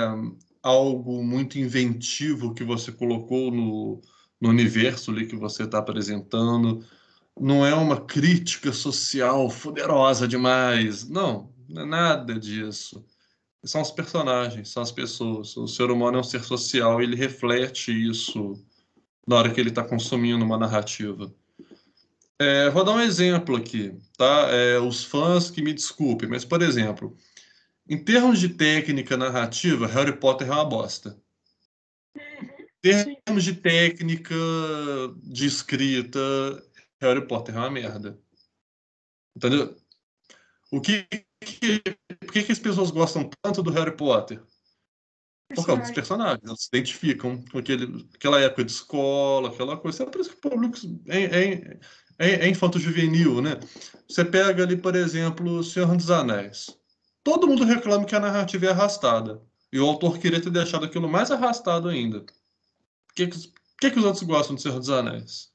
algo 0.63 1.23
muito 1.25 1.59
inventivo 1.59 2.55
que 2.55 2.65
você 2.65 2.93
colocou 2.93 3.51
no, 3.51 4.01
no 4.41 4.49
universo 4.49 5.11
ali 5.11 5.27
que 5.27 5.37
você 5.37 5.65
está 5.65 5.79
apresentando. 5.79 6.85
Não 7.39 7.67
é 7.67 7.75
uma 7.75 8.01
crítica 8.01 8.73
social 8.73 9.49
poderosa 9.51 10.27
demais. 10.29 11.09
Não, 11.09 11.53
não 11.69 11.83
é 11.83 11.85
nada 11.85 12.39
disso 12.39 13.05
são 13.65 13.81
os 13.81 13.91
personagens, 13.91 14.71
são 14.71 14.83
as 14.83 14.93
pessoas. 14.93 15.57
O 15.57 15.67
ser 15.67 15.91
humano 15.91 16.19
é 16.19 16.21
um 16.21 16.25
ser 16.25 16.43
social 16.45 17.01
e 17.01 17.05
ele 17.05 17.17
reflete 17.17 17.91
isso 17.93 18.55
na 19.27 19.37
hora 19.37 19.53
que 19.53 19.61
ele 19.61 19.71
está 19.71 19.85
consumindo 19.85 20.45
uma 20.45 20.57
narrativa. 20.57 21.33
É, 22.41 22.71
vou 22.71 22.85
dar 22.85 22.93
um 22.93 23.01
exemplo 23.01 23.57
aqui, 23.57 23.99
tá? 24.17 24.49
É, 24.51 24.79
os 24.79 25.05
fãs 25.05 25.51
que 25.51 25.61
me 25.61 25.75
desculpem, 25.75 26.29
mas, 26.29 26.45
por 26.45 26.63
exemplo, 26.63 27.17
em 27.89 28.03
termos 28.03 28.39
de 28.39 28.51
técnica 28.51 29.17
narrativa, 29.17 29.87
Harry 29.89 30.17
Potter 30.19 30.47
é 30.47 30.53
uma 30.53 30.65
bosta. 30.65 31.21
Em 32.85 33.17
termos 33.25 33.43
de 33.43 33.55
técnica 33.55 34.35
de 35.25 35.47
escrita, 35.47 36.21
Harry 37.01 37.27
Potter 37.27 37.57
é 37.57 37.59
uma 37.59 37.71
merda. 37.71 38.19
Entendeu? 39.37 39.77
O 40.71 40.81
que 40.81 41.07
que, 41.41 41.81
por 42.21 42.33
que, 42.33 42.43
que 42.43 42.53
as 42.53 42.59
pessoas 42.59 42.91
gostam 42.91 43.29
tanto 43.43 43.63
do 43.63 43.71
Harry 43.71 43.97
Potter? 43.97 44.43
Por 45.55 45.65
causa 45.65 45.83
dos 45.83 45.91
personagens, 45.93 46.43
eles 46.45 46.63
se 46.63 46.69
identificam 46.69 47.43
com 47.51 47.59
aquele, 47.59 48.07
aquela 48.15 48.39
época 48.39 48.65
de 48.65 48.73
escola, 48.73 49.49
aquela 49.49 49.79
coisa. 49.79 50.03
É 50.03 50.07
por 50.07 50.21
isso 50.21 50.31
que 50.31 50.47
o 50.47 50.51
público 50.51 50.77
é, 51.07 51.23
é, 51.25 51.81
é, 52.19 52.31
é 52.45 52.49
infanto-juvenil, 52.49 53.41
né? 53.41 53.59
Você 54.07 54.25
pega 54.25 54.63
ali, 54.63 54.77
por 54.77 54.95
exemplo, 54.95 55.59
O 55.59 55.65
Senhor 55.65 55.97
dos 55.97 56.11
Anéis. 56.11 56.79
Todo 57.25 57.47
mundo 57.47 57.65
reclama 57.65 58.05
que 58.05 58.15
a 58.15 58.21
narrativa 58.21 58.67
é 58.67 58.71
arrastada. 58.71 59.41
E 59.73 59.81
o 59.81 59.87
autor 59.87 60.19
queria 60.19 60.41
ter 60.41 60.51
deixado 60.51 60.85
aquilo 60.85 61.09
mais 61.09 61.31
arrastado 61.31 61.89
ainda. 61.89 62.21
Por 62.21 63.15
que, 63.15 63.27
que, 63.27 63.53
que, 63.81 63.91
que 63.91 63.99
os 63.99 64.05
outros 64.05 64.25
gostam 64.25 64.55
do 64.55 64.61
Senhor 64.61 64.79
dos 64.79 64.91
Anéis? 64.91 65.51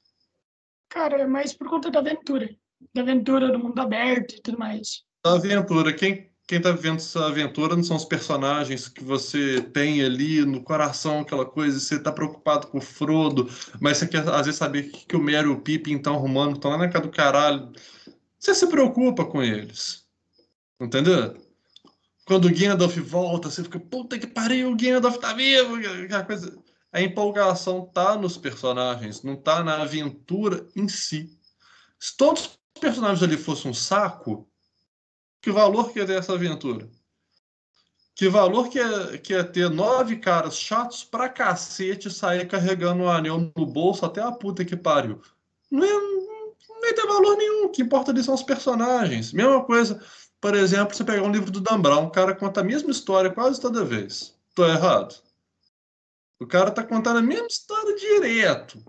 Cara, 0.90 1.22
é 1.22 1.28
mais 1.28 1.54
por 1.54 1.70
conta 1.70 1.92
da 1.92 2.00
aventura. 2.00 2.50
Da 2.94 3.02
aventura 3.02 3.52
do 3.52 3.60
mundo 3.60 3.80
aberto 3.80 4.36
e 4.36 4.42
tudo 4.42 4.58
mais 4.58 5.04
a 5.24 5.34
aventura. 5.34 5.94
Quem 5.94 6.34
quem 6.46 6.58
está 6.58 6.72
vivendo 6.72 6.98
essa 6.98 7.26
aventura 7.26 7.76
não 7.76 7.84
são 7.84 7.96
os 7.96 8.04
personagens 8.04 8.90
que 8.90 9.04
você 9.04 9.62
tem 9.62 10.04
ali 10.04 10.46
no 10.46 10.62
coração, 10.62 11.22
aquela 11.22 11.46
coisa, 11.46 11.80
você 11.80 11.96
está 11.96 12.12
preocupado 12.12 12.68
com 12.68 12.80
o 12.80 12.82
Frodo, 12.82 13.50
mas 13.80 13.98
você 13.98 14.08
quer 14.08 14.28
às 14.28 14.46
vezes 14.46 14.58
saber 14.58 14.92
que, 14.92 15.06
que 15.06 15.16
o 15.16 15.22
Merry 15.22 15.48
e 15.48 15.52
o 15.52 15.62
Pippin 15.62 15.96
estão 15.96 16.16
arrumando, 16.16 16.56
estão 16.56 16.72
lá 16.72 16.78
na 16.78 16.90
casa 16.90 17.06
do 17.06 17.12
caralho. 17.12 17.72
Você 18.38 18.54
se 18.54 18.68
preocupa 18.68 19.26
com 19.26 19.42
eles. 19.42 20.06
Entendeu? 20.80 21.38
Quando 22.26 22.46
o 22.46 22.54
Gandalf 22.54 22.98
volta, 22.98 23.50
você 23.50 23.64
fica, 23.64 23.80
puta 23.80 24.20
que 24.20 24.28
pariu, 24.28 24.72
o 24.72 24.76
Gandalf 24.76 25.18
tá 25.18 25.34
vivo! 25.34 25.76
Aquela 25.76 26.24
coisa. 26.24 26.58
A 26.92 27.02
empolgação 27.02 27.90
tá 27.92 28.18
nos 28.18 28.38
personagens, 28.38 29.24
não 29.24 29.36
tá 29.36 29.64
na 29.64 29.82
aventura 29.82 30.68
em 30.76 30.88
si. 30.88 31.40
Se 31.98 32.16
todos 32.18 32.60
os 32.76 32.80
personagens 32.80 33.24
ali 33.24 33.38
fossem 33.38 33.72
um 33.72 33.74
saco, 33.74 34.48
que 35.44 35.52
valor 35.52 35.92
que 35.92 36.00
é 36.00 36.06
ter 36.06 36.18
essa 36.18 36.34
aventura? 36.34 36.90
Que 38.16 38.30
valor 38.30 38.70
que 38.70 38.80
é, 38.80 39.18
que 39.18 39.34
é 39.34 39.44
ter 39.44 39.70
nove 39.70 40.16
caras 40.16 40.58
chatos 40.58 41.04
pra 41.04 41.28
cacete 41.28 42.10
sair 42.10 42.48
carregando 42.48 43.04
o 43.04 43.08
um 43.08 43.10
anel 43.10 43.52
no 43.54 43.66
bolso 43.66 44.06
até 44.06 44.22
a 44.22 44.32
puta 44.32 44.64
que 44.64 44.78
pariu? 44.78 45.22
Não, 45.70 45.84
é, 45.84 45.92
não 45.92 46.86
ia 46.86 46.96
ter 46.96 47.06
valor 47.06 47.36
nenhum. 47.36 47.66
O 47.66 47.70
que 47.70 47.82
importa 47.82 48.12
ali 48.12 48.24
são 48.24 48.34
os 48.34 48.42
personagens. 48.42 49.34
Mesma 49.34 49.62
coisa, 49.66 50.02
por 50.40 50.56
exemplo, 50.56 50.96
você 50.96 51.04
pegar 51.04 51.24
um 51.24 51.32
livro 51.32 51.52
do 51.52 51.60
Dan 51.60 51.82
Brown, 51.82 52.06
o 52.06 52.12
cara 52.12 52.34
conta 52.34 52.62
a 52.62 52.64
mesma 52.64 52.92
história 52.92 53.30
quase 53.30 53.60
toda 53.60 53.84
vez. 53.84 54.34
Tô 54.56 54.66
errado? 54.66 55.14
O 56.40 56.48
cara 56.48 56.72
tá 56.72 56.86
contando 56.86 57.18
a 57.18 57.22
mesma 57.22 57.48
história 57.48 57.94
direto 57.98 58.82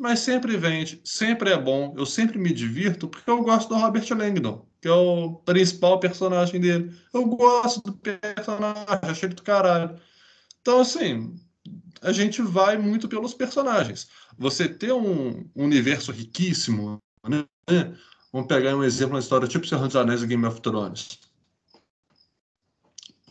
mas 0.00 0.20
sempre 0.20 0.56
vende, 0.56 0.98
sempre 1.04 1.50
é 1.50 1.58
bom, 1.58 1.94
eu 1.94 2.06
sempre 2.06 2.38
me 2.38 2.54
divirto 2.54 3.06
porque 3.06 3.30
eu 3.30 3.42
gosto 3.42 3.68
do 3.68 3.74
Robert 3.74 4.06
Langdon, 4.16 4.66
que 4.80 4.88
é 4.88 4.92
o 4.92 5.34
principal 5.44 6.00
personagem 6.00 6.58
dele. 6.58 6.98
Eu 7.12 7.26
gosto 7.26 7.82
do 7.82 7.92
personagem, 7.92 8.86
achei 9.02 9.28
do 9.28 9.42
caralho. 9.42 10.00
Então, 10.62 10.80
assim, 10.80 11.36
a 12.00 12.12
gente 12.12 12.40
vai 12.40 12.78
muito 12.78 13.10
pelos 13.10 13.34
personagens. 13.34 14.08
Você 14.38 14.66
ter 14.70 14.90
um 14.90 15.46
universo 15.54 16.12
riquíssimo, 16.12 16.98
né? 17.28 17.44
Vamos 18.32 18.48
pegar 18.48 18.74
um 18.74 18.82
exemplo 18.82 19.12
na 19.12 19.20
história 19.20 19.46
tipo 19.46 19.66
Senhor 19.66 19.86
dos 19.86 19.96
Anéis 19.96 20.22
e 20.22 20.26
Game 20.26 20.46
of 20.46 20.62
Thrones. 20.62 21.18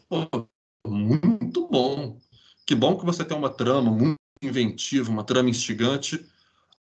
Pô, 0.07 0.47
muito 0.87 1.67
bom. 1.67 2.19
Que 2.63 2.75
bom 2.75 2.95
que 2.95 3.05
você 3.05 3.25
tem 3.25 3.35
uma 3.35 3.49
trama 3.49 3.89
muito 3.89 4.19
inventiva, 4.39 5.09
uma 5.09 5.23
trama 5.23 5.49
instigante 5.49 6.23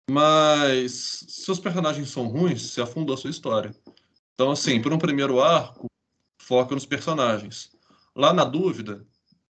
mas 0.09 1.25
se 1.27 1.51
os 1.51 1.59
personagens 1.59 2.09
são 2.09 2.27
ruins, 2.27 2.71
se 2.71 2.81
afunda 2.81 3.13
a 3.13 3.17
sua 3.17 3.29
história. 3.29 3.75
Então, 4.33 4.51
assim, 4.51 4.81
por 4.81 4.93
um 4.93 4.97
primeiro 4.97 5.41
arco, 5.41 5.87
foca 6.39 6.75
nos 6.75 6.85
personagens. 6.85 7.71
Lá 8.15 8.33
na 8.33 8.43
dúvida, 8.43 9.05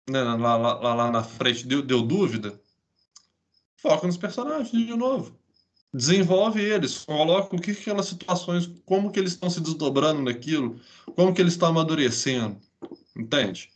né, 0.08 0.22
lá, 0.22 0.56
lá, 0.56 0.94
lá, 0.94 1.10
na 1.10 1.22
frente 1.22 1.66
deu, 1.66 1.82
deu 1.82 2.02
dúvida, 2.02 2.60
foca 3.76 4.06
nos 4.06 4.16
personagens 4.16 4.70
de 4.70 4.94
novo. 4.94 5.36
Desenvolve 5.92 6.60
eles, 6.60 6.98
coloca 6.98 7.56
o 7.56 7.60
que 7.60 7.70
aquelas 7.70 8.06
situações, 8.06 8.70
como 8.84 9.10
que 9.10 9.18
eles 9.18 9.32
estão 9.32 9.48
se 9.48 9.60
desdobrando 9.60 10.22
naquilo, 10.22 10.78
como 11.14 11.32
que 11.34 11.40
eles 11.40 11.54
estão 11.54 11.68
amadurecendo, 11.68 12.60
entende? 13.16 13.70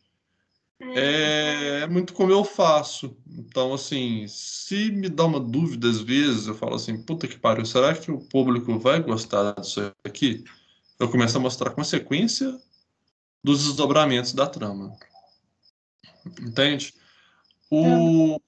É, 0.80 1.80
é 1.82 1.86
muito 1.86 2.14
como 2.14 2.32
eu 2.32 2.42
faço. 2.42 3.14
Então, 3.28 3.74
assim, 3.74 4.26
se 4.28 4.90
me 4.90 5.08
dá 5.08 5.26
uma 5.26 5.38
dúvida 5.38 5.88
às 5.88 6.00
vezes, 6.00 6.46
eu 6.46 6.54
falo 6.54 6.74
assim, 6.74 7.02
puta 7.02 7.28
que 7.28 7.38
pariu, 7.38 7.66
será 7.66 7.94
que 7.94 8.10
o 8.10 8.18
público 8.18 8.78
vai 8.78 9.02
gostar 9.02 9.52
disso 9.60 9.92
aqui? 10.02 10.44
Eu 10.98 11.10
começo 11.10 11.36
a 11.36 11.40
mostrar 11.40 11.70
a 11.70 11.74
consequência 11.74 12.58
dos 13.44 13.64
desdobramentos 13.64 14.32
da 14.32 14.46
trama. 14.46 14.96
Entende? 16.40 16.94
O, 17.70 18.40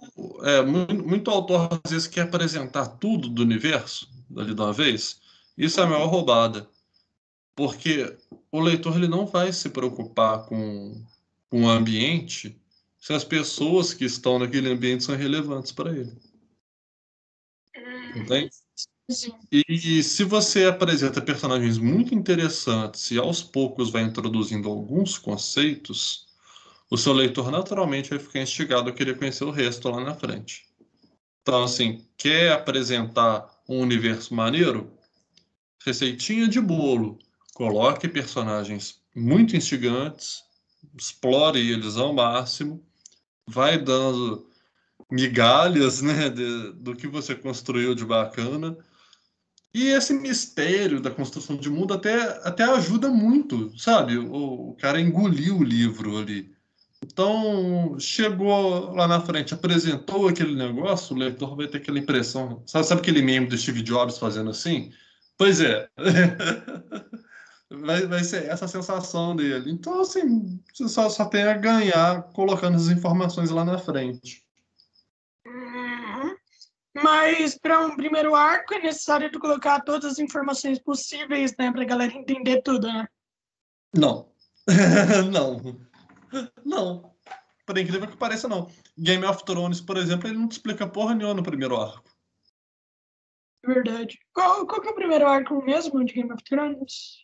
é, 0.43 0.63
muito, 0.63 1.07
muito 1.07 1.31
autor 1.31 1.81
às 1.85 1.91
vezes 1.91 2.09
quer 2.09 2.23
apresentar 2.23 2.87
tudo 2.87 3.29
do 3.29 3.43
universo 3.43 4.09
ali 4.37 4.55
de 4.55 4.61
uma 4.61 4.73
vez. 4.73 5.21
Isso 5.57 5.81
é 5.81 5.85
a 5.85 5.87
maior 5.87 6.07
roubada. 6.07 6.69
Porque 7.55 8.17
o 8.51 8.61
leitor 8.61 8.97
ele 8.97 9.07
não 9.07 9.27
vai 9.27 9.53
se 9.53 9.69
preocupar 9.69 10.47
com, 10.47 11.05
o 11.53 11.69
ambiente 11.69 12.59
se 12.99 13.13
as 13.13 13.25
pessoas 13.25 13.93
que 13.93 14.05
estão 14.05 14.39
naquele 14.39 14.71
ambiente 14.71 15.05
são 15.05 15.17
relevantes 15.17 15.73
para 15.73 15.91
ele. 15.91 16.17
Entende? 18.17 18.51
E 19.51 20.03
se 20.03 20.25
você 20.25 20.65
apresenta 20.67 21.21
personagens 21.21 21.79
muito 21.79 22.15
interessantes 22.15 23.11
e 23.11 23.19
aos 23.19 23.43
poucos 23.43 23.91
vai 23.91 24.03
introduzindo 24.03 24.69
alguns 24.69 25.19
conceitos, 25.19 26.27
o 26.89 26.97
seu 26.97 27.13
leitor 27.13 27.51
naturalmente 27.51 28.11
vai 28.11 28.19
ficar 28.19 28.41
instigado 28.41 28.89
a 28.89 28.93
querer 28.93 29.19
conhecer 29.19 29.45
o 29.45 29.51
resto 29.51 29.91
lá 29.91 30.03
na 30.03 30.15
frente. 30.15 30.67
Então, 31.43 31.65
assim, 31.65 32.07
quer 32.17 32.53
apresentar 32.53 33.51
um 33.69 33.81
universo 33.81 34.33
maneiro? 34.35 34.93
Receitinha 35.85 36.47
de 36.47 36.61
bolo. 36.61 37.19
Coloque 37.55 38.07
personagens 38.07 39.03
muito 39.15 39.57
instigantes, 39.57 40.45
explore 40.99 41.59
eles 41.59 41.97
ao 41.97 42.13
máximo, 42.13 42.85
vai 43.47 43.79
dando 43.79 44.47
migalhas 45.11 46.01
né, 46.01 46.31
de, 46.31 46.73
do 46.73 46.97
que 46.97 47.07
você 47.07 47.35
construiu 47.35 47.95
de 47.95 48.05
bacana. 48.05 48.77
E 49.75 49.89
esse 49.89 50.13
mistério 50.13 51.01
da 51.01 51.11
construção 51.11 51.57
de 51.57 51.71
mundo 51.71 51.95
até, 51.95 52.41
até 52.47 52.65
ajuda 52.65 53.09
muito, 53.09 53.73
sabe? 53.79 54.19
O, 54.19 54.71
o 54.71 54.75
cara 54.75 55.01
engoliu 55.01 55.59
o 55.59 55.65
livro 55.65 56.19
ali. 56.19 56.53
Então, 57.05 57.99
chegou 57.99 58.95
lá 58.95 59.09
na 59.09 59.21
frente, 59.21 59.55
apresentou 59.55 60.29
aquele 60.29 60.55
negócio, 60.55 61.17
o 61.17 61.19
leitor 61.19 61.57
vai 61.57 61.67
ter 61.67 61.79
aquela 61.79 61.99
impressão. 61.99 62.63
Sabe, 62.67 62.87
sabe 62.87 63.01
aquele 63.01 63.23
meme 63.23 63.47
do 63.47 63.59
Steve 63.59 63.83
Jobs 63.83 64.19
fazendo 64.19 64.51
assim? 64.51 64.93
Pois 65.37 65.61
é. 65.61 65.89
vai, 67.81 68.07
vai 68.07 68.25
ser 68.25 68.49
essa 68.49 68.69
sensação 68.69 69.35
dele. 69.35 69.71
Então, 69.71 70.01
assim, 70.01 70.61
você 70.73 70.89
só, 70.89 71.09
só 71.09 71.25
tem 71.25 71.43
a 71.45 71.57
ganhar 71.57 72.23
colocando 72.33 72.77
as 72.77 72.89
informações 72.89 73.51
lá 73.51 73.65
na 73.65 73.79
frente. 73.79 74.45
Uhum. 75.47 76.37
Mas 76.95 77.59
para 77.59 77.81
um 77.81 77.97
primeiro 77.97 78.35
arco 78.35 78.75
é 78.75 78.81
necessário 78.81 79.31
tu 79.31 79.41
colocar 79.41 79.81
todas 79.81 80.13
as 80.13 80.19
informações 80.19 80.79
possíveis, 80.79 81.55
né, 81.59 81.71
para 81.73 81.83
a 81.83 81.87
galera 81.87 82.13
entender 82.13 82.63
tudo, 82.63 82.87
né? 82.87 83.07
Não. 83.95 84.31
não. 85.33 85.61
Não. 86.65 87.15
Por 87.67 87.79
incrível 87.79 88.09
que 88.09 88.17
pareça, 88.17 88.49
não. 88.49 88.69
Game 88.99 89.25
of 89.25 89.45
Thrones, 89.45 89.81
por 89.81 89.97
exemplo, 89.97 90.29
ele 90.29 90.39
não 90.39 90.49
te 90.49 90.53
explica 90.53 90.87
porra 90.87 91.15
nenhuma 91.15 91.35
no 91.35 91.43
primeiro 91.43 91.81
arco. 91.81 92.11
Verdade. 93.65 94.19
Qual, 94.35 94.67
qual 94.67 94.81
que 94.81 94.89
é 94.89 94.91
o 94.91 94.95
primeiro 94.95 95.27
arco 95.27 95.63
mesmo 95.63 96.05
de 96.05 96.13
Game 96.13 96.33
of 96.33 96.43
Thrones? 96.45 97.22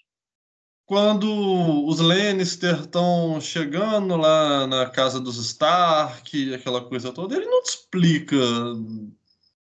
Quando 0.89 1.86
os 1.86 2.01
Lannister 2.01 2.81
estão 2.81 3.39
chegando 3.43 4.16
lá 4.16 4.66
na 4.66 4.89
casa 4.89 5.20
dos 5.20 5.36
Stark, 5.36 6.55
aquela 6.55 6.82
coisa 6.82 7.12
toda, 7.12 7.36
ele 7.36 7.44
não 7.44 7.62
te 7.62 7.69
explica 7.69 8.35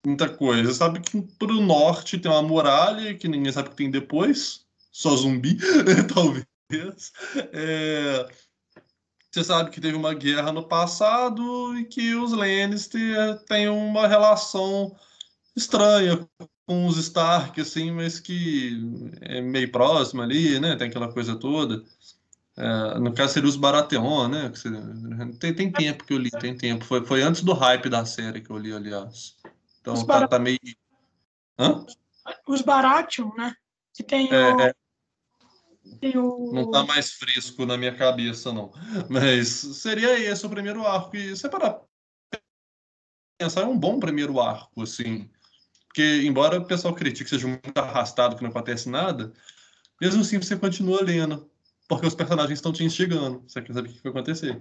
muita 0.05 0.27
coisa. 0.27 0.73
Sabe 0.73 0.99
que 0.99 1.21
pro 1.39 1.61
norte 1.61 2.17
tem 2.17 2.29
uma 2.29 2.41
muralha 2.41 3.15
que 3.15 3.29
ninguém 3.29 3.53
sabe 3.53 3.69
o 3.69 3.71
que 3.71 3.77
tem 3.77 3.89
depois. 3.89 4.65
Só 4.91 5.15
zumbi, 5.15 5.57
talvez. 6.13 6.45
É... 7.53 8.27
Você 9.31 9.45
sabe 9.45 9.71
que 9.71 9.79
teve 9.79 9.95
uma 9.95 10.13
guerra 10.13 10.51
no 10.51 10.67
passado 10.67 11.79
e 11.79 11.85
que 11.85 12.13
os 12.15 12.33
Lannister 12.33 13.39
têm 13.45 13.69
uma 13.69 14.09
relação 14.09 14.93
estranha 15.55 16.27
com 16.65 16.85
os 16.87 16.97
Stark, 16.97 17.59
assim, 17.59 17.91
mas 17.91 18.19
que 18.19 18.79
é 19.21 19.41
meio 19.41 19.71
próximo 19.71 20.21
ali, 20.21 20.59
né? 20.59 20.75
Tem 20.75 20.87
aquela 20.87 21.11
coisa 21.11 21.35
toda. 21.35 21.83
É, 22.55 22.99
no 22.99 23.13
caso 23.13 23.33
seria 23.33 23.49
os 23.49 23.55
Baratheon, 23.55 24.27
né? 24.27 24.51
Tem, 25.39 25.53
tem 25.53 25.71
tempo 25.71 26.03
que 26.03 26.13
eu 26.13 26.17
li, 26.17 26.29
tem 26.29 26.55
tempo. 26.55 26.85
Foi, 26.85 27.05
foi 27.05 27.21
antes 27.21 27.41
do 27.41 27.53
hype 27.53 27.89
da 27.89 28.05
série 28.05 28.41
que 28.41 28.49
eu 28.49 28.57
li, 28.57 28.71
aliás. 28.73 29.35
Então 29.81 29.95
tá, 30.05 30.19
Bar... 30.19 30.27
tá, 30.27 30.39
meio. 30.39 30.59
Hã? 31.57 31.85
Os 32.47 32.61
Baratheon, 32.61 33.31
né? 33.35 33.55
Que 33.93 34.03
tem 34.03 34.31
é, 34.31 34.53
o... 34.53 34.61
É. 34.61 34.73
tem 35.99 36.17
o. 36.17 36.51
Não 36.53 36.71
tá 36.71 36.83
mais 36.83 37.11
fresco 37.13 37.65
na 37.65 37.77
minha 37.77 37.95
cabeça, 37.95 38.53
não. 38.53 38.71
Mas 39.09 39.49
seria 39.49 40.17
esse 40.19 40.45
o 40.45 40.49
primeiro 40.49 40.85
arco. 40.85 41.15
E 41.15 41.35
você 41.35 41.49
para 41.49 41.81
pensar, 43.37 43.61
é 43.61 43.65
um 43.65 43.77
bom 43.77 43.99
primeiro 43.99 44.39
arco, 44.39 44.83
assim. 44.83 45.29
Porque, 45.93 46.23
embora 46.25 46.57
o 46.57 46.65
pessoal 46.65 46.95
critique 46.95 47.25
que 47.25 47.29
seja 47.29 47.47
muito 47.47 47.77
arrastado, 47.77 48.35
que 48.35 48.41
não 48.41 48.49
acontece 48.49 48.89
nada, 48.89 49.31
mesmo 50.01 50.21
assim 50.21 50.39
você 50.39 50.57
continua 50.57 51.03
lendo, 51.03 51.47
porque 51.87 52.07
os 52.07 52.15
personagens 52.15 52.57
estão 52.57 52.73
te 52.73 52.83
instigando. 52.83 53.43
Você 53.47 53.61
quer 53.61 53.73
saber 53.73 53.89
o 53.89 53.93
que 53.93 54.01
vai 54.01 54.11
acontecer. 54.11 54.59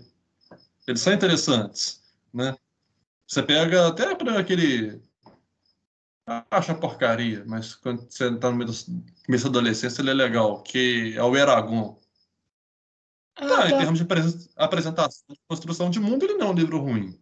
Eles 0.87 1.01
são 1.01 1.11
interessantes, 1.11 2.03
né? 2.35 2.55
Você 3.27 3.43
pega 3.43 3.89
até 3.89 4.15
para 4.15 4.39
aquele. 4.39 5.01
Acha 6.51 6.75
porcaria, 6.75 7.45
mas 7.47 7.75
quando 7.77 8.03
você 8.03 8.29
está 8.29 8.51
no 8.51 8.59
começo 8.59 9.45
da 9.45 9.49
adolescência, 9.49 10.03
ele 10.03 10.11
é 10.11 10.15
legal, 10.15 10.63
que 10.63 11.15
é 11.17 11.23
o 11.23 11.35
Eragon. 11.35 11.99
Ah, 13.37 13.49
tá, 13.49 13.57
tá. 13.57 13.71
Em 13.71 13.79
termos 13.79 13.99
de 13.99 14.07
apresentação, 14.55 15.25
de 15.31 15.41
construção 15.49 15.89
de 15.89 15.99
mundo, 15.99 16.25
ele 16.27 16.35
não 16.35 16.49
é 16.49 16.51
um 16.51 16.55
livro 16.55 16.79
ruim. 16.79 17.19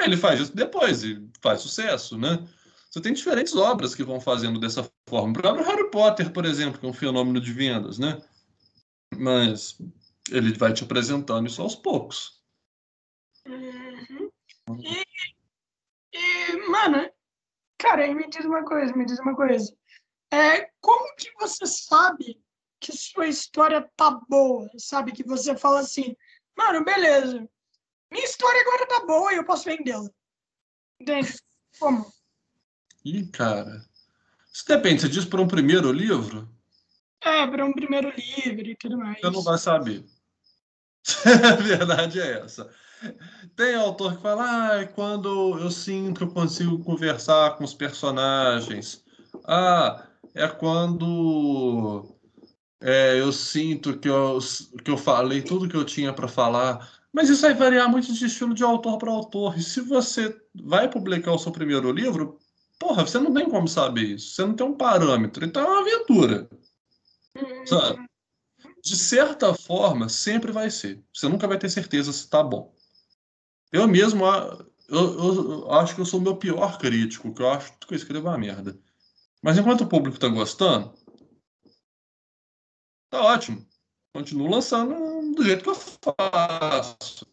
Ele 0.00 0.16
faz 0.16 0.40
isso 0.40 0.56
depois 0.56 1.04
e 1.04 1.24
faz 1.40 1.60
sucesso, 1.60 2.18
né? 2.18 2.44
Você 2.94 3.00
tem 3.00 3.12
diferentes 3.12 3.56
obras 3.56 3.92
que 3.92 4.04
vão 4.04 4.20
fazendo 4.20 4.60
dessa 4.60 4.88
forma. 5.08 5.30
O 5.30 5.32
próprio 5.32 5.66
Harry 5.66 5.90
Potter, 5.90 6.32
por 6.32 6.44
exemplo, 6.44 6.78
que 6.78 6.86
é 6.86 6.88
um 6.88 6.92
fenômeno 6.92 7.40
de 7.40 7.52
vendas, 7.52 7.98
né? 7.98 8.22
Mas 9.18 9.76
ele 10.30 10.56
vai 10.56 10.72
te 10.72 10.84
apresentando 10.84 11.48
isso 11.48 11.60
aos 11.60 11.74
poucos. 11.74 12.40
Uhum. 13.48 14.30
E, 14.78 15.04
e, 16.12 16.68
mano, 16.68 17.10
cara, 17.78 18.14
me 18.14 18.28
diz 18.28 18.44
uma 18.44 18.64
coisa, 18.64 18.94
me 18.94 19.04
diz 19.04 19.18
uma 19.18 19.34
coisa. 19.34 19.76
É, 20.32 20.70
como 20.80 21.16
que 21.16 21.32
você 21.32 21.66
sabe 21.66 22.40
que 22.78 22.96
sua 22.96 23.26
história 23.26 23.90
tá 23.96 24.20
boa? 24.28 24.70
Sabe? 24.78 25.10
Que 25.10 25.24
você 25.24 25.56
fala 25.56 25.80
assim, 25.80 26.14
mano, 26.56 26.84
beleza. 26.84 27.44
Minha 28.08 28.24
história 28.24 28.60
agora 28.60 28.86
tá 28.86 29.04
boa 29.04 29.32
e 29.32 29.36
eu 29.38 29.44
posso 29.44 29.64
vendê-la. 29.64 30.08
Entende? 31.00 31.36
Como? 31.80 32.13
Ih, 33.04 33.26
cara. 33.26 33.84
Isso 34.52 34.64
depende, 34.66 35.02
você 35.02 35.08
diz 35.08 35.24
para 35.24 35.40
um 35.40 35.48
primeiro 35.48 35.92
livro? 35.92 36.48
É, 37.22 37.46
para 37.46 37.64
um 37.64 37.72
primeiro 37.72 38.12
livro 38.16 38.66
e 38.66 38.76
tudo 38.76 38.96
mais. 38.96 39.20
Você 39.20 39.30
não 39.30 39.42
vai 39.42 39.58
saber. 39.58 40.04
A 41.52 41.56
verdade 41.56 42.20
é 42.20 42.40
essa. 42.40 42.70
Tem 43.56 43.74
autor 43.74 44.16
que 44.16 44.22
fala, 44.22 44.80
ah, 44.80 44.86
quando 44.86 45.58
eu 45.58 45.70
sinto 45.70 46.18
que 46.18 46.24
eu 46.24 46.30
consigo 46.30 46.82
conversar 46.82 47.56
com 47.56 47.64
os 47.64 47.74
personagens. 47.74 49.04
Ah, 49.44 50.06
é 50.34 50.48
quando 50.48 52.16
é, 52.80 53.20
eu 53.20 53.32
sinto 53.32 53.98
que 53.98 54.08
eu, 54.08 54.38
que 54.82 54.90
eu 54.90 54.96
falei 54.96 55.42
tudo 55.42 55.68
que 55.68 55.76
eu 55.76 55.84
tinha 55.84 56.12
para 56.12 56.28
falar. 56.28 56.88
Mas 57.12 57.28
isso 57.28 57.42
vai 57.42 57.54
variar 57.54 57.88
muito 57.88 58.12
de 58.12 58.24
estilo 58.24 58.54
de 58.54 58.64
autor 58.64 58.98
para 58.98 59.10
autor. 59.10 59.56
E 59.58 59.62
se 59.62 59.80
você 59.80 60.34
vai 60.54 60.88
publicar 60.88 61.32
o 61.32 61.38
seu 61.38 61.52
primeiro 61.52 61.92
livro, 61.92 62.38
Porra, 62.78 63.06
você 63.06 63.18
não 63.18 63.32
tem 63.32 63.48
como 63.48 63.68
saber 63.68 64.02
isso. 64.02 64.34
Você 64.34 64.44
não 64.44 64.54
tem 64.54 64.66
um 64.66 64.76
parâmetro. 64.76 65.44
Então 65.44 65.62
é 65.62 65.66
uma 65.66 65.80
aventura. 65.80 66.48
Sabe? 67.66 68.04
De 68.82 68.96
certa 68.96 69.54
forma, 69.54 70.08
sempre 70.08 70.52
vai 70.52 70.70
ser. 70.70 71.02
Você 71.12 71.28
nunca 71.28 71.48
vai 71.48 71.58
ter 71.58 71.70
certeza 71.70 72.12
se 72.12 72.28
tá 72.28 72.42
bom. 72.42 72.74
Eu 73.72 73.88
mesmo 73.88 74.24
eu, 74.88 75.18
eu, 75.18 75.72
acho 75.72 75.94
que 75.94 76.00
eu 76.00 76.06
sou 76.06 76.20
o 76.20 76.22
meu 76.22 76.36
pior 76.36 76.78
crítico, 76.78 77.32
que 77.34 77.42
eu 77.42 77.48
acho 77.48 77.72
que 77.78 77.94
eu 77.94 77.96
escrevo 77.96 78.28
uma 78.28 78.38
merda. 78.38 78.78
Mas 79.42 79.58
enquanto 79.58 79.82
o 79.82 79.88
público 79.88 80.18
tá 80.18 80.28
gostando, 80.28 80.94
tá 83.10 83.22
ótimo. 83.22 83.66
Continuo 84.14 84.48
lançando 84.48 85.34
do 85.34 85.42
jeito 85.42 85.64
que 85.64 85.70
eu 85.70 85.74
faço 85.74 87.26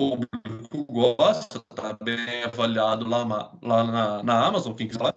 público 0.00 0.84
gosta, 0.84 1.58
está 1.58 1.92
bem 2.02 2.44
avaliado 2.44 3.06
lá, 3.06 3.22
lá 3.62 3.84
na, 3.84 4.22
na 4.22 4.46
Amazon, 4.46 4.74
quem 4.74 4.88
quiser 4.88 5.02
lá, 5.02 5.14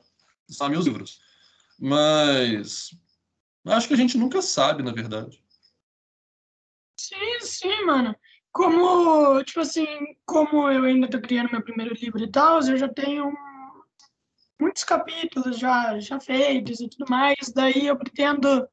são 0.49 0.67
meus 0.67 0.85
livros. 0.85 1.21
Mas 1.79 2.89
acho 3.65 3.87
que 3.87 3.93
a 3.93 3.97
gente 3.97 4.17
nunca 4.17 4.41
sabe, 4.41 4.83
na 4.83 4.91
verdade. 4.91 5.41
Sim, 6.99 7.39
sim, 7.39 7.85
mano. 7.85 8.13
Como, 8.51 9.41
tipo 9.45 9.61
assim, 9.61 9.87
como 10.25 10.69
eu 10.69 10.83
ainda 10.83 11.09
tô 11.09 11.19
criando 11.21 11.51
meu 11.51 11.63
primeiro 11.63 11.95
livro 11.95 12.21
e 12.21 12.29
tal, 12.29 12.59
eu 12.61 12.77
já 12.77 12.87
tenho 12.87 13.33
muitos 14.59 14.83
capítulos 14.83 15.57
já, 15.57 15.97
já 15.99 16.19
feitos 16.19 16.81
e 16.81 16.89
tudo 16.89 17.09
mais. 17.09 17.51
Daí 17.55 17.87
eu 17.87 17.97
pretendo, 17.97 18.67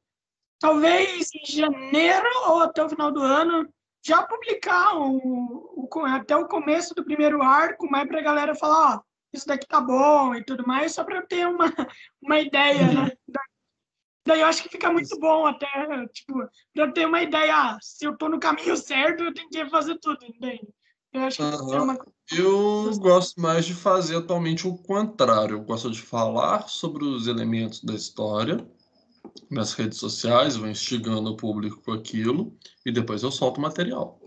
talvez 0.59 1.29
em 1.33 1.45
janeiro 1.51 2.27
ou 2.47 2.59
até 2.59 2.83
o 2.83 2.89
final 2.89 3.11
do 3.11 3.21
ano, 3.21 3.67
já 4.03 4.23
publicar 4.23 4.97
o, 4.97 5.89
o, 5.93 6.05
até 6.05 6.35
o 6.35 6.47
começo 6.47 6.93
do 6.95 7.03
primeiro 7.03 7.41
arco, 7.41 7.89
mais 7.89 8.07
para 8.07 8.19
a 8.19 8.23
galera 8.23 8.55
falar, 8.55 8.95
ó, 8.95 9.01
isso 9.33 9.47
daqui 9.47 9.67
tá 9.67 9.79
bom 9.79 10.35
e 10.35 10.43
tudo 10.43 10.65
mais, 10.65 10.93
só 10.93 11.03
para 11.03 11.21
ter 11.21 11.47
uma, 11.47 11.71
uma 12.21 12.39
ideia, 12.39 12.91
né? 12.91 13.11
Daí 14.25 14.41
eu 14.41 14.47
acho 14.47 14.61
que 14.61 14.69
fica 14.69 14.91
muito 14.91 15.19
bom 15.19 15.47
até, 15.47 15.67
tipo, 16.13 16.47
pra 16.73 16.91
ter 16.91 17.07
uma 17.07 17.23
ideia, 17.23 17.55
ah, 17.55 17.77
se 17.81 18.05
eu 18.05 18.15
tô 18.15 18.29
no 18.29 18.39
caminho 18.39 18.77
certo, 18.77 19.23
eu 19.23 19.33
tenho 19.33 19.49
que 19.49 19.69
fazer 19.69 19.97
tudo, 19.99 20.23
entende? 20.23 20.67
Eu 21.11 21.21
acho 21.23 21.37
que 21.37 21.43
uhum. 21.43 21.73
é 21.73 21.81
uma 21.81 21.97
Eu 22.31 22.97
gosto 22.99 23.41
mais 23.41 23.65
de 23.65 23.73
fazer 23.73 24.15
atualmente 24.15 24.67
o 24.67 24.77
contrário. 24.77 25.57
Eu 25.57 25.61
gosto 25.61 25.91
de 25.91 26.01
falar 26.01 26.69
sobre 26.69 27.03
os 27.03 27.27
elementos 27.27 27.83
da 27.83 27.93
história 27.93 28.65
nas 29.49 29.73
redes 29.73 29.97
sociais, 29.97 30.55
vou 30.55 30.69
instigando 30.69 31.29
o 31.29 31.35
público 31.35 31.81
com 31.83 31.91
aquilo 31.91 32.55
e 32.85 32.91
depois 32.91 33.23
eu 33.23 33.31
solto 33.31 33.57
o 33.57 33.61
material. 33.61 34.19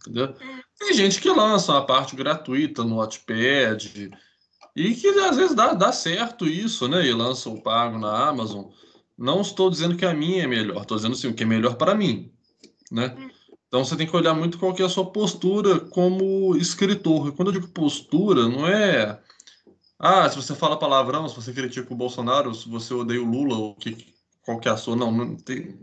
Entendeu? 0.00 0.34
Tem 0.78 0.94
gente 0.94 1.20
que 1.20 1.28
lança 1.28 1.72
uma 1.72 1.86
parte 1.86 2.16
gratuita 2.16 2.82
no 2.82 2.96
Wattpad 2.96 4.10
e 4.74 4.94
que 4.94 5.08
às 5.08 5.36
vezes 5.36 5.54
dá, 5.54 5.74
dá 5.74 5.92
certo 5.92 6.46
isso, 6.46 6.88
né? 6.88 7.06
E 7.06 7.12
lança 7.12 7.48
o 7.48 7.62
pago 7.62 7.98
na 7.98 8.28
Amazon. 8.28 8.64
Não 9.16 9.40
estou 9.40 9.70
dizendo 9.70 9.96
que 9.96 10.04
a 10.04 10.14
minha 10.14 10.42
é 10.42 10.46
melhor, 10.46 10.82
estou 10.82 10.96
dizendo 10.96 11.12
assim, 11.12 11.28
o 11.28 11.34
que 11.34 11.44
é 11.44 11.46
melhor 11.46 11.76
para 11.76 11.94
mim, 11.94 12.32
né? 12.90 13.16
Então 13.68 13.84
você 13.84 13.96
tem 13.96 14.06
que 14.06 14.16
olhar 14.16 14.34
muito 14.34 14.58
qual 14.58 14.74
que 14.74 14.82
é 14.82 14.84
a 14.84 14.88
sua 14.88 15.10
postura 15.10 15.78
como 15.78 16.56
escritor. 16.56 17.28
E 17.28 17.32
quando 17.32 17.48
eu 17.48 17.60
digo 17.60 17.68
postura, 17.68 18.48
não 18.48 18.66
é 18.66 19.18
ah, 20.04 20.28
se 20.28 20.34
você 20.34 20.52
fala 20.56 20.76
palavrão, 20.76 21.28
se 21.28 21.36
você 21.36 21.52
critica 21.52 21.92
o 21.92 21.96
Bolsonaro, 21.96 22.52
se 22.52 22.68
você 22.68 22.92
odeia 22.92 23.22
o 23.22 23.24
Lula, 23.24 23.56
o 23.56 23.76
que, 23.76 24.12
qual 24.44 24.58
que 24.58 24.68
é 24.68 24.72
a 24.72 24.76
sua. 24.76 24.96
Não, 24.96 25.12
não 25.12 25.36
tem. 25.36 25.78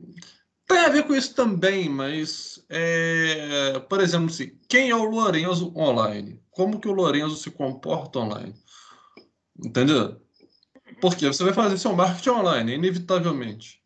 Tem 0.67 0.79
a 0.79 0.89
ver 0.89 1.07
com 1.07 1.15
isso 1.15 1.33
também, 1.33 1.87
mas, 1.87 2.63
é, 2.67 3.79
por 3.87 4.01
exemplo, 4.01 4.27
assim, 4.27 4.59
quem 4.67 4.89
é 4.89 4.95
o 4.95 5.05
Lorenzo 5.05 5.73
online? 5.73 6.43
Como 6.51 6.81
que 6.81 6.87
o 6.89 6.91
Lorenzo 6.91 7.37
se 7.37 7.49
comporta 7.49 8.19
online? 8.19 8.53
Entendeu? 9.57 10.21
Porque 10.99 11.25
você 11.25 11.41
vai 11.45 11.53
fazer 11.53 11.77
seu 11.77 11.95
marketing 11.95 12.29
online, 12.31 12.73
inevitavelmente. 12.73 13.81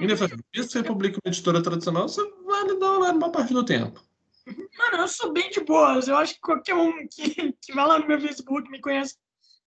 Inevitavelmente. 0.00 0.46
Se 0.54 0.68
você 0.70 0.82
publica 0.82 1.18
uma 1.22 1.30
editora 1.30 1.62
tradicional, 1.62 2.08
você 2.08 2.22
vai 2.46 2.64
lidar 2.64 2.96
online 2.96 3.18
uma 3.18 3.30
parte 3.30 3.52
do 3.52 3.62
tempo. 3.62 4.02
Mano, 4.46 5.02
eu 5.02 5.08
sou 5.08 5.34
bem 5.34 5.50
de 5.50 5.60
boas. 5.60 6.08
Eu 6.08 6.16
acho 6.16 6.34
que 6.34 6.40
qualquer 6.40 6.74
um 6.74 7.06
que, 7.08 7.52
que 7.60 7.74
vai 7.74 7.86
lá 7.86 7.98
no 7.98 8.08
meu 8.08 8.18
Facebook 8.18 8.70
me 8.70 8.80
conhece, 8.80 9.16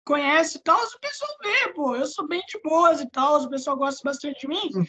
conhece 0.04 0.58
e 0.58 0.62
tal, 0.62 0.78
o 0.78 1.00
pessoal 1.00 1.30
vê, 1.42 1.72
pô. 1.72 1.96
Eu 1.96 2.06
sou 2.06 2.26
bem 2.26 2.42
de 2.46 2.60
boas 2.62 3.00
e 3.00 3.10
tal, 3.10 3.42
o 3.42 3.50
pessoal 3.50 3.76
gosta 3.76 4.00
bastante 4.04 4.40
de 4.40 4.48
mim. 4.48 4.70
Hum. 4.74 4.84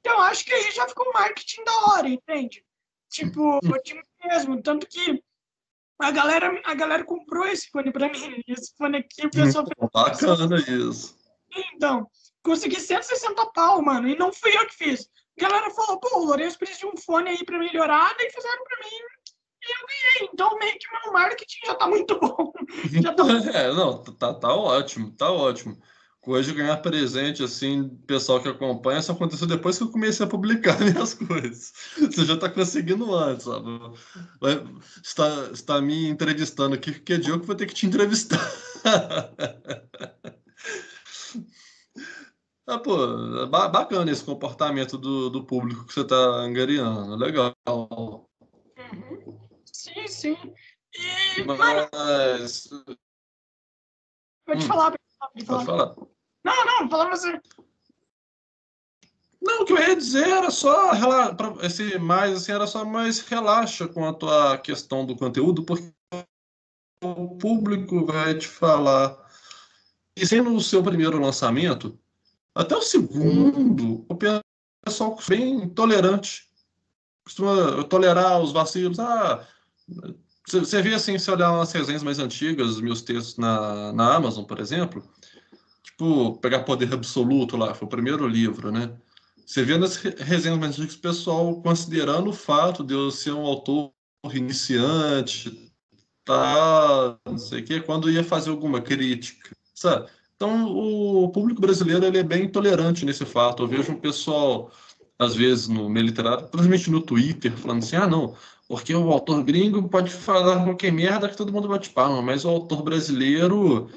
Então, 0.00 0.20
acho 0.20 0.44
que 0.44 0.52
aí 0.52 0.70
já 0.72 0.86
ficou 0.88 1.08
um 1.08 1.12
marketing 1.12 1.64
da 1.64 1.72
hora, 1.86 2.08
entende? 2.08 2.64
Tipo, 3.10 3.56
hum. 3.56 3.72
time 3.84 4.02
mesmo. 4.24 4.62
Tanto 4.62 4.86
que 4.86 5.22
a 5.98 6.10
galera, 6.10 6.60
a 6.64 6.74
galera 6.74 7.04
comprou 7.04 7.46
esse 7.46 7.70
fone 7.70 7.92
pra 7.92 8.08
mim. 8.08 8.42
Esse 8.48 8.74
fone 8.76 8.98
aqui, 8.98 9.26
o 9.26 9.30
pessoal 9.30 9.64
fez. 9.64 9.90
Bacana 9.92 10.56
isso. 10.56 11.16
Então, 11.74 12.08
consegui 12.42 12.80
160 12.80 13.46
pau, 13.52 13.82
mano, 13.82 14.08
e 14.08 14.16
não 14.16 14.32
fui 14.32 14.56
eu 14.56 14.66
que 14.66 14.74
fiz. 14.74 15.08
A 15.38 15.48
galera 15.48 15.70
falou, 15.70 15.98
pô, 15.98 16.20
o 16.20 16.24
Lourenço 16.24 16.58
precisa 16.58 16.80
de 16.80 16.86
um 16.86 16.96
fone 16.96 17.30
aí 17.30 17.44
pra 17.44 17.58
melhorar, 17.58 18.14
daí 18.16 18.30
fizeram 18.30 18.64
pra 18.64 18.78
mim 18.78 18.94
e 18.94 19.15
eu 19.70 19.86
ganhei. 19.86 20.30
Então, 20.32 20.58
meio 20.58 20.78
que 20.78 20.86
meu 20.90 21.12
marketing 21.12 21.66
já 21.66 21.74
tá 21.74 21.86
muito 21.86 22.18
bom. 22.18 22.52
já 23.02 23.14
tá... 23.14 23.24
É, 23.54 23.72
não, 23.72 24.02
tá, 24.02 24.34
tá 24.34 24.54
ótimo, 24.54 25.12
tá 25.12 25.30
ótimo. 25.30 25.78
Hoje 26.26 26.52
ganhar 26.52 26.76
presente, 26.78 27.44
assim, 27.44 27.88
pessoal 28.04 28.42
que 28.42 28.48
acompanha, 28.48 29.00
só 29.00 29.12
aconteceu 29.12 29.46
depois 29.46 29.78
que 29.78 29.84
eu 29.84 29.92
comecei 29.92 30.26
a 30.26 30.28
publicar 30.28 30.76
minhas 30.82 31.14
coisas. 31.14 31.72
Você 31.96 32.24
já 32.24 32.34
está 32.34 32.50
conseguindo 32.50 33.14
antes, 33.14 33.44
sabe? 33.44 33.68
está, 35.04 35.28
está 35.52 35.80
me 35.80 36.08
entrevistando 36.08 36.74
aqui, 36.74 36.90
porque 36.90 37.16
dia 37.16 37.32
eu 37.32 37.40
vou 37.40 37.54
ter 37.54 37.66
que 37.66 37.74
te 37.74 37.86
entrevistar. 37.86 38.40
ah, 42.66 42.78
pô, 42.80 43.46
bacana 43.46 44.10
esse 44.10 44.24
comportamento 44.24 44.98
do, 44.98 45.30
do 45.30 45.44
público 45.44 45.86
que 45.86 45.94
você 45.94 46.00
está 46.00 46.16
angariando. 46.16 47.14
Legal. 47.14 47.54
Uhum. 47.68 48.26
Sim, 49.86 50.08
sim. 50.08 50.54
E, 50.94 51.44
Mas... 51.44 52.68
Pode 54.44 54.64
hum. 54.64 54.68
falar, 54.68 54.90
pode 54.90 55.44
falar. 55.46 55.64
Pode 55.64 55.66
falar. 55.66 55.96
Não, 56.44 56.66
não, 56.66 56.90
fala 56.90 57.10
você. 57.10 57.40
Não, 59.40 59.62
o 59.62 59.64
que 59.64 59.72
eu 59.72 59.78
ia 59.78 59.94
dizer 59.94 60.28
era 60.28 60.50
só 60.50 60.90
esse 61.62 61.98
mais 61.98 62.36
assim, 62.36 62.52
era 62.52 62.66
só 62.66 62.84
mais 62.84 63.20
relaxa 63.20 63.86
quanto 63.86 64.28
à 64.28 64.58
questão 64.58 65.06
do 65.06 65.16
conteúdo, 65.16 65.62
porque 65.62 65.92
o 67.02 67.36
público 67.36 68.06
vai 68.06 68.36
te 68.36 68.48
falar. 68.48 69.24
E 70.16 70.26
sendo 70.26 70.54
o 70.54 70.60
seu 70.60 70.82
primeiro 70.82 71.20
lançamento, 71.20 71.96
até 72.54 72.74
o 72.74 72.82
segundo, 72.82 74.04
o 74.08 74.16
pessoal 74.84 75.16
bem 75.28 75.68
tolerante. 75.68 76.48
Costuma 77.24 77.84
tolerar 77.84 78.40
os 78.40 78.52
vacilos. 78.52 78.98
Ah, 78.98 79.46
você 80.46 80.80
vê 80.82 80.94
assim, 80.94 81.18
se 81.18 81.30
olhar 81.30 81.52
umas 81.52 81.72
resenhas 81.72 82.02
mais 82.02 82.18
antigas, 82.18 82.80
meus 82.80 83.02
textos 83.02 83.36
na, 83.36 83.92
na 83.92 84.14
Amazon, 84.14 84.44
por 84.44 84.60
exemplo, 84.60 85.02
tipo, 85.82 86.36
pegar 86.38 86.64
Poder 86.64 86.92
Absoluto 86.92 87.56
lá, 87.56 87.74
foi 87.74 87.86
o 87.86 87.90
primeiro 87.90 88.26
livro, 88.28 88.70
né? 88.70 88.96
Você 89.44 89.62
vê 89.62 89.78
nas 89.78 89.96
resenhas 89.96 90.58
mais 90.58 90.72
antigas 90.72 90.94
o 90.94 91.00
pessoal 91.00 91.62
considerando 91.62 92.30
o 92.30 92.32
fato 92.32 92.84
de 92.84 92.94
eu 92.94 93.10
ser 93.10 93.32
um 93.32 93.46
autor 93.46 93.92
iniciante, 94.32 95.72
tá, 96.24 97.16
não 97.24 97.38
sei 97.38 97.60
o 97.60 97.64
quê, 97.64 97.80
quando 97.80 98.10
ia 98.10 98.24
fazer 98.24 98.50
alguma 98.50 98.80
crítica, 98.80 99.56
sabe? 99.74 100.10
Então, 100.34 100.66
o 100.66 101.30
público 101.30 101.60
brasileiro 101.60 102.04
ele 102.04 102.18
é 102.18 102.22
bem 102.22 102.44
intolerante 102.44 103.06
nesse 103.06 103.24
fato. 103.24 103.62
Eu 103.62 103.68
vejo 103.68 103.92
um 103.92 104.00
pessoal, 104.00 104.70
às 105.18 105.34
vezes, 105.34 105.66
no 105.66 105.88
meio 105.88 106.06
literário, 106.06 106.46
principalmente 106.48 106.90
no 106.90 107.00
Twitter, 107.00 107.56
falando 107.56 107.78
assim: 107.78 107.96
ah, 107.96 108.06
não, 108.06 108.36
porque 108.68 108.94
o 108.94 109.12
autor 109.12 109.44
gringo 109.44 109.88
pode 109.88 110.10
falar 110.10 110.64
qualquer 110.64 110.92
merda 110.92 111.28
que 111.28 111.36
todo 111.36 111.52
mundo 111.52 111.68
bate 111.68 111.90
palma, 111.90 112.20
mas 112.20 112.44
o 112.44 112.48
autor 112.48 112.82
brasileiro, 112.82 113.88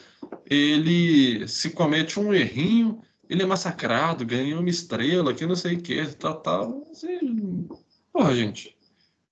ele 0.46 1.48
se 1.48 1.72
comete 1.72 2.20
um 2.20 2.34
errinho, 2.34 3.02
ele 3.28 3.41
é 3.44 3.46
massacrado, 3.46 4.26
ganha 4.26 4.60
uma 4.60 4.70
estrela, 4.70 5.34
que 5.34 5.46
não 5.46 5.56
sei 5.56 5.76
o 5.76 5.82
que, 5.82 6.06
tal, 6.16 6.41
tal. 6.41 6.84
Porra, 8.14 8.36
gente. 8.36 8.76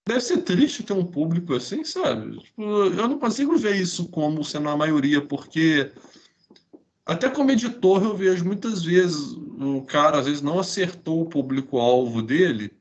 Deve 0.07 0.21
ser 0.21 0.37
triste 0.37 0.83
ter 0.83 0.93
um 0.93 1.05
público 1.05 1.53
assim, 1.53 1.83
sabe? 1.83 2.39
Tipo, 2.39 2.63
eu 2.63 3.07
não 3.09 3.19
consigo 3.19 3.57
ver 3.57 3.75
isso 3.75 4.07
como 4.07 4.43
sendo 4.43 4.69
a 4.69 4.77
maioria, 4.77 5.21
porque 5.21 5.91
até 7.05 7.29
como 7.29 7.51
editor 7.51 8.03
eu 8.03 8.15
vejo 8.15 8.45
muitas 8.45 8.83
vezes 8.83 9.33
o 9.59 9.81
cara 9.81 10.19
às 10.19 10.25
vezes 10.25 10.41
não 10.41 10.59
acertou 10.59 11.21
o 11.21 11.29
público-alvo 11.29 12.21
dele 12.21 12.76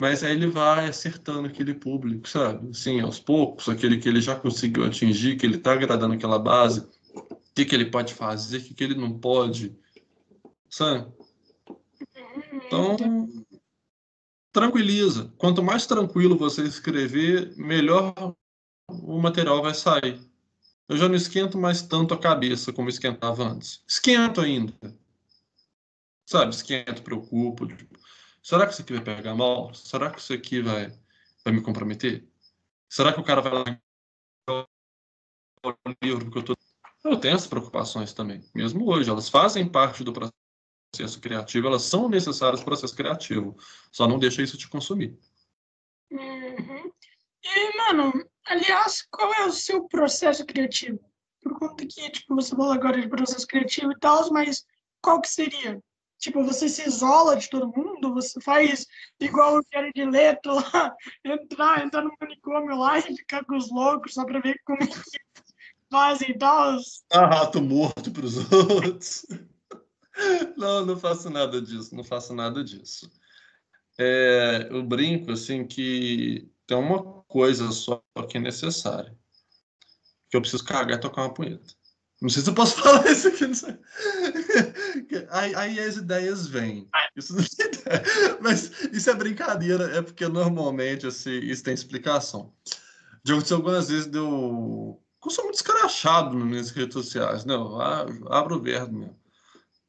mas 0.00 0.24
aí 0.24 0.32
ele 0.32 0.48
vai 0.48 0.88
acertando 0.88 1.48
aquele 1.48 1.74
público, 1.74 2.28
sabe? 2.28 2.70
Assim, 2.70 3.00
aos 3.00 3.20
poucos, 3.20 3.68
aquele 3.68 3.98
que 3.98 4.08
ele 4.08 4.20
já 4.20 4.34
conseguiu 4.34 4.84
atingir, 4.84 5.36
que 5.36 5.46
ele 5.46 5.56
está 5.56 5.72
agradando 5.72 6.14
aquela 6.14 6.38
base, 6.38 6.80
o 7.14 7.38
que, 7.54 7.64
que 7.64 7.74
ele 7.74 7.86
pode 7.86 8.14
fazer, 8.14 8.58
o 8.58 8.64
que, 8.64 8.74
que 8.74 8.84
ele 8.84 8.94
não 8.94 9.18
pode, 9.18 9.76
sabe? 10.68 11.06
Então, 12.52 12.96
tranquiliza. 14.52 15.32
Quanto 15.38 15.62
mais 15.62 15.86
tranquilo 15.86 16.36
você 16.36 16.62
escrever, 16.62 17.54
melhor 17.56 18.34
o 18.88 19.20
material 19.20 19.62
vai 19.62 19.74
sair. 19.74 20.20
Eu 20.88 20.96
já 20.96 21.08
não 21.08 21.14
esquento 21.14 21.56
mais 21.56 21.82
tanto 21.82 22.12
a 22.12 22.18
cabeça 22.18 22.72
como 22.72 22.88
esquentava 22.88 23.44
antes. 23.44 23.82
Esquento 23.88 24.40
ainda. 24.40 24.74
Sabe, 26.26 26.54
esquento, 26.54 27.02
preocupo. 27.02 27.66
Tipo, 27.66 27.98
Será 28.44 28.66
que 28.66 28.74
isso 28.74 28.82
aqui 28.82 28.92
vai 28.92 29.02
pegar 29.02 29.34
mal? 29.34 29.72
Será 29.72 30.10
que 30.10 30.20
isso 30.20 30.34
aqui 30.34 30.60
vai, 30.60 30.92
vai 31.42 31.54
me 31.54 31.62
comprometer? 31.62 32.28
Será 32.90 33.10
que 33.10 33.18
o 33.18 33.24
cara 33.24 33.40
vai 33.40 33.52
lá 33.54 34.66
o 35.64 35.74
livro 36.02 36.30
que 36.30 36.36
eu 36.36 36.42
tô. 36.42 36.54
Eu 37.02 37.18
tenho 37.18 37.36
essas 37.36 37.48
preocupações 37.48 38.12
também, 38.12 38.44
mesmo 38.54 38.86
hoje. 38.86 39.08
Elas 39.08 39.30
fazem 39.30 39.66
parte 39.66 40.04
do 40.04 40.12
processo 40.12 41.18
criativo, 41.22 41.68
elas 41.68 41.82
são 41.84 42.06
necessárias 42.06 42.60
para 42.60 42.68
o 42.68 42.76
processo 42.76 42.94
criativo. 42.94 43.56
Só 43.90 44.06
não 44.06 44.18
deixa 44.18 44.42
isso 44.42 44.58
te 44.58 44.68
consumir. 44.68 45.18
Uhum. 46.10 46.92
E, 47.42 47.76
mano, 47.78 48.12
aliás, 48.46 49.06
qual 49.10 49.32
é 49.32 49.46
o 49.46 49.52
seu 49.52 49.88
processo 49.88 50.44
criativo? 50.44 51.00
Por 51.42 51.58
conta 51.58 51.86
que, 51.86 52.10
tipo, 52.10 52.34
você 52.34 52.54
falou 52.54 52.72
agora 52.72 53.00
de 53.00 53.08
processo 53.08 53.46
criativo 53.46 53.92
e 53.92 53.98
tal, 53.98 54.30
mas 54.30 54.66
qual 55.00 55.18
que 55.22 55.28
seria? 55.28 55.82
Tipo, 56.24 56.42
você 56.42 56.70
se 56.70 56.88
isola 56.88 57.36
de 57.36 57.50
todo 57.50 57.70
mundo, 57.70 58.14
você 58.14 58.40
faz 58.40 58.86
igual 59.20 59.58
o 59.58 59.62
Jared 59.70 60.06
Leto 60.06 60.54
lá, 60.54 60.96
entrar, 61.22 61.84
entrar 61.84 62.02
no 62.02 62.16
manicômio 62.18 62.78
lá 62.78 62.98
e 62.98 63.14
ficar 63.14 63.44
com 63.44 63.54
os 63.54 63.70
loucos 63.70 64.14
só 64.14 64.24
pra 64.24 64.40
ver 64.40 64.58
como 64.64 64.82
é 64.82 64.86
que 64.86 64.98
fazem 65.92 66.30
e 66.30 66.38
tal. 66.38 66.78
Ah, 67.12 67.26
rato 67.26 67.60
morto 67.60 68.10
pros 68.10 68.38
outros. 68.50 69.26
Não, 70.56 70.86
não 70.86 70.96
faço 70.98 71.28
nada 71.28 71.60
disso, 71.60 71.94
não 71.94 72.02
faço 72.02 72.34
nada 72.34 72.64
disso. 72.64 73.10
É, 73.98 74.68
eu 74.70 74.82
brinco, 74.82 75.30
assim, 75.30 75.66
que 75.66 76.50
tem 76.66 76.78
uma 76.78 77.22
coisa 77.24 77.70
só 77.70 78.02
que 78.30 78.38
é 78.38 78.40
necessária. 78.40 79.14
Que 80.30 80.38
eu 80.38 80.40
preciso 80.40 80.64
cagar 80.64 80.96
e 80.96 81.00
tocar 81.02 81.20
uma 81.20 81.34
punheta. 81.34 81.74
Não 82.22 82.28
sei 82.28 82.42
se 82.42 82.48
eu 82.48 82.54
posso 82.54 82.76
falar 82.82 83.06
isso 83.10 83.28
aqui. 83.28 83.44
Aí, 85.30 85.54
aí 85.54 85.80
as 85.80 85.96
ideias 85.96 86.46
vêm. 86.46 86.88
Isso 87.16 87.34
Mas 88.40 88.70
isso 88.92 89.10
é 89.10 89.14
brincadeira, 89.14 89.96
é 89.96 90.02
porque 90.02 90.26
normalmente 90.28 91.06
assim, 91.06 91.38
isso 91.40 91.62
tem 91.62 91.74
explicação. 91.74 92.52
Já 93.24 93.34
aconteceu 93.34 93.56
algumas 93.56 93.88
vezes 93.88 94.06
deu. 94.06 95.00
Eu 95.24 95.30
sou 95.30 95.44
muito 95.44 95.56
escrachado 95.56 96.36
nas 96.36 96.46
minhas 96.46 96.70
redes 96.70 96.92
sociais, 96.92 97.44
né? 97.44 97.54
Eu 97.54 97.80
abro 97.80 98.56
o 98.56 98.62
verbo 98.62 98.98
mesmo. 98.98 99.18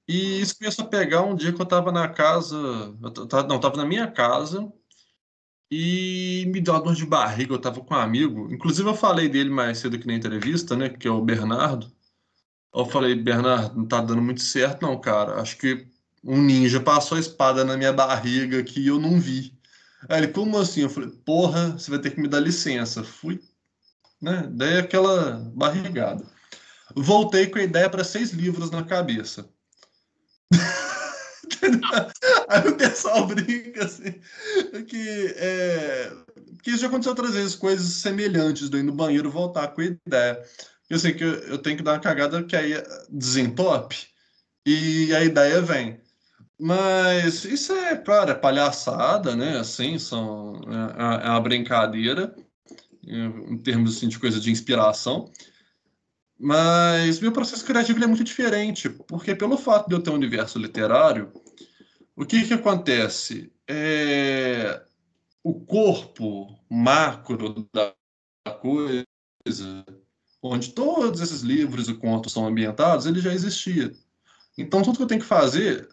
E 0.08 0.40
isso 0.40 0.58
começou 0.58 0.86
a 0.86 0.88
pegar 0.88 1.24
um 1.24 1.36
dia 1.36 1.52
que 1.52 1.60
eu 1.60 1.64
estava 1.64 1.92
na 1.92 2.08
casa. 2.08 2.56
Eu 2.56 2.98
não, 3.02 3.56
estava 3.56 3.76
na 3.76 3.86
minha 3.86 4.10
casa 4.10 4.72
e 5.70 6.46
me 6.48 6.62
deu 6.62 6.74
uma 6.74 6.82
dor 6.82 6.96
de 6.96 7.06
barriga. 7.06 7.54
Eu 7.54 7.58
estava 7.58 7.82
com 7.82 7.94
um 7.94 7.98
amigo, 7.98 8.54
inclusive 8.54 8.88
eu 8.88 8.96
falei 8.96 9.28
dele 9.28 9.50
mais 9.50 9.80
cedo 9.80 9.96
aqui 9.96 10.08
na 10.08 10.14
entrevista, 10.14 10.76
né? 10.76 10.90
Que 10.90 11.08
é 11.08 11.12
o 11.12 11.22
Bernardo. 11.22 11.92
Eu 12.76 12.86
falei, 12.86 13.16
Bernardo, 13.16 13.78
não 13.78 13.86
tá 13.86 14.02
dando 14.02 14.22
muito 14.22 14.42
certo, 14.42 14.82
não, 14.82 15.00
cara. 15.00 15.42
Acho 15.42 15.58
que 15.58 15.88
um 16.24 16.42
ninja 16.42 16.80
passou 16.80 17.18
a 17.18 17.22
espada 17.22 17.64
na 17.64 17.78
minha 17.78 17.94
barriga 17.94 18.60
aqui 18.60 18.82
e 18.82 18.88
eu 18.88 19.00
não 19.00 19.20
vi. 19.20 19.54
Aí 20.10 20.20
ele, 20.20 20.28
como 20.28 20.58
assim? 20.58 20.82
Eu 20.82 20.90
falei, 20.90 21.10
porra, 21.26 21.72
você 21.72 21.90
vai 21.90 22.00
ter 22.00 22.12
que 22.12 22.20
me 22.20 22.28
dar 22.28 22.40
licença. 22.40 23.04
Fui, 23.04 23.42
né? 24.22 24.46
Dei 24.52 24.78
aquela 24.78 25.50
barrigada. 25.56 26.26
Voltei 26.94 27.48
com 27.48 27.60
a 27.60 27.64
ideia 27.64 27.90
para 27.90 28.04
seis 28.04 28.32
livros 28.32 28.70
na 28.72 28.84
cabeça. 28.84 29.50
Aí 32.50 32.68
o 32.68 32.76
pessoal 32.76 33.26
brinca 33.26 33.86
assim, 33.86 34.20
que, 34.88 35.34
é, 35.38 36.12
que 36.62 36.72
isso 36.72 36.80
já 36.80 36.88
aconteceu 36.88 37.12
outras 37.12 37.34
vezes, 37.34 37.56
coisas 37.56 37.88
semelhantes 37.88 38.70
do 38.70 38.78
ir 38.78 38.84
no 38.84 38.92
banheiro 38.92 39.32
voltar 39.32 39.70
com 39.70 39.82
a 39.82 39.86
ideia. 39.86 40.44
Eu 40.90 41.00
sei 41.00 41.14
que 41.14 41.24
eu, 41.24 41.34
eu 41.46 41.58
tenho 41.58 41.78
que 41.78 41.84
dar 41.84 41.94
uma 41.94 42.00
cagada 42.00 42.44
que 42.44 42.56
aí 42.56 42.74
desentope 43.10 44.08
e 44.66 45.14
a 45.16 45.24
ideia 45.24 45.62
vem. 45.62 46.00
Mas 46.60 47.44
isso 47.44 47.74
é, 47.74 47.96
claro, 47.98 48.32
é 48.32 48.36
palhaçada, 48.36 49.36
né? 49.36 49.58
Assim, 49.58 50.00
são, 50.00 50.62
é, 50.68 51.26
é 51.26 51.30
uma 51.30 51.42
brincadeira 51.42 52.34
em 53.08 53.58
termos 53.58 53.96
assim, 53.96 54.08
de 54.08 54.20
coisa 54.20 54.40
de 54.40 54.52
inspiração. 54.52 55.32
Mas 56.38 57.20
meu 57.20 57.32
processo 57.32 57.66
criativo 57.66 58.04
é 58.04 58.08
muito 58.08 58.24
diferente, 58.24 58.90
porque 58.90 59.36
pelo 59.36 59.58
fato 59.58 59.88
de 59.88 59.96
eu 59.96 60.02
ter 60.02 60.10
um 60.10 60.16
universo 60.16 60.60
literário, 60.60 61.32
o 62.16 62.26
que, 62.26 62.46
que 62.46 62.54
acontece? 62.54 63.52
É, 63.68 64.82
o 65.44 65.54
corpo 65.54 66.60
macro 66.70 67.68
da 67.74 67.94
coisa, 68.60 69.06
onde 70.52 70.74
todos 70.74 71.22
esses 71.22 71.42
livros 71.42 71.88
e 71.88 71.94
contos 71.94 72.34
são 72.34 72.46
ambientados, 72.46 73.06
ele 73.06 73.20
já 73.20 73.34
existia. 73.34 73.92
Então, 74.58 74.82
tudo 74.82 74.98
que 74.98 75.04
eu 75.04 75.08
tenho 75.08 75.22
que 75.22 75.28
fazer 75.28 75.90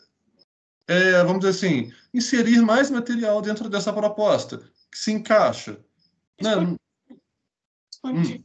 é, 0.87 1.23
vamos 1.23 1.41
dizer 1.41 1.51
assim, 1.51 1.93
inserir 2.13 2.61
mais 2.61 2.91
material 2.91 3.41
dentro 3.41 3.69
dessa 3.69 3.93
proposta, 3.93 4.59
que 4.91 4.99
se 4.99 5.13
encaixa. 5.13 5.79
Né? 6.41 6.57
Hum. 8.05 8.45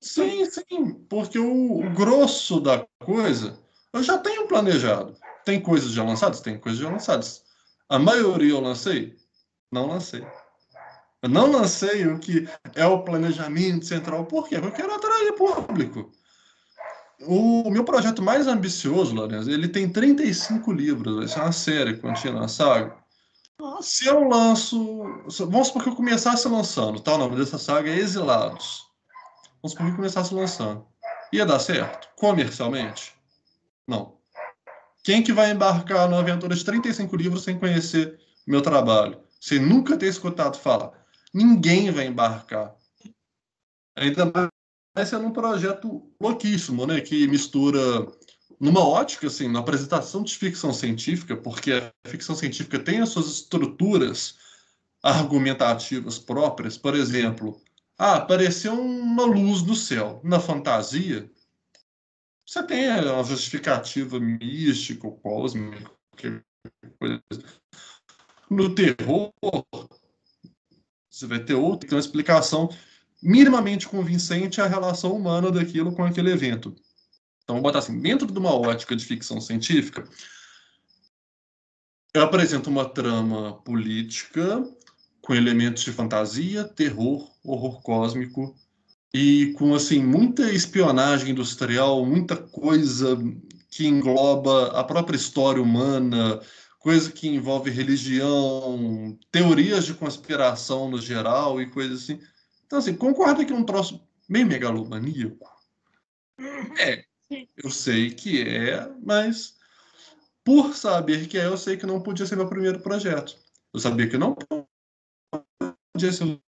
Sim, 0.00 0.44
sim, 0.46 0.94
porque 1.08 1.38
o, 1.38 1.80
o, 1.80 1.90
grosso 1.92 2.60
da 2.60 2.86
coisa 3.00 3.58
eu 3.92 4.02
já 4.02 4.16
tenho 4.18 4.46
planejado. 4.46 5.16
Tem 5.44 5.60
coisas 5.60 5.90
já 5.90 6.04
lançadas? 6.04 6.40
Tem 6.40 6.58
coisas 6.58 6.80
já 6.80 6.88
lançadas. 6.88 7.42
A 7.88 7.98
maioria 7.98 8.52
eu 8.52 8.60
lancei? 8.60 9.16
Não 9.72 9.88
lancei. 9.88 10.24
Eu 11.22 11.28
não 11.28 11.50
lancei 11.50 12.06
o 12.06 12.18
que 12.18 12.48
é 12.74 12.86
o 12.86 13.02
planejamento 13.02 13.86
central. 13.86 14.24
Por 14.26 14.48
quê? 14.48 14.60
Porque 14.60 14.82
eu 14.82 14.86
quero 14.86 14.94
atrair 14.94 15.32
público. 15.32 16.12
O 17.22 17.68
meu 17.70 17.82
projeto 17.82 18.22
mais 18.22 18.46
ambicioso, 18.46 19.14
Lourenço, 19.14 19.50
ele 19.50 19.68
tem 19.68 19.90
35 19.90 20.72
livros, 20.72 21.16
vai 21.16 21.26
ser 21.26 21.40
uma 21.40 21.50
série 21.50 21.96
contínua, 21.96 22.42
uma 22.42 22.48
saga. 22.48 22.96
Se 23.80 24.06
eu 24.06 24.28
lanço. 24.28 25.02
Vamos 25.40 25.66
supor 25.66 25.82
que 25.82 25.88
eu 25.88 25.96
começasse 25.96 26.46
lançando, 26.46 27.00
tá? 27.00 27.14
O 27.14 27.18
nome 27.18 27.36
dessa 27.36 27.58
saga 27.58 27.90
é 27.90 27.96
Exilados. 27.96 28.86
Vamos 29.60 29.72
supor 29.72 29.86
que 29.86 29.92
eu 29.92 29.96
começasse 29.96 30.32
lançando. 30.32 30.86
Ia 31.32 31.44
dar 31.44 31.58
certo? 31.58 32.08
Comercialmente? 32.14 33.12
Não. 33.86 34.16
Quem 35.02 35.22
que 35.22 35.32
vai 35.32 35.50
embarcar 35.50 36.08
numa 36.08 36.20
aventura 36.20 36.54
de 36.54 36.64
35 36.64 37.16
livros 37.16 37.42
sem 37.42 37.58
conhecer 37.58 38.20
meu 38.46 38.62
trabalho? 38.62 39.18
Sem 39.40 39.58
nunca 39.58 39.96
ter 39.96 40.06
escutado 40.06 40.56
falar? 40.56 40.97
Ninguém 41.32 41.90
vai 41.90 42.06
embarcar. 42.06 42.74
Ainda 43.96 44.30
mais 44.96 45.12
é 45.12 45.18
um 45.18 45.32
projeto 45.32 46.10
louquíssimo, 46.20 46.86
né? 46.86 47.00
Que 47.00 47.26
mistura 47.26 47.80
numa 48.60 48.86
ótica, 48.86 49.26
assim, 49.26 49.48
na 49.48 49.60
apresentação 49.60 50.22
de 50.22 50.36
ficção 50.36 50.72
científica, 50.72 51.36
porque 51.36 51.72
a 51.72 51.92
ficção 52.08 52.34
científica 52.34 52.78
tem 52.78 53.00
as 53.00 53.10
suas 53.10 53.26
estruturas 53.26 54.36
argumentativas 55.02 56.18
próprias. 56.18 56.76
Por 56.76 56.94
exemplo, 56.94 57.60
ah, 57.96 58.16
apareceu 58.16 58.74
uma 58.74 59.24
luz 59.24 59.62
no 59.62 59.74
céu. 59.74 60.20
Na 60.24 60.40
fantasia, 60.40 61.30
você 62.46 62.62
tem 62.62 62.90
uma 62.90 63.24
justificativa 63.24 64.18
mística 64.18 65.10
cósmica. 65.10 65.90
No 68.50 68.74
terror, 68.74 69.32
você 71.18 71.26
vai 71.26 71.40
ter 71.40 71.54
outra, 71.54 71.90
uma 71.90 72.00
explicação 72.00 72.68
minimamente 73.20 73.88
convincente 73.88 74.60
a 74.60 74.66
relação 74.66 75.12
humana 75.16 75.50
daquilo 75.50 75.92
com 75.92 76.04
aquele 76.04 76.30
evento. 76.30 76.74
Então, 77.42 77.56
vou 77.56 77.62
botar 77.62 77.80
assim, 77.80 77.98
dentro 77.98 78.26
de 78.30 78.38
uma 78.38 78.54
ótica 78.54 78.94
de 78.94 79.04
ficção 79.04 79.40
científica, 79.40 80.04
eu 82.14 82.22
apresento 82.22 82.70
uma 82.70 82.88
trama 82.88 83.54
política 83.62 84.64
com 85.20 85.34
elementos 85.34 85.82
de 85.82 85.92
fantasia, 85.92 86.64
terror, 86.64 87.30
horror 87.44 87.82
cósmico 87.82 88.54
e 89.12 89.52
com 89.58 89.74
assim 89.74 90.02
muita 90.02 90.52
espionagem 90.52 91.30
industrial, 91.30 92.04
muita 92.04 92.36
coisa 92.36 93.18
que 93.70 93.86
engloba 93.86 94.68
a 94.78 94.84
própria 94.84 95.16
história 95.16 95.62
humana, 95.62 96.40
coisa 96.88 97.12
que 97.12 97.28
envolve 97.28 97.70
religião, 97.70 99.14
teorias 99.30 99.84
de 99.84 99.92
conspiração 99.92 100.90
no 100.90 100.98
geral 100.98 101.60
e 101.60 101.68
coisas 101.68 102.04
assim. 102.04 102.18
Então, 102.64 102.78
assim, 102.78 102.94
concorda 102.94 103.44
que 103.44 103.52
é 103.52 103.54
um 103.54 103.62
troço 103.62 104.00
meio 104.26 104.46
megalomaníaco? 104.46 105.46
É, 106.78 107.04
eu 107.62 107.70
sei 107.70 108.10
que 108.10 108.40
é, 108.40 108.90
mas 109.04 109.58
por 110.42 110.74
saber 110.74 111.28
que 111.28 111.36
é, 111.36 111.44
eu 111.44 111.58
sei 111.58 111.76
que 111.76 111.84
não 111.84 112.00
podia 112.00 112.24
ser 112.24 112.36
meu 112.36 112.48
primeiro 112.48 112.80
projeto. 112.80 113.36
Eu 113.74 113.80
sabia 113.80 114.08
que 114.08 114.16
não 114.16 114.34
podia 115.92 116.10
ser 116.10 116.40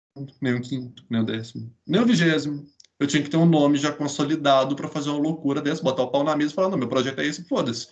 nem 0.41 0.53
o 0.53 0.61
quinto, 0.61 1.03
nem 1.09 1.19
o 1.19 1.25
décimo, 1.25 1.75
nem 1.85 1.99
o 1.99 2.05
vigésimo. 2.05 2.65
Eu 2.97 3.07
tinha 3.07 3.21
que 3.21 3.29
ter 3.29 3.35
um 3.35 3.45
nome 3.45 3.77
já 3.77 3.91
consolidado 3.91 4.73
para 4.73 4.87
fazer 4.87 5.09
uma 5.09 5.19
loucura 5.19 5.61
dessa, 5.61 5.83
botar 5.83 6.03
o 6.03 6.11
pau 6.11 6.23
na 6.23 6.33
mesa 6.33 6.53
e 6.53 6.55
falar: 6.55 6.69
não, 6.69 6.77
meu 6.77 6.87
projeto 6.87 7.19
é 7.19 7.25
esse, 7.25 7.43
foda-se. 7.43 7.89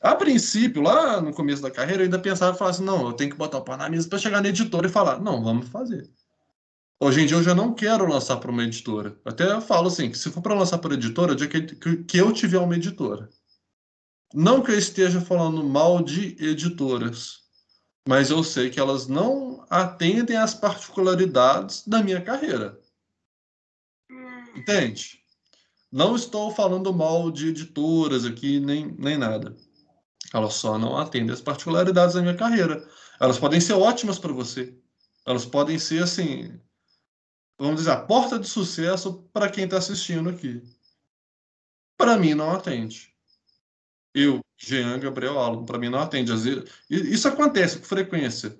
A 0.00 0.14
princípio, 0.14 0.82
lá 0.82 1.20
no 1.20 1.32
começo 1.32 1.62
da 1.62 1.70
carreira, 1.70 2.02
eu 2.02 2.04
ainda 2.04 2.18
pensava 2.18 2.56
falava 2.56 2.76
assim: 2.76 2.84
não, 2.84 3.06
eu 3.06 3.12
tenho 3.14 3.30
que 3.30 3.36
botar 3.36 3.58
o 3.58 3.62
pau 3.64 3.76
na 3.76 3.88
mesa 3.88 4.08
para 4.08 4.18
chegar 4.18 4.42
na 4.42 4.48
editora 4.48 4.86
e 4.86 4.90
falar: 4.90 5.20
não, 5.20 5.42
vamos 5.42 5.68
fazer. 5.68 6.10
Hoje 6.98 7.20
em 7.20 7.26
dia 7.26 7.36
eu 7.36 7.42
já 7.42 7.54
não 7.54 7.74
quero 7.74 8.08
lançar 8.08 8.38
para 8.38 8.50
uma 8.50 8.64
editora. 8.64 9.18
Até 9.24 9.60
falo 9.60 9.88
assim, 9.88 10.10
que 10.10 10.16
se 10.16 10.30
for 10.30 10.40
para 10.40 10.54
lançar 10.54 10.78
para 10.78 10.94
editora, 10.94 11.32
é 11.32 11.46
que, 11.46 11.60
que, 11.62 12.04
que 12.04 12.18
eu 12.18 12.32
tiver 12.32 12.58
uma 12.58 12.74
editora. 12.74 13.28
Não 14.34 14.62
que 14.62 14.70
eu 14.70 14.78
esteja 14.78 15.20
falando 15.20 15.62
mal 15.62 16.02
de 16.02 16.36
editoras, 16.42 17.40
mas 18.08 18.30
eu 18.30 18.42
sei 18.42 18.70
que 18.70 18.80
elas 18.80 19.06
não 19.06 19.64
atendem 19.68 20.36
às 20.36 20.54
particularidades 20.54 21.86
da 21.86 22.02
minha 22.02 22.20
carreira. 22.20 22.80
Entende? 24.56 25.20
Não 25.92 26.16
estou 26.16 26.50
falando 26.50 26.92
mal 26.94 27.30
de 27.30 27.48
editoras 27.48 28.24
aqui, 28.24 28.58
nem, 28.58 28.86
nem 28.98 29.18
nada. 29.18 29.56
Elas 30.32 30.54
só 30.54 30.78
não 30.78 30.96
atendem 30.96 31.32
às 31.32 31.40
particularidades 31.40 32.14
da 32.14 32.22
minha 32.22 32.36
carreira. 32.36 32.86
Elas 33.20 33.38
podem 33.38 33.60
ser 33.60 33.74
ótimas 33.74 34.18
para 34.18 34.32
você. 34.32 34.76
Elas 35.24 35.44
podem 35.44 35.78
ser, 35.78 36.02
assim, 36.02 36.60
vamos 37.58 37.76
dizer, 37.76 37.90
a 37.90 38.00
porta 38.00 38.38
de 38.38 38.48
sucesso 38.48 39.28
para 39.32 39.50
quem 39.50 39.64
está 39.64 39.78
assistindo 39.78 40.28
aqui. 40.28 40.62
Para 41.96 42.16
mim, 42.16 42.34
não 42.34 42.52
atende. 42.52 43.14
Eu, 44.14 44.40
Jean 44.58 44.98
Gabriel 44.98 45.38
Alon, 45.38 45.64
para 45.64 45.78
mim 45.78 45.88
não 45.88 46.00
atende. 46.00 46.32
Às 46.32 46.44
vezes, 46.44 46.64
isso 46.90 47.28
acontece 47.28 47.78
com 47.78 47.84
frequência. 47.84 48.58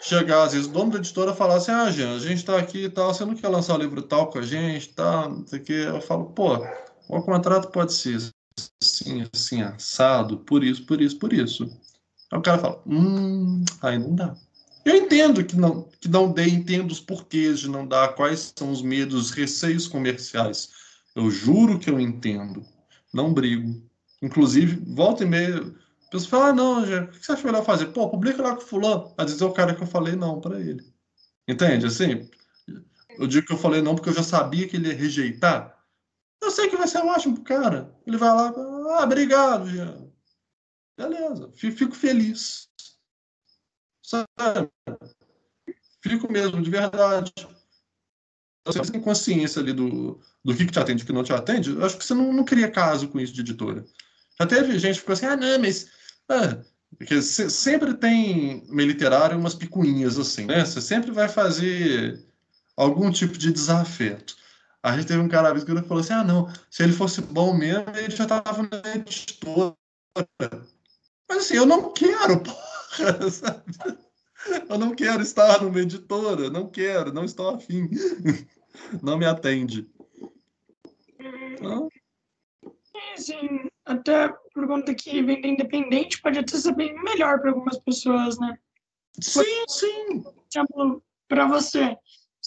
Chegar, 0.00 0.42
às 0.42 0.52
vezes, 0.52 0.66
o 0.66 0.72
dono 0.72 0.92
da 0.92 0.98
editora 0.98 1.34
falar 1.34 1.56
assim: 1.56 1.70
Ah, 1.70 1.90
Jean, 1.90 2.16
a 2.16 2.18
gente 2.18 2.38
está 2.38 2.58
aqui 2.58 2.84
e 2.84 2.90
tal, 2.90 3.14
você 3.14 3.24
não 3.24 3.34
quer 3.34 3.48
lançar 3.48 3.74
o 3.74 3.78
livro 3.78 4.02
tal 4.02 4.30
com 4.30 4.38
a 4.38 4.42
gente, 4.42 4.92
tal, 4.92 5.30
não 5.30 5.46
sei 5.46 5.60
o 5.60 5.64
quê. 5.64 5.84
Eu 5.86 6.00
falo: 6.00 6.26
Pô, 6.26 6.56
o 7.08 7.22
contrato 7.22 7.70
pode 7.70 7.92
ser 7.94 8.20
assim, 8.82 9.26
assim, 9.32 9.62
assado, 9.62 10.38
por 10.38 10.62
isso, 10.62 10.84
por 10.86 11.00
isso, 11.00 11.18
por 11.18 11.32
isso. 11.32 11.64
Aí 12.30 12.38
o 12.38 12.42
cara 12.42 12.58
fala: 12.58 12.82
Hum, 12.86 13.64
aí 13.82 13.98
não 13.98 14.14
dá. 14.14 14.36
Eu 14.84 14.96
entendo 14.96 15.42
que 15.44 15.56
não, 15.56 15.88
que 16.00 16.08
não 16.08 16.30
dê, 16.30 16.46
entendo 16.46 16.90
os 16.90 17.00
porquês 17.00 17.60
de 17.60 17.70
não 17.70 17.86
dar, 17.86 18.14
quais 18.14 18.52
são 18.56 18.70
os 18.70 18.82
medos, 18.82 19.14
os 19.14 19.30
receios 19.30 19.88
comerciais. 19.88 20.70
Eu 21.14 21.30
juro 21.30 21.78
que 21.78 21.88
eu 21.88 21.98
entendo. 21.98 22.64
Não 23.12 23.32
brigo. 23.32 23.82
Inclusive, 24.20 24.82
volta 24.94 25.22
e 25.22 25.26
meia, 25.26 25.58
a 25.58 26.10
pessoa 26.10 26.30
fala, 26.30 26.48
ah, 26.48 26.52
não, 26.52 26.86
já, 26.86 27.04
o 27.04 27.08
que 27.08 27.24
você 27.24 27.32
acha 27.32 27.46
melhor 27.46 27.64
fazer? 27.64 27.86
Pô, 27.86 28.08
publica 28.10 28.42
lá 28.42 28.54
com 28.54 28.60
fulano. 28.60 29.14
Às 29.16 29.26
vezes 29.26 29.40
é 29.40 29.44
o 29.44 29.52
cara 29.52 29.74
que 29.74 29.82
eu 29.82 29.86
falei 29.86 30.16
não 30.16 30.40
para 30.40 30.60
ele. 30.60 30.84
Entende? 31.48 31.86
Assim, 31.86 32.28
eu 33.18 33.26
digo 33.26 33.46
que 33.46 33.52
eu 33.52 33.58
falei 33.58 33.80
não 33.80 33.94
porque 33.94 34.08
eu 34.10 34.14
já 34.14 34.22
sabia 34.22 34.66
que 34.68 34.76
ele 34.76 34.88
ia 34.88 34.94
rejeitar. 34.94 35.73
Sei 36.54 36.68
que 36.68 36.76
vai 36.76 36.86
ser 36.86 36.98
ótimo 36.98 37.34
pro 37.34 37.44
cara. 37.44 37.92
Ele 38.06 38.16
vai 38.16 38.28
lá, 38.28 38.48
ah, 38.48 39.04
obrigado. 39.04 39.66
Beleza, 40.96 41.50
fico 41.56 41.94
feliz. 41.94 42.68
Sabe? 44.00 44.70
Fico 46.00 46.30
mesmo, 46.30 46.62
de 46.62 46.70
verdade. 46.70 47.32
Você 48.64 48.92
tem 48.92 49.00
consciência 49.00 49.60
ali 49.60 49.72
do, 49.72 50.20
do 50.44 50.54
que, 50.54 50.64
que 50.64 50.72
te 50.72 50.78
atende 50.78 51.02
e 51.02 51.06
que 51.06 51.12
não 51.12 51.24
te 51.24 51.32
atende, 51.32 51.70
eu 51.70 51.84
acho 51.84 51.98
que 51.98 52.04
você 52.04 52.14
não, 52.14 52.32
não 52.32 52.44
cria 52.44 52.70
caso 52.70 53.08
com 53.08 53.20
isso 53.20 53.32
de 53.32 53.40
editora. 53.40 53.84
Já 54.38 54.46
teve 54.46 54.78
gente 54.78 54.94
que 54.94 55.00
ficou 55.00 55.12
assim, 55.12 55.26
ah, 55.26 55.36
não, 55.36 55.58
mas. 55.58 55.88
Ah, 56.28 56.62
porque 56.96 57.20
sempre 57.20 57.94
tem 57.94 58.64
meio 58.68 58.88
literário 58.88 59.36
umas 59.36 59.54
picuinhas 59.54 60.18
assim, 60.18 60.46
né? 60.46 60.64
Você 60.64 60.80
sempre 60.80 61.10
vai 61.10 61.28
fazer 61.28 62.24
algum 62.76 63.10
tipo 63.10 63.36
de 63.36 63.52
desafeto. 63.52 64.36
A 64.84 64.94
gente 64.94 65.06
teve 65.06 65.20
um 65.20 65.28
cara 65.28 65.58
que 65.58 65.82
falou 65.88 66.02
assim: 66.02 66.12
ah, 66.12 66.22
não, 66.22 66.46
se 66.70 66.82
ele 66.82 66.92
fosse 66.92 67.22
bom 67.22 67.54
mesmo, 67.54 67.86
ele 67.96 68.14
já 68.14 68.24
estava 68.24 68.62
na 68.62 68.94
editora. 68.94 69.74
Mas 71.26 71.38
assim, 71.38 71.56
eu 71.56 71.64
não 71.64 71.90
quero, 71.90 72.38
porra, 72.44 73.30
sabe? 73.30 73.64
Eu 74.68 74.76
não 74.76 74.94
quero 74.94 75.22
estar 75.22 75.62
numa 75.62 75.80
editora, 75.80 76.50
não 76.50 76.68
quero, 76.68 77.14
não 77.14 77.24
estou 77.24 77.54
afim. 77.54 77.88
Não 79.02 79.16
me 79.16 79.24
atende. 79.24 79.88
Não? 81.62 81.88
Sim, 83.16 83.70
até 83.86 84.28
por 84.52 84.66
conta 84.66 84.94
que 84.94 85.22
vender 85.22 85.48
independente 85.48 86.20
pode 86.20 86.38
até 86.38 86.58
ser 86.58 86.74
bem 86.74 86.94
melhor 87.02 87.40
para 87.40 87.52
algumas 87.52 87.78
pessoas, 87.78 88.38
né? 88.38 88.58
Sim, 89.18 89.64
sim. 89.66 90.20
Por 90.20 90.44
exemplo, 90.52 91.02
para 91.26 91.46
você, 91.46 91.96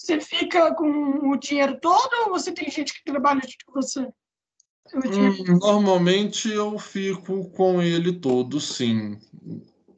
você 0.08 0.20
fica 0.20 0.74
com 0.74 1.30
o 1.30 1.36
dinheiro 1.36 1.78
todo 1.80 2.10
ou 2.24 2.30
você 2.30 2.50
tem 2.50 2.70
gente 2.70 2.94
que 2.94 3.04
trabalha 3.04 3.42
com 3.66 3.72
você? 3.72 4.08
Hum, 4.94 5.58
normalmente 5.60 6.48
eu 6.50 6.78
fico 6.78 7.50
com 7.50 7.82
ele 7.82 8.14
todo, 8.14 8.58
sim. 8.58 9.18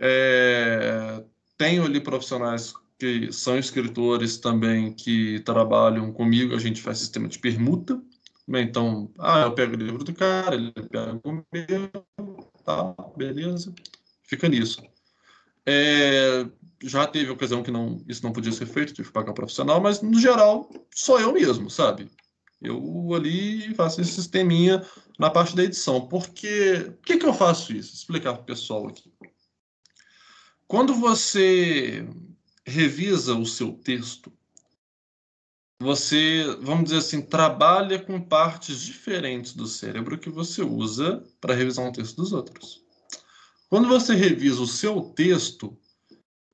É, 0.00 1.22
tenho 1.56 1.84
ali 1.84 2.00
profissionais 2.00 2.74
que 2.98 3.32
são 3.32 3.56
escritores 3.56 4.38
também 4.38 4.92
que 4.92 5.38
trabalham 5.40 6.12
comigo, 6.12 6.56
a 6.56 6.58
gente 6.58 6.82
faz 6.82 6.98
sistema 6.98 7.28
de 7.28 7.38
permuta. 7.38 8.02
Né? 8.48 8.62
Então, 8.62 9.12
ah, 9.16 9.42
eu 9.42 9.54
pego 9.54 9.74
o 9.74 9.78
livro 9.78 10.02
do 10.02 10.12
cara, 10.12 10.56
ele 10.56 10.72
pega 10.72 11.20
o 11.22 11.32
meu, 11.32 12.44
tá, 12.64 12.94
beleza, 13.16 13.72
fica 14.24 14.48
nisso. 14.48 14.82
É, 15.64 16.44
já 16.82 17.06
teve 17.06 17.30
ocasião 17.30 17.62
que 17.62 17.70
não, 17.70 18.02
isso 18.08 18.22
não 18.22 18.32
podia 18.32 18.52
ser 18.52 18.66
feito, 18.66 18.94
tive 18.94 19.08
que 19.08 19.14
pagar 19.14 19.32
profissional, 19.32 19.80
mas 19.80 20.00
no 20.00 20.18
geral 20.18 20.70
sou 20.94 21.20
eu 21.20 21.32
mesmo, 21.32 21.70
sabe? 21.70 22.10
Eu 22.60 23.14
ali 23.14 23.74
faço 23.74 24.00
esse 24.00 24.12
sisteminha 24.12 24.84
na 25.18 25.30
parte 25.30 25.56
da 25.56 25.64
edição. 25.64 26.06
Porque, 26.06 26.92
por 26.96 27.06
que, 27.06 27.16
que 27.16 27.26
eu 27.26 27.32
faço 27.32 27.72
isso? 27.72 27.94
Explicar 27.94 28.34
para 28.34 28.42
o 28.42 28.46
pessoal 28.46 28.86
aqui. 28.86 29.10
Quando 30.66 30.94
você 30.94 32.06
revisa 32.66 33.34
o 33.34 33.46
seu 33.46 33.72
texto, 33.72 34.30
você, 35.80 36.44
vamos 36.60 36.84
dizer 36.84 36.98
assim, 36.98 37.22
trabalha 37.22 37.98
com 37.98 38.20
partes 38.20 38.82
diferentes 38.82 39.54
do 39.54 39.66
cérebro 39.66 40.18
que 40.18 40.28
você 40.28 40.62
usa 40.62 41.24
para 41.40 41.54
revisar 41.54 41.86
um 41.86 41.92
texto 41.92 42.16
dos 42.16 42.32
outros. 42.32 42.84
Quando 43.70 43.88
você 43.88 44.14
revisa 44.14 44.60
o 44.60 44.66
seu 44.66 45.00
texto, 45.00 45.76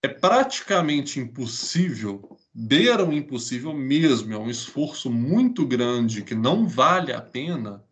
é 0.06 0.08
praticamente 0.08 1.18
impossível, 1.18 2.38
beira 2.54 3.04
o 3.04 3.12
impossível 3.12 3.72
mesmo, 3.72 4.32
é 4.32 4.38
um 4.38 4.48
esforço 4.48 5.10
muito 5.10 5.66
grande 5.66 6.22
que 6.22 6.34
não 6.34 6.66
vale 6.66 7.12
a 7.12 7.20
pena 7.20 7.84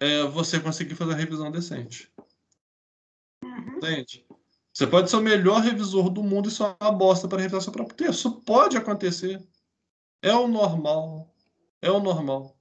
é, 0.00 0.22
você 0.24 0.60
conseguir 0.60 0.94
fazer 0.94 1.12
a 1.12 1.16
revisão 1.16 1.50
decente. 1.50 2.12
Uhum. 3.42 3.76
Entende? 3.76 4.24
Você 4.72 4.86
pode 4.86 5.10
ser 5.10 5.16
o 5.16 5.22
melhor 5.22 5.62
revisor 5.62 6.10
do 6.10 6.22
mundo 6.22 6.48
e 6.48 6.52
só 6.52 6.76
uma 6.80 6.92
bosta 6.92 7.26
para 7.26 7.40
revisar 7.40 7.60
seu 7.60 7.72
próprio 7.72 7.96
texto. 7.96 8.18
Isso 8.18 8.40
pode 8.42 8.76
acontecer. 8.76 9.42
É 10.22 10.32
o 10.32 10.46
normal. 10.46 11.34
É 11.82 11.90
o 11.90 11.98
normal 11.98 12.56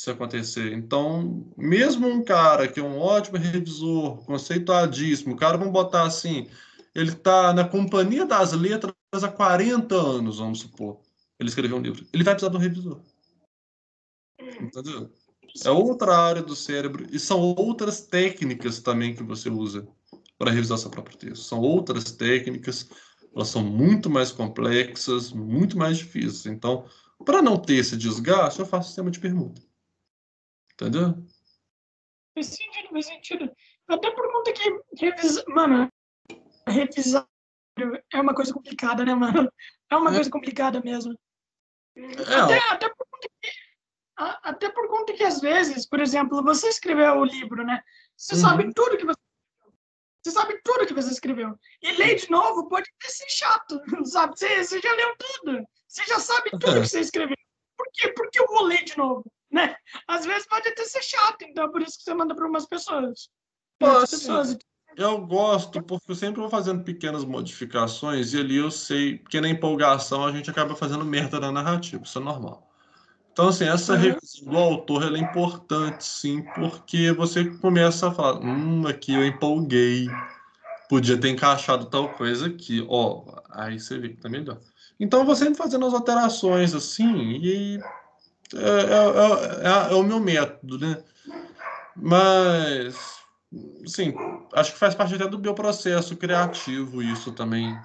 isso 0.00 0.10
acontecer. 0.10 0.72
Então, 0.72 1.46
mesmo 1.58 2.08
um 2.08 2.24
cara 2.24 2.66
que 2.66 2.80
é 2.80 2.82
um 2.82 2.98
ótimo 2.98 3.36
revisor, 3.36 4.24
conceituadíssimo, 4.24 5.34
o 5.34 5.36
cara, 5.36 5.58
vamos 5.58 5.74
botar 5.74 6.04
assim, 6.04 6.48
ele 6.94 7.10
está 7.10 7.52
na 7.52 7.68
companhia 7.68 8.26
das 8.26 8.52
letras 8.52 8.94
há 9.12 9.28
40 9.28 9.94
anos, 9.94 10.38
vamos 10.38 10.60
supor. 10.60 11.00
Ele 11.38 11.48
escreveu 11.48 11.76
um 11.76 11.80
livro. 11.80 12.06
Ele 12.12 12.24
vai 12.24 12.34
precisar 12.34 12.50
de 12.50 12.56
um 12.56 12.60
revisor. 12.60 13.00
Entendeu? 14.60 15.10
É 15.64 15.70
outra 15.70 16.16
área 16.16 16.42
do 16.42 16.54
cérebro 16.54 17.06
e 17.10 17.18
são 17.18 17.40
outras 17.40 18.02
técnicas 18.02 18.80
também 18.80 19.14
que 19.14 19.22
você 19.22 19.48
usa 19.48 19.86
para 20.38 20.50
revisar 20.50 20.78
seu 20.78 20.90
próprio 20.90 21.16
texto. 21.16 21.42
São 21.42 21.60
outras 21.60 22.12
técnicas, 22.12 22.88
elas 23.34 23.48
são 23.48 23.62
muito 23.62 24.08
mais 24.08 24.30
complexas, 24.32 25.32
muito 25.32 25.76
mais 25.76 25.98
difíceis. 25.98 26.46
Então, 26.46 26.86
para 27.24 27.42
não 27.42 27.56
ter 27.58 27.76
esse 27.76 27.96
desgaste, 27.96 28.60
eu 28.60 28.66
faço 28.66 28.88
sistema 28.88 29.10
de 29.10 29.20
permuta. 29.20 29.60
Entendeu? 30.74 31.14
Faz 32.34 32.46
sentido, 32.46 32.88
faz 32.90 33.06
sentido. 33.06 33.50
Até 33.88 34.10
por 34.12 34.32
conta 34.32 34.52
que 34.52 34.80
revisar, 34.98 35.44
mano, 35.48 35.90
revisar 36.70 37.26
é 38.12 38.20
uma 38.20 38.34
coisa 38.34 38.52
complicada, 38.52 39.04
né, 39.04 39.14
mano? 39.14 39.50
É 39.90 39.96
uma 39.96 40.10
é. 40.10 40.14
coisa 40.14 40.30
complicada 40.30 40.80
mesmo. 40.80 41.18
Até, 41.96 42.58
até, 42.70 42.88
por 42.88 43.06
conta 43.10 43.28
que, 43.40 43.50
até 44.16 44.70
por 44.70 44.88
conta 44.88 45.12
que, 45.14 45.24
às 45.24 45.40
vezes, 45.40 45.86
por 45.86 46.00
exemplo, 46.00 46.42
você 46.42 46.68
escreveu 46.68 47.14
o 47.14 47.24
livro, 47.24 47.64
né? 47.64 47.82
Você 48.16 48.34
uhum. 48.34 48.40
sabe 48.40 48.74
tudo 48.74 48.96
que 48.96 49.04
você 49.04 49.20
você 50.22 50.32
sabe 50.32 50.60
tudo 50.62 50.86
que 50.86 50.92
você 50.92 51.10
escreveu. 51.10 51.58
E 51.80 51.92
ler 51.92 52.16
de 52.16 52.30
novo 52.30 52.68
pode 52.68 52.88
ser 53.02 53.28
chato, 53.30 53.80
sabe? 54.04 54.38
Você, 54.38 54.64
você 54.64 54.80
já 54.80 54.92
leu 54.92 55.16
tudo. 55.16 55.66
Você 55.88 56.04
já 56.04 56.18
sabe 56.20 56.50
tudo 56.50 56.82
que 56.82 56.88
você 56.88 57.00
escreveu. 57.00 57.36
Por 57.76 57.86
quê? 57.92 58.12
Porque 58.12 58.38
eu 58.38 58.46
vou 58.46 58.64
ler 58.64 58.84
de 58.84 58.96
novo, 58.98 59.24
né? 59.50 59.74
Às 60.06 60.26
vezes 60.26 60.46
pode 60.46 60.68
até 60.68 60.84
ser 60.84 61.02
chato, 61.02 61.42
então 61.42 61.64
é 61.64 61.70
por 61.70 61.80
isso 61.80 61.96
que 61.96 62.04
você 62.04 62.12
manda 62.12 62.34
para 62.34 62.46
umas 62.46 62.66
pessoas. 62.66 63.30
Pô, 63.78 64.00
pessoas. 64.00 64.58
Eu 64.96 65.24
gosto, 65.24 65.82
porque 65.82 66.10
eu 66.10 66.14
sempre 66.14 66.40
vou 66.40 66.50
fazendo 66.50 66.82
pequenas 66.82 67.24
modificações 67.24 68.34
e 68.34 68.40
ali 68.40 68.56
eu 68.56 68.70
sei 68.70 69.18
que 69.18 69.40
na 69.40 69.48
empolgação 69.48 70.24
a 70.24 70.32
gente 70.32 70.50
acaba 70.50 70.74
fazendo 70.74 71.04
merda 71.04 71.38
na 71.38 71.52
narrativa, 71.52 72.02
isso 72.02 72.18
é 72.18 72.22
normal. 72.22 72.70
Então, 73.32 73.48
assim, 73.48 73.64
essa 73.64 73.94
uhum. 73.94 73.98
revisão 74.00 74.44
do 74.44 74.58
autor 74.58 75.14
é 75.14 75.18
importante, 75.18 76.04
sim, 76.04 76.42
porque 76.54 77.12
você 77.12 77.44
começa 77.44 78.08
a 78.08 78.10
falar: 78.10 78.40
hum, 78.40 78.86
aqui 78.86 79.14
eu 79.14 79.24
empolguei, 79.24 80.08
podia 80.88 81.16
ter 81.16 81.30
encaixado 81.30 81.86
tal 81.86 82.10
coisa 82.10 82.48
aqui, 82.48 82.84
ó, 82.88 83.22
aí 83.50 83.78
você 83.78 83.98
vê 83.98 84.10
que 84.10 84.16
tá 84.16 84.28
melhor. 84.28 84.58
Então, 84.98 85.20
eu 85.20 85.26
vou 85.26 85.36
sempre 85.36 85.54
fazendo 85.54 85.86
as 85.86 85.94
alterações, 85.94 86.74
assim, 86.74 87.38
e 87.40 87.80
é, 88.54 88.58
é, 88.58 89.88
é, 89.88 89.92
é 89.92 89.94
o 89.94 90.02
meu 90.02 90.20
método, 90.20 90.78
né? 90.78 91.02
Mas, 91.96 93.19
sim, 93.86 94.14
acho 94.52 94.72
que 94.72 94.78
faz 94.78 94.94
parte 94.94 95.14
até 95.14 95.26
do 95.26 95.38
meu 95.38 95.54
processo 95.54 96.16
criativo, 96.16 97.02
isso 97.02 97.32
também. 97.32 97.78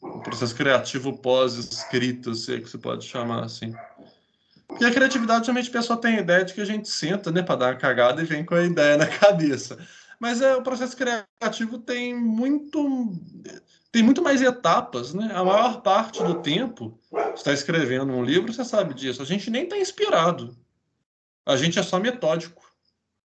O 0.00 0.20
processo 0.20 0.54
criativo 0.54 1.18
pós-escrita, 1.18 2.34
se 2.34 2.54
é 2.54 2.60
que 2.60 2.70
se 2.70 2.78
pode 2.78 3.04
chamar 3.04 3.44
assim. 3.44 3.74
E 4.80 4.84
a 4.84 4.92
criatividade, 4.92 5.46
geralmente, 5.46 5.70
a 5.70 5.72
pessoa 5.72 6.00
tem 6.00 6.16
a 6.16 6.20
ideia 6.20 6.44
de 6.44 6.54
que 6.54 6.60
a 6.60 6.64
gente 6.64 6.88
senta, 6.88 7.32
né, 7.32 7.42
para 7.42 7.56
dar 7.56 7.66
uma 7.72 7.76
cagada 7.76 8.22
e 8.22 8.26
vem 8.26 8.44
com 8.44 8.54
a 8.54 8.62
ideia 8.62 8.96
na 8.96 9.06
cabeça. 9.08 9.78
Mas 10.20 10.40
é, 10.40 10.54
o 10.54 10.62
processo 10.62 10.96
criativo 10.96 11.78
tem 11.78 12.14
muito 12.14 13.12
tem 13.90 14.02
muito 14.02 14.22
mais 14.22 14.42
etapas, 14.42 15.14
né? 15.14 15.30
A 15.32 15.42
maior 15.42 15.80
parte 15.80 16.22
do 16.22 16.42
tempo, 16.42 16.98
está 17.34 17.52
escrevendo 17.52 18.12
um 18.12 18.22
livro, 18.22 18.52
você 18.52 18.64
sabe 18.64 18.92
disso. 18.92 19.22
A 19.22 19.24
gente 19.24 19.50
nem 19.50 19.64
está 19.64 19.78
inspirado. 19.78 20.54
A 21.46 21.56
gente 21.56 21.78
é 21.78 21.82
só 21.82 21.98
metódico. 21.98 22.62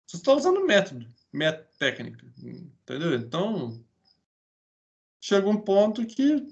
Você 0.06 0.18
está 0.18 0.34
usando 0.34 0.66
método 0.66 1.08
técnica, 1.82 2.24
entendeu? 2.38 3.16
Então, 3.16 3.84
chega 5.20 5.50
um 5.50 5.58
ponto 5.58 6.06
que 6.06 6.46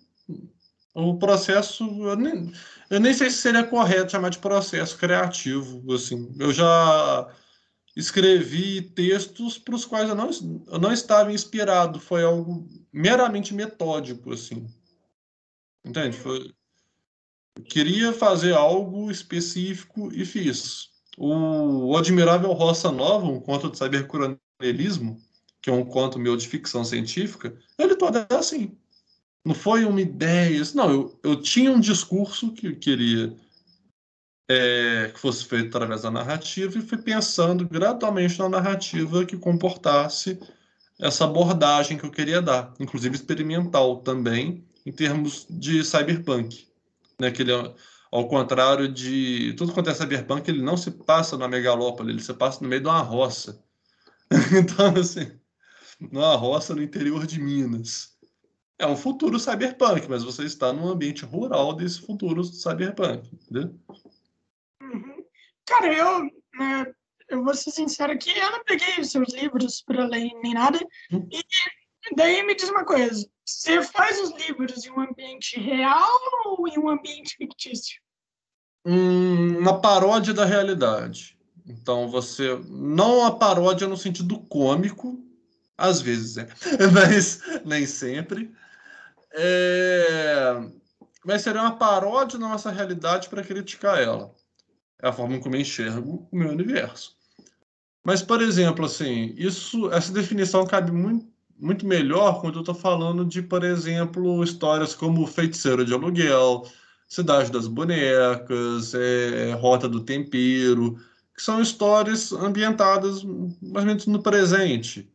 o 0.96 1.20
processo, 1.20 1.84
eu 2.04 2.16
nem, 2.16 2.52
eu 2.90 3.00
nem 3.00 3.14
sei 3.14 3.30
se 3.30 3.38
seria 3.38 3.64
correto 3.64 4.12
chamar 4.12 4.30
de 4.30 4.40
processo 4.40 4.98
criativo, 4.98 5.94
assim. 5.94 6.36
Eu 6.40 6.52
já 6.52 7.32
escrevi 7.96 8.82
textos 8.82 9.60
para 9.60 9.76
os 9.76 9.86
quais 9.86 10.10
eu 10.10 10.16
não, 10.16 10.32
eu 10.68 10.80
não 10.80 10.92
estava 10.92 11.32
inspirado, 11.32 12.00
foi 12.00 12.24
algo 12.24 12.68
meramente 12.92 13.54
metódico, 13.54 14.34
assim. 14.34 14.66
Entende? 15.86 16.18
Foi, 16.18 16.52
eu 17.56 17.64
queria 17.66 18.12
fazer 18.14 18.56
algo 18.56 19.12
específico 19.12 20.12
e 20.12 20.26
fiz. 20.26 20.90
O, 21.16 21.96
Admirável 21.96 22.52
Roça 22.52 22.92
Nova, 22.92 23.28
um 23.28 23.40
conto 23.40 23.70
de 23.70 23.78
cybercoronelismo, 24.60 25.20
que 25.62 25.70
é 25.70 25.74
um 25.74 25.86
conto 25.86 26.20
meu 26.20 26.36
de 26.36 26.48
ficção 26.48 26.84
científica, 26.84 27.54
ele 27.78 27.96
todo 27.96 28.18
é 28.18 28.28
assim. 28.32 28.78
Não 29.44 29.56
foi 29.56 29.86
uma 29.86 30.02
ideia. 30.02 30.62
Não, 30.76 30.92
eu, 30.92 31.20
eu 31.24 31.42
tinha 31.42 31.72
um 31.72 31.80
discurso 31.80 32.52
que 32.52 32.68
eu 32.68 32.76
queria 32.76 33.34
é, 34.50 35.12
que 35.14 35.20
fosse 35.20 35.46
feito 35.46 35.68
através 35.68 36.02
da 36.02 36.12
narrativa 36.12 36.78
e 36.78 36.82
fui 36.82 36.98
pensando 36.98 37.68
gradualmente 37.68 38.38
na 38.40 38.50
narrativa 38.50 39.26
que 39.26 39.38
comportasse 39.38 40.40
essa 41.00 41.24
abordagem 41.24 41.98
que 41.98 42.04
eu 42.04 42.12
queria 42.12 42.42
dar, 42.42 42.74
inclusive 42.80 43.16
experimental 43.16 44.02
também, 44.02 44.66
em 44.86 44.92
termos 44.92 45.46
de 45.50 45.84
cyberpunk. 45.84 46.68
Né, 47.20 47.32
que 47.32 47.42
ele 47.42 47.54
é, 47.54 47.76
ao 48.12 48.28
contrário 48.28 48.88
de 48.88 49.54
tudo 49.58 49.74
quanto 49.74 49.90
é 49.90 49.94
cyberpunk, 49.94 50.50
ele 50.50 50.62
não 50.62 50.76
se 50.76 50.92
passa 50.92 51.38
na 51.38 51.48
megalópole, 51.48 52.12
ele 52.12 52.22
se 52.22 52.34
passa 52.34 52.62
no 52.62 52.70
meio 52.70 52.82
de 52.82 52.88
uma 52.88 53.02
roça. 53.02 53.62
então, 54.58 54.96
assim, 55.00 55.40
numa 56.00 56.36
roça 56.36 56.76
no 56.76 56.82
interior 56.82 57.26
de 57.26 57.40
Minas. 57.40 58.18
É 58.78 58.88
um 58.88 58.96
futuro 58.96 59.38
cyberpunk, 59.38 60.08
mas 60.08 60.24
você 60.24 60.46
está 60.46 60.72
num 60.72 60.88
ambiente 60.88 61.26
rural 61.26 61.74
desse 61.74 62.00
futuro 62.00 62.44
cyberpunk, 62.44 63.30
entendeu? 63.34 63.78
Uhum. 64.82 65.26
Cara, 65.66 65.94
eu, 65.94 66.22
né, 66.58 66.94
eu 67.28 67.44
vou 67.44 67.54
ser 67.54 67.72
sincero 67.72 68.14
aqui, 68.14 68.32
eu 68.32 68.52
não 68.52 68.64
peguei 68.64 69.02
os 69.02 69.12
seus 69.12 69.34
livros 69.34 69.82
para 69.82 70.06
ler 70.06 70.32
nem 70.42 70.54
nada. 70.54 70.80
Uhum. 71.12 71.28
E 71.32 72.16
daí 72.16 72.42
me 72.44 72.56
diz 72.56 72.70
uma 72.70 72.86
coisa: 72.86 73.30
você 73.46 73.82
faz 73.82 74.20
os 74.22 74.32
livros 74.48 74.86
em 74.86 74.92
um 74.92 75.02
ambiente 75.02 75.60
real 75.60 76.20
ou 76.46 76.68
em 76.68 76.80
um 76.80 76.90
ambiente 76.90 77.36
fictício? 77.36 78.00
Hum, 78.86 79.58
uma 79.58 79.82
paródia 79.82 80.34
da 80.34 80.46
realidade. 80.46 81.38
Então 81.70 82.10
você. 82.10 82.60
Não 82.68 83.24
a 83.24 83.32
paródia 83.32 83.88
no 83.88 83.96
sentido 83.96 84.40
cômico, 84.40 85.24
às 85.78 86.02
vezes 86.02 86.38
é, 86.38 86.48
mas 86.92 87.42
nem 87.64 87.86
sempre. 87.86 88.52
É... 89.32 90.68
Mas 91.24 91.44
seria 91.44 91.62
uma 91.62 91.78
paródia 91.78 92.40
da 92.40 92.48
nossa 92.48 92.72
realidade 92.72 93.30
para 93.30 93.44
criticar 93.44 94.02
ela. 94.02 94.34
É 95.02 95.10
a 95.10 95.14
forma 95.14 95.40
como 95.40 95.56
eu 95.56 95.62
enxergo 95.62 96.28
o 96.32 96.36
meu 96.36 96.50
universo. 96.50 97.16
Mas, 98.04 98.24
por 98.24 98.42
exemplo, 98.42 98.86
assim, 98.86 99.34
isso, 99.38 99.92
essa 99.92 100.12
definição 100.12 100.66
cabe 100.66 100.92
muito, 100.92 101.28
muito 101.58 101.86
melhor 101.86 102.42
quando 102.42 102.56
eu 102.56 102.62
estou 102.62 102.74
falando 102.74 103.24
de, 103.26 103.42
por 103.42 103.64
exemplo, 103.64 104.44
histórias 104.44 104.96
como 104.96 105.28
Feiticeiro 105.28 105.86
de 105.86 105.94
Aluguel, 105.94 106.66
Cidade 107.08 107.52
das 107.52 107.68
Bonecas, 107.68 108.94
é, 108.94 109.54
Rota 109.54 109.88
do 109.88 110.00
Tempero, 110.00 110.98
que 111.40 111.46
são 111.46 111.62
histórias 111.62 112.34
ambientadas 112.34 113.24
mais 113.24 113.56
ou 113.62 113.86
menos 113.86 114.06
no 114.08 114.22
presente. 114.22 115.10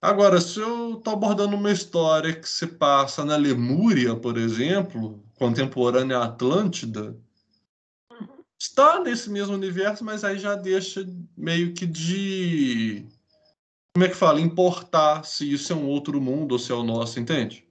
Agora, 0.00 0.40
se 0.40 0.58
eu 0.58 0.94
estou 0.94 1.12
abordando 1.12 1.54
uma 1.54 1.70
história 1.70 2.32
que 2.32 2.48
se 2.48 2.66
passa 2.66 3.22
na 3.22 3.36
Lemúria, 3.36 4.16
por 4.16 4.38
exemplo, 4.38 5.22
contemporânea 5.38 6.16
à 6.16 6.24
Atlântida, 6.24 7.14
está 8.58 8.98
nesse 9.00 9.28
mesmo 9.28 9.54
universo, 9.54 10.02
mas 10.02 10.24
aí 10.24 10.38
já 10.38 10.54
deixa 10.54 11.06
meio 11.36 11.74
que 11.74 11.84
de. 11.84 13.04
Como 13.92 14.06
é 14.06 14.08
que 14.08 14.16
fala? 14.16 14.40
Importar 14.40 15.22
se 15.26 15.52
isso 15.52 15.70
é 15.74 15.76
um 15.76 15.86
outro 15.86 16.18
mundo 16.18 16.52
ou 16.52 16.58
se 16.58 16.72
é 16.72 16.74
o 16.74 16.82
nosso, 16.82 17.20
entende? 17.20 17.68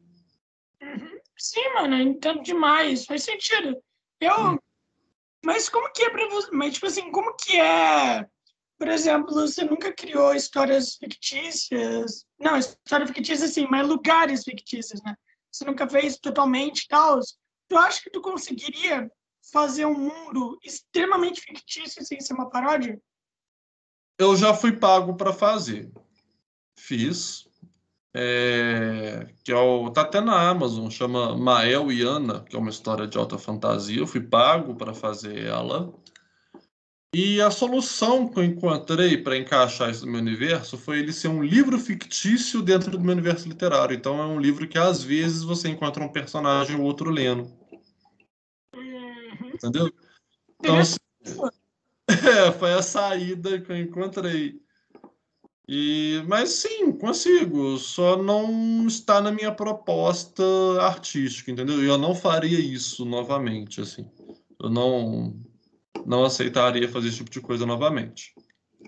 Uhum. 0.84 1.18
Sim, 1.36 1.74
mano, 1.74 1.96
eu 1.96 2.02
entendo 2.10 2.44
demais. 2.44 3.08
Faz 3.08 3.24
sentido. 3.24 3.76
Eu. 4.22 4.60
Mas 5.44 5.70
como 5.70 5.91
que 5.91 6.03
é 6.03 6.10
pra 6.10 6.28
você. 6.30 6.49
Mas, 6.52 6.74
tipo 6.74 6.88
assim, 6.88 7.11
como 7.11 7.36
que 7.36 7.60
é. 7.60 8.26
Por 8.78 8.88
exemplo, 8.88 9.34
você 9.34 9.64
nunca 9.66 9.94
criou 9.94 10.34
histórias 10.34 10.95
fictícias. 10.95 12.26
Não, 12.40 12.57
história 12.57 13.06
fictícia, 13.07 13.48
sim, 13.48 13.68
mas 13.70 13.88
lugares 13.88 14.44
fictícios, 14.44 15.02
né? 15.03 15.16
Você 15.52 15.66
nunca 15.66 15.88
fez 15.88 16.18
totalmente 16.18 16.88
tal. 16.88 17.20
Tu 17.68 17.78
acha 17.78 18.02
que 18.02 18.10
tu 18.10 18.22
conseguiria 18.22 19.11
fazer 19.52 19.86
um 19.86 19.98
mundo 19.98 20.57
extremamente 20.64 21.41
fictício 21.41 22.06
sem 22.06 22.20
ser 22.22 22.34
uma 22.34 22.49
paródia? 22.49 23.02
Eu 24.18 24.36
já 24.36 24.53
fui 24.53 24.78
pago 24.78 25.16
para 25.16 25.34
fazer. 25.34 25.91
Fiz. 26.78 27.49
É, 28.14 29.27
que 29.44 29.52
é 29.52 29.56
o, 29.56 29.91
tá 29.91 30.02
até 30.02 30.19
na 30.19 30.49
Amazon, 30.49 30.90
chama 30.90 31.38
Mael 31.38 31.91
e 31.91 32.02
Ana, 32.02 32.41
que 32.41 32.56
é 32.56 32.60
uma 32.60 32.72
história 32.72 33.07
de 33.07 33.18
alta 33.18 33.38
fantasia. 33.38 33.99
Eu 33.99 34.07
fui 34.07 34.22
pago 34.22 34.76
para 34.76 34.94
fazer 34.94 35.45
ela. 35.45 35.94
E 37.14 37.41
a 37.41 37.49
solução 37.49 38.27
que 38.27 38.40
eu 38.40 38.44
encontrei 38.44 39.18
para 39.18 39.38
encaixar 39.38 39.90
isso 39.90 40.06
no 40.06 40.11
meu 40.11 40.22
universo 40.22 40.77
foi 40.77 40.99
ele 40.99 41.11
ser 41.11 41.27
um 41.27 41.44
livro 41.44 41.80
fictício 41.80 42.61
dentro 42.61 42.91
do 42.91 42.99
meu 42.99 43.14
universo 43.14 43.48
literário. 43.48 43.95
Então 43.95 44.22
é 44.22 44.26
um 44.26 44.40
livro 44.40 44.68
que 44.68 44.77
às 44.77 45.03
vezes 45.03 45.44
você 45.44 45.69
encontra 45.69 46.03
um 46.03 46.11
personagem 46.11 46.76
ou 46.76 46.84
outro 46.84 47.10
lendo. 47.10 47.52
Entendeu? 49.53 49.91
Então, 50.60 50.77
assim, 50.77 50.98
é, 52.07 52.52
foi 52.52 52.73
a 52.73 52.81
saída 52.81 53.60
que 53.60 53.72
eu 53.72 53.77
encontrei. 53.77 54.61
E, 55.72 56.24
mas 56.28 56.50
sim, 56.50 56.91
consigo. 56.91 57.78
Só 57.78 58.18
não 58.18 58.88
está 58.88 59.22
na 59.22 59.32
minha 59.32 59.52
proposta 59.52 60.44
artística, 60.82 61.52
entendeu? 61.52 61.84
Eu 61.84 61.96
não 61.96 62.16
faria 62.16 62.60
isso 62.60 63.06
novamente, 63.06 63.80
assim. 63.80 64.10
Eu 64.60 64.68
não, 64.68 65.40
não 66.08 66.26
aceitaria 66.26 66.90
fazer 66.90 67.10
esse 67.10 67.18
tipo 67.18 67.30
de 67.30 67.40
coisa 67.40 67.68
novamente. 67.68 68.34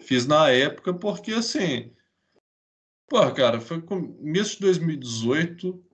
Fiz 0.01 0.25
na 0.25 0.49
época 0.49 0.91
porque, 0.91 1.33
assim... 1.33 1.91
Pô, 3.07 3.31
cara, 3.31 3.61
foi 3.61 3.79
começo 3.79 4.55
de 4.55 4.61
2018. 4.61 5.85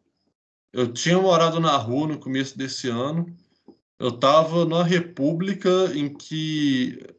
Eu 0.71 0.93
tinha 0.93 1.19
morado 1.19 1.59
na 1.59 1.75
rua 1.75 2.07
no 2.07 2.17
começo 2.17 2.57
desse 2.57 2.87
ano. 2.87 3.25
Eu 3.99 4.13
tava 4.13 4.63
numa 4.63 4.85
república 4.85 5.69
em 5.93 6.13
que, 6.13 7.13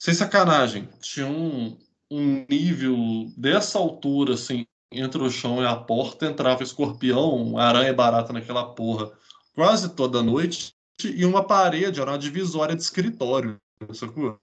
sem 0.00 0.12
sacanagem, 0.14 0.88
tinha 1.00 1.28
um, 1.28 1.78
um 2.10 2.44
nível 2.48 3.32
dessa 3.36 3.78
altura, 3.78 4.34
assim, 4.34 4.66
entre 4.92 5.22
o 5.22 5.30
chão 5.30 5.62
e 5.62 5.66
a 5.66 5.74
porta, 5.74 6.26
entrava 6.26 6.62
escorpião, 6.62 7.58
aranha 7.58 7.92
barata 7.92 8.32
naquela 8.32 8.74
porra 8.74 9.12
quase 9.54 9.94
toda 9.94 10.22
noite, 10.22 10.74
e 11.02 11.24
uma 11.24 11.44
parede, 11.44 12.00
era 12.00 12.10
uma 12.10 12.18
divisória 12.18 12.74
de 12.74 12.82
escritório, 12.82 13.60
sacou? 13.92 14.38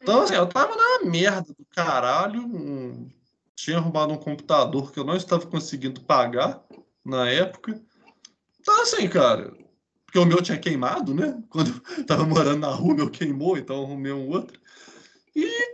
Então, 0.00 0.22
assim, 0.22 0.34
eu 0.34 0.46
tava 0.46 0.74
na 0.74 1.10
merda 1.10 1.54
do 1.54 1.64
caralho, 1.70 2.42
um... 2.42 3.08
tinha 3.54 3.78
arrumado 3.78 4.12
um 4.12 4.18
computador 4.18 4.90
que 4.90 4.98
eu 4.98 5.04
não 5.04 5.16
estava 5.16 5.46
conseguindo 5.46 6.00
pagar 6.00 6.62
na 7.04 7.28
época. 7.28 7.80
Então, 8.60 8.82
assim, 8.82 9.08
cara, 9.08 9.52
porque 10.04 10.18
o 10.18 10.24
meu 10.24 10.42
tinha 10.42 10.58
queimado, 10.58 11.14
né? 11.14 11.42
Quando 11.48 11.82
eu 11.96 12.04
tava 12.04 12.24
morando 12.24 12.60
na 12.60 12.70
rua, 12.70 12.94
meu 12.94 13.10
queimou, 13.10 13.56
então 13.56 13.76
eu 13.76 13.84
arrumei 13.84 14.12
um 14.12 14.28
outro. 14.28 14.58
E. 15.34 15.71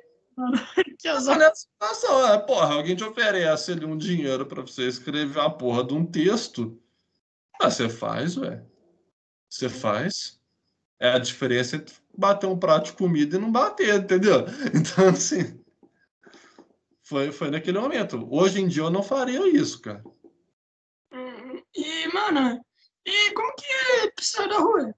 que 0.98 1.08
azar 1.08 1.38
nessa 1.38 1.54
situação. 1.54 2.32
É, 2.32 2.38
porra, 2.38 2.74
alguém 2.74 2.96
te 2.96 3.04
oferece 3.04 3.72
ali 3.72 3.84
um 3.84 3.96
dinheiro 3.96 4.46
para 4.46 4.62
você 4.62 4.86
escrever 4.86 5.40
a 5.40 5.50
porra 5.50 5.84
de 5.84 5.94
um 5.94 6.04
texto. 6.04 6.80
Ah, 7.60 7.70
você 7.70 7.88
faz, 7.88 8.36
ué. 8.36 8.64
Você 9.48 9.68
faz. 9.68 10.38
É 11.00 11.10
a 11.10 11.18
diferença 11.18 11.76
entre 11.76 11.94
bater 12.16 12.46
um 12.46 12.58
prato 12.58 12.86
de 12.86 12.92
comida 12.94 13.36
e 13.36 13.40
não 13.40 13.52
bater, 13.52 13.94
entendeu? 13.94 14.44
Então, 14.74 15.08
assim. 15.08 15.62
Foi, 17.02 17.32
foi 17.32 17.50
naquele 17.50 17.78
momento. 17.78 18.28
Hoje 18.30 18.60
em 18.60 18.68
dia 18.68 18.82
eu 18.82 18.90
não 18.90 19.02
faria 19.02 19.48
isso, 19.48 19.80
cara. 19.80 20.04
Hum, 21.12 21.62
e, 21.74 22.08
mano, 22.08 22.60
e 23.06 23.32
como 23.32 23.54
que 23.54 23.64
é 23.64 24.10
precisar 24.10 24.46
da 24.46 24.58
rua? 24.58 24.94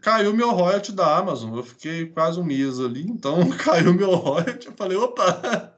Caiu 0.00 0.34
meu 0.34 0.50
royalty 0.50 0.92
da 0.92 1.16
Amazon. 1.16 1.56
Eu 1.56 1.62
fiquei 1.62 2.06
quase 2.06 2.38
um 2.38 2.44
mês 2.44 2.78
ali, 2.78 3.02
então 3.02 3.48
caiu 3.56 3.94
meu 3.94 4.14
royalty. 4.14 4.66
Eu 4.66 4.72
falei, 4.74 4.96
opa! 4.96 5.74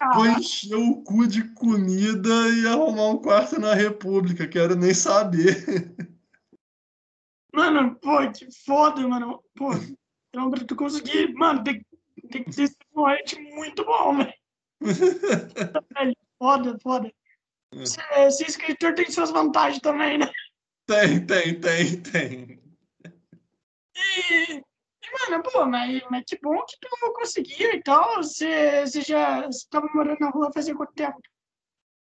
Ah. 0.00 0.14
Vou 0.14 0.26
encher 0.26 0.76
o 0.76 1.02
cu 1.02 1.26
de 1.26 1.42
comida 1.54 2.30
e 2.50 2.66
arrumar 2.66 3.08
um 3.08 3.18
quarto 3.18 3.60
na 3.60 3.74
República. 3.74 4.46
Quero 4.46 4.76
nem 4.76 4.94
saber. 4.94 5.92
Mano, 7.52 7.96
pô, 7.96 8.18
que 8.30 8.48
foda, 8.64 9.06
mano. 9.06 9.42
Pô, 9.56 9.70
então 10.28 10.50
pra 10.50 10.64
tu 10.64 10.76
conseguir, 10.76 11.34
mano, 11.34 11.64
tem, 11.64 11.84
tem 12.30 12.44
que 12.44 12.52
ser 12.52 12.70
um 12.94 13.00
royalty 13.00 13.40
muito 13.54 13.84
bom, 13.84 14.18
velho. 14.18 14.32
foda, 16.38 16.78
foda. 16.80 17.12
Ser, 17.84 18.30
ser 18.30 18.46
escritor 18.46 18.94
tem 18.94 19.10
suas 19.10 19.30
vantagens 19.30 19.82
também, 19.82 20.16
né? 20.16 20.30
Tem, 20.88 21.26
tem, 21.26 21.60
tem, 21.60 22.00
tem. 22.00 22.62
E, 23.94 24.54
e 24.54 25.28
mano, 25.28 25.42
pô, 25.42 25.66
mas, 25.66 26.02
mas 26.10 26.24
que 26.26 26.38
bom 26.40 26.64
que 26.64 26.78
tu 26.80 27.12
conseguiu 27.12 27.74
e 27.74 27.82
tal. 27.82 28.16
Você, 28.16 28.86
você 28.86 29.02
já 29.02 29.46
estava 29.50 29.86
morando 29.94 30.18
na 30.18 30.30
rua 30.30 30.50
fazia 30.50 30.74
quanto 30.74 30.94
tempo? 30.94 31.20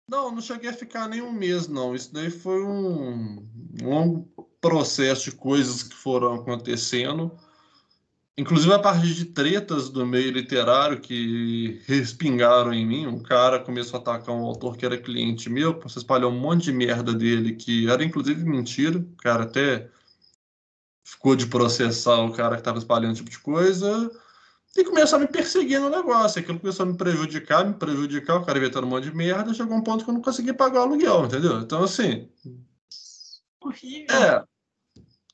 Não, 0.09 0.31
não 0.31 0.41
cheguei 0.41 0.69
a 0.69 0.73
ficar 0.73 1.09
nem 1.09 1.21
um 1.21 1.33
mês, 1.33 1.67
não. 1.67 1.93
Isso 1.93 2.13
daí 2.13 2.29
foi 2.29 2.63
um 2.63 3.45
longo 3.81 4.25
processo 4.61 5.29
de 5.29 5.35
coisas 5.35 5.83
que 5.83 5.95
foram 5.95 6.35
acontecendo, 6.35 7.37
inclusive 8.39 8.73
a 8.73 8.79
partir 8.79 9.13
de 9.13 9.25
tretas 9.25 9.89
do 9.89 10.05
meio 10.05 10.31
literário 10.31 11.01
que 11.01 11.81
respingaram 11.85 12.73
em 12.73 12.85
mim. 12.85 13.05
Um 13.05 13.21
cara 13.21 13.59
começou 13.59 13.97
a 13.97 14.01
atacar 14.01 14.33
um 14.33 14.45
autor 14.45 14.77
que 14.77 14.85
era 14.85 14.97
cliente 14.97 15.49
meu, 15.49 15.77
você 15.77 15.99
espalhou 15.99 16.31
um 16.31 16.39
monte 16.39 16.65
de 16.65 16.71
merda 16.71 17.13
dele, 17.13 17.55
que 17.55 17.89
era 17.89 18.01
inclusive 18.01 18.41
mentira. 18.45 18.97
O 18.97 19.15
cara 19.17 19.43
até 19.43 19.89
ficou 21.03 21.35
de 21.35 21.47
processar 21.47 22.21
o 22.21 22.31
cara 22.31 22.55
que 22.55 22.61
estava 22.61 22.77
espalhando 22.77 23.11
esse 23.11 23.21
tipo 23.21 23.31
de 23.31 23.39
coisa 23.39 24.09
e 24.77 24.85
começou 24.85 25.17
a 25.17 25.19
me 25.19 25.27
perseguir 25.27 25.81
no 25.81 25.89
negócio. 25.89 26.39
Aquilo 26.39 26.61
começou 26.61 26.85
a 26.85 26.89
me 26.89 26.95
prejudicar, 26.95 27.65
me 27.65 27.73
prejudicar, 27.73 28.37
o 28.37 28.45
cara 28.45 28.57
inventando 28.57 28.85
um 28.85 28.89
monte 28.89 29.09
de 29.09 29.15
merda, 29.15 29.53
chegou 29.53 29.75
um 29.75 29.83
ponto 29.83 30.05
que 30.05 30.09
eu 30.09 30.13
não 30.13 30.21
consegui 30.21 30.53
pagar 30.53 30.79
o 30.79 30.83
aluguel, 30.83 31.25
entendeu? 31.25 31.59
Então, 31.59 31.83
assim. 31.83 32.29
Horrível. 33.59 34.15
É. 34.15 34.43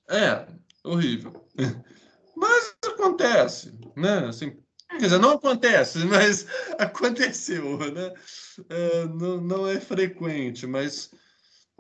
É, 0.10 0.48
horrível. 0.84 1.46
Mas 2.36 2.76
acontece, 2.86 3.78
né? 3.96 4.28
Assim, 4.28 4.58
quer 4.90 4.98
dizer, 4.98 5.20
não 5.20 5.32
acontece, 5.32 6.00
mas 6.06 6.46
aconteceu, 6.78 7.78
né? 7.92 8.14
É, 8.70 9.06
não, 9.06 9.42
não 9.42 9.68
é 9.68 9.80
frequente, 9.80 10.68
mas 10.68 11.12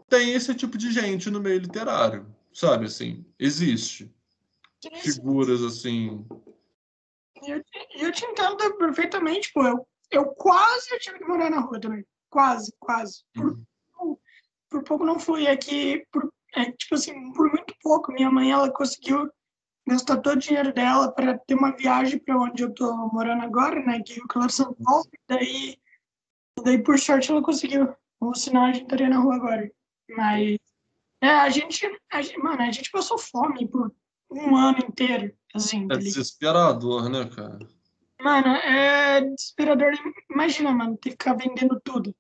tem 0.09 0.33
esse 0.33 0.53
tipo 0.53 0.77
de 0.77 0.91
gente 0.91 1.29
no 1.29 1.39
meio 1.39 1.59
literário, 1.59 2.25
sabe? 2.53 2.85
Assim, 2.85 3.25
existe. 3.39 4.13
Figuras 5.01 5.63
assim 5.63 6.25
eu, 7.47 7.63
eu 7.95 8.11
te 8.11 8.25
entendo 8.25 8.77
perfeitamente, 8.77 9.51
pô. 9.53 9.65
Eu, 9.65 9.87
eu 10.11 10.25
quase 10.27 10.97
tive 10.99 11.19
que 11.19 11.25
morar 11.25 11.49
na 11.49 11.59
rua 11.59 11.79
também. 11.79 12.05
Quase, 12.29 12.73
quase. 12.79 13.23
Por, 13.33 13.57
uhum. 13.99 14.17
por 14.69 14.83
pouco 14.83 15.05
não 15.05 15.19
fui. 15.19 15.47
aqui 15.47 16.05
por, 16.11 16.31
é, 16.55 16.71
tipo 16.71 16.95
assim, 16.95 17.31
por 17.33 17.49
muito 17.49 17.73
pouco. 17.81 18.11
Minha 18.11 18.31
mãe, 18.31 18.51
ela 18.51 18.71
conseguiu 18.71 19.29
gastar 19.87 20.17
todo 20.17 20.35
o 20.35 20.39
dinheiro 20.39 20.73
dela 20.73 21.11
para 21.11 21.37
ter 21.37 21.55
uma 21.55 21.75
viagem 21.75 22.19
para 22.19 22.39
onde 22.39 22.63
eu 22.63 22.73
tô 22.73 22.95
morando 23.07 23.43
agora, 23.43 23.81
né? 23.83 24.01
Que 24.01 24.19
é 24.19 24.23
o 24.23 24.27
Claro 24.27 24.49
São 24.49 24.73
Paulo. 24.73 25.05
Daí, 25.27 25.77
daí, 26.63 26.81
por 26.81 26.97
sorte, 26.99 27.31
ela 27.31 27.41
conseguiu. 27.41 27.93
Ou 28.19 28.33
senão 28.33 28.65
a 28.65 28.73
gente 28.73 28.83
estaria 28.83 29.09
na 29.09 29.19
rua 29.19 29.35
agora. 29.35 29.71
Mas, 30.09 30.57
é, 31.21 31.29
a 31.29 31.49
gente, 31.49 31.85
a 32.11 32.21
gente, 32.21 32.37
mano, 32.39 32.61
a 32.61 32.71
gente 32.71 32.89
passou 32.89 33.17
fome 33.17 33.67
por 33.67 33.93
um 34.31 34.55
ano 34.55 34.79
inteiro. 34.79 35.33
Assim, 35.53 35.87
é 35.89 35.97
desesperador, 35.97 37.09
né, 37.09 37.29
cara? 37.29 37.59
Mano, 38.21 38.47
é 38.47 39.21
desesperador. 39.21 39.93
Imagina, 40.29 40.71
mano, 40.71 40.97
ter 40.97 41.09
que 41.09 41.11
ficar 41.11 41.33
vendendo 41.33 41.79
tudo. 41.83 42.15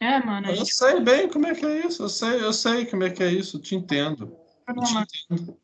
É, 0.00 0.22
mano. 0.22 0.48
Eu 0.48 0.56
gente... 0.56 0.74
sei 0.74 1.00
bem 1.00 1.28
como 1.28 1.46
é 1.46 1.54
que 1.54 1.64
é 1.64 1.86
isso. 1.86 2.02
Eu 2.02 2.08
sei, 2.08 2.40
eu 2.42 2.52
sei 2.52 2.86
como 2.86 3.04
é 3.04 3.10
que 3.10 3.22
é 3.22 3.30
isso. 3.30 3.56
Eu 3.56 3.62
te 3.62 3.74
entendo. 3.74 4.36
Eu 4.68 4.74
te 4.74 4.94
entendo. 4.94 5.58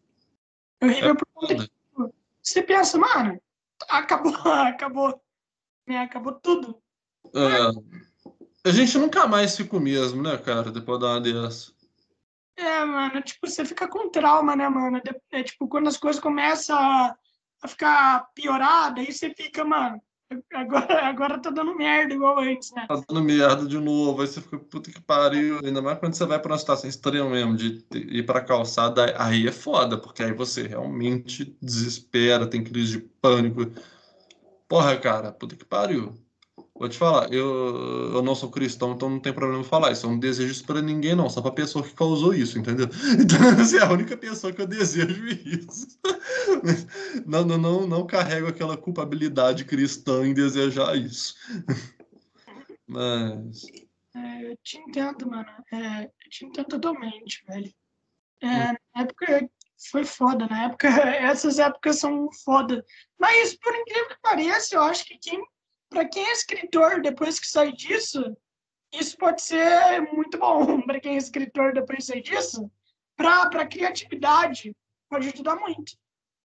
É 0.82 0.86
horrível 0.86 1.10
é 1.10 1.14
porque 1.14 1.70
você 2.42 2.62
pensa, 2.62 2.98
mano, 2.98 3.40
acabou, 3.88 4.34
acabou. 4.44 5.22
Né, 5.86 5.98
acabou 5.98 6.32
tudo. 6.34 6.80
É, 7.34 8.68
a 8.68 8.72
gente 8.72 8.98
nunca 8.98 9.26
mais 9.26 9.56
fica 9.56 9.76
o 9.76 9.80
mesmo, 9.80 10.22
né, 10.22 10.36
cara, 10.38 10.70
depois 10.70 10.98
de 10.98 11.04
uma 11.04 11.20
dessa. 11.20 11.72
É, 12.56 12.84
mano, 12.84 13.22
tipo, 13.22 13.48
você 13.48 13.64
fica 13.64 13.88
com 13.88 14.10
trauma, 14.10 14.54
né, 14.54 14.68
mano? 14.68 15.00
É 15.30 15.42
tipo, 15.42 15.66
quando 15.68 15.88
as 15.88 15.96
coisas 15.96 16.20
começam 16.20 16.76
a, 16.76 17.16
ficar 17.66 18.28
piorada, 18.34 19.00
aí 19.00 19.12
você 19.12 19.32
fica, 19.32 19.64
mano, 19.64 20.02
agora, 20.54 21.06
agora 21.06 21.38
tá 21.38 21.50
dando 21.50 21.74
merda 21.76 22.14
igual 22.14 22.38
antes, 22.38 22.70
né? 22.72 22.86
Tá 22.88 23.02
dando 23.08 23.22
merda 23.22 23.66
de 23.66 23.78
novo, 23.78 24.22
aí 24.22 24.28
você 24.28 24.40
fica, 24.40 24.58
puta 24.58 24.90
que 24.90 25.00
pariu. 25.00 25.60
Ainda 25.64 25.82
mais 25.82 25.98
quando 25.98 26.14
você 26.14 26.24
vai 26.24 26.38
pra 26.38 26.52
uma 26.52 26.58
situação 26.58 26.88
extrema 26.88 27.28
mesmo, 27.28 27.56
de 27.56 27.84
ir 27.92 28.24
pra 28.24 28.40
calçada, 28.40 29.14
aí 29.18 29.46
é 29.46 29.52
foda, 29.52 29.98
porque 29.98 30.22
aí 30.22 30.32
você 30.32 30.66
realmente 30.66 31.56
desespera, 31.60 32.46
tem 32.46 32.62
crise 32.62 32.92
de 32.92 32.98
pânico. 33.20 33.70
Porra, 34.68 34.96
cara, 34.96 35.32
puta 35.32 35.56
que 35.56 35.64
pariu. 35.64 36.14
Vou 36.82 36.88
te 36.88 36.98
falar, 36.98 37.32
eu, 37.32 38.12
eu 38.12 38.22
não 38.22 38.34
sou 38.34 38.50
cristão, 38.50 38.90
então 38.90 39.08
não 39.08 39.20
tem 39.20 39.32
problema 39.32 39.62
falar. 39.62 39.92
Isso 39.92 40.04
eu 40.04 40.10
não 40.10 40.18
desejo 40.18 40.50
isso 40.50 40.66
pra 40.66 40.82
ninguém, 40.82 41.14
não. 41.14 41.30
Só 41.30 41.40
pra 41.40 41.52
pessoa 41.52 41.84
que 41.84 41.94
causou 41.94 42.34
isso, 42.34 42.58
entendeu? 42.58 42.88
Então, 43.22 43.54
você 43.54 43.78
é 43.78 43.82
a 43.82 43.92
única 43.92 44.16
pessoa 44.16 44.52
que 44.52 44.60
eu 44.60 44.66
desejo 44.66 45.24
isso. 45.28 45.86
Não, 47.24 47.44
não, 47.44 47.56
não, 47.56 47.86
não 47.86 48.06
carrego 48.06 48.48
aquela 48.48 48.76
culpabilidade 48.76 49.64
cristã 49.64 50.26
em 50.26 50.34
desejar 50.34 50.96
isso. 50.96 51.36
Mas. 52.88 53.62
É, 54.16 54.50
eu 54.50 54.56
te 54.56 54.78
entendo, 54.78 55.30
mano. 55.30 55.48
É, 55.72 56.04
eu 56.06 56.30
te 56.30 56.44
entendo 56.44 56.66
totalmente, 56.66 57.44
velho. 57.46 57.72
É, 58.40 58.72
hum. 58.72 58.76
Na 58.96 59.02
época 59.02 59.48
foi 59.90 60.04
foda. 60.04 60.48
Na 60.48 60.64
época, 60.64 60.88
essas 60.88 61.60
épocas 61.60 62.00
são 62.00 62.28
foda. 62.44 62.84
Mas, 63.20 63.54
por 63.54 63.72
incrível 63.72 64.08
que 64.08 64.20
pareça, 64.20 64.74
eu 64.74 64.82
acho 64.82 65.04
que 65.04 65.16
quem 65.18 65.44
para 65.92 66.08
quem 66.08 66.24
é 66.24 66.32
escritor, 66.32 67.02
depois 67.02 67.38
que 67.38 67.46
sai 67.46 67.72
disso, 67.72 68.36
isso 68.92 69.16
pode 69.16 69.42
ser 69.42 70.00
muito 70.12 70.38
bom. 70.38 70.80
Para 70.82 71.00
quem 71.00 71.14
é 71.14 71.18
escritor, 71.18 71.72
depois 71.72 71.98
que 71.98 72.12
sai 72.12 72.20
disso, 72.20 72.70
para 73.16 73.66
criatividade, 73.66 74.74
pode 75.08 75.28
ajudar 75.28 75.56
muito. 75.56 75.92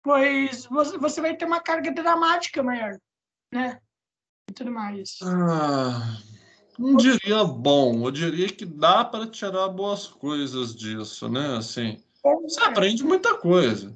Pois 0.02 0.66
você 0.66 1.20
vai 1.20 1.36
ter 1.36 1.44
uma 1.44 1.60
carga 1.60 1.90
dramática 1.92 2.62
maior, 2.62 2.98
né? 3.52 3.78
E 4.50 4.52
tudo 4.52 4.70
mais. 4.70 5.18
Ah, 5.22 6.18
não 6.78 6.96
diria 6.96 7.44
bom, 7.44 8.06
eu 8.06 8.10
diria 8.10 8.48
que 8.48 8.66
dá 8.66 9.04
para 9.04 9.26
tirar 9.26 9.68
boas 9.68 10.06
coisas 10.06 10.74
disso, 10.74 11.28
né? 11.28 11.56
Assim, 11.56 12.02
você 12.42 12.60
aprende 12.60 13.02
muita 13.02 13.38
coisa. 13.38 13.94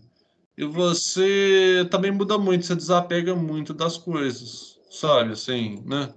E 0.56 0.64
você 0.64 1.86
também 1.90 2.10
muda 2.10 2.38
muito, 2.38 2.64
você 2.64 2.74
desapega 2.74 3.34
muito 3.34 3.74
das 3.74 3.98
coisas 3.98 4.77
sabe, 4.90 5.32
assim, 5.32 5.82
né? 5.86 6.12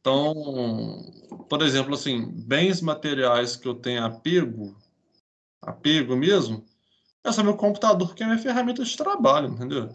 Então, 0.00 1.04
por 1.48 1.62
exemplo, 1.62 1.94
assim, 1.94 2.26
bens 2.26 2.80
materiais 2.80 3.56
que 3.56 3.68
eu 3.68 3.74
tenho 3.74 4.04
apego, 4.04 4.76
apego 5.60 6.16
mesmo, 6.16 6.64
é 7.22 7.30
só 7.30 7.42
meu 7.42 7.56
computador, 7.56 8.14
que 8.14 8.22
é 8.22 8.26
minha 8.26 8.38
ferramenta 8.38 8.82
de 8.82 8.96
trabalho, 8.96 9.48
entendeu? 9.48 9.90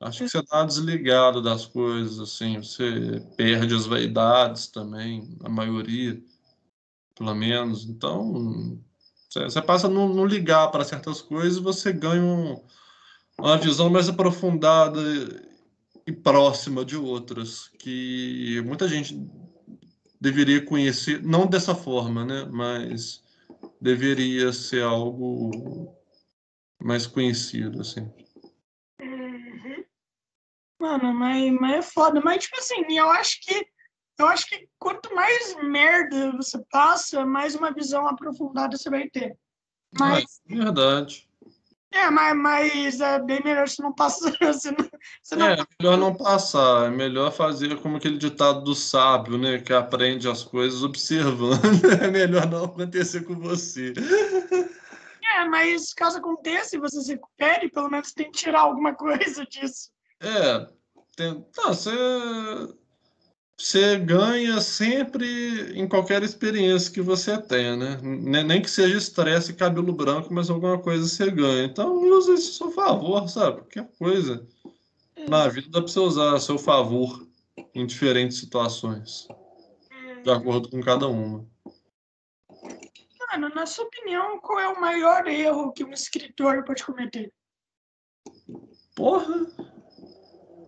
Acho 0.00 0.24
que 0.24 0.30
você 0.30 0.42
tá 0.42 0.64
desligado 0.64 1.40
das 1.40 1.66
coisas, 1.66 2.18
assim, 2.18 2.58
você 2.58 3.22
perde 3.36 3.74
as 3.74 3.86
vaidades 3.86 4.66
também, 4.66 5.36
a 5.42 5.48
maioria, 5.48 6.22
pelo 7.14 7.34
menos. 7.34 7.84
Então, 7.84 8.78
você 9.30 9.62
passa 9.62 9.86
a 9.86 9.90
não, 9.90 10.24
ligar 10.26 10.70
para 10.70 10.84
certas 10.84 11.22
coisas 11.22 11.58
e 11.58 11.62
você 11.62 11.92
ganha 11.92 12.22
um, 12.22 12.62
uma 13.38 13.56
visão 13.56 13.88
mais 13.88 14.08
aprofundada 14.08 15.00
e 16.06 16.12
próxima 16.12 16.84
de 16.84 16.96
outras 16.96 17.68
que 17.78 18.60
muita 18.64 18.86
gente 18.86 19.18
deveria 20.20 20.64
conhecer, 20.64 21.22
não 21.22 21.46
dessa 21.46 21.74
forma, 21.74 22.24
né? 22.24 22.46
Mas 22.50 23.22
deveria 23.80 24.52
ser 24.52 24.82
algo 24.82 25.94
mais 26.82 27.06
conhecido, 27.06 27.80
assim. 27.80 28.10
Uhum. 29.00 29.84
Mano, 30.80 31.14
mas, 31.14 31.52
mas 31.52 31.72
é 31.76 31.82
foda. 31.82 32.20
Mas, 32.20 32.44
tipo 32.44 32.58
assim, 32.58 32.84
eu 32.90 33.10
acho 33.10 33.40
que 33.40 33.66
eu 34.18 34.26
acho 34.28 34.48
que 34.48 34.68
quanto 34.78 35.12
mais 35.14 35.56
merda 35.62 36.32
você 36.36 36.62
passa, 36.70 37.26
mais 37.26 37.54
uma 37.54 37.72
visão 37.72 38.06
aprofundada 38.06 38.76
você 38.76 38.88
vai 38.88 39.08
ter. 39.08 39.36
Mas, 39.98 40.40
é 40.48 40.54
verdade. 40.54 41.28
É, 41.94 42.10
mas, 42.10 42.36
mas 42.36 43.00
é 43.00 43.20
bem 43.20 43.40
melhor 43.44 43.68
se 43.68 43.80
não 43.80 43.94
passar. 43.94 44.32
Se 44.52 44.72
não, 44.72 44.90
se 45.22 45.36
não... 45.36 45.46
É, 45.46 45.64
melhor 45.80 45.96
não 45.96 46.12
passar. 46.12 46.86
É 46.86 46.90
melhor 46.90 47.30
fazer 47.30 47.80
como 47.80 47.96
aquele 47.96 48.18
ditado 48.18 48.64
do 48.64 48.74
sábio, 48.74 49.38
né? 49.38 49.58
Que 49.60 49.72
aprende 49.72 50.28
as 50.28 50.42
coisas 50.42 50.82
observando. 50.82 51.60
É 52.02 52.10
melhor 52.10 52.46
não 52.50 52.64
acontecer 52.64 53.22
com 53.22 53.38
você. 53.38 53.94
É, 55.36 55.44
mas 55.48 55.94
caso 55.94 56.18
aconteça 56.18 56.76
e 56.76 56.80
você 56.80 57.00
se 57.00 57.12
recupere, 57.12 57.70
pelo 57.70 57.88
menos 57.88 58.12
tem 58.12 58.30
que 58.30 58.38
tirar 58.38 58.62
alguma 58.62 58.92
coisa 58.96 59.46
disso. 59.46 59.90
É, 60.20 60.66
tem... 61.16 61.46
Não, 61.56 61.68
você 61.68 61.90
você 63.56 63.96
ganha 63.98 64.60
sempre 64.60 65.78
em 65.78 65.88
qualquer 65.88 66.22
experiência 66.22 66.92
que 66.92 67.00
você 67.00 67.40
tenha, 67.40 67.76
né? 67.76 68.00
Nem 68.02 68.60
que 68.60 68.68
seja 68.68 68.96
estresse 68.96 69.52
e 69.52 69.56
cabelo 69.56 69.92
branco, 69.92 70.32
mas 70.32 70.50
alguma 70.50 70.78
coisa 70.78 71.06
você 71.06 71.30
ganha. 71.30 71.64
Então, 71.64 71.94
use 71.94 72.34
isso 72.34 72.50
a 72.50 72.66
seu 72.66 72.70
favor, 72.72 73.28
sabe? 73.28 73.58
Qualquer 73.58 73.88
coisa 73.96 74.46
na 75.28 75.48
vida 75.48 75.68
dá 75.70 75.80
para 75.80 75.88
você 75.88 76.00
usar 76.00 76.34
a 76.34 76.40
seu 76.40 76.58
favor 76.58 77.26
em 77.74 77.86
diferentes 77.86 78.38
situações, 78.38 79.28
de 80.22 80.30
acordo 80.30 80.68
com 80.68 80.80
cada 80.80 81.06
uma. 81.06 81.46
Mano, 83.30 83.48
na 83.54 83.66
sua 83.66 83.84
opinião, 83.84 84.40
qual 84.40 84.60
é 84.60 84.68
o 84.68 84.80
maior 84.80 85.26
erro 85.26 85.72
que 85.72 85.84
um 85.84 85.92
escritor 85.92 86.64
pode 86.64 86.84
cometer? 86.84 87.32
Porra, 88.94 89.46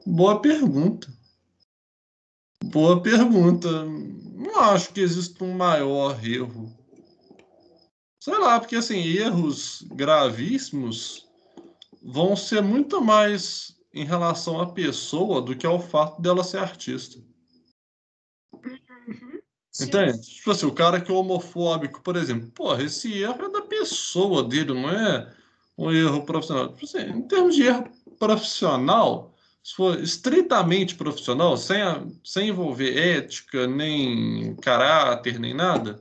boa 0.05 0.41
pergunta. 0.41 1.16
Boa 2.65 3.03
pergunta. 3.03 3.69
Não 3.85 4.61
acho 4.61 4.93
que 4.93 5.01
exista 5.01 5.45
um 5.45 5.55
maior 5.55 6.19
erro. 6.25 6.73
sei 8.21 8.39
lá, 8.39 8.59
porque 8.59 8.77
assim, 8.77 8.99
erros 9.03 9.83
gravíssimos 9.93 11.27
vão 12.03 12.37
ser 12.37 12.63
muito 12.63 13.01
mais 13.01 13.77
em 13.93 14.05
relação 14.05 14.61
à 14.61 14.67
pessoa 14.73 15.41
do 15.41 15.57
que 15.57 15.67
ao 15.67 15.81
fato 15.81 16.21
dela 16.21 16.45
ser 16.45 16.59
artista. 16.59 17.19
Uhum. 18.55 19.41
Entende? 19.81 20.21
Tipo 20.21 20.51
assim, 20.51 20.67
o 20.67 20.75
cara 20.75 21.01
que 21.01 21.11
é 21.11 21.15
homofóbico, 21.15 22.03
por 22.03 22.17
exemplo, 22.17 22.51
porra, 22.51 22.83
esse 22.83 23.13
erro 23.23 23.45
é 23.45 23.51
da 23.51 23.63
pessoa 23.63 24.43
dele, 24.43 24.75
não 24.75 24.91
é 24.91 25.35
um 25.77 25.91
erro 25.93 26.25
profissional. 26.25 26.73
Tipo 26.73 26.85
assim, 26.85 27.11
em 27.11 27.23
termos 27.23 27.55
de 27.55 27.63
erro 27.63 27.85
profissional, 28.19 29.36
se 29.67 29.75
for 29.75 29.99
estritamente 30.01 30.95
profissional, 30.95 31.57
sem, 31.57 31.81
sem 32.23 32.51
envolver 32.51 32.97
ética, 32.97 33.67
nem 33.67 34.55
caráter, 34.63 35.41
nem 35.41 35.53
nada, 35.53 36.01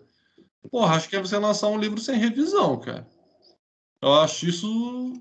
porra, 0.69 0.95
acho 0.95 1.09
que 1.09 1.15
é 1.15 1.19
você 1.19 1.35
lançar 1.39 1.69
um 1.69 1.79
livro 1.79 1.99
sem 1.99 2.15
revisão, 2.15 2.79
cara. 2.79 3.09
Eu 3.99 4.13
acho 4.13 4.47
isso 4.47 5.13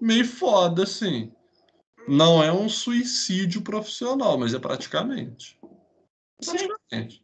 meio 0.00 0.24
foda, 0.24 0.84
assim. 0.84 1.32
Não 2.06 2.40
é 2.40 2.52
um 2.52 2.68
suicídio 2.68 3.60
profissional, 3.62 4.38
mas 4.38 4.54
é 4.54 4.60
praticamente. 4.60 5.58
Praticamente. 6.38 7.20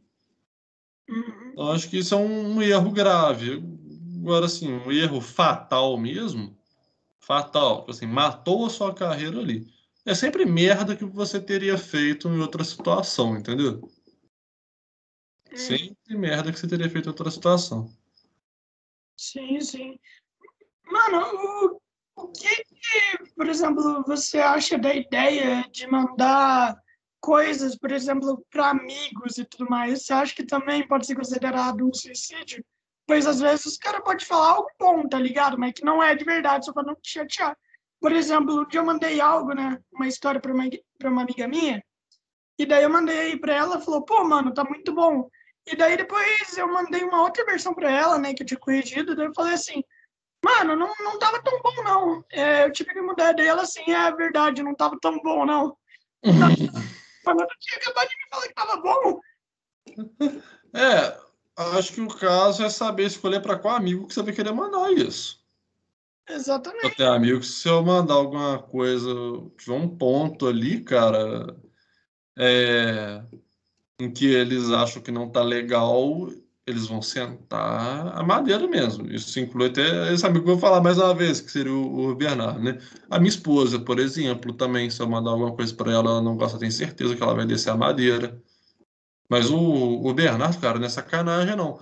Uhum. 1.08 1.52
Eu 1.56 1.70
acho 1.70 1.88
que 1.88 1.98
isso 1.98 2.16
é 2.16 2.18
um, 2.18 2.56
um 2.56 2.62
erro 2.62 2.90
grave. 2.90 3.62
Agora, 4.18 4.46
assim, 4.46 4.72
um 4.72 4.90
erro 4.90 5.20
fatal 5.20 5.96
mesmo, 5.96 6.58
fatal, 7.20 7.86
assim, 7.88 8.06
matou 8.06 8.66
a 8.66 8.70
sua 8.70 8.92
carreira 8.92 9.38
ali. 9.38 9.70
É 10.04 10.14
sempre 10.14 10.44
merda 10.44 10.96
que 10.96 11.04
você 11.04 11.40
teria 11.40 11.78
feito 11.78 12.28
em 12.28 12.40
outra 12.40 12.64
situação, 12.64 13.36
entendeu? 13.36 13.88
Hum. 15.52 15.56
Sempre 15.56 16.16
merda 16.16 16.52
que 16.52 16.58
você 16.58 16.66
teria 16.66 16.90
feito 16.90 17.06
em 17.06 17.10
outra 17.10 17.30
situação. 17.30 17.88
Sim, 19.16 19.60
sim. 19.60 20.00
Mano, 20.84 21.80
o, 22.16 22.22
o 22.22 22.32
que, 22.32 22.64
por 23.36 23.48
exemplo, 23.48 24.02
você 24.04 24.40
acha 24.40 24.76
da 24.76 24.92
ideia 24.92 25.64
de 25.70 25.86
mandar 25.86 26.76
coisas, 27.20 27.78
por 27.78 27.92
exemplo, 27.92 28.44
para 28.50 28.70
amigos 28.70 29.38
e 29.38 29.44
tudo 29.44 29.70
mais, 29.70 30.04
você 30.04 30.12
acha 30.12 30.34
que 30.34 30.44
também 30.44 30.86
pode 30.86 31.06
ser 31.06 31.14
considerado 31.14 31.86
um 31.86 31.94
suicídio? 31.94 32.64
Pois 33.06 33.26
às 33.26 33.40
vezes 33.40 33.66
os 33.66 33.76
caras 33.76 34.02
podem 34.02 34.26
falar 34.26 34.50
algo 34.50 34.68
bom, 34.78 35.08
tá 35.08 35.18
ligado? 35.18 35.56
Mas 35.56 35.72
que 35.72 35.84
não 35.84 36.02
é 36.02 36.14
de 36.16 36.24
verdade, 36.24 36.66
só 36.66 36.72
para 36.72 36.82
não 36.82 36.96
te 36.96 37.10
chatear. 37.12 37.56
Por 38.02 38.12
exemplo, 38.12 38.60
um 38.60 38.66
dia 38.66 38.80
eu 38.80 38.84
mandei 38.84 39.20
algo, 39.20 39.54
né? 39.54 39.80
Uma 39.92 40.08
história 40.08 40.40
para 40.40 40.52
uma, 40.52 40.64
pra 40.98 41.08
uma 41.08 41.22
amiga 41.22 41.46
minha, 41.46 41.82
e 42.58 42.66
daí 42.66 42.82
eu 42.82 42.90
mandei 42.90 43.36
para 43.38 43.54
ela, 43.54 43.80
falou, 43.80 44.02
pô, 44.02 44.24
mano, 44.24 44.52
tá 44.52 44.64
muito 44.64 44.92
bom. 44.92 45.28
E 45.66 45.76
daí 45.76 45.96
depois 45.96 46.58
eu 46.58 46.66
mandei 46.66 47.04
uma 47.04 47.22
outra 47.22 47.44
versão 47.44 47.72
para 47.72 47.90
ela, 47.90 48.18
né, 48.18 48.34
que 48.34 48.42
eu 48.42 48.46
tinha 48.46 48.58
corrigido, 48.58 49.14
daí 49.14 49.26
eu 49.26 49.34
falei 49.34 49.54
assim, 49.54 49.82
mano, 50.44 50.74
não, 50.74 50.92
não 50.98 51.18
tava 51.18 51.40
tão 51.42 51.60
bom, 51.62 51.84
não. 51.84 52.24
É, 52.30 52.64
eu 52.64 52.72
tive 52.72 52.92
que 52.92 53.00
mudar. 53.00 53.32
Daí 53.32 53.46
ela 53.46 53.62
assim, 53.62 53.88
é 53.90 54.12
verdade, 54.12 54.62
não 54.62 54.74
tava 54.74 54.98
tão 55.00 55.18
bom, 55.20 55.46
não. 55.46 55.76
Falando 57.24 57.48
tinha 57.60 57.78
acabado 57.78 58.08
de 58.08 58.16
me 58.16 58.28
falar 58.30 58.48
que 58.48 58.54
tava 58.54 58.76
bom. 58.78 59.20
É, 60.74 61.20
acho 61.78 61.92
que 61.92 62.00
o 62.00 62.08
caso 62.08 62.64
é 62.64 62.68
saber 62.68 63.06
escolher 63.06 63.40
para 63.40 63.58
qual 63.58 63.76
amigo 63.76 64.08
que 64.08 64.14
você 64.14 64.22
vai 64.22 64.34
querer 64.34 64.52
mandar 64.52 64.92
isso. 64.92 65.41
Exatamente. 66.28 66.84
Eu 66.84 66.94
tenho 66.94 67.12
amigos 67.12 67.60
se 67.60 67.68
eu 67.68 67.82
mandar 67.82 68.14
alguma 68.14 68.58
coisa, 68.58 69.10
tiver 69.58 69.74
um 69.74 69.88
ponto 69.88 70.46
ali, 70.46 70.80
cara, 70.80 71.56
é, 72.38 73.22
em 74.00 74.10
que 74.10 74.26
eles 74.26 74.70
acham 74.70 75.02
que 75.02 75.10
não 75.10 75.28
tá 75.28 75.42
legal, 75.42 76.28
eles 76.66 76.86
vão 76.86 77.02
sentar 77.02 78.16
a 78.16 78.22
madeira 78.22 78.66
mesmo. 78.68 79.10
Isso 79.12 79.38
inclui 79.40 79.68
até 79.68 80.12
esse 80.12 80.24
amigo 80.24 80.44
que 80.44 80.50
eu 80.50 80.54
vou 80.56 80.60
falar 80.60 80.80
mais 80.80 80.98
uma 80.98 81.14
vez, 81.14 81.40
que 81.40 81.50
seria 81.50 81.72
o, 81.72 82.14
Bernardo, 82.14 82.60
né? 82.60 82.78
A 83.10 83.18
minha 83.18 83.28
esposa, 83.28 83.78
por 83.80 83.98
exemplo, 83.98 84.52
também, 84.52 84.88
se 84.90 85.00
eu 85.00 85.08
mandar 85.08 85.30
alguma 85.32 85.54
coisa 85.54 85.74
para 85.74 85.92
ela, 85.92 86.10
ela 86.10 86.22
não 86.22 86.36
gosta, 86.36 86.58
tenho 86.58 86.72
certeza 86.72 87.16
que 87.16 87.22
ela 87.22 87.34
vai 87.34 87.46
descer 87.46 87.70
a 87.70 87.76
madeira. 87.76 88.40
Mas 89.28 89.50
o, 89.50 89.58
o 89.58 90.14
Bernardo, 90.14 90.60
cara, 90.60 90.78
não 90.78 90.86
é 90.86 90.90
sacanagem, 90.90 91.56
não. 91.56 91.80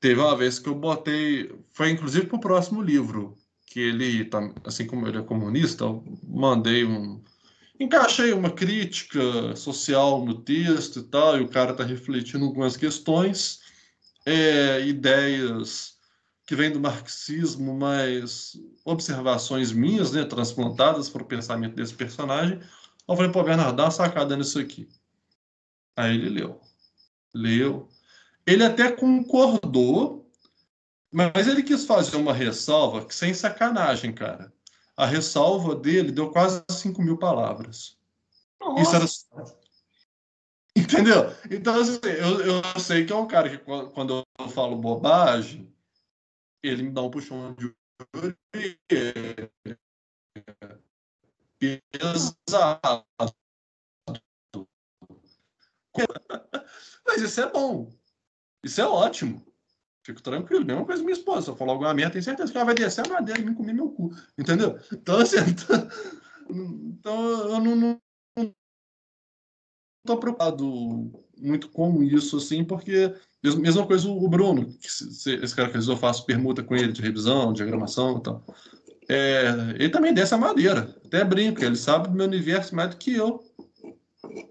Teve 0.00 0.20
uma 0.20 0.36
vez 0.36 0.58
que 0.58 0.68
eu 0.68 0.74
botei, 0.74 1.52
foi 1.72 1.90
inclusive 1.90 2.26
pro 2.26 2.40
próximo 2.40 2.80
livro, 2.80 3.36
que 3.66 3.80
ele, 3.80 4.24
tá, 4.24 4.52
assim 4.64 4.86
como 4.86 5.06
ele 5.06 5.18
é 5.18 5.22
comunista, 5.22 5.84
eu 5.84 6.04
mandei 6.22 6.84
um, 6.84 7.22
encaixei 7.78 8.32
uma 8.32 8.50
crítica 8.50 9.54
social 9.56 10.24
no 10.24 10.34
texto 10.42 11.00
e 11.00 11.02
tal, 11.02 11.38
e 11.38 11.42
o 11.42 11.48
cara 11.48 11.72
está 11.72 11.84
refletindo 11.84 12.44
algumas 12.44 12.76
questões 12.76 13.60
é, 14.24 14.86
ideias 14.86 15.96
que 16.46 16.56
vêm 16.56 16.70
do 16.70 16.80
marxismo, 16.80 17.74
mas 17.74 18.58
observações 18.84 19.70
minhas, 19.70 20.12
né, 20.12 20.24
transplantadas 20.24 21.08
para 21.10 21.22
o 21.22 21.26
pensamento 21.26 21.74
desse 21.74 21.92
personagem. 21.92 22.58
Eu 23.06 23.16
falei, 23.16 23.30
pô, 23.30 23.42
Bernardo, 23.42 23.76
dá 23.76 23.84
uma 23.84 23.90
sacada 23.90 24.34
nisso 24.34 24.58
aqui. 24.58 24.88
Aí 25.94 26.14
ele 26.14 26.30
leu. 26.30 26.60
Leu. 27.34 27.88
Ele 28.48 28.64
até 28.64 28.90
concordou, 28.90 30.26
mas 31.12 31.46
ele 31.46 31.62
quis 31.62 31.84
fazer 31.84 32.16
uma 32.16 32.32
ressalva 32.32 33.04
que 33.04 33.14
sem 33.14 33.34
sacanagem, 33.34 34.10
cara. 34.10 34.50
A 34.96 35.04
ressalva 35.04 35.74
dele 35.76 36.10
deu 36.10 36.30
quase 36.30 36.64
5 36.70 37.02
mil 37.02 37.18
palavras. 37.18 37.98
Nossa. 38.58 39.04
Isso 39.04 39.28
era 39.36 39.68
Entendeu? 40.74 41.24
Então, 41.50 41.78
assim, 41.78 41.98
eu, 42.02 42.40
eu 42.40 42.80
sei 42.80 43.04
que 43.04 43.12
é 43.12 43.16
um 43.16 43.28
cara 43.28 43.50
que 43.50 43.58
quando 43.58 44.24
eu 44.38 44.48
falo 44.48 44.76
bobagem, 44.76 45.70
ele 46.62 46.84
me 46.84 46.90
dá 46.90 47.02
um 47.02 47.10
puxão 47.10 47.54
de. 47.54 47.74
Pesado. 51.90 53.04
Mas 57.06 57.20
isso 57.20 57.40
é 57.42 57.50
bom. 57.50 57.97
Isso 58.64 58.80
é 58.80 58.86
ótimo. 58.86 59.42
Fico 60.04 60.22
tranquilo. 60.22 60.64
Mesma 60.64 60.84
coisa 60.84 61.02
minha 61.02 61.12
esposa. 61.12 61.42
Se 61.42 61.50
eu 61.50 61.56
falar 61.56 61.72
alguma 61.72 61.94
merda, 61.94 62.12
tenho 62.12 62.24
certeza 62.24 62.50
que 62.50 62.56
ela 62.56 62.66
vai 62.66 62.74
descer 62.74 63.06
a 63.06 63.10
madeira 63.10 63.40
e 63.40 63.44
me 63.44 63.54
comer 63.54 63.74
meu 63.74 63.90
cu. 63.90 64.10
Entendeu? 64.38 64.78
Então, 64.92 65.18
assim, 65.18 65.36
então 66.50 67.30
eu 67.50 67.60
não, 67.60 67.76
não, 67.76 68.00
tô 70.06 70.16
preocupado 70.16 71.12
muito 71.36 71.68
com 71.68 72.02
isso, 72.02 72.38
assim, 72.38 72.64
porque 72.64 73.14
mesma 73.42 73.86
coisa 73.86 74.08
o 74.08 74.28
Bruno, 74.28 74.72
que 74.78 74.90
se, 74.90 75.34
esse 75.34 75.54
cara 75.54 75.70
que 75.70 75.76
eu 75.76 75.96
faço 75.96 76.24
permuta 76.24 76.62
com 76.62 76.74
ele 76.74 76.92
de 76.92 77.02
revisão, 77.02 77.52
diagramação 77.52 78.18
e 78.18 78.22
tal. 78.22 78.44
É, 79.10 79.46
ele 79.76 79.90
também 79.90 80.12
desce 80.14 80.34
a 80.34 80.38
madeira, 80.38 80.96
até 81.04 81.24
brinca, 81.24 81.64
ele 81.64 81.76
sabe 81.76 82.08
do 82.08 82.14
meu 82.14 82.26
universo 82.26 82.74
mais 82.74 82.90
do 82.90 82.96
que 82.96 83.14
eu. 83.14 83.40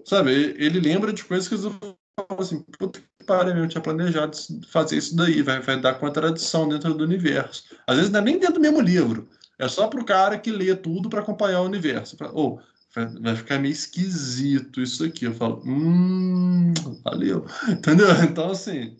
Sabe, 0.06 0.32
ele, 0.32 0.66
ele 0.66 0.80
lembra 0.80 1.12
de 1.12 1.26
coisas 1.26 1.48
que 1.48 1.56
eu 1.56 1.72
falo 1.72 2.42
assim, 2.42 2.64
puta 2.78 3.02
eu 3.28 3.68
tinha 3.68 3.82
planejado 3.82 4.38
fazer 4.70 4.98
isso 4.98 5.16
daí, 5.16 5.42
vai, 5.42 5.60
vai 5.60 5.80
dar 5.80 5.96
contradição 5.96 6.68
dentro 6.68 6.94
do 6.94 7.04
universo. 7.04 7.64
Às 7.86 7.98
vezes 7.98 8.12
não 8.12 8.20
é 8.20 8.24
nem 8.24 8.40
dentro 8.40 8.56
do 8.56 8.60
mesmo 8.60 8.82
livro, 8.82 9.28
é 9.60 9.68
só 9.68 9.88
para 9.88 10.00
o 10.00 10.06
cara 10.06 10.38
que 10.38 10.52
lê 10.52 10.76
tudo 10.76 11.10
para 11.10 11.22
acompanhar 11.22 11.62
o 11.62 11.66
universo. 11.66 12.16
Ou, 12.34 12.60
oh, 12.60 12.78
vai 13.22 13.36
ficar 13.36 13.60
meio 13.60 13.72
esquisito 13.72 14.82
isso 14.82 15.04
aqui. 15.04 15.26
Eu 15.26 15.34
falo, 15.34 15.62
hum, 15.66 16.74
valeu. 17.04 17.46
Entendeu? 17.68 18.08
Então, 18.24 18.52
assim, 18.52 18.96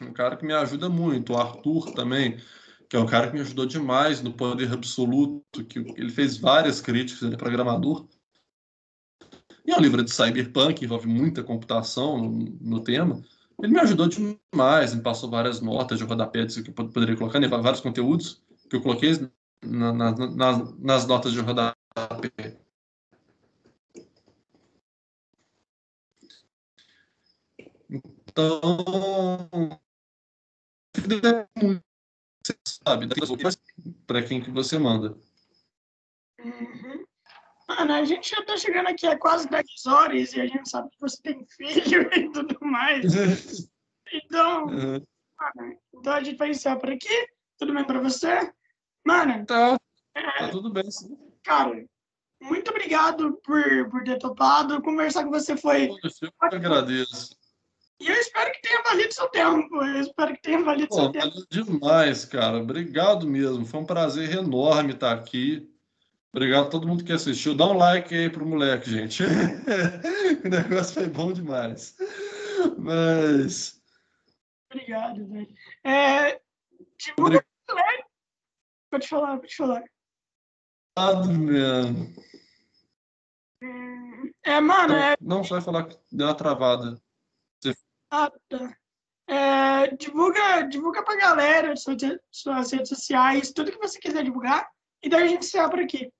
um 0.00 0.12
cara 0.12 0.36
que 0.36 0.46
me 0.46 0.52
ajuda 0.52 0.88
muito. 0.88 1.32
O 1.32 1.36
Arthur 1.36 1.92
também, 1.92 2.38
que 2.88 2.96
é 2.96 3.00
um 3.00 3.06
cara 3.06 3.28
que 3.28 3.34
me 3.34 3.40
ajudou 3.40 3.66
demais 3.66 4.22
no 4.22 4.32
Poder 4.32 4.72
Absoluto, 4.72 5.64
que 5.64 5.80
ele 5.96 6.10
fez 6.10 6.36
várias 6.36 6.80
críticas, 6.80 7.22
ele 7.22 7.34
é 7.34 7.38
programador. 7.38 8.08
É 9.70 9.76
um 9.76 9.80
livro 9.80 10.02
de 10.02 10.12
cyberpunk, 10.12 10.84
envolve 10.84 11.06
muita 11.06 11.44
computação 11.44 12.18
no, 12.60 12.82
tema. 12.82 13.22
Ele 13.62 13.72
me 13.72 13.78
ajudou 13.78 14.08
demais, 14.08 14.92
me 14.92 15.00
passou 15.00 15.30
várias 15.30 15.60
notas 15.60 15.98
de 15.98 16.04
rodapé 16.04 16.44
que 16.46 16.70
eu 16.70 16.74
poderia 16.74 17.16
colocar, 17.16 17.38
né, 17.38 17.46
vários 17.46 17.80
conteúdos 17.80 18.42
que 18.68 18.74
eu 18.74 18.82
coloquei 18.82 19.12
na, 19.62 19.92
na, 19.92 20.10
nas, 20.12 20.78
nas 20.78 21.06
notas 21.06 21.32
de 21.32 21.40
rodapé. 21.40 21.76
Então, 27.88 28.60
você 32.42 32.56
sabe 32.64 33.06
para 34.06 34.22
quem 34.22 34.42
que 34.42 34.50
você 34.50 34.78
manda. 34.78 35.16
Uhum. 36.42 37.09
Mano, 37.70 37.92
a 37.92 38.04
gente 38.04 38.28
já 38.28 38.42
tá 38.42 38.56
chegando 38.56 38.88
aqui 38.88 39.06
a 39.06 39.16
quase 39.16 39.48
10 39.48 39.86
horas 39.86 40.32
e 40.32 40.40
a 40.40 40.46
gente 40.46 40.68
sabe 40.68 40.90
que 40.90 41.00
você 41.00 41.22
tem 41.22 41.46
filho 41.46 42.10
e 42.12 42.30
tudo 42.32 42.58
mais. 42.62 43.04
Então, 44.12 44.66
uhum. 44.66 45.00
mano, 45.38 45.78
então 45.94 46.12
a 46.12 46.20
gente 46.20 46.36
vai 46.36 46.48
iniciar 46.48 46.74
por 46.74 46.90
aqui. 46.90 47.28
Tudo 47.56 47.72
bem 47.72 47.84
para 47.84 48.00
você? 48.00 48.52
Mano, 49.06 49.46
tá, 49.46 49.78
é, 50.16 50.38
tá 50.38 50.48
tudo 50.48 50.68
bem, 50.68 50.90
sim. 50.90 51.16
Cara, 51.44 51.86
muito 52.42 52.72
obrigado 52.72 53.34
por, 53.44 53.88
por 53.88 54.02
ter 54.02 54.18
topado. 54.18 54.82
Conversar 54.82 55.22
com 55.22 55.30
você 55.30 55.56
foi. 55.56 55.86
Poxa, 55.86 56.26
eu 56.26 56.48
que 56.48 56.56
agradeço. 56.56 57.36
E 58.00 58.08
eu 58.08 58.16
espero 58.16 58.50
que 58.50 58.62
tenha 58.62 58.82
valido 58.82 59.14
seu 59.14 59.28
tempo. 59.28 59.76
Eu 59.76 60.00
espero 60.00 60.34
que 60.34 60.42
tenha 60.42 60.64
valido 60.64 60.88
Pô, 60.88 60.96
seu 60.96 61.12
tempo. 61.12 61.46
demais, 61.48 62.24
cara. 62.24 62.58
Obrigado 62.58 63.28
mesmo. 63.28 63.64
Foi 63.64 63.78
um 63.78 63.86
prazer 63.86 64.34
enorme 64.34 64.94
estar 64.94 65.12
aqui. 65.12 65.70
Obrigado 66.32 66.66
a 66.66 66.70
todo 66.70 66.86
mundo 66.86 67.04
que 67.04 67.12
assistiu. 67.12 67.56
Dá 67.56 67.66
um 67.66 67.76
like 67.76 68.14
aí 68.14 68.30
pro 68.30 68.46
moleque, 68.46 68.88
gente. 68.88 69.24
o 70.44 70.48
negócio 70.48 70.94
foi 70.94 71.08
bom 71.08 71.32
demais. 71.32 71.96
Mas. 72.78 73.82
Obrigado, 74.70 75.26
velho. 75.26 75.48
É, 75.84 76.40
divulga 76.98 77.44
Obrigado. 77.68 78.04
Pode 78.90 79.08
falar, 79.08 79.38
pode 79.38 79.56
falar. 79.56 79.84
Obrigado 80.96 81.32
mesmo. 81.32 82.14
É, 84.44 84.60
mano. 84.60 84.94
Não, 84.94 85.02
é... 85.02 85.16
não 85.20 85.44
só 85.44 85.56
vai 85.56 85.64
falar 85.64 85.84
que 85.84 85.98
deu 86.12 86.28
uma 86.28 86.34
travada. 86.34 87.00
Você... 87.60 87.74
Ah, 88.10 88.30
tá. 88.48 88.76
É, 89.28 89.94
divulga, 89.96 90.62
divulga 90.62 91.04
pra 91.04 91.16
galera 91.16 91.76
suas, 91.76 91.98
suas 92.32 92.72
redes 92.72 92.88
sociais, 92.88 93.52
tudo 93.52 93.70
que 93.70 93.78
você 93.78 93.98
quiser 94.00 94.24
divulgar, 94.24 94.68
e 95.00 95.08
daí 95.08 95.22
a 95.22 95.28
gente 95.28 95.46
encerra 95.46 95.70
por 95.70 95.78
aqui. 95.78 96.12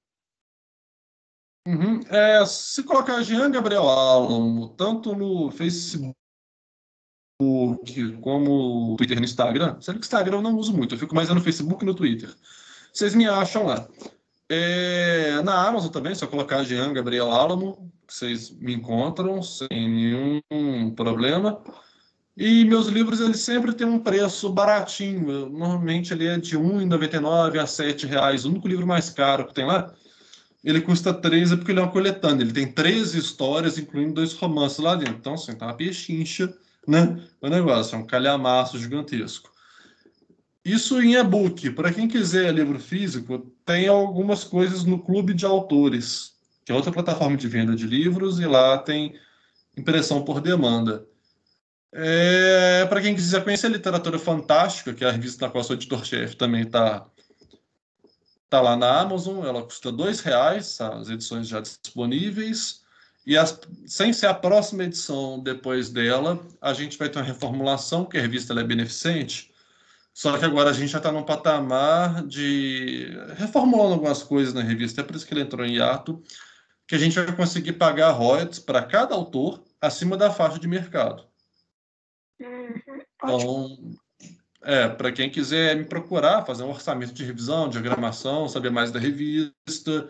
Uhum. 1.71 2.01
É, 2.09 2.45
se 2.47 2.83
colocar 2.83 3.23
Jean 3.23 3.51
Gabriel 3.51 3.89
Alamo, 3.89 4.71
tanto 4.71 5.15
no 5.15 5.51
Facebook 5.53 6.15
como 8.21 8.91
no 8.91 8.97
Twitter 8.97 9.17
e 9.17 9.21
no 9.21 9.25
Instagram, 9.25 9.81
sendo 9.81 9.99
que 10.01 10.05
Instagram 10.05 10.39
eu 10.39 10.43
não 10.43 10.57
uso 10.57 10.77
muito, 10.77 10.95
eu 10.95 10.99
fico 10.99 11.15
mais 11.15 11.29
no 11.29 11.41
Facebook 11.41 11.85
e 11.85 11.87
no 11.87 11.95
Twitter. 11.95 12.35
Vocês 12.93 13.15
me 13.15 13.27
acham 13.27 13.67
lá. 13.67 13.89
É, 14.49 15.41
na 15.43 15.69
Amazon 15.69 15.91
também, 15.91 16.15
se 16.15 16.25
eu 16.25 16.29
colocar 16.29 16.65
Jean 16.65 16.93
Gabriel 16.93 17.31
Alamo, 17.31 17.91
vocês 18.09 18.51
me 18.51 18.75
encontram 18.75 19.41
sem 19.43 19.69
nenhum 19.71 20.91
problema. 20.97 21.63
E 22.37 22.65
meus 22.65 22.89
livros 22.89 23.21
eles 23.21 23.41
sempre 23.41 23.73
têm 23.73 23.87
um 23.87 24.01
preço 24.01 24.51
baratinho. 24.51 25.49
Normalmente 25.49 26.13
ele 26.13 26.27
é 26.27 26.37
de 26.37 26.57
R$ 26.57 26.63
1,99 26.63 27.29
a 27.29 27.63
R$ 27.63 27.69
7,00. 27.69 28.45
O 28.45 28.49
único 28.49 28.67
livro 28.67 28.87
mais 28.87 29.09
caro 29.09 29.47
que 29.47 29.55
tem 29.55 29.67
lá 29.67 29.95
ele 30.63 30.81
custa 30.81 31.13
13 31.13 31.57
porque 31.57 31.73
ele 31.73 31.81
é 31.81 31.83
uma 31.83 31.91
coletânea. 31.91 32.43
Ele 32.43 32.53
tem 32.53 32.71
13 32.71 33.19
histórias, 33.19 33.79
incluindo 33.79 34.15
dois 34.15 34.33
romances 34.35 34.79
lá 34.79 34.95
dentro. 34.95 35.17
Então, 35.17 35.35
assim, 35.35 35.55
tá 35.55 35.67
uma 35.67 35.75
pechincha, 35.75 36.55
né? 36.87 37.19
O 37.41 37.49
negócio 37.49 37.97
é 37.97 37.99
um 37.99 38.07
calhamaço 38.07 38.79
gigantesco. 38.79 39.51
Isso 40.65 41.01
em 41.01 41.15
e-book. 41.15 41.71
Para 41.71 41.93
quem 41.93 42.07
quiser 42.07 42.53
livro 42.53 42.79
físico, 42.79 43.51
tem 43.65 43.89
algumas 43.89 44.45
coisas 44.45 44.85
no 44.85 44.99
Clube 44.99 45.33
de 45.33 45.47
Autores, 45.47 46.35
que 46.65 46.73
é 46.73 46.75
outra 46.75 46.93
plataforma 46.93 47.37
de 47.37 47.49
venda 47.49 47.75
de 47.75 47.87
livros, 47.87 48.39
e 48.39 48.47
lá 48.47 48.77
tem 48.77 49.15
impressão 49.77 50.23
por 50.23 50.41
demanda. 50.43 51.07
É, 51.93 52.85
Para 52.87 53.01
quem 53.01 53.15
quiser 53.15 53.43
conhecer 53.43 53.67
a 53.67 53.71
Literatura 53.71 54.19
Fantástica, 54.19 54.93
que 54.93 55.03
é 55.03 55.09
a 55.09 55.13
revista 55.13 55.47
na 55.47 55.51
qual 55.51 55.65
sou 55.65 55.75
editor-chefe 55.75 56.37
também 56.37 56.63
está 56.63 57.07
Está 58.51 58.61
lá 58.61 58.77
na 58.77 59.03
Amazon, 59.03 59.47
ela 59.47 59.63
custa 59.63 59.91
R$ 59.91 60.13
reais, 60.25 60.81
as 60.81 61.09
edições 61.09 61.47
já 61.47 61.61
disponíveis. 61.61 62.83
E 63.25 63.39
as, 63.39 63.57
sem 63.87 64.13
ser 64.13 64.27
a 64.27 64.35
próxima 64.35 64.83
edição 64.83 65.39
depois 65.39 65.89
dela, 65.89 66.45
a 66.61 66.73
gente 66.73 66.99
vai 66.99 67.09
ter 67.09 67.21
uma 67.21 67.25
reformulação, 67.25 68.03
porque 68.03 68.19
a 68.19 68.21
revista 68.21 68.53
é 68.53 68.65
beneficente. 68.65 69.55
Só 70.13 70.37
que 70.37 70.45
agora 70.45 70.71
a 70.71 70.73
gente 70.73 70.89
já 70.89 70.99
está 70.99 71.13
num 71.13 71.23
patamar 71.23 72.27
de 72.27 73.17
reformulando 73.37 73.95
algumas 73.95 74.25
coisas 74.25 74.53
na 74.53 74.63
revista, 74.63 75.01
é 75.01 75.05
por 75.05 75.15
isso 75.15 75.25
que 75.25 75.33
ele 75.33 75.43
entrou 75.43 75.65
em 75.65 75.77
hiato, 75.77 76.21
que 76.89 76.97
a 76.97 76.99
gente 76.99 77.15
vai 77.15 77.37
conseguir 77.37 77.75
pagar 77.75 78.11
royalties 78.11 78.59
para 78.59 78.83
cada 78.83 79.15
autor 79.15 79.63
acima 79.81 80.17
da 80.17 80.29
faixa 80.29 80.59
de 80.59 80.67
mercado. 80.67 81.25
Uhum. 82.41 82.81
Então, 83.15 84.00
é, 84.63 84.89
para 84.89 85.13
quem 85.13 85.31
quiser 85.31 85.77
me 85.77 85.85
procurar, 85.85 86.45
fazer 86.45 86.63
um 86.63 86.71
orçamento 86.71 87.13
de 87.13 87.25
revisão, 87.25 87.69
diagramação, 87.69 88.49
saber 88.49 88.71
mais 88.71 88.91
da 88.91 88.99
revista, 88.99 90.09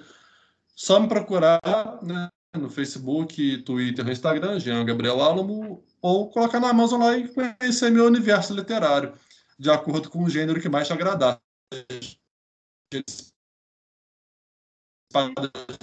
só 0.74 0.98
me 0.98 1.09
procurar 1.09 1.60
né, 2.02 2.28
no 2.55 2.68
Facebook, 2.68 3.59
Twitter, 3.62 4.09
Instagram, 4.09 4.59
Jean 4.59 4.85
Gabriel 4.85 5.20
Álamo, 5.20 5.85
ou 6.02 6.31
colocar 6.31 6.59
na 6.59 6.70
Amazon 6.70 7.01
lá 7.01 7.16
e 7.16 7.28
conhecer 7.28 7.90
meu 7.90 8.06
universo 8.06 8.55
literário, 8.55 9.14
de 9.59 9.70
acordo 9.70 10.10
com 10.10 10.24
o 10.24 10.31
gênero 10.31 10.60
que 10.60 10.68
mais 10.68 10.86
te 10.86 10.93
agradar. 10.93 11.40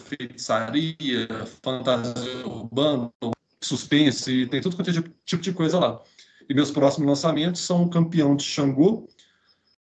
Feitiçaria, 0.04 1.28
fantasia 1.62 2.48
urbana, 2.48 3.12
suspense, 3.62 4.48
tem 4.48 4.62
tudo 4.62 4.76
quanto 4.76 4.90
é 4.90 4.94
tipo 5.26 5.42
de 5.42 5.54
coisa 5.54 5.80
lá. 5.80 6.02
E 6.50 6.54
meus 6.54 6.72
próximos 6.72 7.08
lançamentos 7.08 7.62
são 7.62 7.84
o 7.84 7.90
Campeão 7.90 8.36
de 8.36 8.44
Xangô, 8.44 9.08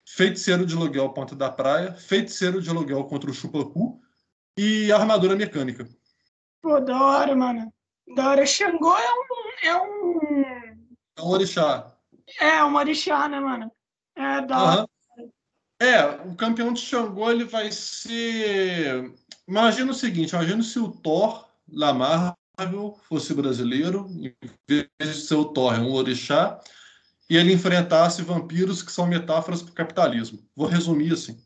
Feiticeiro 0.05 0.65
de 0.65 0.75
Aluguel 0.75 1.09
Ponta 1.09 1.35
da 1.35 1.49
Praia, 1.49 1.93
Feiticeiro 1.93 2.61
de 2.61 2.69
Aluguel 2.69 3.03
contra 3.05 3.29
o 3.29 3.33
Chupacu 3.33 3.99
e 4.57 4.91
Armadura 4.91 5.35
Mecânica. 5.35 5.87
Pô, 6.61 6.79
da 6.79 7.01
hora, 7.01 7.35
mano. 7.35 7.73
Da 8.15 8.29
hora. 8.29 8.45
Xangô 8.45 8.95
é 8.95 9.11
um. 9.11 9.43
É 9.63 9.75
um, 9.75 10.21
é 11.17 11.21
um 11.21 11.27
orixá. 11.27 11.93
É, 12.39 12.63
um 12.63 12.75
orixá, 12.75 13.27
né, 13.27 13.39
mano? 13.39 13.71
É 14.15 14.41
da 14.41 14.63
hora. 14.63 14.89
É, 15.79 16.05
o 16.25 16.35
campeão 16.35 16.71
de 16.71 16.79
Xangô 16.79 17.29
ele 17.29 17.43
vai 17.43 17.71
ser. 17.71 19.13
Imagina 19.47 19.91
o 19.91 19.95
seguinte: 19.95 20.31
imagina 20.31 20.63
se 20.63 20.79
o 20.79 20.89
Thor 20.89 21.49
Lamar 21.67 22.37
Marvel 22.57 22.99
fosse 23.07 23.33
brasileiro, 23.33 24.07
em 24.09 24.35
vez 24.67 24.89
de 24.99 25.13
ser 25.15 25.35
o 25.35 25.45
Thor, 25.45 25.73
é 25.73 25.79
um 25.79 25.91
orixá, 25.91 26.59
e 27.29 27.35
ele 27.35 27.53
enfrentasse 27.53 28.21
vampiros 28.21 28.83
que 28.83 28.91
são 28.91 29.07
metáforas 29.07 29.61
para 29.61 29.71
o 29.71 29.75
capitalismo. 29.75 30.39
Vou 30.55 30.67
resumir 30.67 31.13
assim. 31.13 31.37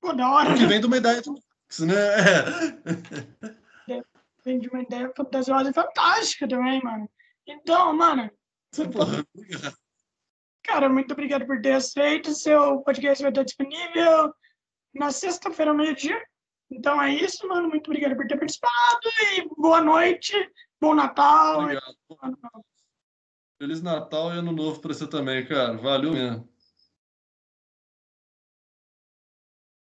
Pô, 0.00 0.12
da 0.12 0.28
hora. 0.30 0.54
Que 0.54 0.66
vem 0.66 0.80
de 0.80 0.86
uma 0.86 0.96
ideia 0.96 1.22
do 1.22 1.34
né? 1.80 1.94
É. 3.88 4.02
Vem 4.44 4.58
de 4.58 4.68
uma 4.68 4.82
ideia 4.82 5.12
fantasiosa 5.14 5.70
e 5.70 5.74
fantástica 5.74 6.48
também, 6.48 6.82
mano. 6.82 7.08
Então, 7.46 7.94
mano. 7.94 8.30
Porra, 8.92 9.24
Cara, 10.62 10.88
muito 10.88 11.12
obrigado 11.12 11.46
por 11.46 11.60
ter 11.60 11.72
aceito. 11.72 12.34
Seu 12.34 12.80
podcast 12.80 13.22
vai 13.22 13.30
estar 13.30 13.42
disponível 13.42 14.34
na 14.94 15.10
sexta-feira, 15.10 15.74
meio-dia. 15.74 16.20
Então 16.70 17.00
é 17.00 17.14
isso, 17.14 17.46
mano. 17.48 17.68
Muito 17.68 17.88
obrigado 17.88 18.16
por 18.16 18.26
ter 18.26 18.36
participado 18.36 19.08
e 19.36 19.48
boa 19.56 19.80
noite, 19.80 20.34
bom 20.80 20.94
Natal. 20.94 21.62
Obrigado. 21.62 21.96
Feliz 23.58 23.82
Natal 23.82 24.32
e 24.32 24.38
Ano 24.38 24.52
Novo 24.52 24.80
para 24.80 24.94
você 24.94 25.06
também, 25.06 25.44
cara. 25.46 25.76
Valeu 25.76 26.12
mesmo. 26.12 26.48